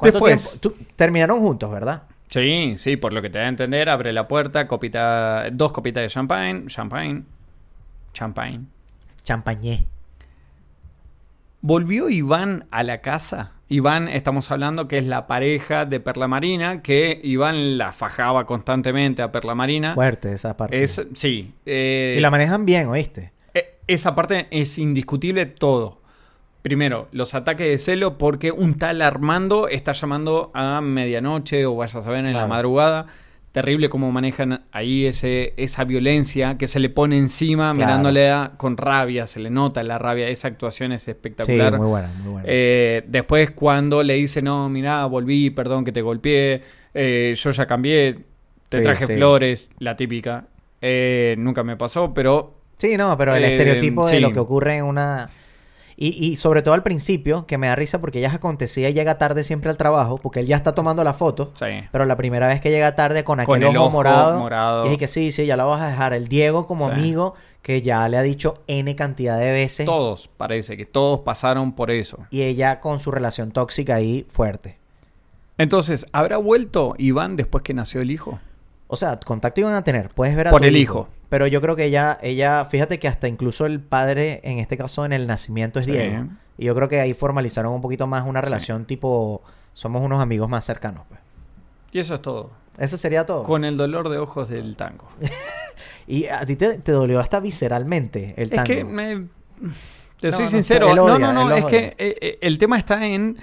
¿Cuánto 0.00 0.18
Después- 0.18 0.60
tiempo? 0.60 0.76
Tú- 0.78 0.84
terminaron 0.96 1.38
juntos, 1.40 1.70
¿verdad? 1.70 2.02
sí, 2.26 2.74
sí, 2.76 2.96
por 2.96 3.12
lo 3.12 3.22
que 3.22 3.30
te 3.30 3.38
da 3.38 3.44
a 3.44 3.48
entender, 3.48 3.88
abre 3.88 4.12
la 4.12 4.26
puerta, 4.28 4.66
copita, 4.66 5.50
dos 5.52 5.72
copitas 5.72 6.02
de 6.02 6.08
champagne, 6.08 6.66
champagne, 6.66 7.22
champagne. 8.12 8.60
Champañé. 9.24 9.86
Volvió 11.60 12.08
Iván 12.08 12.66
a 12.70 12.82
la 12.82 13.00
casa. 13.02 13.52
Iván, 13.68 14.08
estamos 14.08 14.50
hablando 14.50 14.88
que 14.88 14.98
es 14.98 15.06
la 15.06 15.26
pareja 15.26 15.84
de 15.84 16.00
Perla 16.00 16.26
Marina, 16.26 16.82
que 16.82 17.20
Iván 17.22 17.76
la 17.78 17.92
fajaba 17.92 18.46
constantemente 18.46 19.22
a 19.22 19.30
Perla 19.30 19.54
Marina. 19.54 19.94
Fuerte 19.94 20.32
esa 20.32 20.56
parte. 20.56 20.82
Es, 20.82 21.06
sí. 21.14 21.52
eh, 21.66 22.14
Y 22.16 22.20
la 22.20 22.30
manejan 22.30 22.64
bien, 22.64 22.88
¿oíste? 22.88 23.32
eh, 23.54 23.78
esa 23.86 24.14
parte 24.14 24.48
es 24.50 24.78
indiscutible 24.78 25.46
todo. 25.46 25.99
Primero, 26.62 27.08
los 27.12 27.34
ataques 27.34 27.66
de 27.66 27.78
celo 27.78 28.18
porque 28.18 28.50
un 28.52 28.74
tal 28.74 29.00
Armando 29.02 29.66
está 29.68 29.92
llamando 29.92 30.50
a 30.54 30.80
medianoche 30.82 31.64
o 31.64 31.76
vaya 31.76 31.98
a 32.00 32.02
saber 32.02 32.26
en 32.26 32.34
la 32.34 32.46
madrugada. 32.46 33.06
Terrible 33.52 33.88
cómo 33.88 34.12
manejan 34.12 34.62
ahí 34.70 35.06
ese, 35.06 35.54
esa 35.56 35.82
violencia 35.84 36.56
que 36.58 36.68
se 36.68 36.78
le 36.78 36.88
pone 36.88 37.18
encima 37.18 37.72
Claro. 37.72 37.86
mirándole 37.88 38.30
a- 38.30 38.52
con 38.56 38.76
rabia, 38.76 39.26
se 39.26 39.40
le 39.40 39.50
nota 39.50 39.82
la 39.82 39.98
rabia, 39.98 40.28
esa 40.28 40.46
actuación 40.48 40.92
es 40.92 41.02
Sí, 41.02 41.10
espectacular. 41.10 41.76
muy 41.76 41.86
buena, 41.88 42.12
muy 42.22 42.32
buena. 42.32 42.46
Eh, 42.48 43.02
después 43.08 43.50
cuando 43.52 44.02
le 44.04 44.14
dice, 44.14 44.40
no, 44.40 44.68
mira, 44.68 45.04
volví, 45.06 45.50
perdón 45.50 45.84
que 45.84 45.90
te 45.90 46.00
golpeé, 46.02 46.62
eh, 46.94 47.34
yo 47.36 47.50
ya 47.50 47.66
cambié, 47.66 48.18
te 48.68 48.78
Sí, 48.78 48.84
traje 48.84 49.06
sí. 49.06 49.14
flores, 49.14 49.70
la 49.80 49.96
típica. 49.96 50.44
Eh, 50.80 51.34
nunca 51.38 51.64
me 51.64 51.76
pasó, 51.76 52.14
pero 52.14 52.54
Sí, 52.76 52.96
no, 52.96 53.16
pero 53.18 53.34
el 53.34 53.44
Eh, 53.44 53.48
estereotipo 53.48 54.06
de 54.06 54.14
sí. 54.14 54.20
lo 54.20 54.30
que 54.32 54.38
ocurre 54.38 54.76
en 54.76 54.84
una... 54.84 55.28
Y, 56.02 56.08
y 56.32 56.38
sobre 56.38 56.62
todo 56.62 56.72
al 56.72 56.82
principio, 56.82 57.44
que 57.46 57.58
me 57.58 57.66
da 57.66 57.76
risa 57.76 58.00
porque 58.00 58.20
ella 58.20 58.32
acontecía 58.32 58.88
y 58.88 58.94
llega 58.94 59.18
tarde 59.18 59.44
siempre 59.44 59.68
al 59.68 59.76
trabajo, 59.76 60.16
porque 60.16 60.40
él 60.40 60.46
ya 60.46 60.56
está 60.56 60.74
tomando 60.74 61.04
la 61.04 61.12
foto, 61.12 61.52
sí. 61.54 61.66
pero 61.92 62.06
la 62.06 62.16
primera 62.16 62.46
vez 62.48 62.62
que 62.62 62.70
llega 62.70 62.96
tarde 62.96 63.22
con 63.22 63.38
aquel 63.38 63.46
Con 63.46 63.62
el 63.62 63.68
ojo, 63.76 63.80
ojo 63.86 63.90
morado, 63.90 64.38
morado. 64.38 64.80
y 64.86 64.88
dije 64.88 64.98
que 64.98 65.08
sí, 65.08 65.30
sí, 65.30 65.44
ya 65.44 65.56
la 65.58 65.64
vas 65.64 65.82
a 65.82 65.88
dejar. 65.88 66.14
El 66.14 66.26
Diego 66.28 66.66
como 66.66 66.86
Sí. 66.86 66.92
amigo, 66.94 67.34
que 67.60 67.82
ya 67.82 68.08
le 68.08 68.16
ha 68.16 68.22
dicho 68.22 68.62
N 68.66 68.96
cantidad 68.96 69.38
de 69.38 69.50
veces, 69.52 69.84
Todos, 69.84 70.28
parece 70.38 70.78
que 70.78 70.86
todos 70.86 71.20
pasaron 71.20 71.72
por 71.72 71.90
eso. 71.90 72.16
y 72.30 72.42
ella 72.44 72.80
con 72.80 72.98
su 72.98 73.10
relación 73.10 73.50
tóxica 73.50 73.94
ahí 73.96 74.26
fuerte. 74.30 74.78
Entonces, 75.58 76.06
¿habrá 76.12 76.38
vuelto 76.38 76.94
Iván 76.96 77.36
después 77.36 77.62
que 77.62 77.74
nació 77.74 78.00
el 78.00 78.10
hijo? 78.10 78.38
O 78.92 78.96
sea, 78.96 79.18
contacto 79.20 79.60
iban 79.60 79.74
a 79.74 79.84
tener, 79.84 80.08
puedes 80.08 80.34
ver 80.34 80.48
a 80.48 80.50
Por 80.50 80.62
tu 80.62 80.66
el 80.66 80.76
hijo. 80.76 81.08
Pero 81.28 81.46
yo 81.46 81.60
creo 81.60 81.76
que 81.76 81.84
ella, 81.84 82.18
ella, 82.22 82.64
fíjate 82.64 82.98
que 82.98 83.06
hasta 83.06 83.28
incluso 83.28 83.64
el 83.66 83.80
padre, 83.80 84.40
en 84.42 84.58
este 84.58 84.76
caso 84.76 85.04
en 85.04 85.12
el 85.12 85.26
nacimiento, 85.28 85.78
es 85.78 85.86
Sí. 85.86 85.92
Diego. 85.92 86.24
Y 86.58 86.64
yo 86.66 86.74
creo 86.74 86.88
que 86.88 87.00
ahí 87.00 87.14
formalizaron 87.14 87.72
un 87.72 87.80
poquito 87.80 88.06
más 88.08 88.26
una 88.26 88.40
relación 88.40 88.84
tipo, 88.84 89.42
somos 89.72 90.02
unos 90.02 90.20
amigos 90.20 90.48
más 90.48 90.64
cercanos. 90.64 91.04
Pues. 91.08 91.20
Y 91.92 92.00
eso 92.00 92.14
es 92.16 92.22
todo. 92.22 92.50
Eso 92.78 92.96
sería 92.96 93.24
todo. 93.26 93.44
Con 93.44 93.64
el 93.64 93.76
dolor 93.76 94.08
de 94.08 94.18
ojos 94.18 94.48
del 94.48 94.76
tango. 94.76 95.08
Y 96.06 96.26
a 96.26 96.44
ti 96.44 96.56
te, 96.56 96.78
te 96.78 96.90
dolió 96.92 97.20
hasta 97.20 97.38
visceralmente 97.40 98.34
el 98.36 98.44
Es 98.44 98.50
tango. 98.50 98.64
que 98.64 98.84
me... 98.84 99.26
Te 100.20 100.30
No, 100.30 100.36
soy 100.36 100.44
no, 100.46 100.50
sincero. 100.50 100.88
él 100.90 100.96
no, 100.96 101.04
odia, 101.04 101.18
no, 101.18 101.32
no. 101.32 101.50
él 101.52 101.58
Es 101.58 101.64
odia. 101.64 101.70
que 101.70 101.86
eh, 101.98 102.16
eh, 102.20 102.38
el 102.40 102.58
tema 102.58 102.78
está 102.78 103.06
en... 103.06 103.38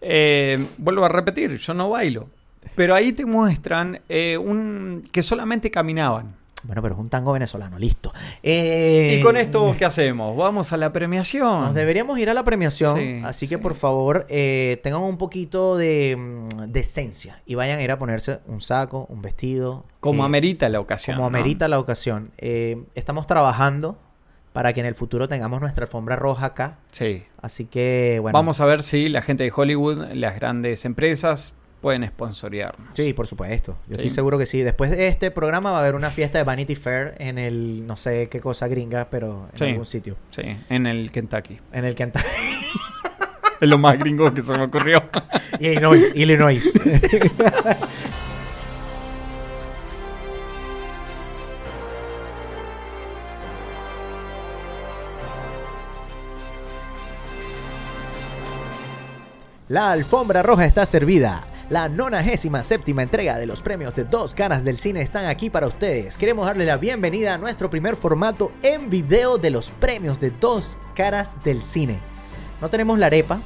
eh, 0.00 0.64
vuelvo 0.78 1.04
a 1.04 1.08
repetir, 1.08 1.56
yo 1.56 1.74
no 1.74 1.90
bailo. 1.90 2.28
Pero 2.76 2.94
ahí 2.94 3.12
te 3.12 3.24
muestran 3.26 4.00
eh, 4.08 4.38
un 4.38 5.02
que 5.10 5.22
solamente 5.22 5.70
caminaban. 5.70 6.34
Bueno, 6.64 6.82
pero 6.82 6.94
es 6.94 7.00
un 7.00 7.08
tango 7.08 7.32
venezolano, 7.32 7.78
listo. 7.78 8.12
Eh, 8.42 9.18
Y 9.20 9.22
con 9.22 9.36
esto, 9.36 9.76
¿qué 9.78 9.84
hacemos? 9.84 10.36
Vamos 10.36 10.72
a 10.72 10.76
la 10.76 10.92
premiación. 10.92 11.60
Nos 11.66 11.74
deberíamos 11.74 12.18
ir 12.18 12.28
a 12.28 12.34
la 12.34 12.42
premiación, 12.42 12.96
Sí, 12.96 13.20
así 13.24 13.46
que 13.46 13.54
sí. 13.56 13.60
por 13.60 13.74
favor 13.76 14.26
eh, 14.28 14.80
tengan 14.82 15.02
un 15.02 15.16
poquito 15.16 15.76
de, 15.76 16.16
mm, 16.18 16.72
de 16.72 16.80
esencia 16.80 17.40
y 17.46 17.54
vayan 17.54 17.78
a 17.78 17.82
ir 17.82 17.90
a 17.92 17.98
ponerse 17.98 18.40
un 18.46 18.60
saco, 18.62 19.06
un 19.10 19.22
vestido. 19.22 19.84
Como 20.00 20.22
eh, 20.24 20.26
amerita 20.26 20.68
la 20.68 20.80
ocasión. 20.80 21.16
como 21.16 21.30
¿no? 21.30 21.36
amerita 21.38 21.68
la 21.68 21.78
ocasión. 21.78 22.30
Eh, 22.38 22.82
estamos 22.96 23.28
trabajando 23.28 23.96
para 24.52 24.72
que 24.72 24.80
en 24.80 24.86
el 24.86 24.96
futuro 24.96 25.28
tengamos 25.28 25.60
nuestra 25.60 25.84
alfombra 25.84 26.16
roja 26.16 26.46
acá. 26.46 26.78
Sí. 26.90 27.22
Así 27.40 27.66
que, 27.66 28.18
bueno. 28.20 28.36
Vamos 28.36 28.60
a 28.60 28.64
ver 28.64 28.82
si 28.82 29.08
la 29.08 29.22
gente 29.22 29.44
de 29.44 29.52
Hollywood, 29.54 29.98
las 30.14 30.34
grandes 30.34 30.84
empresas, 30.84 31.52
pueden 31.86 32.04
sponsorearnos. 32.08 32.88
Sí, 32.96 33.12
por 33.12 33.28
supuesto. 33.28 33.76
Yo 33.86 33.94
Sí. 33.94 34.00
estoy 34.00 34.10
seguro 34.10 34.38
que 34.38 34.46
sí. 34.46 34.60
Después 34.62 34.90
de 34.90 35.06
este 35.06 35.30
programa 35.30 35.70
va 35.70 35.76
a 35.76 35.80
haber 35.82 35.94
una 35.94 36.10
fiesta 36.10 36.36
de 36.36 36.42
Vanity 36.42 36.74
Fair 36.74 37.14
en 37.20 37.38
el, 37.38 37.86
no 37.86 37.94
sé 37.94 38.28
qué 38.28 38.40
cosa 38.40 38.66
gringa, 38.66 39.06
pero 39.08 39.46
en 39.52 39.56
Sí. 39.58 39.64
algún 39.66 39.86
sitio. 39.86 40.16
Sí, 40.30 40.42
en 40.68 40.86
el 40.88 41.12
Kentucky. 41.12 41.60
En 41.72 41.84
el 41.84 41.94
Kentucky. 41.94 42.26
Es 43.60 43.68
lo 43.68 43.78
más 43.78 43.98
gringo 44.00 44.34
que 44.34 44.42
se 44.42 44.52
me 44.52 44.64
ocurrió. 44.64 45.00
Illinois. 45.60 46.12
Illinois. 46.16 46.72
La 59.68 59.90
alfombra 59.92 60.42
roja 60.42 60.64
está 60.64 60.86
servida. 60.86 61.44
La 61.68 61.88
97 61.88 62.62
séptima 62.62 63.02
entrega 63.02 63.38
de 63.38 63.46
los 63.46 63.60
premios 63.60 63.92
de 63.94 64.04
Dos 64.04 64.34
Caras 64.36 64.62
del 64.62 64.78
Cine 64.78 65.00
están 65.00 65.24
aquí 65.26 65.50
para 65.50 65.66
ustedes. 65.66 66.16
Queremos 66.16 66.46
darle 66.46 66.64
la 66.64 66.76
bienvenida 66.76 67.34
a 67.34 67.38
nuestro 67.38 67.68
primer 67.70 67.96
formato 67.96 68.52
en 68.62 68.88
video 68.88 69.36
de 69.36 69.50
los 69.50 69.70
premios 69.70 70.20
de 70.20 70.30
Dos 70.30 70.78
Caras 70.94 71.34
del 71.42 71.62
Cine. 71.62 71.98
No 72.60 72.68
tenemos 72.70 73.00
la 73.00 73.06
arepa, 73.06 73.40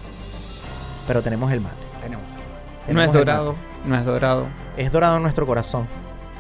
pero 1.06 1.22
tenemos 1.22 1.50
el 1.50 1.62
mate. 1.62 1.76
Tenemos. 2.02 2.30
No 2.34 2.38
Tenemos 2.86 3.08
es 3.08 3.14
el 3.14 3.18
dorado, 3.26 3.54
no 3.86 3.96
es 3.98 4.04
dorado. 4.04 4.46
Es 4.76 4.92
dorado 4.92 5.16
en 5.16 5.22
nuestro 5.22 5.46
corazón. 5.46 5.86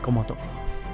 Como 0.02 0.24
todo. 0.24 0.36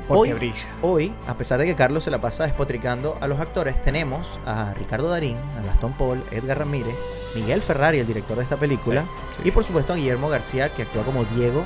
Porque 0.07 0.35
Hoy- 0.35 0.39
brilla. 0.39 0.69
Hoy, 0.83 1.13
a 1.27 1.35
pesar 1.35 1.59
de 1.59 1.67
que 1.67 1.75
Carlos 1.75 2.05
se 2.05 2.13
la 2.13 2.21
pasa 2.21 2.45
despotricando 2.45 3.19
a 3.21 3.27
los 3.27 3.41
actores, 3.41 3.83
tenemos 3.83 4.39
a 4.47 4.73
Ricardo 4.75 5.09
Darín, 5.09 5.37
a 5.61 5.67
Gastón 5.67 5.95
Paul, 5.95 6.23
Edgar 6.31 6.59
Ramírez, 6.61 6.95
Miguel 7.41 7.63
Ferrari, 7.63 7.99
el 8.01 8.07
director 8.07 8.37
de 8.37 8.43
esta 8.43 8.57
película, 8.57 9.03
Sí, 9.03 9.43
sí, 9.43 9.49
y 9.49 9.51
por 9.53 9.65
supuesto 9.65 9.93
a 9.93 9.97
Guillermo 9.97 10.29
García, 10.29 10.73
que 10.75 10.83
actúa 10.83 11.03
como 11.05 11.25
Diego, 11.25 11.65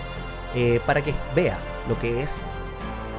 eh, 0.54 0.80
para 0.86 1.02
que 1.02 1.14
vea 1.34 1.58
lo 1.88 1.98
que 1.98 2.22
es 2.22 2.36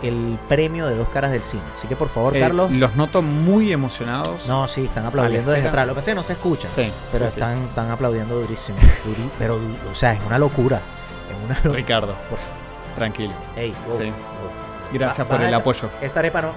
el 0.03 0.37
premio 0.49 0.87
de 0.87 0.95
dos 0.95 1.07
caras 1.09 1.31
del 1.31 1.43
cine. 1.43 1.61
Así 1.75 1.87
que 1.87 1.95
por 1.95 2.09
favor, 2.09 2.35
Eh, 2.35 2.39
Carlos. 2.39 2.71
los 2.71 2.95
noto 2.95 3.21
muy 3.21 3.71
emocionados. 3.71 4.47
No, 4.47 4.67
sí, 4.67 4.85
están 4.85 5.05
aplaudiendo 5.05 5.51
desde 5.51 5.67
atrás. 5.69 5.85
Lo 5.85 5.93
que 5.93 5.97
pasa 5.97 6.11
es 6.11 6.15
que 6.15 6.21
no 6.21 6.27
se 6.27 6.33
escucha. 6.33 6.67
Sí, 6.67 6.91
Pero 7.11 7.25
sí, 7.25 7.33
sí. 7.35 7.39
están, 7.39 7.57
están 7.65 7.91
aplaudiendo 7.91 8.39
durísimo. 8.39 8.79
Pero, 9.39 9.59
o 9.91 9.95
sea, 9.95 10.13
es 10.13 10.19
una 10.25 10.39
locura. 10.39 10.77
Es 11.29 11.45
una 11.45 11.53
locura. 11.55 11.73
Ricardo, 11.75 12.15
Por 12.29 12.39
favor. 12.39 12.55
tranquilo. 12.95 13.33
Ey, 13.55 13.73
wow. 13.87 13.97
Gracias 14.91 15.25
por 15.27 15.39
el 15.39 15.47
esa- 15.49 15.57
apoyo. 15.57 15.89
Esa 16.01 16.19
arepa 16.19 16.41
no. 16.41 16.51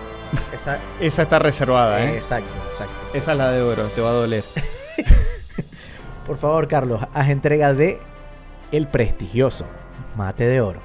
Esa, 0.52 0.78
Esa 1.00 1.22
está 1.22 1.38
reservada, 1.38 2.02
¿eh? 2.02 2.16
Exacto, 2.16 2.50
exacto. 2.70 2.94
Esa 3.12 3.32
es 3.32 3.38
la 3.38 3.50
de 3.50 3.60
oro, 3.62 3.84
te 3.94 4.00
va 4.00 4.08
a 4.08 4.12
doler. 4.14 4.42
Por 6.26 6.38
favor, 6.38 6.68
Carlos, 6.68 7.00
haz 7.12 7.28
entrega 7.28 7.72
de 7.72 8.00
el 8.72 8.88
prestigioso 8.88 9.66
mate 10.16 10.44
de 10.44 10.60
oro. 10.60 10.80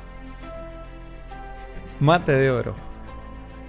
Mate 1.99 2.31
de 2.31 2.49
oro. 2.49 2.75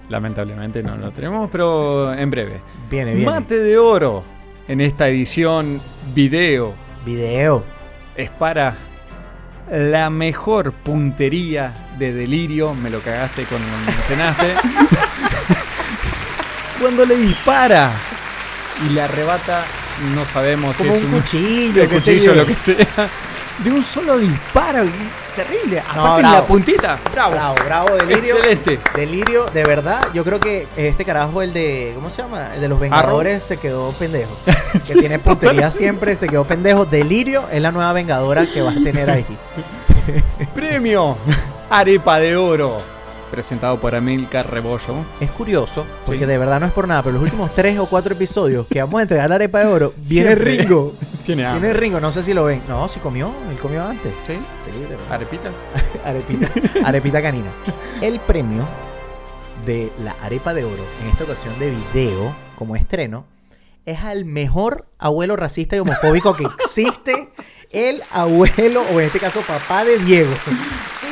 Lamentablemente 0.09 0.83
no 0.83 0.97
lo 0.97 1.11
tenemos, 1.11 1.49
pero 1.51 2.13
en 2.13 2.29
breve. 2.29 2.61
Viene, 2.89 3.13
viene. 3.13 3.31
Mate 3.31 3.59
de 3.59 3.77
oro 3.77 4.23
en 4.67 4.81
esta 4.81 5.07
edición 5.07 5.81
video 6.13 6.73
Video. 7.05 7.63
es 8.15 8.29
para 8.29 8.75
la 9.71 10.09
mejor 10.09 10.73
puntería 10.73 11.89
de 11.97 12.13
delirio. 12.13 12.73
Me 12.73 12.89
lo 12.89 12.99
cagaste 12.99 13.45
cuando 13.45 13.67
me 13.67 13.85
mencionaste. 13.85 14.47
cuando 16.79 17.05
le 17.05 17.15
dispara 17.15 17.91
y 18.85 18.89
le 18.89 19.01
arrebata, 19.01 19.63
no 20.15 20.25
sabemos 20.25 20.75
Como 20.75 20.93
si 20.93 20.99
es 20.99 21.05
un 21.05 21.11
cuchillo, 21.11 21.81
sé 21.83 21.87
cuchillo, 21.89 22.33
yo. 22.33 22.35
lo 22.35 22.45
que 22.45 22.55
sea. 22.55 23.09
De 23.59 23.69
un 23.69 23.83
solo 23.85 24.17
disparo, 24.17 24.83
terrible. 25.35 25.83
No, 25.95 26.01
Aparte 26.01 26.15
en 26.17 26.23
la 26.23 26.31
bravo. 26.31 26.47
puntita, 26.47 26.99
bravo. 27.11 27.31
Bravo, 27.33 27.55
bravo, 27.65 27.95
Delirio. 27.97 28.35
Excelente. 28.37 28.79
Delirio, 28.95 29.45
de 29.53 29.63
verdad, 29.63 30.01
yo 30.13 30.23
creo 30.23 30.39
que 30.39 30.67
este 30.75 31.05
carajo, 31.05 31.41
el 31.43 31.53
de, 31.53 31.91
¿cómo 31.93 32.09
se 32.09 32.23
llama? 32.23 32.55
El 32.55 32.61
de 32.61 32.67
los 32.69 32.79
Vengadores, 32.79 33.43
se 33.43 33.57
quedó 33.57 33.91
pendejo. 33.91 34.35
Que 34.87 34.95
tiene 34.95 35.19
puntería 35.19 35.69
siempre, 35.69 36.15
se 36.15 36.27
quedó 36.27 36.43
pendejo. 36.45 36.85
Delirio 36.85 37.43
es 37.51 37.61
la 37.61 37.71
nueva 37.71 37.93
Vengadora 37.93 38.45
que 38.47 38.61
vas 38.61 38.75
a 38.77 38.83
tener 38.83 39.09
ahí. 39.11 39.25
Premio 40.55 41.17
Arepa 41.69 42.19
de 42.19 42.35
Oro. 42.37 42.81
Presentado 43.31 43.79
por 43.79 43.95
Amilcar 43.95 44.51
Rebollo. 44.51 45.05
Es 45.21 45.31
curioso, 45.31 45.85
porque 46.05 46.19
Sí. 46.19 46.25
de 46.25 46.37
verdad 46.37 46.59
no 46.59 46.65
es 46.67 46.73
por 46.73 46.87
nada, 46.87 47.01
pero 47.01 47.13
los 47.13 47.23
últimos 47.23 47.49
tres 47.55 47.79
o 47.79 47.85
cuatro 47.87 48.13
episodios 48.13 48.67
que 48.67 48.79
vamos 48.81 48.99
a 48.99 49.03
entregar 49.03 49.29
la 49.29 49.35
arepa 49.35 49.59
de 49.61 49.65
oro, 49.67 49.93
viene 50.05 50.27
Siempre. 50.35 50.57
Ringo. 50.57 50.93
Tiene 51.25 51.45
hambre. 51.45 51.61
Viene 51.69 51.79
Ringo, 51.79 51.99
no 51.99 52.11
sé 52.11 52.23
si 52.23 52.33
lo 52.33 52.43
ven. 52.45 52.61
No, 52.67 52.87
si 52.89 52.99
comió, 52.99 53.31
él 53.49 53.57
comió 53.57 53.83
antes. 53.85 54.11
¿Sí? 54.27 54.33
Sí, 54.65 54.71
de 54.81 54.87
verdad. 54.87 55.05
Arepita. 55.11 55.49
Arepita, 56.05 56.51
arepita 56.85 57.21
canina. 57.21 57.49
El 58.01 58.19
premio 58.19 58.63
de 59.65 59.91
la 60.03 60.15
arepa 60.23 60.53
de 60.53 60.63
oro, 60.65 60.83
en 61.03 61.09
esta 61.09 61.23
ocasión 61.23 61.57
de 61.59 61.69
video, 61.93 62.35
como 62.57 62.75
estreno, 62.75 63.25
es 63.85 63.99
al 64.03 64.25
mejor 64.25 64.87
abuelo 64.99 65.35
racista 65.35 65.75
y 65.75 65.79
homofóbico 65.79 66.35
que 66.35 66.43
existe. 66.45 67.29
El 67.71 68.01
abuelo, 68.11 68.81
o 68.93 68.99
en 68.99 69.05
este 69.05 69.19
caso 69.19 69.39
papá 69.41 69.85
de 69.85 69.97
Diego. 69.99 70.31
Sí, 70.99 71.07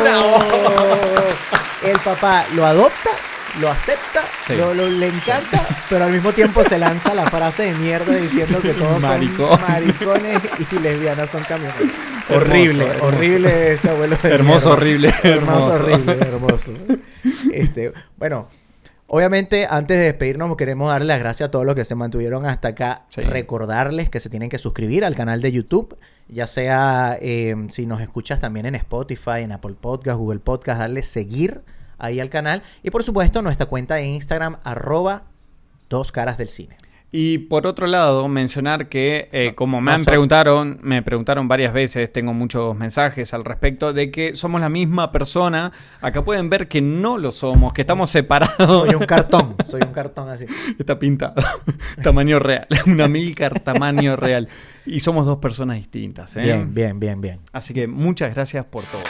bravo, 0.00 0.38
El 1.84 1.98
papá 2.00 2.44
lo 2.54 2.64
adopta, 2.64 3.10
lo 3.60 3.68
acepta, 3.70 4.22
Sí. 4.46 4.56
lo, 4.56 4.74
lo- 4.74 4.88
le 4.88 5.06
encanta, 5.08 5.66
pero 5.88 6.04
al 6.04 6.12
mismo 6.12 6.32
tiempo 6.32 6.62
se 6.64 6.78
lanza 6.78 7.14
la 7.14 7.28
frase 7.30 7.64
de 7.64 7.72
mierda 7.74 8.14
diciendo 8.14 8.60
que 8.60 8.72
todos 8.74 9.00
Maricón. 9.00 9.48
son 9.50 9.60
maricones 9.68 10.42
y 10.72 10.78
lesbianas 10.78 11.30
son 11.30 11.42
camiones. 11.44 11.74
Hermoso, 12.28 12.36
horrible, 12.50 12.84
hermoso. 12.86 13.06
horrible 13.06 13.72
ese 13.72 13.90
abuelo. 13.90 14.16
de 14.22 14.28
Hermoso, 14.30 14.70
horrible, 14.72 15.14
hermoso, 15.22 15.76
hermoso. 15.76 15.84
horrible, 15.84 16.12
hermoso. 16.20 16.72
Este, 17.52 17.92
bueno, 18.16 18.48
obviamente 19.06 19.66
antes 19.68 19.98
de 19.98 20.04
despedirnos 20.04 20.56
queremos 20.56 20.90
darle 20.90 21.06
las 21.08 21.18
gracias 21.18 21.48
a 21.48 21.50
todos 21.50 21.66
los 21.66 21.74
que 21.74 21.84
se 21.84 21.94
mantuvieron 21.94 22.46
hasta 22.46 22.68
acá. 22.68 23.02
Sí. 23.08 23.20
Recordarles 23.22 24.08
que 24.08 24.20
se 24.20 24.30
tienen 24.30 24.48
que 24.48 24.58
suscribir 24.58 25.04
al 25.04 25.14
canal 25.14 25.42
de 25.42 25.52
YouTube, 25.52 25.96
ya 26.28 26.46
sea 26.46 27.18
eh, 27.20 27.54
si 27.70 27.86
nos 27.86 28.00
escuchas 28.00 28.40
también 28.40 28.66
en 28.66 28.74
Spotify, 28.74 29.40
en 29.42 29.52
Apple 29.52 29.76
Podcast, 29.80 30.18
Google 30.18 30.40
Podcast, 30.40 30.80
darle 30.80 31.02
seguir 31.02 31.62
ahí 31.98 32.20
al 32.20 32.30
canal 32.30 32.62
y 32.82 32.90
por 32.90 33.02
supuesto 33.02 33.42
nuestra 33.42 33.66
cuenta 33.66 33.96
de 33.96 34.06
Instagram 34.06 34.58
arroba 34.64 35.24
dos 35.88 36.12
caras 36.12 36.38
del 36.38 36.48
cine. 36.48 36.76
Y 37.16 37.38
por 37.38 37.64
otro 37.68 37.86
lado, 37.86 38.26
mencionar 38.26 38.88
que, 38.88 39.28
eh, 39.30 39.52
como 39.54 39.80
me 39.80 39.92
no 39.92 39.98
han 39.98 40.04
preguntaron, 40.04 40.80
me 40.82 41.00
preguntaron 41.00 41.46
varias 41.46 41.72
veces, 41.72 42.12
tengo 42.12 42.32
muchos 42.32 42.76
mensajes 42.76 43.32
al 43.32 43.44
respecto, 43.44 43.92
de 43.92 44.10
que 44.10 44.34
somos 44.34 44.60
la 44.60 44.68
misma 44.68 45.12
persona. 45.12 45.70
Acá 46.00 46.24
pueden 46.24 46.50
ver 46.50 46.66
que 46.66 46.80
no 46.80 47.16
lo 47.16 47.30
somos, 47.30 47.72
que 47.72 47.82
estamos 47.82 48.10
separados. 48.10 48.88
Soy 48.88 48.96
un 48.96 49.06
cartón, 49.06 49.54
soy 49.64 49.82
un 49.82 49.92
cartón 49.92 50.28
así. 50.28 50.46
Está 50.76 50.98
pintado. 50.98 51.34
tamaño 52.02 52.40
real. 52.40 52.66
Una 52.86 53.06
milcar 53.06 53.60
tamaño 53.60 54.16
real. 54.16 54.48
Y 54.84 54.98
somos 54.98 55.24
dos 55.24 55.38
personas 55.38 55.76
distintas. 55.76 56.36
¿eh? 56.36 56.40
Bien, 56.40 56.74
bien, 56.74 56.98
bien, 56.98 57.20
bien. 57.20 57.38
Así 57.52 57.74
que 57.74 57.86
muchas 57.86 58.34
gracias 58.34 58.64
por 58.64 58.82
todo. 58.86 59.02